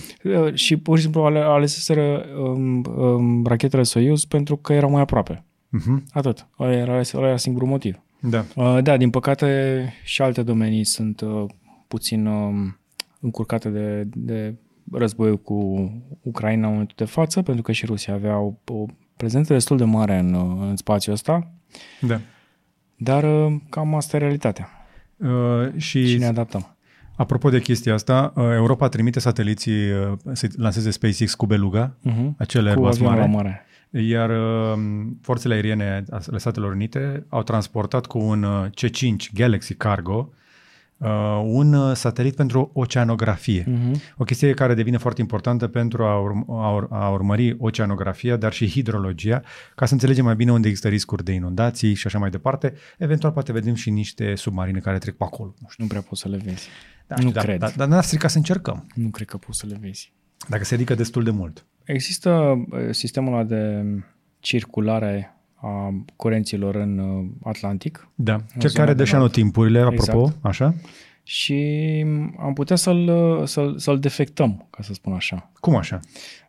Uh, 0.45 0.53
și 0.53 0.77
pur 0.77 0.95
și 0.97 1.03
simplu 1.03 1.21
ale, 1.21 1.39
aleseseră 1.39 2.25
um, 2.43 2.83
um, 2.97 3.45
rachetele 3.45 3.83
Soyuz 3.83 4.25
pentru 4.25 4.55
că 4.57 4.73
erau 4.73 4.89
mai 4.89 5.01
aproape. 5.01 5.43
Mhm, 5.69 6.03
Atât. 6.13 6.47
Ăla 6.59 6.73
era, 6.73 7.01
ăla 7.13 7.27
era 7.27 7.37
singurul 7.37 7.67
motiv. 7.67 8.01
Da. 8.19 8.45
Uh, 8.55 8.77
da, 8.83 8.97
din 8.97 9.09
păcate 9.09 9.83
și 10.03 10.21
alte 10.21 10.43
domenii 10.43 10.83
sunt 10.85 11.21
uh, 11.21 11.43
puțin 11.87 12.25
um, 12.25 12.77
încurcate 13.19 13.69
de, 13.69 14.07
de 14.13 14.55
războiul 14.91 15.37
cu 15.37 15.55
Ucraina 16.21 16.65
în 16.65 16.71
momentul 16.71 16.95
de 16.97 17.05
față, 17.05 17.41
pentru 17.41 17.63
că 17.63 17.71
și 17.71 17.85
Rusia 17.85 18.13
avea 18.13 18.39
o, 18.39 18.53
o 18.65 18.85
prezență 19.21 19.53
destul 19.53 19.77
de 19.77 19.83
mare 19.83 20.17
în, 20.19 20.33
uh, 20.33 20.57
în 20.69 20.75
spațiul 20.75 21.13
ăsta, 21.15 21.47
da. 22.01 22.19
dar 22.95 23.23
uh, 23.23 23.55
cam 23.69 23.95
asta 23.95 24.17
e 24.17 24.19
realitatea. 24.19 24.69
Uh, 25.17 25.29
și 25.77 26.07
Și 26.07 26.17
ne 26.17 26.25
adaptăm. 26.25 26.75
apropo 27.15 27.49
de 27.49 27.59
chestia 27.61 27.93
asta, 27.93 28.33
uh, 28.35 28.43
Europa 28.53 28.87
trimite 28.89 29.19
sateliții 29.19 29.91
uh, 29.91 30.11
să 30.31 30.47
lanseze 30.57 30.89
SpaceX 30.91 31.35
cu 31.35 31.45
Beluga, 31.45 31.91
Uh-huh. 32.09 32.29
acele 32.37 32.73
Cu 32.73 32.79
Airbus 32.85 32.95
avionul 32.95 33.15
mare. 33.17 33.31
la 33.31 33.35
mare. 33.35 33.65
Iar 34.07 34.29
uh, 34.29 34.81
forțele 35.21 35.53
aeriene 35.53 36.03
ale 36.09 36.37
Statelor 36.37 36.71
Unite 36.71 37.25
au 37.29 37.43
transportat 37.43 38.05
cu 38.05 38.17
un 38.19 38.43
uh, 38.43 38.65
C-5 38.69 39.15
Galaxy 39.33 39.73
Cargo 39.73 40.29
uh, 41.01 41.41
un 41.43 41.73
uh, 41.73 41.95
satelit 41.95 42.35
pentru 42.35 42.71
oceanografie. 42.73 43.63
Mhm. 43.67 44.01
O 44.17 44.23
chestie 44.23 44.53
care 44.53 44.73
devine 44.73 44.97
foarte 44.97 45.21
importantă 45.21 45.67
pentru 45.67 46.03
a, 46.03 46.21
urm- 46.21 46.45
a, 46.47 46.71
ur- 46.75 46.87
a 46.89 47.09
urmări 47.09 47.55
oceanografia, 47.59 48.35
dar 48.35 48.53
și 48.53 48.69
hidrologia, 48.69 49.41
ca 49.75 49.85
să 49.85 49.93
înțelegem 49.93 50.25
mai 50.25 50.35
bine 50.35 50.51
unde 50.51 50.67
există 50.67 50.87
riscuri 50.87 51.23
de 51.23 51.31
inundații 51.31 51.93
și 51.93 52.07
așa 52.07 52.19
mai 52.19 52.29
departe. 52.29 52.73
Eventual 52.97 53.31
poate 53.31 53.51
vedem 53.51 53.73
și 53.73 53.89
niște 53.89 54.35
submarine 54.35 54.79
care 54.79 54.97
trec 54.97 55.15
pe 55.15 55.23
acolo. 55.23 55.53
Nu 55.59 55.67
știu. 55.69 55.83
Nu 55.83 55.89
prea 55.89 56.01
poți 56.01 56.21
să 56.21 56.27
le 56.29 56.37
vezi. 56.45 56.67
Da, 57.07 57.15
nu 57.21 57.31
da, 57.31 57.41
cred. 57.41 57.59
Dar, 57.59 57.73
dar 57.75 57.87
n-ar 57.87 58.03
strica 58.03 58.27
să 58.27 58.37
încercăm, 58.37 58.87
Nu 58.95 59.09
cred 59.09 59.27
că 59.27 59.37
poți 59.37 59.59
să 59.59 59.65
le 59.69 59.77
vezi. 59.81 60.13
dacă 60.47 60.63
se 60.63 60.73
ridică 60.75 60.95
destul 60.95 61.23
de 61.23 61.31
mult. 61.31 61.65
Există 61.83 62.29
uh, 62.31 62.79
sistemul 62.91 63.33
ăla 63.33 63.43
de 63.43 63.83
circulare 64.39 65.35
a 65.61 66.03
curenților 66.15 66.75
în 66.75 66.97
uh, 66.97 67.25
Atlantic 67.43 68.07
Da. 68.15 68.35
Cel 68.59 68.69
zona 68.69 68.73
care 68.83 68.91
de 68.91 68.97
dă 68.97 69.03
și 69.03 69.13
nord. 69.13 69.23
anotimpurile, 69.25 69.79
apropo, 69.79 70.21
Exact. 70.21 70.45
așa? 70.45 70.75
și 71.23 71.55
am 72.39 72.53
putea 72.53 72.75
să-l, 72.75 73.07
uh, 73.07 73.47
să-l, 73.47 73.77
să-l 73.77 73.99
defectăm, 73.99 74.67
ca 74.69 74.83
să 74.83 74.93
spun 74.93 75.13
așa. 75.13 75.51
Cum 75.59 75.75
așa? 75.75 75.99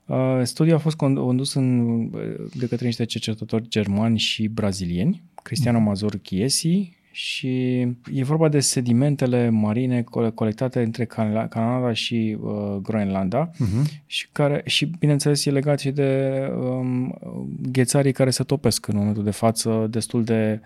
Uh, 0.06 0.40
Studiul 0.42 0.76
a 0.76 0.78
fost 0.78 0.96
condus 0.96 1.54
în, 1.54 1.80
uh, 2.14 2.50
de 2.54 2.66
către 2.66 2.86
niște 2.86 3.04
cercetători 3.04 3.68
germani 3.68 4.18
și 4.18 4.48
brazilieni, 4.48 5.22
Cristiano 5.42 5.78
Mazur 5.78 6.16
Chiesi, 6.16 6.96
și 7.12 7.80
e 8.12 8.24
vorba 8.24 8.48
de 8.48 8.60
sedimentele 8.60 9.48
marine 9.48 10.02
cole- 10.02 10.30
colectate 10.30 10.82
între 10.82 11.04
Canada 11.04 11.46
Canada 11.46 11.92
și 11.92 12.36
uh, 12.40 12.52
Groenlanda 12.82 13.50
Uh-huh. 13.50 14.02
și 14.06 14.28
care 14.32 14.62
și 14.66 14.86
bineînțeles 14.98 15.44
e 15.44 15.50
legat 15.50 15.78
și 15.78 15.90
de 15.90 16.32
um, 16.60 17.14
ghețarii 17.70 18.12
care 18.12 18.30
se 18.30 18.42
topesc 18.42 18.86
în 18.86 18.96
momentul 18.96 19.24
de 19.24 19.30
față 19.30 19.86
destul 19.90 20.24
de 20.24 20.60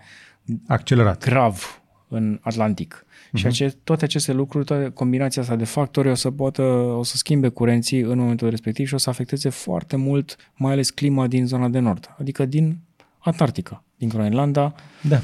Accelerat. 0.67 1.23
grav 1.25 1.81
în 2.07 2.39
Atlantic. 2.41 3.05
Uh-huh. 3.05 3.35
Și 3.35 3.45
ace- 3.45 3.75
toate 3.83 4.03
aceste 4.05 4.33
lucruri, 4.33 4.65
toate 4.65 4.89
combinația 4.93 5.41
asta 5.41 5.55
de 5.55 5.63
factori 5.65 6.09
o 6.09 6.13
să 6.15 6.31
poată, 6.31 6.61
o 6.97 7.03
să 7.03 7.17
schimbe 7.17 7.47
curenții 7.49 7.99
în 7.99 8.17
momentul 8.17 8.49
respectiv 8.49 8.87
și 8.87 8.93
o 8.93 8.97
să 8.97 9.09
afecteze 9.09 9.49
foarte 9.49 9.95
mult, 9.95 10.35
mai 10.55 10.71
ales 10.71 10.89
clima 10.89 11.27
din 11.27 11.45
zona 11.45 11.67
de 11.67 11.79
nord, 11.79 12.15
adică 12.19 12.45
din 12.45 12.77
Antarctica, 13.19 13.83
din 13.97 14.09
Groenlanda. 14.09 14.75
Da. 15.09 15.19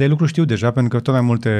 De 0.00 0.06
lucru 0.06 0.26
știu 0.26 0.44
deja, 0.44 0.70
pentru 0.70 0.96
că 0.96 1.02
tot 1.02 1.12
mai 1.14 1.22
multe, 1.22 1.50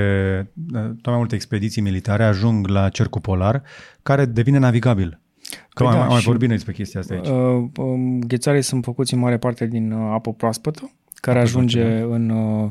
tot 0.73 1.07
mai 1.07 1.17
multe 1.17 1.35
expediții 1.35 1.83
militare 1.83 2.25
ajung 2.25 2.67
la 2.67 2.89
cercul 2.89 3.21
polar, 3.21 3.63
care 4.03 4.25
devine 4.25 4.59
navigabil. 4.59 5.21
Că 5.69 5.83
Păi 5.83 5.87
mai, 5.87 5.97
da, 5.97 6.05
mai 6.05 6.19
și- 6.19 6.27
vorbim 6.27 6.47
noi 6.47 6.57
despre 6.57 6.73
chestia 6.75 7.01
asta 7.01 7.15
aici. 7.15 7.27
Uh, 7.27 7.69
um, 7.77 8.19
Ghețarii 8.21 8.63
sunt 8.63 8.85
făcuți 8.85 9.15
în 9.15 9.21
mare 9.21 9.39
parte 9.39 9.67
din 9.67 9.93
uh, 9.93 10.11
apă 10.13 10.33
proaspătă, 10.33 10.91
care 11.15 11.39
Apă 11.39 11.47
ajunge 11.47 11.83
dulce, 11.83 12.15
în, 12.15 12.31
uh, 12.31 12.71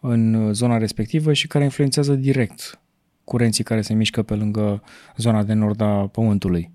în 0.00 0.52
zona 0.52 0.78
respectivă 0.78 1.32
și 1.32 1.46
care 1.46 1.64
influențează 1.64 2.14
direct 2.14 2.80
curenții 3.24 3.64
care 3.64 3.80
se 3.80 3.94
mișcă 3.94 4.22
pe 4.22 4.34
lângă 4.34 4.82
zona 5.16 5.42
de 5.42 5.52
nord 5.52 5.80
a 5.80 6.06
Pământului. 6.12 6.70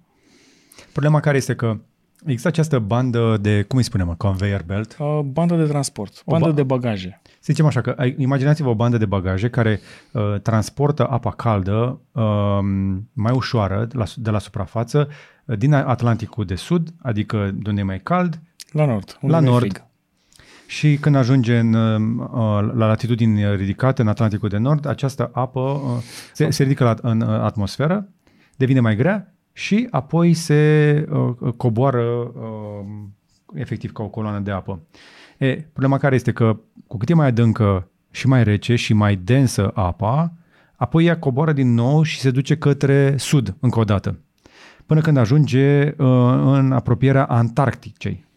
Problema 0.91 1.19
care 1.19 1.38
este 1.38 1.56
că 1.56 1.77
există 2.26 2.47
această 2.47 2.80
bandă 2.80 3.38
de, 3.41 3.61
cum 3.68 3.77
îi 3.77 3.84
spunem, 3.84 4.07
mă, 4.07 4.15
conveyor 4.15 4.64
belt. 4.65 4.97
Uh, 4.99 5.19
bandă 5.23 5.56
de 5.56 5.65
transport, 5.65 6.23
bandă 6.26 6.47
ba- 6.47 6.53
de 6.53 6.64
bagaje. 6.64 7.22
Să 7.49 7.55
zicem 7.55 7.69
așa, 7.69 7.81
că 7.81 7.93
ai- 7.97 8.15
imaginați-vă 8.17 8.69
o 8.69 8.76
bandă 8.76 8.97
de 8.97 9.05
bagaje 9.05 9.49
care 9.49 9.80
uh, 10.11 10.39
transportă 10.41 11.07
apa 11.09 11.31
caldă 11.31 11.99
uh, 12.11 12.59
mai 13.13 13.34
ușoară 13.34 13.85
de 13.85 13.97
la, 13.97 14.03
de 14.15 14.30
la 14.30 14.39
suprafață 14.39 15.07
uh, 15.45 15.57
din 15.57 15.73
Atlanticul 15.73 16.45
de 16.45 16.55
Sud, 16.55 16.89
adică 17.01 17.51
de 17.53 17.69
unde 17.69 17.81
e 17.81 17.84
mai 17.84 17.99
cald, 17.99 18.39
La 18.71 18.85
nord. 18.85 19.17
unde 19.21 19.35
La 19.35 19.41
nu 19.41 19.47
e 19.47 19.49
nord. 19.49 19.61
frig. 19.63 19.84
Și 20.67 20.97
când 20.97 21.15
ajunge 21.15 21.57
în, 21.57 21.73
uh, 21.73 22.27
la 22.73 22.85
latitudini 22.88 23.55
ridicate, 23.55 24.01
în 24.01 24.07
Atlanticul 24.07 24.49
de 24.49 24.57
Nord, 24.57 24.85
această 24.88 25.30
apă 25.34 25.59
uh, 25.59 25.81
se, 26.34 26.49
se 26.49 26.63
ridică 26.63 26.84
la, 26.84 26.95
în 27.01 27.21
uh, 27.21 27.27
atmosferă, 27.27 28.07
devine 28.55 28.80
mai 28.80 28.95
grea 28.95 29.34
și 29.53 29.88
apoi 29.91 30.34
se 30.34 31.05
uh, 31.11 31.53
coboară 31.57 32.01
uh, 32.01 32.85
efectiv 33.53 33.91
ca 33.91 34.03
o 34.03 34.07
coloană 34.07 34.39
de 34.39 34.51
apă. 34.51 34.80
E, 35.38 35.55
problema 35.71 35.97
care 35.97 36.15
este 36.15 36.31
că 36.31 36.59
cu 36.90 36.98
cât 36.98 37.10
e 37.10 37.14
mai 37.14 37.28
adâncă 37.28 37.91
și 38.11 38.28
mai 38.28 38.44
rece 38.44 38.76
și 38.76 38.94
mai 38.94 39.16
densă 39.16 39.72
apa, 39.74 40.34
apoi 40.76 41.06
ea 41.06 41.20
coboară 41.20 41.53
din 41.53 41.74
nou 41.74 42.03
și 42.03 42.20
se 42.20 42.32
duce 42.32 42.57
către 42.57 43.18
sud 43.18 43.56
încă 43.60 43.80
o 43.80 43.84
dată, 43.84 44.20
până 44.86 45.02
când 45.02 45.18
ajunge 45.18 45.88
uh, 45.88 45.95
în 46.44 46.72
apropierea 46.72 47.26
Antarcticei 47.26 48.28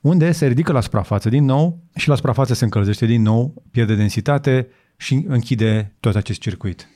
unde 0.00 0.32
se 0.32 0.46
ridică 0.46 0.72
la 0.72 0.80
suprafață 0.80 1.28
din 1.28 1.44
nou 1.44 1.78
și 1.94 2.08
la 2.08 2.14
suprafață 2.14 2.54
se 2.54 2.64
încălzește 2.64 3.06
din 3.06 3.22
nou, 3.22 3.62
pierde 3.70 3.94
densitate 3.94 4.68
și 4.96 5.24
închide 5.28 5.94
tot 6.00 6.14
acest 6.14 6.40
circuit. 6.40 6.88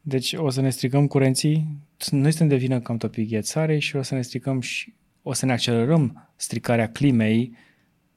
Deci 0.00 0.34
o 0.38 0.50
să 0.50 0.60
ne 0.60 0.70
stricăm 0.70 1.06
curenții, 1.06 1.78
noi 2.10 2.30
suntem 2.30 2.48
de 2.48 2.64
vină 2.64 2.80
că 2.80 2.92
am 2.92 2.98
topit 2.98 3.28
ghețare 3.28 3.78
și 3.78 3.96
o 3.96 4.02
să 4.02 4.14
ne 4.14 4.22
stricăm 4.22 4.60
și 4.60 4.94
o 5.22 5.32
să 5.32 5.46
ne 5.46 5.52
accelerăm 5.52 6.32
stricarea 6.36 6.90
climei 6.90 7.56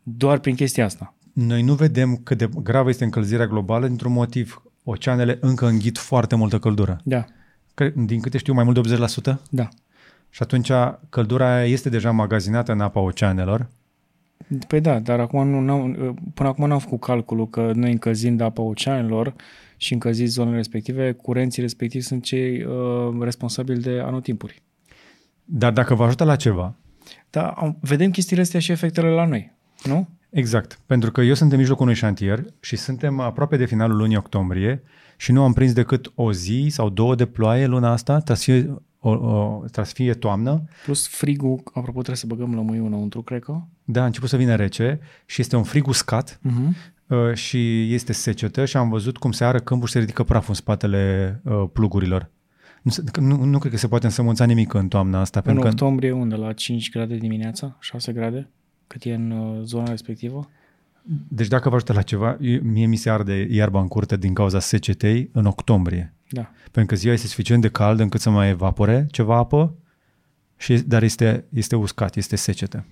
doar 0.04 0.40
prin 0.40 0.56
chestia 0.56 0.86
asta. 0.86 1.14
Noi 1.34 1.62
nu 1.62 1.74
vedem 1.74 2.16
cât 2.24 2.38
de 2.38 2.50
gravă 2.64 2.90
este 2.90 3.04
încălzirea 3.04 3.48
globală 3.48 3.88
dintr-un 3.88 4.12
motiv. 4.12 4.62
Oceanele 4.84 5.38
încă 5.42 5.68
înghit 5.68 5.98
foarte 5.98 6.36
multă 6.36 6.60
căldură. 6.60 7.00
Da, 7.04 7.26
Cre- 7.74 7.94
Din 7.96 8.20
câte 8.20 8.38
știu, 8.38 8.54
mai 8.54 8.64
mult 8.64 8.88
de 8.88 8.96
80%? 9.34 9.36
da. 9.50 9.68
Și 10.30 10.42
atunci 10.42 10.72
căldura 11.10 11.56
aia 11.56 11.66
este 11.66 11.90
deja 11.90 12.12
magazinată 12.12 12.72
în 12.72 12.82
apa 12.82 13.00
oceanelor. 13.00 13.70
Păi 14.68 14.82
da, 14.82 15.00
dar 15.00 15.20
acum 15.20 15.48
nu, 15.48 15.60
n-am, 15.60 15.94
până 16.34 16.50
acum 16.50 16.68
n-am 16.68 16.80
făcut 16.80 17.00
calculul 17.00 17.50
că 17.50 17.72
noi 17.76 17.92
încălzind 17.92 18.42
apa 18.42 18.62
oceanelor 18.62 19.34
și 19.78 19.94
încălziți 19.94 20.32
zonele 20.32 20.56
respective, 20.56 21.12
curenții 21.12 21.62
respectivi 21.62 22.04
sunt 22.04 22.24
cei 22.24 22.64
uh, 22.64 22.74
responsabili 23.22 23.82
de 23.82 24.00
anotimpuri. 24.06 24.62
Dar 25.46 25.72
dacă 25.72 25.94
vă 25.96 26.04
ajută 26.04 26.24
la 26.24 26.36
ceva, 26.36 26.76
Dar 27.30 27.54
am, 27.58 27.78
vedem 27.82 28.12
chestiile 28.12 28.42
astea 28.42 28.60
și 28.60 28.72
efectele 28.72 29.10
la 29.10 29.26
noi, 29.26 29.52
nu? 29.84 30.08
Exact, 30.30 30.80
pentru 30.86 31.12
că 31.12 31.22
eu 31.22 31.34
sunt 31.34 31.52
în 31.52 31.58
mijlocul 31.58 31.84
unui 31.84 31.96
șantier 31.96 32.44
și 32.60 32.76
suntem 32.76 33.20
aproape 33.20 33.58
de 33.58 33.66
finalul 33.66 33.98
lunii 33.98 34.18
octombrie 34.18 34.82
și 35.18 35.32
nu 35.32 35.44
am 35.44 35.54
prins 35.54 35.74
decât 35.74 36.12
o 36.16 36.32
zi 36.34 36.68
sau 36.70 36.90
două 36.90 37.16
de 37.16 37.26
ploaie 37.26 37.66
luna 37.68 37.92
asta, 37.92 38.14
trebuie 38.20 38.38
să 38.38 38.44
fie, 38.52 38.76
o, 39.00 39.10
o, 39.10 39.58
trebuie 39.60 39.86
să 39.86 39.94
fie 39.94 40.14
toamnă, 40.14 40.64
Plus 40.84 41.08
frigul, 41.08 41.56
apropo 41.66 41.92
trebuie 41.92 42.16
să 42.16 42.26
băgăm 42.28 42.54
lămâiul 42.56 42.86
înăuntru, 42.86 43.22
cred 43.22 43.44
că. 43.44 43.62
da, 43.84 44.02
a 44.02 44.06
început 44.06 44.30
să 44.30 44.38
vină 44.38 44.56
rece 44.56 45.00
și 45.26 45.42
este 45.42 45.56
un 45.56 45.64
frig 45.64 45.88
uscat 45.88 46.40
Uh-huh. 46.40 46.94
uh, 47.08 47.34
și 47.34 47.94
este 47.94 48.14
secetă 48.14 48.66
și 48.66 48.78
am 48.78 48.90
văzut 48.90 49.18
cum 49.18 49.32
se 49.32 49.44
ară 49.46 49.60
câmpul 49.60 49.88
și 49.88 49.94
se 49.94 50.00
ridică 50.00 50.24
praful 50.24 50.50
în 50.50 50.56
spatele 50.56 51.42
uh, 51.44 51.64
plugurilor. 51.74 52.30
Nu, 52.82 52.92
se- 52.92 53.04
nu, 53.20 53.44
nu 53.44 53.58
cred 53.58 53.72
că 53.72 53.78
se 53.78 53.88
poate 53.88 54.06
însămânța 54.06 54.46
nimic 54.46 54.74
în 54.74 54.88
toamna 54.88 55.20
asta, 55.20 55.40
În 55.40 55.46
pentru 55.46 55.64
că 55.64 55.70
octombrie 55.70 56.12
unde? 56.12 56.36
La 56.36 56.54
5 56.54 56.90
grade 56.92 57.16
dimineața? 57.16 57.78
6 57.80 58.12
grade? 58.12 58.50
Cât 58.90 59.04
e 59.04 59.14
în 59.14 59.32
uh, 59.32 59.62
zona 59.64 59.90
respectivă? 59.90 60.50
Deci 61.28 61.48
dacă 61.48 61.70
vă 61.70 61.76
ajută 61.76 61.94
la 61.94 62.02
ceva, 62.02 62.38
eu- 62.42 62.62
mie 62.62 62.86
mi 62.86 62.96
se 62.96 63.10
arde 63.10 63.48
iarba 63.50 63.80
în 63.80 63.88
curte 63.88 64.18
din 64.18 64.34
cauza 64.34 64.60
secetei 64.60 65.30
în 65.34 65.46
octombrie. 65.46 66.14
Da. 66.30 66.52
Pentru 66.72 66.94
că 66.94 66.96
ziua 66.96 67.14
este 67.14 67.28
suficient 67.28 67.62
de 67.62 67.70
cald 67.70 68.00
încât 68.00 68.20
să 68.20 68.30
mai 68.30 68.50
evapore 68.50 69.08
ceva 69.12 69.38
apă, 69.38 69.76
și, 70.58 70.78
dar 70.78 71.04
este, 71.04 71.46
este 71.54 71.76
uscat, 71.76 72.16
este 72.16 72.36
secetă. 72.36 72.86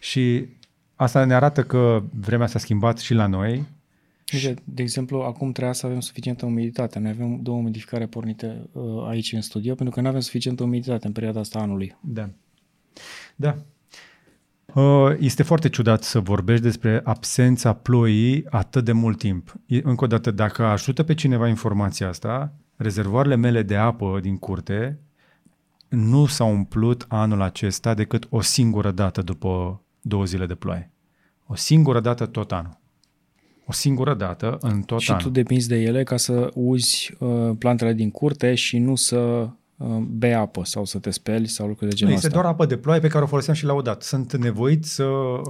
Și 0.00 0.46
asta 0.94 1.24
ne 1.24 1.34
arată 1.34 1.62
că 1.62 2.02
vremea 2.20 2.46
s-a 2.46 2.58
schimbat 2.58 2.98
și 2.98 3.14
la 3.14 3.26
noi. 3.26 3.64
Uite, 4.32 4.54
de 4.64 4.82
exemplu, 4.82 5.20
acum 5.20 5.52
trebuia 5.52 5.72
să 5.72 5.86
avem 5.86 6.00
suficientă 6.00 6.46
umiditate. 6.46 6.98
Noi 6.98 7.10
avem 7.10 7.42
două 7.42 7.58
umidificare 7.58 8.06
pornite 8.06 8.68
uh, 8.72 8.82
aici 9.08 9.32
în 9.32 9.40
studio, 9.40 9.74
pentru 9.74 9.94
că 9.94 10.00
nu 10.00 10.08
avem 10.08 10.20
suficientă 10.20 10.62
umiditate 10.62 11.06
în 11.06 11.12
perioada 11.12 11.40
asta 11.40 11.58
a 11.58 11.62
anului. 11.62 11.96
Da. 12.00 12.30
Da. 13.36 13.58
Uh, 14.74 15.14
Este 15.18 15.42
foarte 15.42 15.68
ciudat 15.68 16.02
să 16.02 16.20
vorbești 16.20 16.62
despre 16.62 17.00
absența 17.04 17.72
ploii 17.72 18.44
atât 18.50 18.84
de 18.84 18.92
mult 18.92 19.18
timp. 19.18 19.54
E- 19.66 19.80
Încă 19.84 20.04
o 20.04 20.06
dată, 20.06 20.30
dacă 20.30 20.64
ajută 20.64 21.02
pe 21.02 21.14
cineva 21.14 21.48
informația 21.48 22.08
asta, 22.08 22.52
rezervoarele 22.76 23.34
mele 23.34 23.62
de 23.62 23.76
apă 23.76 24.18
din 24.22 24.36
curte 24.36 24.98
nu 25.88 26.26
s-au 26.26 26.50
umplut 26.50 27.04
anul 27.08 27.40
acesta 27.42 27.94
decât 27.94 28.26
o 28.30 28.40
singură 28.40 28.90
dată 28.90 29.22
după 29.22 29.82
două 30.00 30.24
zile 30.24 30.46
de 30.46 30.54
ploaie. 30.54 30.90
O 31.46 31.54
singură 31.54 32.00
dată 32.00 32.26
tot 32.26 32.52
anul. 32.52 32.78
O 33.66 33.72
singură 33.72 34.14
dată 34.14 34.56
în 34.60 34.82
tot 34.82 35.00
și 35.00 35.10
anul. 35.10 35.22
tu 35.22 35.30
depinzi 35.30 35.68
de 35.68 35.76
ele 35.76 36.02
ca 36.02 36.16
să 36.16 36.50
uzi 36.54 37.14
uh, 37.18 37.50
plantele 37.58 37.92
din 37.92 38.10
curte 38.10 38.54
și 38.54 38.78
nu 38.78 38.94
să 38.94 39.16
uh, 39.16 39.48
bei 40.08 40.34
apă 40.34 40.64
sau 40.64 40.84
să 40.84 40.98
te 40.98 41.10
speli 41.10 41.46
sau 41.46 41.66
lucruri 41.66 41.88
de 41.90 41.92
Nu, 41.92 41.98
genul 41.98 42.14
este 42.14 42.26
ăsta. 42.26 42.38
doar 42.40 42.52
apă 42.52 42.66
de 42.66 42.76
ploaie 42.76 43.00
pe 43.00 43.08
care 43.08 43.24
o 43.24 43.26
foloseam 43.26 43.56
și 43.56 43.64
la 43.64 43.82
dat. 43.82 44.02
Sunt 44.02 44.36
nevoit 44.36 44.84
să 44.84 45.04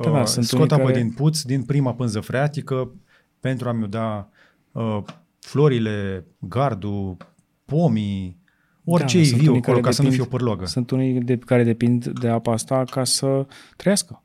Da, 0.05 0.11
da, 0.11 0.21
uh, 0.21 0.25
sunt 0.27 0.45
scot 0.45 0.61
unii 0.61 0.73
apă 0.73 0.83
care- 0.91 1.01
din 1.03 1.11
puț, 1.11 1.41
din 1.43 1.63
prima 1.63 1.95
pânză 1.95 2.21
freatică, 2.21 2.91
pentru 3.41 3.69
a-mi 3.69 3.89
da 3.89 4.29
uh, 4.73 4.99
florile, 5.39 6.25
gardul, 6.39 7.17
pomii, 7.65 8.39
orice 8.85 9.17
Da, 9.17 9.23
e 9.23 9.27
sunt 9.27 9.41
viu 9.41 9.49
unii 9.51 9.63
acolo, 9.63 9.77
care 9.77 9.89
ca 9.89 9.95
să 9.95 10.03
nu 10.03 10.09
fie 10.09 10.19
depind- 10.19 10.27
o 10.33 10.37
pârlogă. 10.37 10.67
Sunt 10.67 10.91
unii 10.91 11.21
de, 11.21 11.37
care 11.39 11.63
depind 11.65 12.07
de 12.07 12.29
apa 12.29 12.53
asta 12.53 12.85
ca 12.91 13.05
să 13.05 13.47
trăiască. 13.77 14.23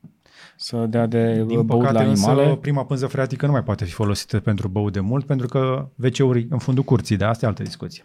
Să 0.56 0.86
dea 0.88 1.06
de 1.06 1.34
Din 1.46 1.62
băut 1.66 1.66
păcate, 1.80 1.92
la 2.04 2.10
însă, 2.10 2.28
animale. 2.28 2.56
prima 2.56 2.84
pânză 2.84 3.06
freatică 3.06 3.46
nu 3.46 3.52
mai 3.52 3.62
poate 3.62 3.84
fi 3.84 3.92
folosită 3.92 4.40
pentru 4.40 4.68
băut 4.68 4.92
de 4.92 5.00
mult, 5.00 5.24
pentru 5.26 5.46
că 5.46 5.88
WC-uri 6.02 6.46
în 6.50 6.58
fundul 6.58 6.84
curții, 6.84 7.16
dar 7.16 7.28
asta 7.28 7.44
e 7.44 7.48
altă 7.48 7.62
discuție. 7.62 8.04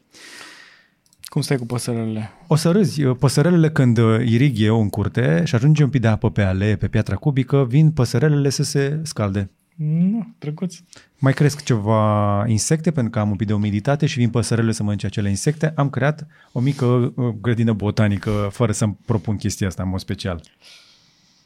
Cum 1.36 1.44
stai 1.44 1.58
cu 1.58 1.66
păsărelele? 1.66 2.32
O 2.48 2.56
să 2.56 2.72
râzi, 2.72 3.02
păsărelele 3.02 3.70
când 3.70 3.98
uh, 3.98 4.26
irig 4.26 4.60
eu 4.60 4.82
în 4.82 4.90
curte 4.90 5.44
și 5.46 5.56
ajunge 5.56 5.84
un 5.84 5.90
pic 5.90 6.02
de 6.02 6.08
apă 6.08 6.32
pe 6.32 6.42
alee, 6.42 6.76
pe 6.76 6.88
piatra 6.88 7.16
cubică, 7.16 7.66
vin 7.66 7.92
păsărelele 7.92 8.50
să 8.50 8.64
se 8.64 9.00
scalde. 9.04 9.50
Nu, 9.76 10.28
drăguț. 10.40 10.76
Mai 11.20 11.34
cresc 11.34 11.64
ceva 11.64 12.44
insecte 12.48 12.92
pentru 12.92 13.12
că 13.12 13.20
am 13.20 13.30
un 13.30 13.36
pic 13.36 13.48
de 13.48 13.54
umiditate 13.54 14.06
și 14.06 14.18
vin 14.18 14.30
păsărele 14.30 14.72
să 14.72 14.84
mănânce 14.84 15.06
acele 15.06 15.30
insecte. 15.30 15.74
Am 15.76 15.90
creat 15.90 16.28
o 16.52 16.60
mică 16.60 16.86
uh, 16.86 17.28
grădină 17.42 17.74
botanică 17.74 18.50
fără 18.52 18.72
să-mi 18.72 18.98
propun 19.06 19.36
chestia 19.36 19.68
asta 19.68 19.84
în 19.84 19.90
mod 19.90 20.00
special. 20.00 20.42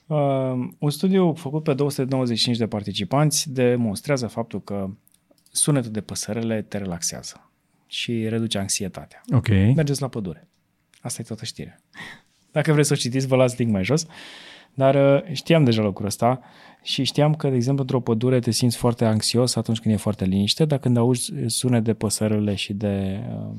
Uh, 0.07 0.17
un 0.79 0.89
studiu 0.89 1.33
făcut 1.33 1.63
pe 1.63 1.73
295 1.73 2.57
de 2.57 2.67
participanți 2.67 3.51
demonstrează 3.53 4.27
faptul 4.27 4.61
că 4.61 4.89
sunetul 5.51 5.91
de 5.91 6.01
păsărele 6.01 6.61
te 6.61 6.77
relaxează 6.77 7.48
și 7.89 8.27
reduce 8.27 8.57
anxietatea. 8.57 9.21
Ok. 9.33 9.47
Mergeți 9.47 10.01
la 10.01 10.07
pădure. 10.07 10.47
Asta 11.01 11.21
e 11.21 11.25
toată 11.27 11.45
știrea. 11.45 11.81
Dacă 12.51 12.71
vreți 12.71 12.87
să 12.87 12.93
o 12.93 12.97
citiți, 12.97 13.27
vă 13.27 13.35
las 13.35 13.57
link 13.57 13.71
mai 13.71 13.83
jos. 13.83 14.05
Dar 14.73 14.95
uh, 14.95 15.33
știam 15.33 15.63
deja 15.63 15.81
lucrul 15.81 16.05
ăsta 16.05 16.39
și 16.83 17.03
știam 17.03 17.35
că, 17.35 17.49
de 17.49 17.55
exemplu, 17.55 17.81
într-o 17.81 17.99
pădure 17.99 18.39
te 18.39 18.51
simți 18.51 18.77
foarte 18.77 19.05
anxios 19.05 19.55
atunci 19.55 19.79
când 19.79 19.93
e 19.93 19.97
foarte 19.97 20.25
liniște, 20.25 20.65
dar 20.65 20.79
când 20.79 20.97
auzi 20.97 21.31
sunet 21.45 21.83
de 21.83 21.93
păsărele 21.93 22.55
și 22.55 22.73
de 22.73 23.19
uh, 23.29 23.51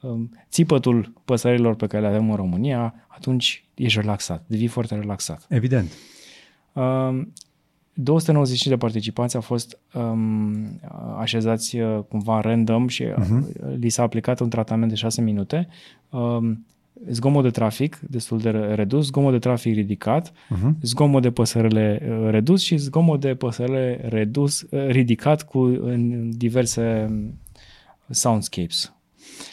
um, 0.00 0.30
țipătul 0.50 1.12
păsărilor 1.24 1.74
pe 1.74 1.86
care 1.86 2.02
le 2.02 2.08
avem 2.08 2.30
în 2.30 2.36
România, 2.36 3.06
atunci 3.08 3.64
ești 3.74 4.00
relaxat, 4.00 4.44
devii 4.46 4.66
foarte 4.66 4.94
relaxat. 4.94 5.46
Evident. 5.48 5.92
Um, 6.72 7.32
295 8.00 8.66
de 8.74 8.76
participanți 8.76 9.34
au 9.34 9.40
fost 9.40 9.78
um, 9.94 10.80
așezați 11.18 11.78
uh, 11.78 11.98
cumva 12.08 12.40
random 12.40 12.88
și 12.88 13.04
uh-huh. 13.04 13.76
li 13.78 13.88
s-a 13.88 14.02
aplicat 14.02 14.40
un 14.40 14.48
tratament 14.48 14.90
de 14.90 14.96
6 14.96 15.20
minute. 15.20 15.68
Um, 16.10 16.66
zgomot 17.10 17.42
de 17.42 17.50
trafic 17.50 17.98
destul 17.98 18.38
de 18.38 18.50
redus, 18.50 19.06
zgomot 19.06 19.32
de 19.32 19.38
trafic 19.38 19.74
ridicat, 19.74 20.30
uh-huh. 20.30 20.70
zgomot 20.82 21.22
de 21.22 21.30
păsărele 21.30 22.02
uh, 22.02 22.30
redus 22.30 22.62
și 22.62 22.76
zgomot 22.76 23.20
de 23.20 23.34
păsărele 23.34 24.00
redus, 24.08 24.60
uh, 24.60 24.86
ridicat 24.86 25.42
cu 25.42 25.58
în 25.60 26.30
diverse 26.36 27.10
soundscapes, 28.10 28.92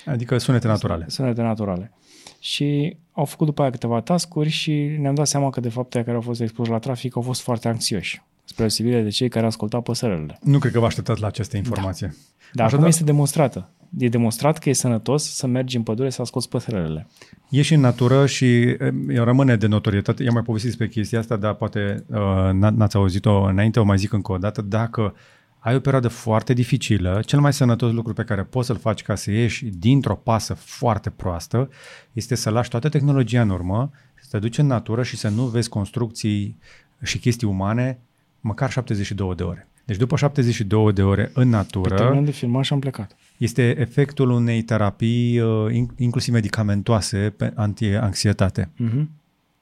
Adică 0.06 0.38
sunete 0.38 0.68
naturale. 0.68 1.06
sunete 1.08 1.42
naturale. 1.42 1.92
Și 2.40 2.98
au 3.12 3.26
făcut 3.26 3.46
după 3.46 3.62
aia 3.62 3.72
câteva 3.72 4.02
tascuri 4.02 4.50
și 4.50 4.72
ne-am 5.00 5.16
dat 5.16 5.28
seama 5.28 5.50
că 5.50 5.60
de 5.60 5.70
fapt 5.70 5.96
aia 5.96 6.04
care 6.04 6.16
au 6.16 6.22
fost 6.22 6.42
expuși 6.42 6.70
la 6.70 6.80
trafic 6.80 7.16
au 7.16 7.22
fost 7.22 7.42
foarte 7.42 7.68
anxioși, 7.68 8.24
spre 8.46 8.64
deosebire 8.64 9.02
de 9.02 9.10
cei 9.10 9.30
care 9.30 9.46
ascultau 9.46 9.82
păsărele. 9.82 10.40
Nu 10.42 10.60
cred 10.60 10.72
că 10.72 10.80
vă 10.80 10.86
așteptați 10.86 11.22
la 11.22 11.28
aceste 11.28 11.58
informații. 11.58 12.08
Dar 12.54 12.66
Așadar- 12.66 12.74
acum 12.74 12.86
este 12.86 13.04
demonstrată. 13.04 13.70
E 13.98 14.10
demonstrat 14.10 14.58
că 14.58 14.70
e 14.70 14.74
sănătos 14.74 15.36
să 15.36 15.48
mergi 15.48 15.76
în 15.78 15.84
pădure 15.84 16.10
să 16.10 16.22
asculți 16.22 16.50
păsărelele. 16.50 17.08
Ieși 17.30 17.38
Ieși 17.50 17.74
în 17.74 17.80
natură 17.80 18.26
și 18.26 18.46
e, 18.62 18.78
rămâne 19.08 19.56
de 19.56 19.68
notorietate. 19.68 20.24
I-am 20.24 20.34
mai 20.34 20.44
povestit 20.44 20.70
despre 20.70 20.88
chestia 20.88 21.20
asta, 21.20 21.36
dar 21.36 21.54
poate 21.54 22.04
uh, 22.08 22.18
n- 22.50 22.74
n-ați 22.76 22.96
auzit-o 22.96 23.42
înainte, 23.44 23.80
o 23.80 23.84
mai 23.84 23.98
zic 23.98 24.14
încă 24.14 24.32
o 24.32 24.38
dată. 24.38 24.62
Dacă 24.62 25.16
ai 25.60 25.76
o 25.76 25.80
perioadă 25.80 26.08
foarte 26.08 26.54
dificilă, 26.54 27.22
cel 27.26 27.40
mai 27.40 27.54
sănătos 27.54 27.92
lucru 27.92 28.14
pe 28.14 28.24
care 28.24 28.44
poți 28.44 28.68
să-l 28.68 28.78
faci 28.78 29.02
ca 29.02 29.16
să 29.16 29.32
ieși 29.32 29.66
dintr-o 29.66 30.16
pasă 30.16 30.54
foarte 30.54 31.10
proastă 31.10 31.70
este 32.12 32.36
să 32.36 32.50
lași 32.50 32.70
toată 32.70 32.90
tehnologia 32.90 33.42
în 33.42 33.50
urmă, 33.50 33.92
să 34.22 34.28
te 34.32 34.40
duci 34.40 34.58
în 34.58 34.66
natură 34.68 35.04
și 35.04 35.18
să 35.18 35.30
nu 35.30 35.44
vezi 35.44 35.70
construcții 35.70 36.58
și 37.04 37.20
chestii 37.20 37.48
umane 37.48 38.00
măcar 38.46 38.72
72 38.72 39.36
de 39.36 39.44
ore. 39.44 39.68
Deci 39.86 39.98
după 39.98 40.16
72 40.16 40.94
de 40.94 41.04
ore 41.04 41.32
în 41.34 41.50
natură, 41.50 41.96
Terminăm 41.96 42.26
de 42.26 42.32
filmat 42.32 42.64
și 42.64 42.74
am 42.74 42.80
plecat. 42.80 43.16
este 43.38 43.80
efectul 43.80 44.30
unei 44.30 44.62
terapii, 44.62 45.40
uh, 45.40 45.74
in- 45.74 45.96
inclusiv 45.98 46.34
medicamentoase, 46.34 47.34
pe 47.38 47.54
anti-anxietate 47.56 48.70
Uh-huh. 48.84 49.06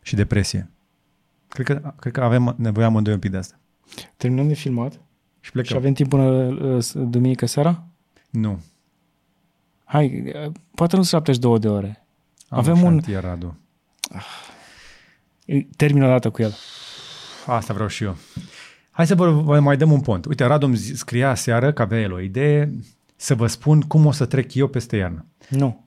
și 0.02 0.16
depresie. 0.16 0.70
Cred 1.48 1.66
că, 1.66 1.94
cred 2.00 2.14
că 2.14 2.22
avem 2.24 2.56
nevoie 2.58 2.86
amândoi 2.86 3.14
un 3.14 3.20
pic 3.20 3.32
de 3.32 3.38
asta. 3.38 3.60
Terminăm 4.18 4.48
de 4.48 4.54
filmat 4.54 4.92
Și 4.92 5.00
și 5.42 5.52
plecăm. 5.52 5.78
avem 5.78 5.94
timp 5.94 6.10
până 6.10 6.24
uh, 6.24 6.86
duminică 6.94 7.46
seara? 7.46 7.84
Nu. 8.30 8.64
Hai, 9.84 10.24
uh, 10.46 10.52
poate 10.76 10.96
nu 10.96 11.02
sunt 11.04 11.24
72 11.26 11.60
de 11.60 11.68
ore. 11.68 12.06
Am 12.50 12.60
Avem 12.60 12.78
un 12.78 12.84
un- 12.84 12.90
șantier, 12.92 13.24
Radu. 13.24 13.58
Termin 15.78 16.04
o 16.04 16.08
dată 16.08 16.30
cu 16.30 16.42
el. 16.42 16.54
Asta 17.46 17.74
vreau 17.74 17.90
și 17.90 18.04
eu. 18.04 18.16
Hai 18.96 19.08
să 19.08 19.16
vă, 19.16 19.30
vă 19.32 19.60
mai 19.60 19.78
dăm 19.78 19.92
un 19.92 20.00
pont. 20.02 20.26
Uite, 20.26 20.44
Radu 20.46 20.66
îmi 20.66 20.76
zi- 20.76 20.96
scria 20.96 21.36
seară 21.36 21.72
că 21.72 21.82
avea 21.82 22.00
el 22.02 22.14
o 22.14 22.20
idee 22.20 22.74
să 23.16 23.36
vă 23.36 23.48
spun 23.48 23.82
cum 23.82 24.06
o 24.06 24.12
să 24.12 24.26
trec 24.26 24.54
eu 24.54 24.68
peste 24.68 24.96
iarnă. 24.96 25.26
Nu. 25.50 25.86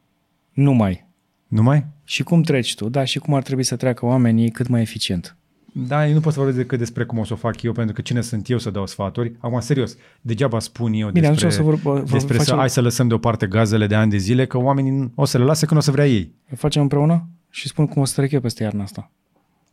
Nu 0.53 0.73
mai. 0.73 1.07
Nu 1.49 1.63
mai? 1.63 1.87
Și 2.05 2.23
cum 2.23 2.43
treci 2.43 2.75
tu, 2.75 2.89
da, 2.89 3.05
și 3.05 3.19
cum 3.19 3.35
ar 3.35 3.43
trebui 3.43 3.63
să 3.65 3.77
treacă 3.77 4.07
oamenii 4.07 4.51
cât 4.51 4.69
mai 4.69 4.81
eficient. 4.81 5.37
Da, 5.73 6.07
eu 6.07 6.15
nu 6.15 6.21
pot 6.21 6.33
să 6.33 6.39
vorbesc 6.39 6.59
decât 6.61 6.79
despre 6.79 7.05
cum 7.05 7.19
o 7.19 7.25
să 7.25 7.33
o 7.33 7.37
fac 7.37 7.63
eu, 7.63 7.73
pentru 7.73 7.95
că 7.95 8.01
cine 8.01 8.21
sunt 8.21 8.49
eu 8.51 8.59
să 8.59 8.71
dau 8.71 8.87
sfaturi. 8.87 9.33
Acum, 9.39 9.61
serios, 9.61 9.97
degeaba 10.21 10.59
spun 10.59 10.93
eu 10.93 11.11
Bine, 11.11 11.29
despre, 11.29 11.47
atunci 11.47 11.53
o 11.53 11.57
să 11.57 11.63
vor- 11.63 11.75
vor- 11.75 12.11
despre 12.13 12.37
să, 12.37 12.43
facem- 12.43 12.57
hai 12.59 12.71
să 12.71 12.81
lăsăm 12.81 13.09
deoparte 13.09 13.47
gazele 13.47 13.87
de 13.87 13.95
ani 13.95 14.11
de 14.11 14.17
zile, 14.17 14.47
că 14.47 14.59
oamenii 14.59 15.13
o 15.15 15.25
să 15.25 15.39
le 15.39 15.45
lase 15.45 15.67
când 15.67 15.81
o 15.81 15.83
să 15.83 15.91
vrea 15.91 16.07
ei. 16.07 16.33
O 16.53 16.57
facem 16.57 16.83
împreună 16.83 17.29
și 17.51 17.69
spun 17.69 17.87
cum 17.87 18.03
o 18.03 18.05
să 18.05 18.15
trec 18.15 18.31
eu 18.31 18.41
peste 18.41 18.63
iarna 18.63 18.83
asta. 18.83 19.11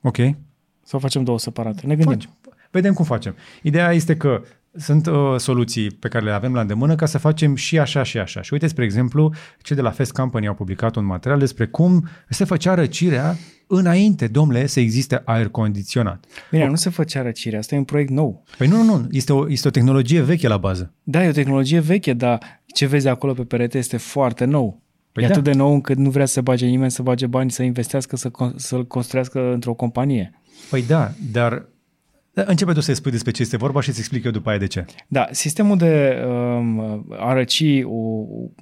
Ok? 0.01 0.17
Sau 0.83 0.99
facem 0.99 1.23
două 1.23 1.39
separate. 1.39 1.87
Ne 1.87 1.95
gândim. 1.95 2.19
Faci. 2.19 2.29
Vedem 2.73 2.93
cum 2.93 3.05
facem. 3.05 3.35
Ideea 3.61 3.91
este 3.91 4.17
că 4.17 4.41
sunt 4.75 5.07
uh, 5.07 5.35
soluții 5.37 5.91
pe 5.91 6.07
care 6.07 6.25
le 6.25 6.31
avem 6.31 6.53
la 6.53 6.61
îndemână 6.61 6.95
ca 6.95 7.05
să 7.05 7.17
facem 7.17 7.55
și 7.55 7.79
așa 7.79 8.03
și 8.03 8.17
așa. 8.17 8.41
Și 8.41 8.53
uite, 8.53 8.67
spre 8.67 8.83
exemplu, 8.83 9.33
cei 9.61 9.75
de 9.75 9.81
la 9.81 9.89
Fest 9.89 10.11
Company 10.11 10.47
au 10.47 10.53
publicat 10.53 10.95
un 10.95 11.05
material 11.05 11.39
despre 11.39 11.65
cum 11.65 12.07
se 12.29 12.43
făcea 12.43 12.73
răcirea 12.73 13.35
înainte, 13.67 14.27
domnule, 14.27 14.65
să 14.65 14.79
existe 14.79 15.21
aer 15.25 15.47
condiționat. 15.47 16.25
Bine, 16.51 16.67
nu 16.67 16.75
se 16.75 16.89
făcea 16.89 17.21
răcirea, 17.21 17.59
asta 17.59 17.75
e 17.75 17.77
un 17.77 17.83
proiect 17.83 18.09
nou. 18.09 18.43
Păi 18.57 18.67
nu, 18.67 18.83
nu, 18.83 18.97
nu, 18.97 19.07
este 19.11 19.33
o, 19.33 19.49
este 19.49 19.67
o 19.67 19.71
tehnologie 19.71 20.21
veche 20.21 20.47
la 20.47 20.57
bază. 20.57 20.93
Da, 21.03 21.23
e 21.23 21.29
o 21.29 21.31
tehnologie 21.31 21.79
veche, 21.79 22.13
dar 22.13 22.61
ce 22.65 22.85
vezi 22.85 23.07
acolo 23.07 23.33
pe 23.33 23.43
perete 23.43 23.77
este 23.77 23.97
foarte 23.97 24.45
nou. 24.45 24.81
Păi 25.11 25.23
e 25.23 25.27
da. 25.27 25.33
atât 25.33 25.43
de 25.43 25.53
nou 25.53 25.73
încât 25.73 25.97
nu 25.97 26.09
vrea 26.09 26.25
să 26.25 26.41
bage 26.41 26.65
nimeni 26.65 26.91
să 26.91 27.01
bage 27.01 27.27
bani, 27.27 27.51
să 27.51 27.63
investească, 27.63 28.15
să, 28.15 28.29
con- 28.29 28.55
să-l 28.55 28.87
construiască 28.87 29.53
într-o 29.53 29.73
companie. 29.73 30.41
Păi 30.69 30.83
da, 30.87 31.11
dar 31.31 31.65
da, 32.33 32.43
începe 32.45 32.73
tu 32.73 32.79
să-i 32.79 32.95
spui 32.95 33.11
despre 33.11 33.31
ce 33.31 33.41
este 33.41 33.57
vorba 33.57 33.81
și 33.81 33.91
să 33.91 33.99
explic 33.99 34.23
eu 34.23 34.31
după 34.31 34.49
aia 34.49 34.57
de 34.57 34.67
ce. 34.67 34.85
Da, 35.07 35.27
sistemul 35.31 35.77
de 35.77 36.23
um, 36.27 37.05
a 37.09 37.33
răci 37.33 37.63
o, 37.83 37.97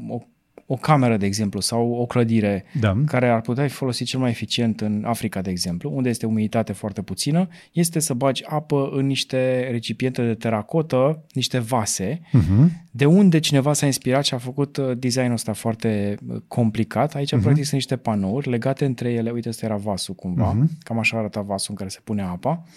o, 0.07 0.18
o 0.65 0.76
cameră, 0.76 1.18
de 1.18 1.26
exemplu, 1.26 1.60
sau 1.60 1.91
o 1.91 2.06
clădire 2.06 2.65
Da. 2.80 2.98
care 3.06 3.30
ar 3.30 3.41
putea 3.41 3.64
fi 3.64 3.73
folosit 3.73 4.07
cel 4.07 4.19
mai 4.19 4.30
eficient 4.30 4.81
în 4.81 5.03
Africa, 5.06 5.41
de 5.41 5.49
exemplu, 5.49 5.91
unde 5.95 6.10
este 6.10 6.26
umiditate 6.26 6.73
foarte 6.73 7.02
puțină, 7.02 7.48
este 7.72 7.99
să 7.99 8.14
bagi 8.14 8.43
apă 8.45 8.89
în 8.93 9.06
niște 9.06 9.68
recipiente 9.72 10.26
de 10.26 10.34
teracotă, 10.34 11.26
niște 11.34 11.60
vase, 11.60 12.22
Uh-huh. 12.34 12.68
de 12.91 13.06
unde 13.06 13.39
cineva 13.39 13.73
s-a 13.73 13.85
inspirat 13.85 14.26
și 14.26 14.34
a 14.34 14.38
făcut 14.38 14.77
uh, 14.77 14.91
designul 14.98 15.34
ăsta 15.34 15.53
foarte 15.53 16.18
uh, 16.27 16.38
complicat. 16.48 17.15
Aici, 17.15 17.35
uh-huh. 17.35 17.41
practic, 17.41 17.64
sunt 17.64 17.73
niște 17.73 17.95
panouri 17.95 18.49
legate 18.49 18.85
între 18.85 19.11
ele. 19.11 19.30
Uite, 19.30 19.49
ăsta 19.49 19.65
era 19.65 19.76
vasul 19.76 20.14
cumva. 20.14 20.56
Uh-huh. 20.56 20.84
Cam 20.84 20.99
așa 20.99 21.18
arăta 21.18 21.41
vasul 21.41 21.68
în 21.69 21.76
care 21.76 21.89
se 21.89 21.99
pune 22.03 22.22
apa. 22.22 22.64
Uh, 22.65 22.72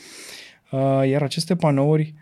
iar 1.07 1.23
aceste 1.23 1.57
panouri 1.57 2.15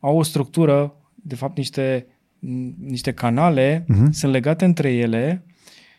au 0.00 0.16
o 0.16 0.22
structură, 0.22 0.94
de 1.14 1.34
fapt, 1.34 1.56
niște, 1.56 2.06
n- 2.38 2.74
niște 2.78 3.12
canale, 3.12 3.84
uh-huh. 3.84 4.10
sunt 4.10 4.32
legate 4.32 4.64
între 4.64 4.92
ele 4.92 5.44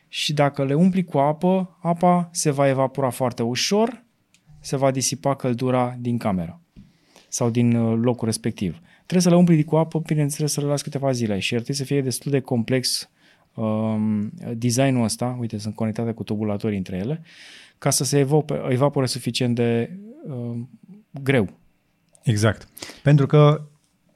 și 0.07 0.33
dacă 0.33 0.65
le 0.65 0.73
umpli 0.73 1.03
cu 1.03 1.17
apă, 1.17 1.77
apa 1.81 2.29
se 2.31 2.51
va 2.51 2.67
evapora 2.67 3.09
foarte 3.09 3.43
ușor, 3.43 4.03
se 4.59 4.77
va 4.77 4.91
disipa 4.91 5.35
căldura 5.35 5.97
din 5.99 6.17
cameră 6.17 6.61
sau 7.27 7.49
din 7.49 7.75
uh, 7.75 7.97
locul 8.01 8.25
respectiv. 8.27 8.79
Trebuie 8.95 9.21
să 9.21 9.29
le 9.29 9.35
umpli 9.35 9.63
cu 9.63 9.75
apă, 9.75 9.99
bineînțeles 9.99 10.51
să 10.51 10.61
le 10.61 10.67
las 10.67 10.81
câteva 10.81 11.11
zile 11.11 11.39
și 11.39 11.53
ar 11.53 11.61
trebui 11.61 11.79
să 11.79 11.83
fie 11.83 12.01
destul 12.01 12.31
de 12.31 12.39
complex 12.39 13.09
um, 13.53 14.31
designul 14.53 15.03
ăsta, 15.03 15.37
uite, 15.39 15.57
sunt 15.57 15.75
conectate 15.75 16.11
cu 16.11 16.23
tubulatorii 16.23 16.77
între 16.77 16.97
ele, 16.97 17.21
ca 17.77 17.89
să 17.89 18.03
se 18.03 18.19
evope, 18.19 18.61
evapore 18.69 19.05
suficient 19.05 19.55
de 19.55 19.97
um, 20.27 20.69
greu. 21.23 21.49
Exact. 22.25 22.67
Pentru 23.03 23.25
că, 23.25 23.61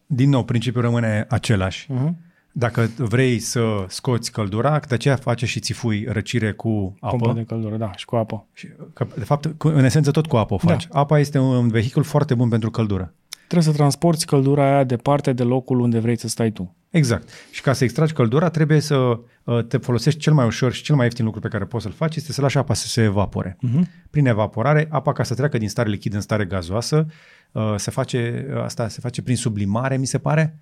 din 0.06 0.30
nou, 0.30 0.44
principiul 0.44 0.84
rămâne 0.84 1.26
același. 1.30 1.88
Uh-huh. 1.94 2.10
Dacă 2.52 2.90
vrei 2.98 3.40
să 3.40 3.86
scoți 3.88 4.32
căldura, 4.32 4.80
de 4.88 4.94
aceea 4.94 5.16
face 5.16 5.46
și 5.46 5.60
țifui 5.60 6.06
răcire 6.10 6.52
cu 6.52 6.70
Pompă 7.00 7.26
apă. 7.30 7.34
de 7.34 7.44
căldură, 7.44 7.78
da, 7.78 7.92
și 7.96 8.06
cu 8.06 8.16
apă. 8.16 8.46
Și, 8.54 8.68
că, 8.94 9.08
de 9.18 9.24
fapt, 9.24 9.54
cu- 9.58 9.68
în 9.68 9.84
esență 9.84 10.12
tot 10.12 10.26
cu 10.28 10.38
apă 10.38 10.54
o 10.54 10.58
faci. 10.58 10.88
Da. 10.88 11.00
Apa 11.00 11.20
este 11.20 11.38
un 11.40 11.68
vehicul 11.68 12.04
foarte 12.04 12.36
bun 12.36 12.50
pentru 12.50 12.72
căldură. 12.72 13.14
Trebuie 13.50 13.74
să 13.74 13.78
transporti 13.78 14.26
căldura 14.26 14.64
aia 14.64 14.84
departe 14.84 15.34
de 15.34 15.44
locul 15.44 15.80
unde 15.80 16.00
vrei 16.00 16.18
să 16.18 16.28
stai 16.28 16.52
tu. 16.52 16.76
Exact. 16.90 17.30
Și 17.52 17.62
ca 17.62 17.74
să 17.74 17.84
extragi 17.84 18.14
căldura, 18.14 18.50
trebuie 18.50 18.80
să 18.80 18.96
uh, 18.96 19.64
te 19.64 19.78
folosești 19.78 20.20
cel 20.20 20.34
mai 20.34 20.46
ușor 20.46 20.72
și 20.72 20.84
cel 20.84 20.96
mai 20.96 21.06
ieftin 21.06 21.26
lucru 21.26 21.40
pe 21.40 21.48
care 21.48 21.66
poți 21.66 21.84
să-l 21.84 21.92
faci 21.92 22.16
este 22.16 22.32
să 22.32 22.42
lași 22.42 22.58
apa 22.58 22.74
să 22.74 22.88
se 22.88 23.02
evapore. 23.02 23.58
Uh-huh. 23.68 23.82
Prin 24.10 24.26
evaporare, 24.26 24.88
apa 24.90 25.14
ca 25.14 25.24
să 25.24 25.36
treacă 25.36 25.58
din 25.58 25.70
stare 25.70 25.90
lichidă 25.90 26.16
în 26.16 26.22
stare 26.22 26.46
gazoasă, 26.46 27.06
uh, 27.52 27.74
se 27.76 27.92
face, 27.92 28.48
uh, 28.54 28.62
asta 28.62 28.88
se 28.88 29.00
face 29.02 29.22
prin 29.22 29.36
sublimare, 29.36 29.98
mi 29.98 30.06
se 30.06 30.18
pare. 30.18 30.60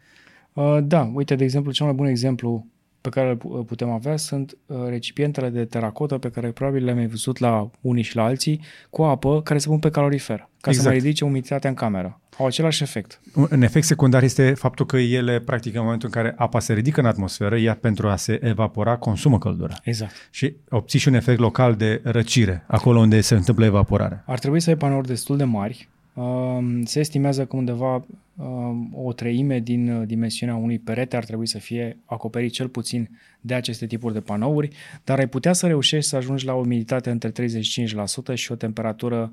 Uh, 0.54 0.78
da, 0.84 1.12
uite, 1.14 1.36
de 1.36 1.44
exemplu, 1.44 1.72
cel 1.72 1.86
mai 1.86 1.96
bun 1.96 2.06
exemplu 2.06 2.68
pe 3.10 3.20
care 3.20 3.30
îl 3.30 3.36
pu- 3.36 3.64
putem 3.68 3.90
avea 3.90 4.18
sunt 4.18 4.58
uh, 4.66 4.78
recipientele 4.88 5.50
de 5.50 5.66
teracotă 5.66 6.18
pe 6.18 6.30
care 6.30 6.52
probabil 6.52 6.84
le-am 6.84 6.98
mai 6.98 7.08
văzut 7.08 7.38
la 7.38 7.70
unii 7.82 8.04
și 8.04 8.16
la 8.16 8.24
alții 8.24 8.62
cu 8.90 9.04
apă 9.04 9.42
care 9.42 9.60
se 9.60 9.68
pun 9.68 9.80
pe 9.80 9.90
calorifer 9.90 10.38
ca 10.38 10.48
să 10.62 10.70
Exact. 10.70 10.88
mai 10.88 10.98
ridice 10.98 11.26
umiditatea 11.26 11.70
în 11.70 11.76
cameră. 11.76 12.20
Au 12.38 12.46
același 12.46 12.84
efect. 12.84 13.22
Un 13.52 13.62
efect 13.62 13.86
secundar 13.86 14.24
este 14.24 14.54
faptul 14.54 14.86
că 14.86 14.98
ele, 14.98 15.40
practic, 15.40 15.76
în 15.76 15.82
momentul 15.84 16.10
în 16.14 16.22
care 16.22 16.34
apa 16.38 16.60
se 16.60 16.74
ridică 16.74 17.00
în 17.00 17.06
atmosferă, 17.06 17.58
ea 17.58 17.76
pentru 17.76 18.08
a 18.08 18.16
se 18.16 18.40
evapora 18.44 18.98
consumă 18.98 19.38
căldură. 19.38 19.74
Exact. 19.84 20.14
Și 20.32 20.56
obții 20.70 21.00
și 21.00 21.08
un 21.08 21.14
efect 21.14 21.40
local 21.40 21.76
de 21.76 22.02
răcire, 22.04 22.64
acolo 22.68 23.00
unde 23.00 23.22
se 23.22 23.36
întâmplă 23.36 23.66
evaporarea. 23.66 24.24
Ar 24.26 24.40
trebui 24.40 24.60
să 24.60 24.70
ai 24.70 24.76
panouri 24.78 25.08
destul 25.08 25.38
de 25.38 25.44
mari. 25.44 25.90
Um, 26.18 26.84
Se 26.84 27.00
estimează 27.00 27.46
că 27.46 27.56
undeva 27.56 28.06
um, 28.36 28.90
o 28.94 29.14
treime 29.14 29.60
din 29.60 29.90
uh, 29.90 30.08
dimensiunea 30.08 30.56
unui 30.56 30.80
perete 30.80 31.16
ar 31.16 31.26
trebui 31.26 31.48
să 31.48 31.58
fie 31.60 31.98
acoperit 32.06 32.52
cel 32.52 32.70
puțin 32.70 33.10
de 33.42 33.54
aceste 33.54 33.86
tipuri 33.88 34.14
de 34.14 34.22
panouri, 34.22 34.76
dar 35.04 35.20
ai 35.20 35.28
putea 35.28 35.54
să 35.54 35.68
reușești 35.68 36.10
să 36.10 36.16
ajungi 36.16 36.46
la 36.46 36.54
o 36.54 36.60
umiditate 36.60 37.10
între 37.10 37.32
35% 37.32 38.34
și 38.34 38.52
o 38.52 38.56
temperatură 38.56 39.32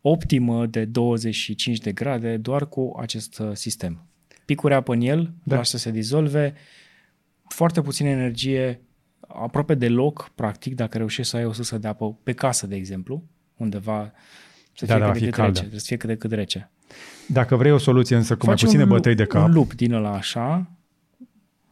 optimă 0.00 0.66
de 0.66 0.84
25 0.84 1.78
de 1.78 1.92
grade 1.92 2.36
doar 2.36 2.68
cu 2.68 2.96
acest 3.00 3.38
uh, 3.38 3.50
sistem. 3.52 4.06
Picuri 4.44 4.74
apă 4.74 4.92
în 4.92 5.00
el, 5.00 5.22
Da. 5.22 5.30
da. 5.42 5.56
lași 5.56 5.70
să 5.70 5.78
se 5.78 5.90
dizolve, 5.90 6.54
foarte 7.48 7.80
puțină 7.80 8.08
energie, 8.08 8.80
aproape 9.20 9.74
deloc, 9.74 10.30
practic, 10.34 10.74
dacă 10.74 10.98
reușești 10.98 11.30
să 11.30 11.36
ai 11.36 11.44
o 11.44 11.52
sursă 11.52 11.78
de 11.78 11.88
apă 11.88 12.18
pe 12.22 12.32
casă, 12.32 12.66
de 12.66 12.76
exemplu, 12.76 13.22
undeva 13.56 14.12
să 14.78 14.86
Da, 14.86 14.92
fie 14.92 15.00
da, 15.00 15.06
va 15.06 15.12
cât 15.12 15.18
fi 15.20 15.24
de 15.24 15.30
cât 15.30 15.38
caldă. 15.40 15.48
rece, 15.52 15.58
trebuie 15.60 15.80
să 15.80 15.86
fie 15.86 15.96
cât 15.96 16.08
de 16.08 16.16
cât 16.16 16.32
rece. 16.32 16.70
Dacă 17.28 17.56
vrei 17.56 17.72
o 17.72 17.78
soluție 17.78 18.16
însă 18.16 18.36
cu 18.36 18.46
mai 18.46 18.54
Faci 18.54 18.64
puține 18.64 18.82
un, 18.82 18.88
bătăi 18.88 19.14
de 19.14 19.24
cap, 19.24 19.44
Un 19.44 19.52
lup 19.52 19.74
din 19.74 19.92
ăla 19.92 20.12
așa, 20.12 20.70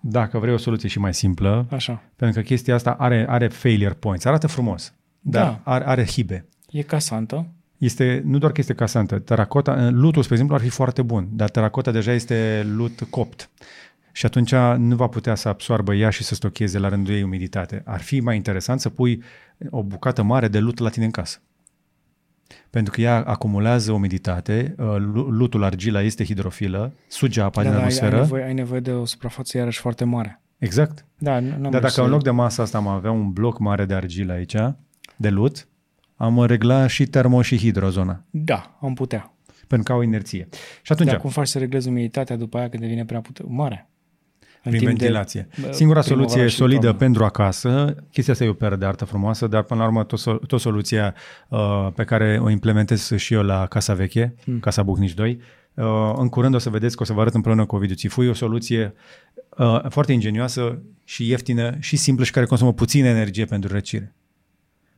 dacă 0.01 0.39
vrei 0.39 0.52
o 0.55 0.56
soluție 0.56 0.89
și 0.89 0.98
mai 0.98 1.14
simplă, 1.14 1.66
așa. 1.70 2.02
pentru 2.16 2.40
că 2.40 2.47
chestia 2.47 2.74
asta 2.74 2.90
are, 2.90 3.26
are 3.28 3.48
failure 3.48 3.94
points, 3.94 4.24
arată 4.24 4.47
frumos, 4.47 4.94
dar 5.20 5.44
Da. 5.44 5.60
are, 5.72 5.86
are 5.86 6.06
hibe. 6.06 6.47
E 6.70 6.82
casantă, 6.82 7.47
Este, 7.78 8.22
nu 8.24 8.39
doar 8.39 8.52
că 8.52 8.60
este 8.60 8.74
casantă, 8.74 9.18
teracota, 9.18 9.89
lutul, 9.90 10.20
spre 10.22 10.35
exemplu, 10.35 10.56
ar 10.56 10.62
fi 10.62 10.68
foarte 10.68 11.02
bun, 11.02 11.28
dar 11.32 11.51
teracota 11.51 11.90
deja 11.90 12.12
este 12.12 12.66
lut 12.74 13.06
copt. 13.10 13.51
Și 14.12 14.26
atunci 14.26 14.55
nu 14.76 14.97
va 14.97 15.06
putea 15.06 15.35
să 15.35 15.48
absoarbă 15.48 15.94
ea 15.94 16.10
și 16.10 16.22
să 16.24 16.35
stocheze 16.35 16.78
la 16.78 16.89
rândul 16.89 17.14
ei 17.14 17.22
umiditate. 17.22 17.82
Ar 17.85 18.01
fi 18.01 18.20
mai 18.20 18.36
interesant 18.36 18.81
să 18.81 18.89
pui 18.89 19.22
o 19.70 19.82
bucată 19.82 20.22
mare 20.22 20.48
de 20.48 20.59
lut 20.59 20.78
la 20.78 20.89
tine 20.89 21.05
în 21.05 21.10
casă. 21.10 21.39
Pentru 22.71 22.93
că 22.93 23.01
ea 23.01 23.23
acumulează 23.23 23.93
umiditate, 23.93 24.75
uh, 24.79 24.85
lu- 24.99 25.29
lutul 25.29 25.65
argila 25.65 26.03
este 26.03 26.25
hidrofilă, 26.25 26.93
suge 27.09 27.41
apa 27.41 27.62
din 27.62 27.71
dar 27.71 27.81
ai, 27.81 27.87
ai, 27.87 27.93
atmosferă. 27.95 28.21
nevoie, 28.21 28.45
ai 28.45 28.55
nevoie 28.55 28.81
de 28.81 28.91
o 28.93 29.05
suprafață 29.05 29.59
iarăși 29.59 29.81
foarte 29.81 30.05
mare. 30.05 30.43
Exact. 30.59 31.05
Da, 31.19 31.39
nu, 31.39 31.49
n-am 31.49 31.61
Dar 31.61 31.71
vrut 31.71 31.73
dacă 31.81 32.01
în 32.01 32.07
să- 32.07 32.12
loc 32.12 32.23
de 32.23 32.31
masa 32.31 32.62
asta 32.62 32.79
am 32.79 32.87
avea 32.89 33.11
un 33.11 33.33
bloc 33.33 33.59
mare 33.59 33.85
de 33.85 33.95
argilă 33.95 34.33
aici, 34.33 34.55
de 35.16 35.29
lut, 35.29 35.69
am 36.16 36.45
regla 36.45 36.87
și 36.87 37.07
termo 37.07 37.43
și 37.43 37.57
hidrozona, 37.59 38.23
Da, 38.31 38.77
am 38.81 38.95
putea. 38.95 39.33
pentru 39.69 39.87
că 39.87 39.93
au 39.93 40.03
inerție. 40.03 40.49
Și 40.83 40.93
atunci, 40.93 41.09
Dar 41.09 41.19
cum 41.21 41.31
faci 41.31 41.47
să 41.47 41.59
reglezi 41.59 41.89
umiditatea 41.89 42.37
după 42.37 42.59
aia 42.59 42.69
când 42.69 42.83
devine 42.83 43.05
prea 43.05 43.21
pute- 43.21 43.43
mare? 43.47 43.89
În 44.65 44.70
prin 44.70 44.85
timp 44.85 44.99
de- 44.99 45.05
ventilație. 45.05 45.49
bă, 45.61 45.73
Singura 45.73 46.01
primăvara 46.01 46.03
soluție 46.28 46.49
și 46.49 46.57
solidă 46.57 46.81
toamnă. 46.81 46.99
pentru 46.99 47.24
acasă, 47.24 47.95
chestia 48.12 48.32
asta 48.32 48.45
e 48.45 48.49
o 48.49 48.53
peră 48.53 48.77
de 48.77 48.85
artă 48.85 49.05
frumoasă, 49.05 49.47
dar 49.47 49.62
până 49.62 49.81
la 49.81 49.86
urmă 49.86 50.05
tot, 50.05 50.19
sol- 50.19 50.41
tot 50.47 50.61
soluția 50.61 51.15
uh, 51.49 51.89
pe 51.95 52.05
care 52.05 52.39
o 52.43 52.51
implementez 52.51 53.12
și 53.16 53.35
eu 53.35 53.43
la 53.43 53.66
Casa 53.66 53.95
Veche, 53.95 54.35
hmm. 54.45 54.59
Casa 54.61 54.82
Bucnici 54.82 55.15
2, 55.15 55.41
uh, 55.74 55.85
în 56.16 56.28
curând 56.28 56.55
o 56.55 56.59
să 56.59 56.70
vedeți 56.70 56.97
că 56.97 57.03
o 57.03 57.07
să 57.07 57.12
vă 57.12 57.20
arăt 57.20 57.35
împreună 57.35 57.65
cu 57.65 57.77
Ovidiu 57.77 57.95
Țifui 57.95 58.28
o 58.28 58.32
soluție 58.35 58.95
uh, 59.57 59.81
foarte 59.89 60.12
ingenioasă 60.12 60.78
și 61.05 61.28
ieftină 61.28 61.77
și 61.81 61.97
simplă 61.97 62.24
și 62.24 62.31
care 62.31 62.47
consumă 62.47 62.73
puțină 62.73 63.07
energie 63.09 63.45
pentru 63.45 63.73
răcire. 63.73 64.15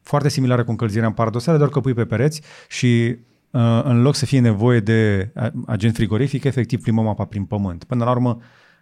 Foarte 0.03 0.29
similară 0.29 0.65
cu 0.65 0.71
încălzirea 0.71 1.07
în 1.07 1.13
paradosare, 1.13 1.57
doar 1.59 1.71
că 1.71 1.81
pui 1.81 1.95
pe 1.95 2.05
pereți 2.05 2.43
și 2.69 3.17
uh, 3.51 3.81
în 3.85 4.03
loc 4.03 4.15
să 4.15 4.27
fie 4.27 4.41
nevoie 4.41 4.81
de 4.81 5.31
a- 5.35 5.53
agent 5.67 5.95
frigorific, 5.95 6.45
efectiv 6.45 6.81
plimbăm 6.83 7.07
apa 7.09 7.25
prin 7.25 7.45
pământ. 7.45 7.85
Până 7.85 8.05
la 8.05 8.11
urmă, 8.11 8.39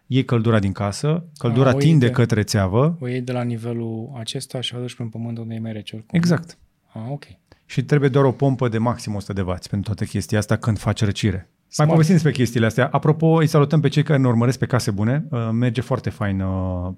iei 0.07 0.25
căldura 0.25 0.59
din 0.59 0.73
casă, 0.73 1.25
căldura 1.39 1.71
A, 1.71 1.75
o 1.75 1.79
tinde 1.79 1.95
idee. 2.05 2.11
către 2.11 2.43
țeavă, 2.43 2.97
O 3.01 3.09
iei 3.09 3.21
de 3.21 3.33
la 3.33 3.43
nivelul 3.43 4.11
acesta 4.19 4.61
și 4.61 4.75
o 4.75 4.79
aduci 4.79 4.95
pe 4.95 5.03
pământ 5.11 5.39
unde 5.39 5.55
e 5.55 5.59
mai 5.59 5.73
rece 5.73 5.97
oricum. 5.97 6.19
exact. 6.19 6.59
Ah, 6.93 7.03
ok. 7.11 7.25
Și 7.67 7.83
trebuie 7.85 8.09
doar 8.09 8.25
o 8.25 8.33
pompă 8.33 8.69
de 8.69 8.79
maxim 8.79 9.15
100 9.15 9.33
de 9.33 9.41
W 9.41 9.55
pentru 9.71 9.81
toată 9.95 10.05
chestia 10.05 10.39
asta 10.39 10.57
când 10.57 10.79
faci 10.79 11.05
răcire. 11.05 11.37
Mai 11.37 11.87
Smart. 11.87 11.91
povestim 11.91 12.15
despre 12.15 12.33
chestiile 12.43 12.67
astea. 12.67 12.89
Apropo, 12.93 13.27
îi 13.27 13.47
salutăm 13.47 13.81
pe 13.81 13.89
cei 13.89 14.03
care 14.03 14.19
ne 14.19 14.27
urmăresc 14.29 14.59
pe 14.59 14.67
case 14.67 14.91
bune. 14.91 15.25
Uh, 15.31 15.49
Merge 15.53 15.81
foarte 15.81 16.11
fain 16.11 16.41
uh, 16.41 16.93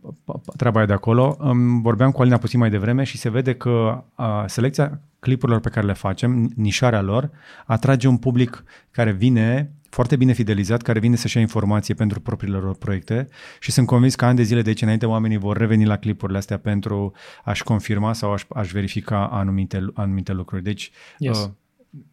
treaba 0.57 0.79
aia 0.79 0.87
de 0.87 0.93
acolo. 0.93 1.37
Um, 1.41 1.81
Vorbeam 1.83 2.11
cu 2.11 2.21
Alina 2.21 2.37
puțin 2.37 2.59
mai 2.59 2.71
devreme 2.71 3.03
și 3.05 3.17
se 3.19 3.31
vede 3.31 3.55
că 3.55 4.05
uh, 4.17 4.43
selecția 4.47 5.01
clipurilor 5.21 5.61
pe 5.61 5.69
care 5.69 5.87
le 5.87 5.93
facem, 5.93 6.53
nișarea 6.57 7.01
lor, 7.01 7.31
atrage 7.67 8.09
un 8.09 8.17
public 8.17 8.65
care 8.91 9.13
vine 9.13 9.71
foarte 9.91 10.17
bine 10.17 10.33
fidelizat, 10.33 10.83
care 10.83 10.99
vine 10.99 11.17
să-și 11.17 11.37
ia 11.37 11.43
informație 11.43 11.95
pentru 11.95 12.21
propriile 12.21 12.57
lor 12.57 12.77
proiecte 12.77 13.29
și 13.61 13.71
sunt 13.71 13.87
convins 13.87 14.15
că 14.15 14.25
ani 14.25 14.37
de 14.37 14.43
zile 14.43 14.63
de 14.63 14.69
aici 14.69 14.83
înainte 14.83 15.07
oamenii 15.07 15.37
vor 15.37 15.57
reveni 15.57 15.85
la 15.85 15.97
clipurile 15.97 16.39
astea 16.39 16.59
pentru 16.59 17.13
a-și 17.45 17.63
confirma 17.63 18.13
sau 18.13 18.33
a-și, 18.33 18.45
a-și 18.49 18.73
verifica 18.73 19.27
anumite, 19.27 19.87
anumite 19.95 20.33
lucruri. 20.33 20.63
Deci 20.63 20.91
Yes. 21.19 21.39
uh, 21.39 21.51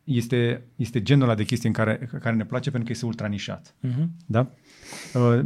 este, 0.03 0.63
este 0.75 1.01
genul 1.01 1.23
ăla 1.23 1.35
de 1.35 1.43
chestii 1.43 1.67
în 1.67 1.73
care, 1.73 2.09
care 2.21 2.35
ne 2.35 2.45
place 2.45 2.69
pentru 2.69 2.87
că 2.87 2.93
este 2.93 3.05
ultra 3.05 3.27
nișat. 3.27 3.73
Uh-huh. 3.87 4.07
Da? 4.25 4.51
Uh, 5.13 5.39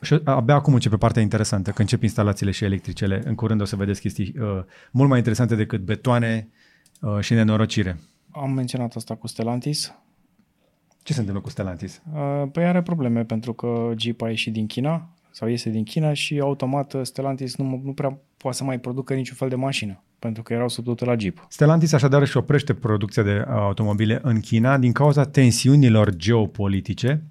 și 0.00 0.20
abia 0.24 0.54
acum 0.54 0.74
începe 0.74 0.96
partea 0.96 1.22
interesantă, 1.22 1.70
când 1.70 1.78
încep 1.80 2.02
instalațiile 2.02 2.52
și 2.52 2.64
electricele. 2.64 3.22
În 3.24 3.34
curând 3.34 3.60
o 3.60 3.64
să 3.64 3.76
vedeți 3.76 4.00
chestii 4.00 4.34
uh, 4.40 4.64
mult 4.90 5.08
mai 5.08 5.18
interesante 5.18 5.54
decât 5.54 5.80
betoane 5.80 6.48
uh, 7.00 7.18
și 7.20 7.34
nenorocire. 7.34 7.98
Am 8.30 8.50
menționat 8.50 8.94
asta 8.94 9.14
cu 9.14 9.26
Stellantis. 9.26 9.94
Ce 11.08 11.14
se 11.14 11.20
întâmplă 11.20 11.44
cu 11.44 11.50
Stellantis? 11.50 12.02
Uh, 12.14 12.48
Păi 12.52 12.64
are 12.64 12.82
probleme 12.82 13.24
pentru 13.24 13.52
că 13.52 13.92
Jeep 13.96 14.22
a 14.22 14.28
ieșit 14.28 14.52
din 14.52 14.66
China 14.66 15.08
sau 15.30 15.48
iese 15.48 15.70
din 15.70 15.84
China 15.84 16.12
și 16.12 16.40
automat 16.40 16.92
uh, 16.92 17.00
Stellantis 17.02 17.56
nu, 17.56 17.80
nu 17.84 17.92
prea 17.92 18.18
poate 18.36 18.56
să 18.56 18.64
mai 18.64 18.78
producă 18.78 19.14
niciun 19.14 19.36
fel 19.36 19.48
de 19.48 19.54
mașină 19.54 20.02
pentru 20.18 20.42
că 20.42 20.52
erau 20.52 20.68
sub 20.68 20.84
totul 20.84 21.06
la 21.06 21.16
Jeep. 21.18 21.46
Stellantis 21.48 21.92
așadar 21.92 22.20
își 22.20 22.36
oprește 22.36 22.74
producția 22.74 23.22
de 23.22 23.44
uh, 23.48 23.54
automobile 23.54 24.18
în 24.22 24.40
China 24.40 24.78
din 24.78 24.92
cauza 24.92 25.24
tensiunilor 25.24 26.16
geopolitice 26.16 27.22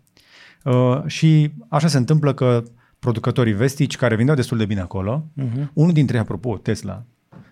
uh, 0.64 1.02
și 1.06 1.52
așa 1.68 1.88
se 1.88 1.98
întâmplă 1.98 2.34
că 2.34 2.64
producătorii 3.00 3.54
vestici 3.54 3.96
care 3.96 4.16
vindeau 4.16 4.38
destul 4.38 4.58
de 4.58 4.66
bine 4.66 4.82
acolo, 4.82 5.26
uh-huh. 5.42 5.68
unul 5.74 5.94
dintre 5.94 6.16
ei, 6.16 6.22
apropo, 6.22 6.58
Tesla, 6.58 7.04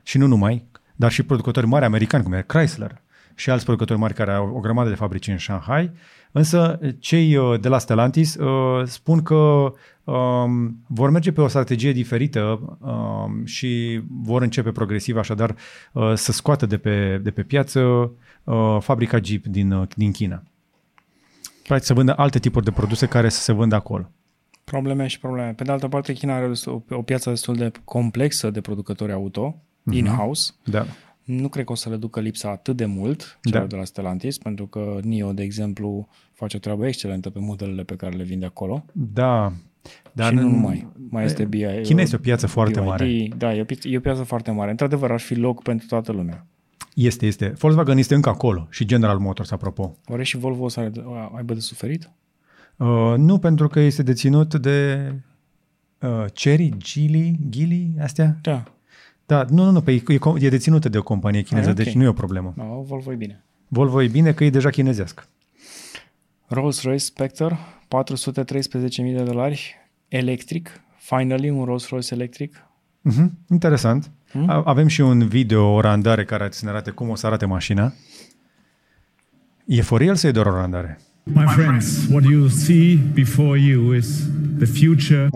și 0.04 0.18
nu 0.18 0.28
numai, 0.28 0.66
dar 0.96 1.12
și 1.12 1.24
producători 1.24 1.68
mari 1.68 1.86
americani, 1.86 2.24
cum 2.24 2.34
e 2.34 2.44
Chrysler 2.48 3.04
și 3.36 3.50
alți 3.50 3.64
producători 3.64 4.00
mari 4.00 4.14
care 4.14 4.34
au 4.34 4.56
o 4.56 4.60
grămadă 4.60 4.90
de 4.90 4.96
fabrici 4.96 5.28
în 5.28 5.38
Shanghai, 5.38 5.92
însă 6.32 6.80
cei 7.00 7.36
uh, 7.36 7.60
de 7.60 7.68
la 7.68 7.78
Stellantis 7.78 8.36
uh, 8.36 8.86
spun 8.86 9.22
că 9.24 9.74
um, 10.04 10.84
vor 10.88 11.10
merge 11.10 11.32
pe 11.32 11.42
o 11.42 11.48
strategie 11.48 11.92
diferită 11.92 12.78
um, 12.80 13.46
și 13.46 14.02
vor 14.22 14.42
începe 14.42 14.72
progresiv 14.72 15.18
așadar 15.18 15.56
uh, 15.92 16.14
să 16.14 16.32
scoată 16.32 16.66
de 16.66 16.78
pe, 16.78 17.20
de 17.24 17.32
pe 17.32 17.44
piață 17.44 17.80
uh, 18.44 18.78
fabrica 18.80 19.20
Jeep 19.24 19.46
din, 19.46 19.72
uh, 19.72 19.88
din 19.96 20.12
China. 20.12 20.44
Practic 21.64 21.88
să 21.88 21.94
vândă 21.94 22.14
alte 22.18 22.40
tipuri 22.40 22.66
de 22.66 22.72
produse 22.72 23.06
care 23.06 23.30
să 23.30 23.42
se 23.42 23.52
vândă 23.52 23.76
acolo. 23.76 24.12
Probleme 24.64 25.08
și 25.08 25.20
probleme. 25.20 25.54
Pe 25.54 25.64
de 25.64 25.72
altă 25.72 25.88
parte, 25.88 26.14
China 26.14 26.36
are 26.36 26.52
o, 26.66 26.82
o 26.90 27.02
piață 27.02 27.30
destul 27.30 27.56
de 27.56 27.72
complexă 27.84 28.50
de 28.50 28.62
producători 28.62 29.12
auto, 29.12 29.56
uh-huh. 29.56 29.94
in-house. 29.94 30.52
Da. 30.64 30.86
Nu 31.26 31.48
cred 31.48 31.66
că 31.66 31.72
o 31.72 31.76
să 31.76 31.90
le 31.90 31.96
ducă 31.96 32.20
lipsa 32.20 32.50
atât 32.50 32.76
de 32.76 32.86
mult 32.86 33.40
celor 33.42 33.62
Da. 33.62 33.68
de 33.68 33.76
la 33.76 33.84
Stellantis, 33.84 34.38
pentru 34.38 34.68
că 34.68 35.00
NIO, 35.04 35.34
de 35.34 35.44
exemplu, 35.44 36.08
face 36.34 36.56
o 36.58 36.60
treabă 36.60 36.88
excelentă 36.88 37.30
pe 37.30 37.40
modelele 37.40 37.84
pe 37.84 37.96
care 37.96 38.16
le 38.16 38.24
vinde 38.24 38.46
acolo. 38.46 38.86
Da. 38.92 39.54
Dar 40.12 40.30
și 40.30 40.36
nu 40.40 40.42
numai. 40.50 40.88
Mai 41.10 41.26
este 41.26 41.46
BI. 41.46 41.66
China 41.82 42.02
este 42.02 42.16
o 42.16 42.20
piață 42.20 42.48
foarte 42.48 42.80
BYD. 42.80 42.88
mare. 42.88 43.28
Da, 43.38 43.54
e 43.56 43.62
o, 43.62 43.64
pi- 43.66 43.80
e 43.92 43.98
o 43.98 44.00
piață 44.00 44.24
foarte 44.24 44.52
mare. 44.52 44.72
Într-adevăr, 44.72 45.12
ar 45.12 45.20
fi 45.20 45.36
loc 45.36 45.64
pentru 45.64 45.88
toată 45.88 46.12
lumea. 46.12 46.46
Este, 46.94 47.26
este. 47.26 47.48
Volkswagen 47.58 47.98
este 47.98 48.16
încă 48.16 48.30
acolo 48.30 48.68
și 48.70 48.86
General 48.86 49.18
Motors, 49.20 49.52
apropo. 49.52 49.96
Oare 50.08 50.24
și 50.24 50.38
Volvo 50.38 50.64
o 50.64 50.68
să 50.68 50.80
are- 50.80 50.92
aibă 51.36 51.54
de 51.54 51.60
suferit? 51.60 52.10
Uh, 52.78 53.14
nu 53.18 53.38
pentru 53.40 53.68
că 53.68 53.80
este 53.80 54.04
deținut 54.04 54.56
de 54.56 55.12
uh, 56.02 56.26
Cherry, 56.34 56.74
Geely, 56.78 57.36
Geely, 57.50 57.92
astea? 58.02 58.38
Da. 58.42 58.64
Da, 59.26 59.46
nu, 59.50 59.64
nu, 59.64 59.72
nu, 59.72 59.82
pe, 59.82 59.92
e, 59.92 60.00
com- 60.18 60.42
e 60.44 60.50
deținută 60.50 60.90
de 60.90 60.98
o 60.98 61.04
companie 61.04 61.42
chineză, 61.42 61.70
Ah, 61.70 61.76
ok. 61.78 61.84
deci 61.84 61.94
nu 61.94 62.04
e 62.04 62.08
o 62.08 62.14
problemă. 62.14 62.54
No, 62.58 62.82
Volvo 62.82 63.12
e 63.12 63.16
bine. 63.16 63.44
Volvo 63.68 64.02
e 64.02 64.08
bine 64.08 64.34
că 64.34 64.44
e 64.44 64.50
deja 64.50 64.70
chinezească. 64.70 65.24
Rolls-Royce 66.48 67.04
Spectre, 67.04 67.58
413.000 67.88 69.16
de 69.16 69.24
dolari, 69.24 69.76
electric, 70.08 70.82
finally 70.98 71.50
un 71.50 71.64
Rolls-Royce 71.66 72.14
electric. 72.14 72.66
Mhm, 73.02 73.32
interesant. 73.50 74.12
Hmm? 74.32 74.50
A- 74.50 74.62
Avem 74.66 74.88
și 74.88 75.02
un 75.02 75.28
video, 75.28 75.74
o 75.74 75.80
randare 75.80 76.26
care 76.26 76.48
să 76.52 76.66
ne 76.66 76.72
arate 76.72 76.92
cum 76.92 77.10
o 77.10 77.16
să 77.16 77.26
arate 77.28 77.46
mașina. 77.46 77.94
E 79.66 79.82
for 79.82 80.00
real 80.00 80.16
sau 80.16 80.30
e 80.30 80.34
doar 80.34 80.46
o 80.46 80.54
randare? 80.56 81.00
My 81.28 81.52
friends, 81.56 82.08
what 82.08 82.24
you 82.24 82.50
see 82.50 82.98
before 82.98 83.58
you 83.58 83.94
is 83.94 84.30
the 84.60 84.68
future 84.68 85.32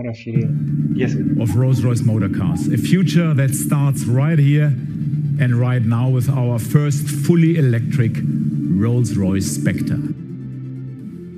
of 1.41 1.55
Rolls-Royce 1.55 2.01
motor 2.01 2.29
cars. 2.29 2.67
A 2.67 2.77
future 2.77 3.33
that 3.33 3.55
starts 3.55 4.03
right 4.05 4.37
here 4.37 4.67
and 5.39 5.55
right 5.55 5.81
now 5.81 6.07
with 6.07 6.29
our 6.29 6.59
first 6.59 7.07
fully 7.07 7.57
electric 7.57 8.11
Rolls-Royce 8.21 9.47
Spectre. 9.47 9.97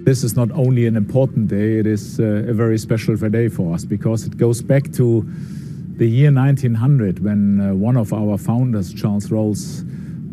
This 0.03 0.22
is 0.22 0.36
not 0.36 0.52
only 0.52 0.86
an 0.86 0.98
important 0.98 1.48
day, 1.48 1.78
it 1.80 1.88
is 1.88 2.19
uh, 2.19 2.44
a 2.45 2.53
very 2.53 2.78
special 2.78 3.15
day 3.15 3.48
for 3.48 3.73
us 3.73 3.86
because 3.86 4.26
it 4.26 4.36
goes 4.36 4.61
back 4.61 4.91
to 4.94 5.26
the 5.95 6.06
year 6.06 6.30
1900 6.30 7.23
when 7.23 7.61
uh, 7.61 7.73
one 7.73 7.95
of 7.95 8.11
our 8.11 8.38
founders, 8.38 8.94
Charles 8.94 9.32
Rolls, 9.32 9.84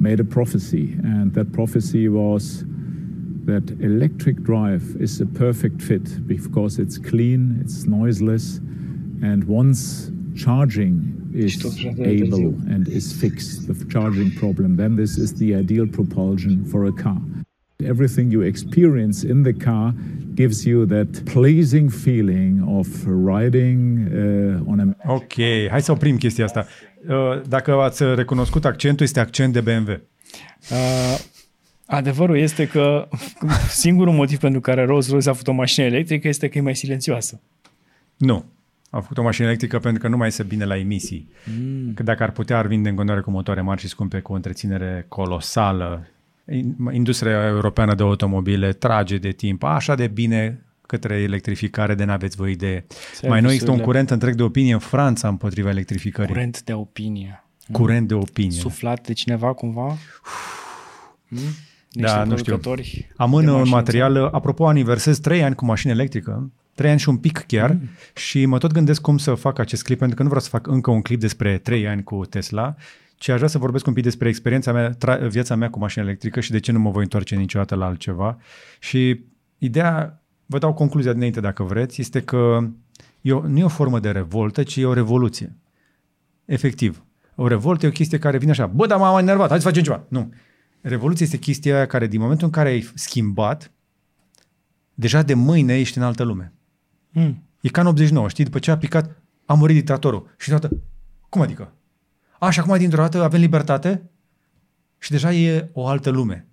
made 0.01 0.19
a 0.19 0.24
prophecy. 0.24 0.95
And 1.05 1.32
that 1.35 1.53
prophecy 1.53 2.09
was 2.09 2.65
that 3.48 3.64
electric 3.80 4.36
drive 4.42 4.84
is 5.00 5.20
a 5.20 5.26
perfect 5.26 5.80
fit 5.88 6.26
because 6.26 6.78
it's 6.82 6.98
clean, 6.98 7.58
it's 7.62 7.86
noiseless, 7.86 8.60
and 9.22 9.44
once 9.44 10.10
charging 10.36 10.96
is 11.34 11.54
able 11.98 12.48
and 12.72 12.88
is 12.88 13.06
fixed, 13.12 13.66
the 13.66 13.74
charging 13.94 14.30
problem, 14.42 14.76
then 14.76 14.96
this 14.96 15.16
is 15.16 15.32
the 15.34 15.54
ideal 15.54 15.86
propulsion 15.86 16.64
for 16.70 16.86
a 16.86 16.92
car. 16.92 17.20
Everything 17.82 18.30
you 18.30 18.42
experience 18.42 19.18
in 19.32 19.42
the 19.44 19.54
car 19.54 19.94
gives 20.34 20.66
you 20.66 20.86
that 20.86 21.24
pleasing 21.24 21.88
feeling 21.90 22.62
of 22.78 22.86
riding 23.06 23.80
uh, 24.12 24.70
on 24.72 24.80
a 24.80 25.12
Ok, 25.14 25.34
hai 25.70 25.82
să 25.82 25.92
oprim 25.92 26.16
chestia 26.16 26.44
asta. 26.44 26.66
Uh, 27.08 27.40
Dacă 27.48 27.72
ați 27.72 28.02
recunoscut 28.14 28.64
accentul, 28.64 29.04
este 29.06 29.20
accent 29.20 29.52
de 29.52 29.60
BMW. 29.60 29.90
Uh, 30.70 31.18
adevărul 31.90 32.39
este 32.39 32.66
că 32.66 33.09
singurul 33.69 34.12
motiv 34.15 34.39
pentru 34.39 34.60
care 34.60 34.85
Rolls-Royce 34.85 35.28
a 35.28 35.32
făcut 35.32 35.48
o 35.48 35.52
mașină 35.52 35.86
electrică 35.86 36.28
este 36.28 36.48
că 36.48 36.59
e 36.59 36.60
mai 36.60 36.77
silențioasă. 36.77 37.40
Nu. 38.16 38.44
Au 38.90 39.01
făcut 39.01 39.19
o 39.19 39.23
mașină 39.23 39.47
electrică 39.47 39.78
pentru 39.78 40.02
că 40.02 40.09
nu 40.09 40.16
mai 40.16 40.27
iese 40.27 40.43
bine 40.43 40.65
la 40.65 40.77
emisii. 40.78 41.28
Mm. 41.60 41.94
Că 41.94 42.02
dacă 42.02 42.23
ar 42.23 42.31
putea, 42.31 42.59
ar 42.59 42.66
vinde 42.66 42.89
în 42.89 42.94
continuare 42.94 43.24
cu 43.24 43.31
motoare 43.31 43.60
mari 43.60 43.81
și 43.81 43.89
scumpe, 43.89 44.20
cu 44.20 44.32
o 44.32 44.35
întreținere 44.35 45.05
colosală. 45.09 46.09
In- 46.52 46.93
Industria 46.93 47.47
europeană 47.47 47.94
de 47.94 48.02
automobile 48.02 48.73
trage 48.73 49.16
de 49.19 49.31
timp 49.31 49.62
așa 49.62 49.94
de 49.94 50.06
bine 50.06 50.62
către 50.86 51.15
electrificare 51.15 51.94
de 51.94 52.05
n-aveți 52.05 52.36
voi 52.36 52.51
idee. 52.52 52.86
Mai 52.89 53.01
nou 53.20 53.28
există 53.31 53.40
un 53.40 53.48
Serviciurile- 53.51 53.85
curent 53.85 54.10
întreg 54.10 54.35
de 54.35 54.43
opinie 54.43 54.73
în 54.73 54.78
Franța 54.78 55.28
împotriva 55.28 55.69
electrificării. 55.69 56.32
Curent 56.32 56.62
de 56.62 56.73
opinie. 56.73 57.44
curent 57.73 58.09
de 58.09 58.15
opinie. 58.15 58.59
Suflat 58.60 59.06
de 59.06 59.12
cineva 59.12 59.52
cumva? 59.52 59.97
Hmm? 61.93 62.02
Da, 62.02 62.24
nu 62.24 62.36
știu. 62.36 62.44
producători 62.44 63.12
Amână 63.16 63.44
de 63.44 63.51
un 63.51 63.56
mașini 63.56 63.74
material, 63.74 64.16
apropo, 64.16 64.66
aniversez 64.66 65.19
trei 65.19 65.43
ani 65.43 65.55
cu 65.55 65.65
mașină 65.65 65.93
electrică, 65.93 66.51
trei 66.74 66.90
ani 66.90 66.98
și 66.98 67.09
un 67.09 67.16
pic 67.16 67.44
chiar, 67.47 67.70
mm. 67.70 67.89
și 68.15 68.47
mă 68.47 68.59
tot 68.59 68.73
gândesc 68.73 69.01
cum 69.01 69.19
să 69.19 69.35
fac 69.35 69.59
acest 69.59 69.82
clip, 69.82 69.98
pentru 69.98 70.16
că 70.16 70.23
nu 70.23 70.28
vreau 70.28 70.44
să 70.44 70.51
fac 70.51 70.66
încă 70.66 70.90
un 70.90 71.02
clip 71.02 71.20
despre 71.20 71.59
trei 71.59 71.89
ani 71.89 72.02
cu 72.02 72.24
Tesla, 72.24 72.74
ci 73.16 73.28
aș 73.28 73.36
vrea 73.36 73.48
să 73.48 73.59
vorbesc 73.59 73.86
un 73.86 73.93
pic 73.93 74.02
despre 74.02 74.28
experiența 74.28 74.73
mea, 74.73 74.97
tra- 74.97 75.28
viața 75.28 75.55
mea 75.55 75.70
cu 75.70 75.78
mașină 75.78 76.05
electrică 76.05 76.40
și 76.40 76.51
de 76.51 76.60
ce 76.60 76.73
nu 76.73 76.78
mă 76.78 76.90
voi 76.90 77.02
întoarce 77.02 77.35
niciodată 77.35 77.74
la 77.74 77.86
altceva. 77.86 78.39
Și 78.78 79.20
ideea, 79.59 80.23
vă 80.47 80.59
dau 80.59 80.74
concluzia 80.74 81.12
dinainte 81.12 81.40
dacă 81.40 81.62
vreți, 81.62 82.01
este 82.01 82.20
că 82.20 82.69
e 83.20 83.32
o, 83.32 83.48
nu 83.48 83.59
e 83.59 83.65
o 83.65 83.69
formă 83.69 83.98
de 84.01 84.10
revoltă, 84.10 84.62
ci 84.62 84.77
e 84.77 84.86
o 84.86 84.93
revoluție. 84.93 85.56
Efectiv. 86.44 87.02
O 87.35 87.47
revoltă 87.47 87.86
e 87.86 87.89
o 87.89 87.93
chestie 87.93 88.19
care 88.19 88.39
vine 88.39 88.51
așa, 88.51 88.66
bă, 88.66 88.86
dar 88.86 88.98
m-am 88.98 89.19
enervat, 89.19 89.48
hai 89.48 89.60
să 89.60 89.66
facem 89.66 89.82
ceva. 89.82 90.02
Nu. 90.09 90.32
Revoluția 90.80 91.24
este 91.24 91.38
chestia 91.38 91.76
aia 91.76 91.86
care 91.86 92.06
din 92.06 92.20
momentul 92.20 92.46
în 92.46 92.52
care 92.52 92.68
ai 92.68 92.90
schimbat, 92.94 93.72
deja 94.94 95.22
de 95.22 95.34
mâine 95.34 95.78
ești 95.78 95.98
în 95.98 96.05
altă 96.05 96.22
lume. 96.22 96.52
Mm. 97.10 97.42
E 97.60 97.68
ca 97.68 97.80
în 97.80 97.86
89, 97.86 98.28
știi? 98.28 98.44
După 98.44 98.59
ce 98.59 98.70
a 98.70 98.76
picat, 98.76 99.22
a 99.44 99.55
murit 99.55 99.76
dictatorul. 99.76 100.34
Și 100.38 100.48
deodată, 100.48 100.76
cum 101.28 101.40
adică? 101.40 101.72
A, 102.38 102.50
și 102.50 102.60
acum 102.60 102.76
dintr-o 102.76 103.02
dată 103.02 103.22
avem 103.22 103.40
libertate? 103.40 104.10
Și 104.98 105.10
deja 105.10 105.32
e 105.32 105.70
o 105.72 105.86
altă 105.86 106.10
lume. 106.10 106.46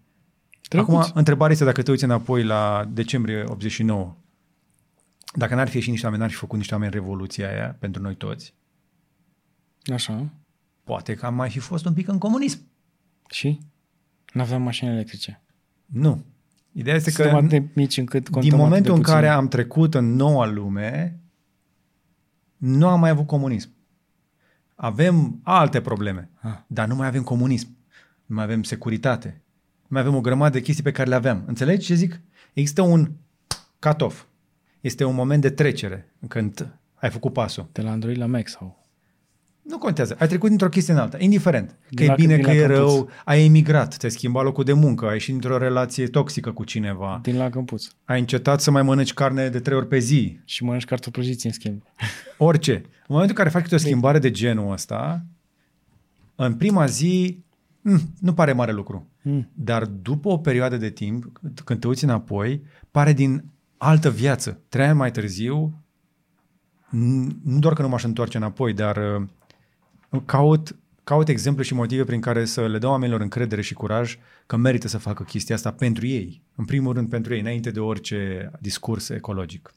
Drăguț. 0.69 0.95
Acum, 0.95 1.11
întrebarea 1.13 1.53
este 1.53 1.65
dacă 1.65 1.81
te 1.81 1.91
uiți 1.91 2.03
înapoi 2.03 2.43
la 2.43 2.89
decembrie 2.91 3.43
89, 3.47 4.15
dacă 5.33 5.55
n-ar 5.55 5.67
fi 5.67 5.75
ieșit 5.75 5.91
niște 5.91 6.05
oameni, 6.05 6.23
n-ar 6.23 6.31
fi 6.31 6.39
făcut 6.39 6.57
niște 6.57 6.73
oameni 6.73 6.91
revoluția 6.91 7.49
aia 7.49 7.75
pentru 7.79 8.01
noi 8.01 8.15
toți, 8.15 8.53
Așa. 9.93 10.29
poate 10.83 11.13
că 11.13 11.25
am 11.25 11.35
mai 11.35 11.49
fi 11.49 11.59
fost 11.59 11.85
un 11.85 11.93
pic 11.93 12.07
în 12.07 12.17
comunism. 12.17 12.59
Și? 13.29 13.59
Nu 14.35 14.41
aveam 14.41 14.61
mașini 14.61 14.89
electrice. 14.89 15.41
Nu. 15.85 16.23
Ideea 16.71 16.95
este 16.95 17.09
Suntem 17.09 17.31
că 17.31 17.37
atât 17.37 17.49
de 17.49 17.63
mici 17.73 17.97
încât 17.97 18.23
contăm 18.23 18.41
din 18.41 18.51
atât 18.51 18.63
momentul 18.63 18.91
de 18.91 18.97
în 18.97 19.01
puțin. 19.03 19.13
care 19.13 19.27
am 19.27 19.47
trecut 19.47 19.93
în 19.93 20.15
noua 20.15 20.45
lume, 20.45 21.19
nu 22.57 22.87
am 22.87 22.99
mai 22.99 23.09
avut 23.09 23.27
comunism. 23.27 23.69
Avem 24.75 25.39
alte 25.43 25.81
probleme, 25.81 26.29
Ah. 26.41 26.51
dar 26.67 26.87
nu 26.87 26.95
mai 26.95 27.07
avem 27.07 27.23
comunism. 27.23 27.67
Nu 28.25 28.35
mai 28.35 28.43
avem 28.43 28.63
securitate. 28.63 29.41
Nu 29.81 29.87
mai 29.87 30.01
avem 30.01 30.15
o 30.15 30.21
grămadă 30.21 30.57
de 30.57 30.61
chestii 30.63 30.83
pe 30.83 30.91
care 30.91 31.09
le 31.09 31.15
aveam. 31.15 31.43
Înțelegi 31.47 31.85
ce 31.85 31.93
zic? 31.93 32.21
Există 32.53 32.81
un 32.81 33.11
cut-off. 33.79 34.23
Este 34.81 35.03
un 35.03 35.15
moment 35.15 35.41
de 35.41 35.49
trecere 35.49 36.13
când 36.27 36.77
ai 36.93 37.09
făcut 37.09 37.33
pasul. 37.33 37.69
De 37.71 37.81
la 37.81 37.91
Android 37.91 38.17
la 38.17 38.25
Mac 38.25 38.47
sau... 38.47 38.84
Nu 39.67 39.77
contează. 39.77 40.15
Ai 40.19 40.27
trecut 40.27 40.49
dintr-o 40.49 40.69
chestie 40.69 40.93
în 40.93 40.99
alta, 40.99 41.17
indiferent. 41.19 41.69
Că 41.69 41.75
Din 41.89 42.03
e 42.05 42.07
la- 42.07 42.13
bine, 42.15 42.35
din 42.35 42.43
că 42.43 42.49
la 42.49 42.55
e 42.55 42.59
căpuț. 42.61 42.75
rău, 42.77 43.09
ai 43.25 43.45
emigrat, 43.45 43.93
ți-ai 43.93 44.11
schimbat 44.11 44.43
locul 44.43 44.63
de 44.63 44.73
muncă, 44.73 45.05
ai 45.05 45.13
ieșit 45.13 45.31
dintr-o 45.31 45.57
relație 45.57 46.07
toxică 46.07 46.51
cu 46.51 46.63
cineva, 46.63 47.19
Din 47.23 47.37
la 47.37 47.49
Câmpuț. 47.49 47.87
ai 48.05 48.19
încetat 48.19 48.61
să 48.61 48.71
mai 48.71 48.81
mănânci 48.81 49.13
carne 49.13 49.49
de 49.49 49.59
trei 49.59 49.77
ori 49.77 49.87
pe 49.87 49.97
zi, 49.97 50.39
Și 50.45 50.63
mănânci 50.63 50.85
cartofi 50.85 51.11
prăjiți 51.11 51.45
în 51.45 51.51
schimb. 51.51 51.81
orice. 52.37 52.73
În 52.73 52.81
momentul 53.07 53.35
în 53.37 53.43
care 53.43 53.49
faci 53.49 53.61
câte 53.63 53.75
o 53.75 53.77
schimbare 53.77 54.19
de 54.19 54.31
genul 54.31 54.71
ăsta, 54.71 55.25
în 56.35 56.53
prima 56.53 56.85
zi 56.85 57.43
mm, 57.81 57.99
nu 58.19 58.33
pare 58.33 58.53
mare 58.53 58.71
lucru. 58.71 59.07
Mm. 59.21 59.49
Dar 59.53 59.85
după 59.85 60.29
o 60.29 60.37
perioadă 60.37 60.77
de 60.77 60.89
timp, 60.89 61.31
când 61.63 61.79
te 61.79 61.87
uiți 61.87 62.03
înapoi, 62.03 62.61
pare 62.91 63.13
din 63.13 63.43
altă 63.77 64.09
viață. 64.11 64.59
Trei 64.69 64.85
ani 64.85 64.97
mai 64.97 65.11
târziu, 65.11 65.83
n- 66.89 67.35
nu 67.43 67.59
doar 67.59 67.73
că 67.73 67.81
nu 67.81 67.87
m-aș 67.89 68.03
întoarce 68.03 68.37
înapoi, 68.37 68.73
dar 68.73 68.97
uh, 68.97 69.27
caut, 70.19 70.75
caut 71.03 71.27
exemple 71.27 71.63
și 71.63 71.73
motive 71.73 72.03
prin 72.03 72.21
care 72.21 72.45
să 72.45 72.67
le 72.67 72.77
dau 72.77 72.91
oamenilor 72.91 73.21
încredere 73.21 73.61
și 73.61 73.73
curaj 73.73 74.17
că 74.45 74.55
merită 74.55 74.87
să 74.87 74.97
facă 74.97 75.23
chestia 75.23 75.55
asta 75.55 75.71
pentru 75.71 76.07
ei. 76.07 76.41
În 76.55 76.65
primul 76.65 76.93
rând 76.93 77.09
pentru 77.09 77.33
ei, 77.33 77.39
înainte 77.39 77.71
de 77.71 77.79
orice 77.79 78.51
discurs 78.59 79.09
ecologic. 79.09 79.73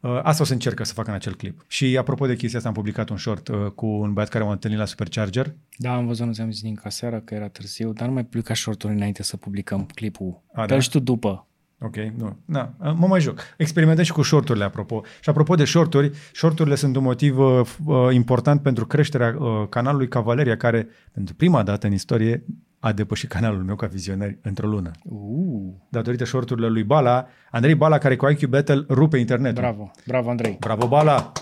Uh, 0.00 0.20
Asta 0.22 0.42
o 0.42 0.46
să 0.46 0.52
încerc 0.52 0.86
să 0.86 0.92
fac 0.92 1.06
în 1.06 1.14
acel 1.14 1.34
clip. 1.34 1.64
Și 1.66 1.96
apropo 1.98 2.26
de 2.26 2.36
chestia 2.36 2.56
asta, 2.58 2.68
am 2.70 2.74
publicat 2.74 3.08
un 3.08 3.16
short 3.16 3.48
uh, 3.48 3.66
cu 3.74 3.86
un 3.86 4.12
băiat 4.12 4.28
care 4.28 4.44
m-a 4.44 4.52
întâlnit 4.52 4.78
la 4.78 4.84
Supercharger. 4.84 5.54
Da, 5.76 5.94
am 5.94 6.06
văzut, 6.06 6.26
nu 6.26 6.32
ți-am 6.32 6.50
zis 6.50 6.62
din 6.62 6.74
ca 6.74 6.88
seara 6.88 7.20
că 7.20 7.34
era 7.34 7.48
târziu, 7.48 7.92
dar 7.92 8.06
nu 8.06 8.14
mai 8.14 8.24
publica 8.24 8.54
short 8.54 8.82
înainte 8.82 9.22
să 9.22 9.36
publicăm 9.36 9.86
clipul. 9.94 10.42
A, 10.52 10.56
Dar 10.56 10.66
da? 10.66 10.78
și 10.78 10.90
tu 10.90 10.98
după. 10.98 11.46
Ok, 11.80 11.96
nu. 11.96 12.36
Na, 12.44 12.74
mă 12.78 13.06
mai 13.06 13.20
joc. 13.20 13.40
Experimentez 13.56 14.04
și 14.04 14.12
cu 14.12 14.22
shorturile, 14.22 14.64
apropo. 14.64 15.02
Și 15.20 15.28
apropo 15.28 15.54
de 15.54 15.64
shorturi, 15.64 16.10
shorturile 16.32 16.74
sunt 16.74 16.96
un 16.96 17.02
motiv 17.02 17.38
uh, 17.38 17.60
f- 17.64 17.76
uh, 17.84 18.08
important 18.14 18.62
pentru 18.62 18.86
creșterea 18.86 19.36
uh, 19.38 19.68
canalului 19.68 20.08
Cavaleria, 20.08 20.56
care, 20.56 20.88
pentru 21.12 21.34
prima 21.34 21.62
dată 21.62 21.86
în 21.86 21.92
istorie, 21.92 22.44
a 22.80 22.92
depășit 22.92 23.28
canalul 23.28 23.62
meu 23.62 23.76
ca 23.76 23.86
vizionari 23.86 24.38
într-o 24.42 24.66
lună. 24.68 24.90
Uh, 25.04 25.72
Datorită 25.88 26.24
shorturilor 26.24 26.70
lui 26.70 26.82
Bala, 26.82 27.26
Andrei 27.50 27.74
Bala, 27.74 27.98
care 27.98 28.16
cu 28.16 28.28
IQ 28.30 28.46
Battle 28.48 28.84
rupe 28.88 29.18
internetul. 29.18 29.62
bravo, 29.62 29.90
bravo 30.06 30.30
Andrei. 30.30 30.56
Bravo, 30.60 30.86
Bala! 30.88 31.32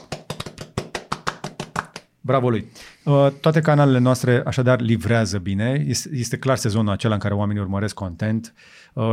Bravo 2.20 2.50
lui! 2.50 2.70
Uh, 3.04 3.26
toate 3.40 3.60
canalele 3.60 3.98
noastre 3.98 4.42
așadar 4.46 4.80
livrează 4.80 5.38
bine. 5.38 5.84
Este, 5.86 6.08
este 6.12 6.36
clar 6.38 6.56
sezonul 6.56 6.92
acela 6.92 7.14
în 7.14 7.20
care 7.20 7.34
oamenii 7.34 7.62
urmăresc 7.62 7.94
content 7.94 8.52
uh, 8.56 8.62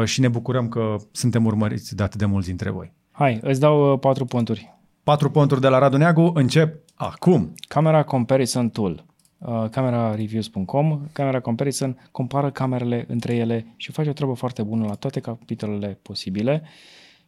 și 0.03 0.19
ne 0.19 0.27
bucurăm 0.27 0.69
că 0.69 0.95
suntem 1.11 1.45
urmăriți 1.45 1.95
de 1.95 2.03
atât 2.03 2.19
de 2.19 2.25
mulți 2.25 2.47
dintre 2.47 2.69
voi. 2.69 2.93
Hai, 3.11 3.39
îți 3.41 3.59
dau 3.59 3.91
uh, 3.91 3.99
patru 3.99 4.25
ponturi. 4.25 4.77
Patru 5.03 5.31
ponturi 5.31 5.61
de 5.61 5.67
la 5.67 5.77
Radu 5.77 5.97
Neagu 5.97 6.31
încep 6.33 6.79
acum. 6.95 7.53
Camera 7.67 8.03
Comparison 8.03 8.69
Tool. 8.69 9.05
Uh, 9.37 9.69
camerareviews.com 9.69 11.01
Camera 11.11 11.39
Comparison 11.39 12.09
compară 12.11 12.51
camerele 12.51 13.05
între 13.07 13.35
ele 13.35 13.73
și 13.75 13.91
face 13.91 14.09
o 14.09 14.13
treabă 14.13 14.33
foarte 14.33 14.63
bună 14.63 14.85
la 14.85 14.93
toate 14.93 15.19
capitolele 15.19 15.99
posibile 16.01 16.63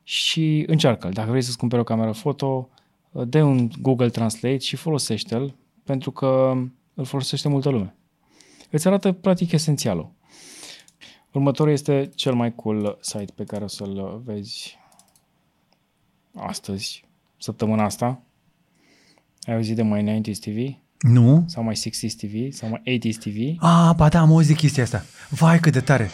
și 0.04 0.64
încearcă 0.68 1.10
Dacă 1.10 1.30
vrei 1.30 1.42
să-ți 1.42 1.58
cumperi 1.58 1.82
o 1.82 1.84
cameră 1.84 2.12
foto, 2.12 2.70
uh, 3.12 3.28
dă 3.28 3.44
un 3.44 3.70
Google 3.82 4.10
Translate 4.10 4.58
și 4.58 4.76
folosește-l 4.76 5.56
pentru 5.84 6.12
că 6.12 6.54
îl 6.94 7.06
folosește 7.06 7.48
multă 7.50 7.70
lume. 7.70 7.96
Îți 8.70 8.88
arată 8.88 9.12
practic 9.12 9.52
esențialul. 9.52 10.12
Următorul 11.34 11.72
este 11.72 12.10
cel 12.16 12.34
mai 12.34 12.56
cool 12.56 12.98
site 13.02 13.34
pe 13.36 13.44
care 13.44 13.64
o 13.64 13.68
să-l 13.68 14.22
vezi 14.26 14.78
astăzi, 16.36 17.06
săptămâna 17.38 17.84
asta. 17.84 18.22
Ai 19.42 19.54
auzit 19.54 19.76
de 19.76 19.84
My 19.84 20.22
90s 20.22 20.38
TV? 20.40 20.78
Nu? 21.00 21.46
Sau 21.48 21.64
My 21.64 21.76
60s 21.76 22.14
TV? 22.18 22.52
Sau 22.52 22.70
My 22.70 23.00
80s 23.00 23.18
TV? 23.18 23.64
Ah, 23.64 23.94
ba 23.96 24.10
da, 24.10 24.20
am 24.20 24.32
auzit 24.32 24.58
chestia 24.58 24.84
asta. 24.84 25.04
Vai, 25.30 25.60
cât 25.60 25.74
de 25.74 25.82
tare. 25.82 26.10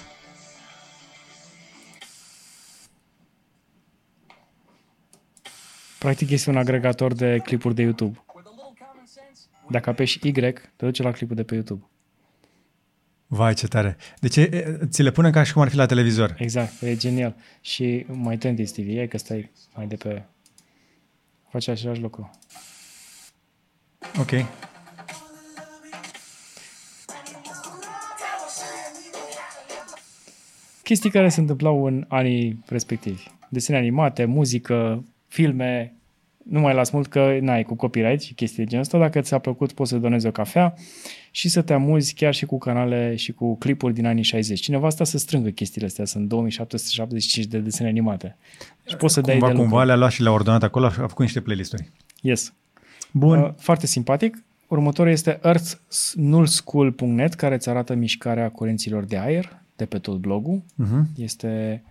Practic 5.99 6.29
este 6.29 6.49
un 6.49 6.57
agregator 6.57 7.13
de 7.13 7.41
clipuri 7.43 7.75
de 7.75 7.81
YouTube. 7.81 8.23
Dacă 9.69 9.89
apeși 9.89 10.19
Y, 10.27 10.31
te 10.31 10.61
duce 10.77 11.03
la 11.03 11.11
clipul 11.11 11.35
de 11.35 11.43
pe 11.43 11.53
YouTube. 11.53 11.89
Vai, 13.31 13.53
ce 13.53 13.67
tare. 13.67 13.97
Deci 14.19 14.35
e, 14.35 14.79
ți 14.85 15.01
le 15.01 15.11
pune 15.11 15.29
ca 15.29 15.43
și 15.43 15.53
cum 15.53 15.61
ar 15.61 15.69
fi 15.69 15.75
la 15.75 15.85
televizor. 15.85 16.35
Exact, 16.37 16.81
e 16.81 16.95
genial. 16.95 17.35
Și 17.61 18.05
mai 18.07 18.37
Tendis 18.37 18.71
TV, 18.71 18.97
e 18.97 19.07
că 19.07 19.17
stai 19.17 19.51
mai 19.75 19.87
de 19.87 19.95
pe... 19.95 20.23
Face 21.49 21.71
același 21.71 22.01
lucru. 22.01 22.29
Ok. 24.19 24.29
Chestii 30.83 31.09
care 31.09 31.29
se 31.29 31.39
întâmplau 31.39 31.85
în 31.85 32.05
anii 32.07 32.63
respectivi. 32.67 33.23
Desene 33.49 33.77
animate, 33.77 34.25
muzică, 34.25 35.03
filme, 35.27 35.93
nu 36.43 36.59
mai 36.59 36.73
las 36.73 36.89
mult 36.89 37.07
că 37.07 37.37
n-ai 37.41 37.63
cu 37.63 37.75
copyright 37.75 38.21
și 38.21 38.33
chestii 38.33 38.57
de 38.57 38.69
genul 38.69 38.83
ăsta. 38.83 38.97
Dacă 38.97 39.21
ți-a 39.21 39.37
plăcut, 39.39 39.71
poți 39.71 39.89
să 39.89 39.97
donezi 39.97 40.27
o 40.27 40.31
cafea 40.31 40.73
și 41.31 41.49
să 41.49 41.61
te 41.61 41.73
amuzi 41.73 42.13
chiar 42.13 42.33
și 42.33 42.45
cu 42.45 42.57
canale 42.57 43.15
și 43.15 43.31
cu 43.31 43.57
clipuri 43.57 43.93
din 43.93 44.05
anii 44.05 44.23
60. 44.23 44.59
Cineva 44.59 44.87
asta 44.87 45.03
să 45.03 45.17
strângă 45.17 45.49
chestiile 45.49 45.87
astea. 45.87 46.05
Sunt 46.05 46.27
2775 46.27 47.45
de 47.45 47.57
desene 47.59 47.89
animate. 47.89 48.37
Și 48.87 48.95
poți 48.95 49.13
să 49.13 49.21
dai 49.21 49.37
Cumva, 49.37 49.47
de 49.47 49.53
cumva 49.53 49.71
lucru. 49.71 49.87
le-a 49.87 49.95
luat 49.95 50.11
și 50.11 50.21
le-a 50.21 50.31
ordonat 50.31 50.63
acolo, 50.63 50.85
a 50.85 50.89
făcut 50.89 51.19
niște 51.19 51.41
playlisturi. 51.41 51.89
Yes. 52.21 52.53
Bun. 53.11 53.39
Uh, 53.39 53.51
foarte 53.57 53.85
simpatic. 53.85 54.43
Următorul 54.67 55.11
este 55.11 55.39
earthnullschool.net 55.43 57.33
care 57.33 57.55
îți 57.55 57.69
arată 57.69 57.93
mișcarea 57.93 58.49
curenților 58.49 59.03
de 59.03 59.17
aer 59.17 59.57
de 59.75 59.85
pe 59.85 59.97
tot 59.97 60.17
blogul. 60.17 60.61
Uh-huh. 60.61 61.01
Este 61.15 61.83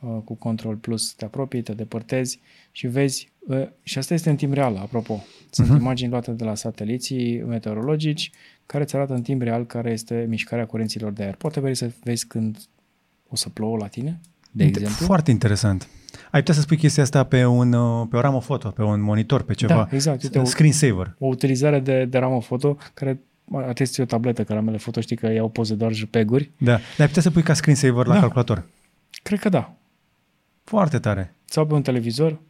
uh, 0.00 0.16
cu 0.24 0.34
control 0.34 0.74
plus, 0.74 1.12
te 1.12 1.24
apropii, 1.24 1.62
te 1.62 1.72
depărtezi 1.72 2.40
și 2.72 2.86
vezi, 2.86 3.28
uh, 3.33 3.33
și 3.82 3.98
asta 3.98 4.14
este 4.14 4.30
în 4.30 4.36
timp 4.36 4.52
real, 4.52 4.76
apropo. 4.76 5.24
Sunt 5.50 5.66
Mhm. 5.68 5.76
uh-huh. 5.76 5.80
imagini 5.80 6.10
luate 6.10 6.30
de 6.30 6.44
la 6.44 6.54
sateliții 6.54 7.42
meteorologici 7.42 8.30
care 8.66 8.82
îți 8.82 8.94
arată 8.96 9.14
în 9.14 9.22
timp 9.22 9.42
real 9.42 9.66
care 9.66 9.90
este 9.90 10.24
mișcarea 10.28 10.66
curenților 10.66 11.12
de 11.12 11.22
aer. 11.22 11.34
Poate 11.34 11.60
vrei 11.60 11.74
să 11.74 11.90
vezi 12.04 12.26
când 12.26 12.58
o 13.28 13.36
să 13.36 13.48
plouă 13.48 13.76
la 13.76 13.86
tine, 13.86 14.20
de 14.50 14.64
Inter- 14.64 14.66
exemplu. 14.80 15.06
Foarte 15.06 15.30
interesant. 15.30 15.88
Ai 16.30 16.40
putea 16.40 16.54
să 16.54 16.60
spui 16.60 16.76
chestia 16.76 17.02
asta 17.02 17.24
pe, 17.24 17.44
un, 17.44 17.72
uh, 17.72 18.06
pe 18.10 18.16
o 18.16 18.20
ramă 18.20 18.40
foto, 18.40 18.68
pe 18.68 18.82
un 18.82 19.00
monitor, 19.00 19.42
pe 19.42 19.54
ceva. 19.54 19.74
Da, 19.74 19.88
exact. 19.90 20.22
Uite, 20.22 20.38
o- 20.38 20.44
Screensaver. 20.44 21.14
o 21.18 21.26
utilizare 21.26 21.80
de, 21.80 22.04
de 22.04 22.18
ramă 22.18 22.40
foto 22.40 22.76
care 22.94 23.20
atesți 23.52 24.00
o 24.00 24.04
tabletă, 24.04 24.44
caramele 24.44 24.76
foto, 24.76 25.00
știi 25.00 25.16
că 25.16 25.26
iau 25.26 25.48
poze 25.48 25.74
doar 25.74 25.92
JPEG-uri. 25.92 26.50
Da. 26.58 26.70
Dar 26.72 26.80
ai 26.98 27.06
putea 27.06 27.22
să 27.22 27.30
pui 27.30 27.42
ca 27.42 27.54
screensaver 27.54 28.06
la 28.06 28.14
Da. 28.14 28.20
calculator. 28.20 28.64
Cred 29.22 29.38
că 29.38 29.48
da. 29.48 29.74
Foarte 30.64 30.98
tare. 30.98 31.34
Sau 31.44 31.66
pe 31.66 31.74
un 31.74 31.82
televizor. 31.82 32.40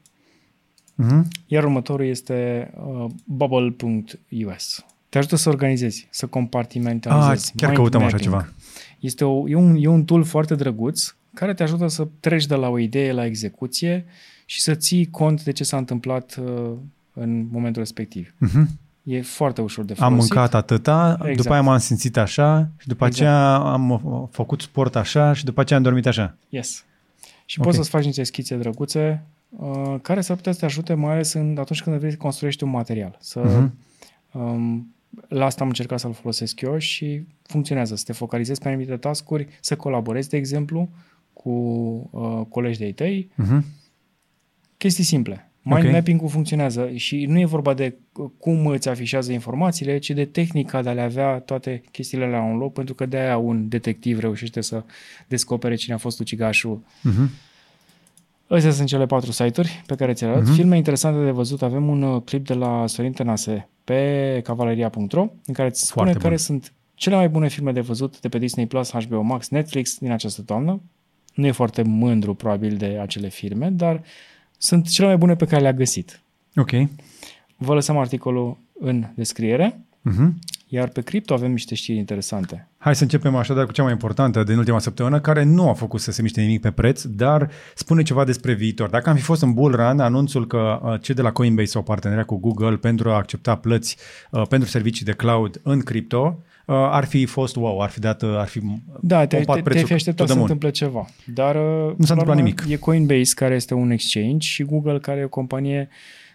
Uh-huh. 1.02 1.22
Iar 1.46 1.64
următorul 1.64 2.06
este 2.06 2.70
uh, 2.86 3.06
bubble.us. 3.24 4.84
Te 5.08 5.18
ajută 5.18 5.36
să 5.36 5.48
organizezi, 5.48 6.06
să 6.10 6.26
compartimentalizezi. 6.26 7.50
Ah, 7.54 7.60
chiar 7.60 7.70
mind 7.70 7.80
căutăm 7.80 8.00
așa 8.02 8.16
mapping. 8.16 8.30
ceva. 8.32 8.48
Este 9.00 9.24
o, 9.24 9.48
e, 9.48 9.54
un, 9.54 9.76
e 9.78 9.86
un 9.86 10.04
tool 10.04 10.24
foarte 10.24 10.54
drăguț 10.54 11.14
care 11.34 11.54
te 11.54 11.62
ajută 11.62 11.88
să 11.88 12.08
treci 12.20 12.46
de 12.46 12.54
la 12.54 12.68
o 12.68 12.78
idee 12.78 13.12
la 13.12 13.24
execuție 13.24 14.04
și 14.44 14.60
să 14.60 14.74
ții 14.74 15.06
cont 15.10 15.42
de 15.42 15.52
ce 15.52 15.64
s-a 15.64 15.76
întâmplat 15.76 16.36
uh, 16.44 16.72
în 17.14 17.46
momentul 17.50 17.82
respectiv. 17.82 18.34
Uh-huh. 18.48 18.64
E 19.02 19.22
foarte 19.22 19.60
ușor 19.60 19.84
de 19.84 19.94
Am 19.98 20.08
folosit. 20.10 20.32
mâncat 20.34 20.54
atâta, 20.54 21.16
Exact. 21.18 21.36
după 21.36 21.52
aia 21.52 21.62
m-am 21.62 21.78
simțit 21.78 22.16
așa 22.16 22.68
și 22.76 22.86
după 22.88 23.06
Exact. 23.06 23.28
aceea 23.30 23.54
am 23.54 23.90
uh, 23.90 24.22
făcut 24.30 24.60
sport 24.60 24.96
așa 24.96 25.32
și 25.32 25.44
după 25.44 25.60
aceea 25.60 25.78
am 25.78 25.84
dormit 25.84 26.06
așa. 26.06 26.36
Yes. 26.48 26.84
Și 27.44 27.58
Ok. 27.58 27.64
poți 27.64 27.76
să-ți 27.76 27.90
faci 27.90 28.04
niște 28.04 28.22
schițe 28.22 28.56
drăguțe 28.56 29.22
uh, 29.22 29.33
care 30.02 30.20
s-ar 30.20 30.36
putea 30.36 30.52
să 30.52 30.58
te 30.58 30.64
ajute 30.64 30.94
mai 30.94 31.12
ales 31.12 31.32
în, 31.32 31.56
atunci 31.58 31.82
când 31.82 31.96
vrei 31.98 32.10
să 32.10 32.16
construiești 32.16 32.64
un 32.64 32.70
material. 32.70 33.16
Să, 33.20 33.40
Mhm. 33.40 33.78
um, 34.32 34.94
la 35.28 35.44
asta 35.44 35.62
am 35.62 35.68
încercat 35.68 35.98
să-l 35.98 36.12
folosesc 36.12 36.60
eu 36.60 36.78
și 36.78 37.24
funcționează. 37.42 37.96
Să 37.96 38.02
te 38.06 38.12
focalizezi 38.12 38.60
pe 38.60 38.68
anumite 38.68 38.96
tascuri, 38.96 39.46
să 39.60 39.76
colaborezi, 39.76 40.28
de 40.28 40.36
exemplu, 40.36 40.88
cu 41.32 41.50
uh, 42.10 42.40
colegi 42.48 42.78
de-ai 42.78 42.92
tăi. 42.92 43.30
Uh-huh. 43.42 43.60
Chestii 44.76 45.04
simple. 45.04 45.48
Mind 45.62 45.84
Ok. 45.84 45.90
mapping-ul 45.92 46.28
funcționează 46.28 46.90
și 46.94 47.24
nu 47.26 47.38
e 47.40 47.44
vorba 47.44 47.74
de 47.74 47.94
cum 48.38 48.66
îți 48.66 48.88
afișează 48.88 49.32
informațiile, 49.32 49.98
ci 49.98 50.10
de 50.10 50.24
tehnica 50.24 50.82
de 50.82 50.88
a 50.88 50.92
le 50.92 51.00
avea 51.00 51.38
toate 51.38 51.82
chestiile 51.90 52.26
la 52.26 52.42
un 52.42 52.56
loc, 52.56 52.72
pentru 52.72 52.94
că 52.94 53.06
de-aia 53.06 53.36
un 53.36 53.68
detectiv 53.68 54.18
reușește 54.18 54.60
să 54.60 54.84
descopere 55.28 55.74
cine 55.74 55.94
a 55.94 55.98
fost 55.98 56.20
ucigașul 56.20 56.82
Uh-huh. 56.84 57.28
Astea 58.48 58.70
sunt 58.70 58.88
cele 58.88 59.06
patru 59.06 59.32
site-uri 59.32 59.82
pe 59.86 59.94
care 59.94 60.12
ți 60.12 60.24
le 60.24 60.30
arăt. 60.30 60.42
Mhm. 60.42 60.52
Uh-huh. 60.52 60.56
Filme 60.56 60.76
interesante 60.76 61.24
de 61.24 61.30
văzut. 61.30 61.62
Avem 61.62 61.88
un 61.88 62.02
uh, 62.02 62.22
clip 62.24 62.46
de 62.46 62.54
la 62.54 62.86
Sorin 62.86 63.12
Tănase 63.12 63.68
pe 63.84 64.40
cavaleria.ro 64.44 65.26
în 65.46 65.54
care 65.54 65.68
îți 65.68 65.86
spune 65.86 66.04
Foarte 66.04 66.20
care 66.22 66.34
bun. 66.34 66.44
sunt 66.44 66.72
cele 66.94 67.14
mai 67.16 67.28
bune 67.28 67.48
filme 67.48 67.72
de 67.72 67.80
văzut 67.80 68.20
de 68.20 68.28
pe 68.28 68.38
Disney+, 68.38 68.66
Plus, 68.66 68.90
HBO 68.90 69.20
Max, 69.20 69.48
Netflix 69.48 69.98
din 69.98 70.10
această 70.10 70.42
toamnă. 70.42 70.80
Nu 71.34 71.46
e 71.46 71.50
foarte 71.50 71.82
mândru 71.82 72.34
probabil 72.34 72.76
de 72.76 72.98
acele 73.02 73.28
filme, 73.28 73.68
dar 73.70 74.02
sunt 74.58 74.88
cele 74.88 75.06
mai 75.06 75.16
bune 75.16 75.34
pe 75.36 75.44
care 75.46 75.62
le-a 75.62 75.72
găsit. 75.72 76.20
Ok. 76.56 76.70
Vă 77.56 77.74
lăsăm 77.74 77.96
articolul 77.96 78.56
în 78.80 79.04
descriere, 79.14 79.78
Uh-huh. 80.10 80.28
iar 80.68 80.88
pe 80.88 81.00
cripto 81.02 81.34
avem 81.34 81.50
niște 81.50 81.74
știri 81.74 81.98
interesante. 81.98 82.68
Hai 82.84 82.94
să 82.94 83.02
începem 83.02 83.36
așadar 83.36 83.66
cu 83.66 83.72
cea 83.72 83.82
mai 83.82 83.92
importantă 83.92 84.42
din 84.42 84.56
ultima 84.56 84.78
săptămână, 84.78 85.20
care 85.20 85.42
nu 85.42 85.68
a 85.68 85.72
făcut 85.72 86.00
să 86.00 86.10
se 86.10 86.22
miște 86.22 86.40
nimic 86.40 86.60
pe 86.60 86.70
preț, 86.70 87.02
dar 87.02 87.50
spune 87.74 88.02
ceva 88.02 88.24
despre 88.24 88.52
viitor. 88.52 88.88
Dacă 88.88 89.10
am 89.10 89.16
fi 89.16 89.22
fost 89.22 89.42
în 89.42 89.52
bull 89.52 89.74
run, 89.74 90.00
anunțul 90.00 90.46
că 90.46 90.80
uh, 90.82 91.00
cei 91.00 91.14
de 91.14 91.22
la 91.22 91.32
Coinbase 91.32 91.76
au 91.76 91.82
parteneriat 91.82 92.26
cu 92.26 92.36
Google 92.36 92.76
pentru 92.76 93.10
a 93.10 93.14
accepta 93.14 93.54
plăți 93.56 93.96
uh, 94.30 94.42
pentru 94.48 94.68
servicii 94.68 95.04
de 95.04 95.12
cloud 95.12 95.60
în 95.62 95.80
cripto, 95.80 96.38
uh, 96.66 96.74
ar 96.76 97.04
fi 97.04 97.26
fost 97.26 97.56
wow, 97.56 97.80
ar 97.80 97.90
fi 97.90 98.00
dat, 98.00 98.22
uh, 98.22 98.36
ar 98.36 98.46
fi 98.46 98.60
Da, 99.00 99.26
te, 99.26 99.36
pompat 99.36 99.54
te, 99.54 99.62
te 99.62 99.68
prețul 99.68 99.86
fi 99.86 99.92
așteptat 99.92 100.26
to 100.26 100.32
să 100.32 100.38
the 100.38 100.40
moon. 100.40 100.50
întâmple 100.50 100.70
ceva. 100.78 101.06
Dar 101.26 101.54
uh, 101.54 101.62
Nu 101.62 101.64
s-a 101.64 101.86
până 101.86 101.96
la 101.96 102.12
întâmplat 102.12 102.26
urmă, 102.26 102.34
nimic. 102.34 102.64
E 102.68 102.76
Coinbase, 102.76 103.34
care 103.34 103.54
este 103.54 103.74
un 103.74 103.90
exchange, 103.90 104.48
și 104.48 104.62
Google, 104.62 104.98
care 104.98 105.20
e 105.20 105.24
o 105.24 105.28
companie 105.28 105.88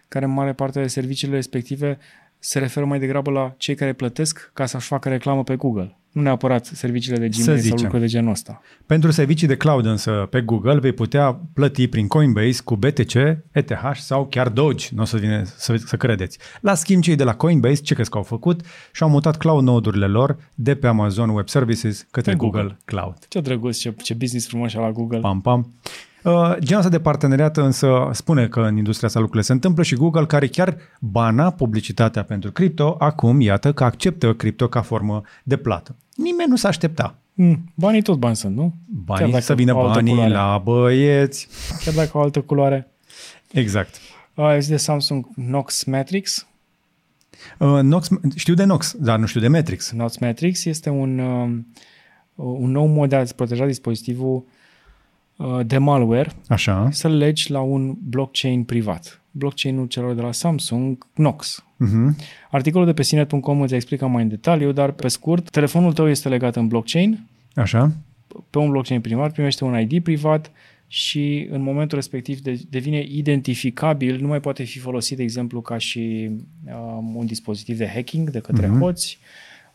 care 0.07 0.25
în 0.25 0.31
mare 0.31 0.53
parte 0.53 0.81
de 0.81 0.87
serviciile 0.87 1.35
respective 1.35 1.97
se 2.39 2.59
referă 2.59 2.85
mai 2.85 2.99
degrabă 2.99 3.31
la 3.31 3.53
cei 3.57 3.75
care 3.75 3.93
plătesc 3.93 4.51
ca 4.53 4.65
să-și 4.65 4.87
facă 4.87 5.09
reclamă 5.09 5.43
pe 5.43 5.55
Google. 5.55 5.98
Nu 6.11 6.21
neapărat 6.21 6.65
serviciile 6.65 7.17
de 7.17 7.29
Să 7.31 7.41
Gmail 7.41 7.59
sau 7.59 7.61
zicem. 7.61 7.77
lucruri 7.81 8.01
de 8.01 8.07
genul 8.07 8.31
ăsta. 8.31 8.61
Pentru 8.85 9.11
servicii 9.11 9.47
de 9.47 9.57
cloud 9.57 9.85
însă 9.85 10.27
pe 10.29 10.41
Google 10.41 10.79
vei 10.79 10.91
putea 10.91 11.39
plăti 11.53 11.87
prin 11.87 12.07
Coinbase 12.07 12.61
cu 12.63 12.75
BTC, 12.75 13.13
ETH 13.51 13.91
sau 13.93 14.25
chiar 14.25 14.49
Doge, 14.49 14.87
nu 14.91 15.01
o 15.01 15.05
să, 15.05 15.17
vine, 15.17 15.43
să, 15.45 15.75
să 15.75 15.97
credeți. 15.97 16.37
La 16.61 16.73
schimb, 16.73 17.01
cei 17.01 17.15
de 17.15 17.23
la 17.23 17.35
Coinbase, 17.35 17.81
ce 17.81 17.93
crezi 17.93 18.09
că 18.09 18.17
au 18.17 18.23
făcut? 18.23 18.61
Și-au 18.91 19.09
mutat 19.09 19.37
cloud 19.37 19.63
node-urile 19.63 20.07
lor 20.07 20.37
de 20.55 20.75
pe 20.75 20.87
Amazon 20.87 21.29
Web 21.29 21.47
Services 21.49 22.07
către 22.11 22.31
Pe 22.31 22.37
Google. 22.37 22.61
Google. 22.61 22.77
Cloud. 22.85 23.17
Ce 23.27 23.39
drăguț, 23.39 23.77
ce, 23.77 23.93
ce 24.01 24.13
business 24.13 24.47
frumos 24.47 24.73
la 24.73 24.91
Google. 24.91 25.19
Pam, 25.19 25.41
pam. 25.41 25.73
Uh, 26.23 26.55
genul 26.59 26.77
ăsta 26.77 26.89
de 26.89 26.99
parteneriat 26.99 27.57
însă 27.57 28.09
spune 28.11 28.47
că 28.47 28.59
în 28.59 28.77
industria 28.77 29.07
asta 29.07 29.19
lucrurile 29.19 29.45
se 29.45 29.51
întâmplă 29.53 29.83
și 29.83 29.95
Google, 29.95 30.25
care 30.25 30.47
chiar 30.47 30.77
bana 30.99 31.51
publicitatea 31.51 32.23
pentru 32.23 32.51
cripto, 32.51 32.95
acum 32.99 33.41
iată 33.41 33.73
că 33.73 33.83
acceptă 33.83 34.33
cripto 34.33 34.67
ca 34.67 34.81
formă 34.81 35.21
de 35.43 35.57
plată. 35.57 35.95
Nimeni 36.15 36.49
nu 36.49 36.55
s-a 36.55 36.67
aștepta. 36.67 37.15
Mm, 37.33 37.71
banii 37.73 38.01
tot 38.01 38.17
bani 38.17 38.35
sunt, 38.35 38.55
nu? 38.55 38.61
Chiar 38.61 39.03
Banii, 39.05 39.31
dacă 39.31 39.43
să 39.43 39.53
vină 39.53 39.71
au 39.71 39.79
altă 39.79 39.93
banii 39.93 40.11
culoare. 40.11 40.33
la 40.33 40.61
băieți. 40.63 41.47
Chiar 41.83 41.93
dacă 41.93 42.09
au 42.13 42.21
altă 42.21 42.41
culoare. 42.41 42.87
Exact. 43.51 43.95
Ai 44.33 44.53
auzit 44.53 44.69
de 44.69 44.77
Samsung 44.77 45.27
Knox 45.35 45.83
Matrix? 45.83 46.47
Uh, 47.57 47.79
Nox, 47.81 48.09
știu 48.35 48.53
de 48.53 48.63
Nox, 48.63 48.95
dar 48.99 49.19
nu 49.19 49.25
știu 49.25 49.39
de 49.39 49.47
Matrix. 49.47 49.89
Knox 49.89 50.17
Matrix 50.17 50.65
este 50.65 50.89
un, 50.89 51.19
um, 51.19 51.67
un 52.35 52.71
nou 52.71 52.85
mod 52.85 53.09
de 53.09 53.15
a-ți 53.15 53.35
proteja 53.35 53.65
dispozitivul 53.65 54.35
uh, 54.35 54.43
de 55.65 55.77
malware 55.77 56.31
Așa. 56.47 56.87
să-l 56.91 57.11
legi 57.17 57.51
la 57.51 57.59
un 57.59 57.95
blockchain 58.09 58.63
privat. 58.63 59.21
Blockchain-ul 59.31 59.85
celor 59.87 60.13
de 60.15 60.21
la 60.21 60.31
Samsung, 60.31 61.07
Knox. 61.13 61.63
Uh-huh. 61.85 62.25
Articolul 62.51 62.85
de 62.87 62.93
pe 62.93 63.03
sinet.com 63.03 63.61
îți 63.61 63.75
explică 63.75 64.07
mai 64.07 64.21
în 64.23 64.29
detaliu, 64.29 64.71
dar 64.71 64.91
pe 64.91 65.07
scurt, 65.07 65.49
telefonul 65.49 65.93
tău 65.93 66.07
este 66.09 66.29
legat 66.29 66.55
în 66.55 66.67
blockchain, 66.67 67.27
Așa. 67.55 67.91
pe 68.49 68.57
un 68.57 68.69
blockchain 68.69 69.01
privat, 69.01 69.31
primește 69.33 69.63
un 69.63 69.79
ID 69.79 70.03
privat 70.03 70.51
și 70.87 71.47
în 71.51 71.61
momentul 71.61 71.97
respectiv 71.97 72.39
de, 72.39 72.59
devine 72.69 73.05
identificabil, 73.09 74.21
nu 74.21 74.27
mai 74.27 74.39
poate 74.39 74.63
fi 74.63 74.79
folosit, 74.79 75.17
de 75.17 75.23
exemplu, 75.23 75.61
ca 75.61 75.77
și 75.77 76.29
um, 76.97 77.15
un 77.15 77.25
dispozitiv 77.25 77.77
de 77.77 77.87
hacking 77.93 78.29
de 78.29 78.39
către 78.39 78.67
Mhm. 78.67 78.79
hoți, 78.79 79.19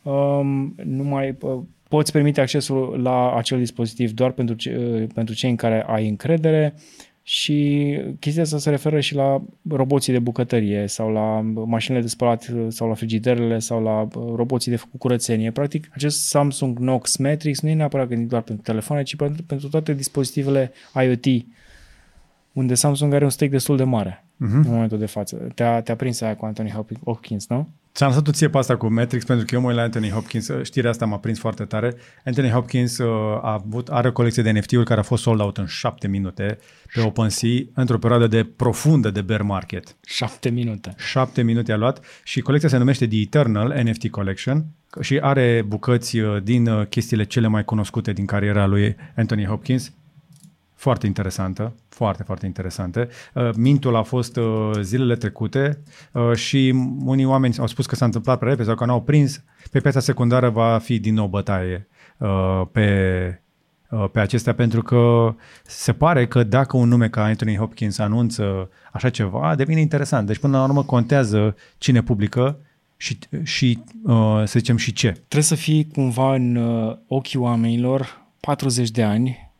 um, 0.02 0.74
nu 0.84 1.02
mai 1.04 1.36
uh, 1.40 1.58
poți 1.94 2.12
permite 2.12 2.40
accesul 2.40 3.00
la 3.02 3.34
acel 3.36 3.58
dispozitiv 3.58 4.10
doar 4.12 4.30
pentru, 4.30 4.54
ce, 4.54 4.70
pentru 5.14 5.34
cei 5.34 5.50
în 5.50 5.56
care 5.56 5.84
ai 5.86 6.08
încredere 6.08 6.74
și 7.22 7.98
chestia 8.18 8.42
asta 8.42 8.58
se 8.58 8.70
referă 8.70 9.00
și 9.00 9.14
la 9.14 9.42
roboții 9.68 10.12
de 10.12 10.18
bucătărie 10.18 10.86
sau 10.86 11.12
la 11.12 11.40
mașinile 11.66 12.02
de 12.02 12.08
spălat 12.08 12.52
sau 12.68 12.88
la 12.88 12.94
frigiderele 12.94 13.58
sau 13.58 13.82
la 13.82 14.08
roboții 14.34 14.70
de 14.70 14.76
făcut 14.76 15.00
curățenie. 15.00 15.50
Practic, 15.50 15.88
acest 15.92 16.28
Samsung 16.28 16.76
Knox 16.76 17.16
Matrix 17.16 17.60
nu 17.60 17.68
e 17.68 17.74
neapărat 17.74 18.08
gândit 18.08 18.28
doar 18.28 18.42
pentru 18.42 18.64
telefoane, 18.64 19.02
ci 19.02 19.16
pentru, 19.16 19.42
pentru 19.42 19.68
toate 19.68 19.92
dispozitivele 19.92 20.72
IoT, 21.04 21.44
unde 22.52 22.74
Samsung 22.74 23.14
are 23.14 23.24
un 23.24 23.30
stake 23.30 23.50
destul 23.50 23.76
de 23.76 23.84
mare 23.84 24.24
uh-huh. 24.24 24.64
în 24.64 24.64
momentul 24.66 24.98
de 24.98 25.06
față. 25.06 25.36
Te-a, 25.54 25.80
te-a 25.82 25.96
prins 25.96 26.20
aia 26.20 26.36
cu 26.36 26.44
Anthony 26.44 26.70
Hopkins, 27.04 27.48
nu? 27.48 27.68
Ți-am 27.94 28.08
lăsat 28.08 28.24
tu 28.24 28.30
ție 28.30 28.48
pe 28.48 28.58
asta 28.58 28.76
cu 28.76 28.92
Matrix 28.92 29.24
pentru 29.24 29.46
că 29.46 29.54
eu 29.54 29.60
mă 29.60 29.66
uit 29.66 29.76
la 29.76 29.82
Anthony 29.82 30.10
Hopkins. 30.10 30.50
Știrea 30.62 30.90
asta 30.90 31.06
m-a 31.06 31.18
prins 31.18 31.38
foarte 31.38 31.64
tare. 31.64 31.94
Anthony 32.24 32.50
Hopkins 32.50 32.98
uh, 32.98 33.08
a 33.42 33.52
avut, 33.52 33.88
are 33.88 34.08
o 34.08 34.12
colecție 34.12 34.42
de 34.42 34.50
NFT-uri 34.50 34.84
care 34.84 35.00
a 35.00 35.02
fost 35.02 35.22
sold 35.22 35.40
out 35.40 35.58
în 35.58 35.66
șapte 35.66 36.08
minute 36.08 36.58
pe 36.94 37.00
OpenSea 37.00 37.48
într-o 37.74 37.98
perioadă 37.98 38.26
de 38.26 38.44
profundă 38.44 39.10
de 39.10 39.20
bear 39.20 39.42
market. 39.42 39.96
Șapte 40.06 40.48
minute. 40.48 40.94
Șapte 40.98 41.42
minute 41.42 41.72
a 41.72 41.76
luat 41.76 42.04
și 42.24 42.40
colecția 42.40 42.68
se 42.68 42.76
numește 42.76 43.06
The 43.06 43.20
Eternal 43.20 43.82
NFT 43.84 44.10
Collection 44.10 44.64
și 45.00 45.18
are 45.18 45.64
bucăți 45.66 46.18
uh, 46.18 46.42
din 46.42 46.66
uh, 46.66 46.86
chestiile 46.86 47.24
cele 47.24 47.46
mai 47.46 47.64
cunoscute 47.64 48.12
din 48.12 48.26
cariera 48.26 48.66
lui 48.66 48.96
Anthony 49.16 49.44
Hopkins 49.44 49.92
foarte 50.84 51.06
interesantă, 51.06 51.74
foarte, 51.88 52.22
foarte 52.22 52.46
interesantă. 52.46 53.08
Uh, 53.34 53.50
mintul 53.56 53.96
a 53.96 54.02
fost 54.02 54.36
uh, 54.36 54.70
zilele 54.80 55.16
trecute 55.16 55.82
uh, 56.12 56.34
și 56.34 56.74
unii 57.04 57.24
oameni 57.24 57.54
au 57.58 57.66
spus 57.66 57.86
că 57.86 57.94
s-a 57.94 58.04
întâmplat 58.04 58.38
prea 58.38 58.50
repede 58.50 58.68
sau 58.68 58.76
că 58.76 58.84
n-au 58.84 59.02
prins. 59.02 59.42
Pe 59.70 59.80
piața 59.80 60.00
secundară 60.00 60.48
va 60.50 60.78
fi 60.78 60.98
din 60.98 61.14
nou 61.14 61.26
bătaie 61.26 61.88
pe, 62.72 62.88
pe 64.12 64.20
acestea 64.20 64.54
pentru 64.54 64.82
că 64.82 65.34
se 65.62 65.92
pare 65.92 66.26
că 66.26 66.42
dacă 66.42 66.76
un 66.76 66.88
nume 66.88 67.08
ca 67.08 67.24
Anthony 67.24 67.56
Hopkins 67.56 67.98
anunță 67.98 68.70
așa 68.92 69.10
ceva, 69.10 69.54
devine 69.54 69.80
interesant. 69.80 70.26
Deci 70.26 70.38
până 70.38 70.58
la 70.58 70.64
urmă 70.64 70.82
contează 70.82 71.56
cine 71.78 72.02
publică 72.02 72.58
și, 72.96 73.18
și 73.42 73.82
să 74.44 74.58
zicem 74.58 74.76
și 74.76 74.92
ce. 74.92 75.10
Trebuie 75.10 75.42
să 75.42 75.54
fii 75.54 75.88
cumva 75.92 76.34
în 76.34 76.58
ochii 77.06 77.38
oamenilor 77.38 78.22
40 78.40 78.90
de 78.90 79.02
ani 79.02 79.53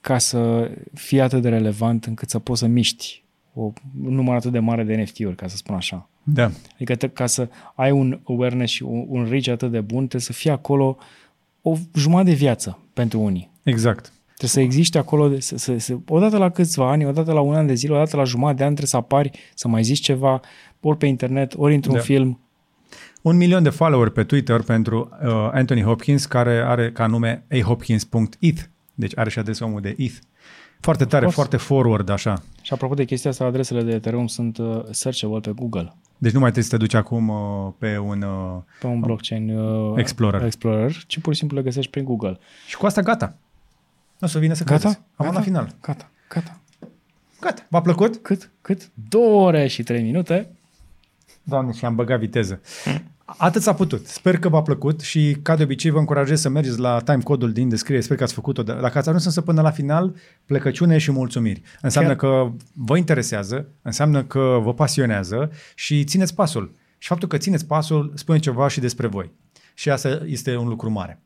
ca 0.00 0.18
să 0.18 0.70
fie 0.94 1.20
atât 1.20 1.42
de 1.42 1.48
relevant 1.48 2.04
încât 2.04 2.30
să 2.30 2.38
poți 2.38 2.60
să 2.60 2.66
miști 2.66 3.24
o, 3.54 3.72
un 4.04 4.14
număr 4.14 4.34
atât 4.34 4.52
de 4.52 4.58
mare 4.58 4.82
de 4.84 4.94
NFT-uri, 4.94 5.36
ca 5.36 5.46
să 5.46 5.56
spun 5.56 5.74
așa. 5.74 6.08
Da. 6.22 6.50
Adică 6.74 6.94
te, 6.94 7.08
ca 7.08 7.26
să 7.26 7.48
ai 7.74 7.90
un 7.90 8.20
awareness 8.24 8.72
și 8.72 8.82
un, 8.82 9.04
un 9.08 9.26
reach 9.30 9.48
atât 9.48 9.70
de 9.70 9.80
bun, 9.80 9.98
trebuie 9.98 10.20
să 10.20 10.32
fie 10.32 10.50
acolo 10.50 10.96
o 11.62 11.76
jumătate 11.94 12.30
de 12.30 12.36
viață 12.36 12.78
pentru 12.92 13.20
unii. 13.20 13.50
Exact. 13.62 14.12
Trebuie 14.26 14.50
să 14.50 14.60
existe 14.60 14.98
acolo, 14.98 15.38
să, 15.38 15.56
să, 15.56 15.78
să, 15.78 15.96
odată 16.08 16.36
la 16.36 16.50
câțiva 16.50 16.90
ani, 16.90 17.04
odată 17.04 17.32
la 17.32 17.40
un 17.40 17.54
an 17.54 17.66
de 17.66 17.74
zile, 17.74 17.94
odată 17.94 18.16
la 18.16 18.24
jumătate 18.24 18.56
de 18.56 18.64
ani 18.64 18.74
trebuie 18.74 18.88
să 18.88 18.96
apari, 18.96 19.30
să 19.54 19.68
mai 19.68 19.82
zici 19.82 20.00
ceva, 20.00 20.40
ori 20.80 20.96
pe 20.96 21.06
internet, 21.06 21.54
ori 21.56 21.74
într-un 21.74 21.94
da. 21.94 22.00
film. 22.00 22.40
Un 23.22 23.36
milion 23.36 23.62
de 23.62 23.68
follower 23.68 24.08
pe 24.08 24.24
Twitter 24.24 24.62
pentru 24.62 25.08
uh, 25.22 25.28
Anthony 25.52 25.82
Hopkins, 25.82 26.26
care 26.26 26.62
are 26.66 26.92
ca 26.92 27.06
nume 27.06 27.44
ahopkins.eth. 27.50 28.60
Deci 28.98 29.18
are 29.18 29.30
și 29.30 29.38
adresa 29.38 29.64
omul 29.64 29.80
de 29.80 29.94
ETH. 29.98 30.14
Foarte 30.80 31.04
tare, 31.04 31.26
foarte 31.26 31.56
forward 31.56 32.08
așa. 32.08 32.42
Și 32.62 32.72
apropo 32.72 32.94
de 32.94 33.04
chestia 33.04 33.30
asta, 33.30 33.44
adresele 33.44 33.82
de 33.82 33.90
Ethereum 33.90 34.26
sunt 34.26 34.58
uh, 34.58 34.84
searchable 34.90 35.40
pe 35.40 35.50
Google. 35.50 35.92
Deci 36.18 36.32
nu 36.32 36.38
mai 36.38 36.50
trebuie 36.50 36.70
să 36.70 36.76
te 36.76 36.76
duci 36.84 36.94
acum 36.94 37.28
uh, 37.28 37.72
pe 37.78 37.98
un... 37.98 38.22
Uh, 38.22 38.62
pe 38.80 38.86
un 38.86 39.00
blockchain 39.00 39.58
uh, 39.58 39.98
Explorer. 39.98 40.42
Explorer, 40.44 41.04
ci 41.06 41.18
pur 41.18 41.32
și 41.32 41.38
simplu 41.38 41.56
le 41.56 41.62
găsești 41.62 41.90
prin 41.90 42.04
Google. 42.04 42.38
Și 42.66 42.76
cu 42.76 42.86
asta 42.86 43.00
gata. 43.00 43.36
Nu 44.18 44.26
o 44.26 44.30
să 44.30 44.38
vină 44.38 44.54
să 44.54 44.64
Gata? 44.64 44.78
crezi. 44.80 45.00
Am 45.16 45.26
gata? 45.26 45.38
la 45.38 45.40
final. 45.40 45.74
Gata, 45.80 46.10
gata. 46.28 46.60
Gata. 47.40 47.62
V-a 47.68 47.80
plăcut? 47.80 48.16
Cât? 48.16 48.50
Cât? 48.60 48.90
Două 49.08 49.46
ore 49.46 49.66
și 49.66 49.82
trei 49.82 50.02
minute. 50.02 50.50
Doamne, 51.42 51.72
și 51.72 51.84
am 51.84 51.94
băgat 51.94 52.18
viteză. 52.18 52.60
Atât 53.36 53.62
s-a 53.62 53.74
putut. 53.74 54.06
Sper 54.06 54.38
că 54.38 54.48
v-a 54.48 54.62
plăcut 54.62 55.00
și, 55.00 55.36
ca 55.42 55.56
de 55.56 55.62
obicei, 55.62 55.90
vă 55.90 55.98
încurajez 55.98 56.40
să 56.40 56.48
mergeți 56.48 56.78
la 56.78 57.00
timecode-ul 57.00 57.52
din 57.52 57.68
descriere. 57.68 58.02
Sper 58.02 58.16
că 58.16 58.22
ați 58.22 58.34
făcut-o. 58.34 58.62
Dacă 58.62 58.98
ați 58.98 59.08
ajuns 59.08 59.24
însă 59.24 59.40
până 59.40 59.60
la 59.62 59.70
final, 59.70 60.14
plecăciune 60.44 60.98
și 60.98 61.10
mulțumiri. 61.10 61.62
Înseamnă 61.80 62.16
Chiar. 62.16 62.30
că 62.30 62.52
vă 62.72 62.96
interesează, 62.96 63.68
înseamnă 63.82 64.24
că 64.24 64.58
vă 64.62 64.74
pasionează 64.74 65.50
și 65.74 66.04
țineți 66.04 66.34
pasul. 66.34 66.74
Și 66.98 67.08
faptul 67.08 67.28
că 67.28 67.36
țineți 67.36 67.66
pasul 67.66 68.12
spune 68.14 68.38
ceva 68.38 68.68
și 68.68 68.80
despre 68.80 69.06
voi. 69.06 69.32
Și 69.74 69.90
asta 69.90 70.22
este 70.24 70.56
un 70.56 70.68
lucru 70.68 70.90
mare. 70.90 71.22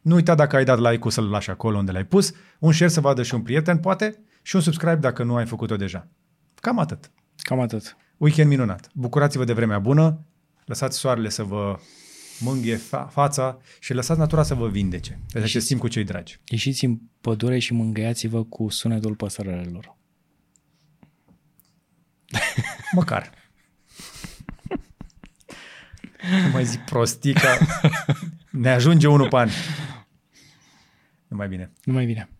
Nu 0.00 0.14
uita 0.14 0.34
dacă 0.34 0.56
ai 0.56 0.64
dat 0.64 0.78
like-ul 0.78 1.10
să-l 1.10 1.30
lași 1.30 1.50
acolo 1.50 1.78
unde 1.78 1.92
l-ai 1.92 2.04
pus, 2.04 2.32
un 2.58 2.72
share 2.72 2.90
să 2.90 3.00
vadă 3.00 3.22
și 3.22 3.34
un 3.34 3.40
prieten, 3.40 3.78
poate, 3.78 4.18
și 4.42 4.56
un 4.56 4.62
subscribe 4.62 4.94
dacă 4.94 5.22
nu 5.22 5.34
ai 5.34 5.46
făcut-o 5.46 5.76
deja. 5.76 6.08
Cam 6.54 6.78
atât. 6.78 7.10
Cam 7.36 7.60
atât. 7.60 7.96
Weekend 8.16 8.48
minunat. 8.48 8.88
Bucurați-vă 8.94 9.44
de 9.44 9.52
vremea 9.52 9.78
bună, 9.78 10.18
lăsați 10.64 10.98
soarele 10.98 11.28
să 11.28 11.42
vă 11.42 11.78
mânghie 12.40 12.76
fa- 12.76 13.08
fața 13.10 13.58
și 13.80 13.92
lăsați 13.92 14.18
natura 14.18 14.42
să 14.42 14.54
vă 14.54 14.68
vindece. 14.68 15.18
Deci 15.28 15.42
acest 15.42 15.66
timp 15.66 15.80
cu 15.80 15.88
cei 15.88 16.04
dragi. 16.04 16.40
Ieșiți 16.44 16.84
în 16.84 16.98
pădure 17.20 17.58
și 17.58 17.72
mângâiați-vă 17.72 18.44
cu 18.44 18.68
sunetul 18.68 19.14
păsărelelor. 19.14 19.96
Măcar. 22.94 23.32
nu 26.44 26.48
mai 26.52 26.64
zic 26.64 26.80
prostica. 26.80 27.58
Ne 28.50 28.70
ajunge 28.70 29.06
unul 29.06 29.28
pe 29.28 29.36
an. 29.36 29.48
Numai 31.28 31.48
bine. 31.48 31.72
Numai 31.84 32.06
bine. 32.06 32.30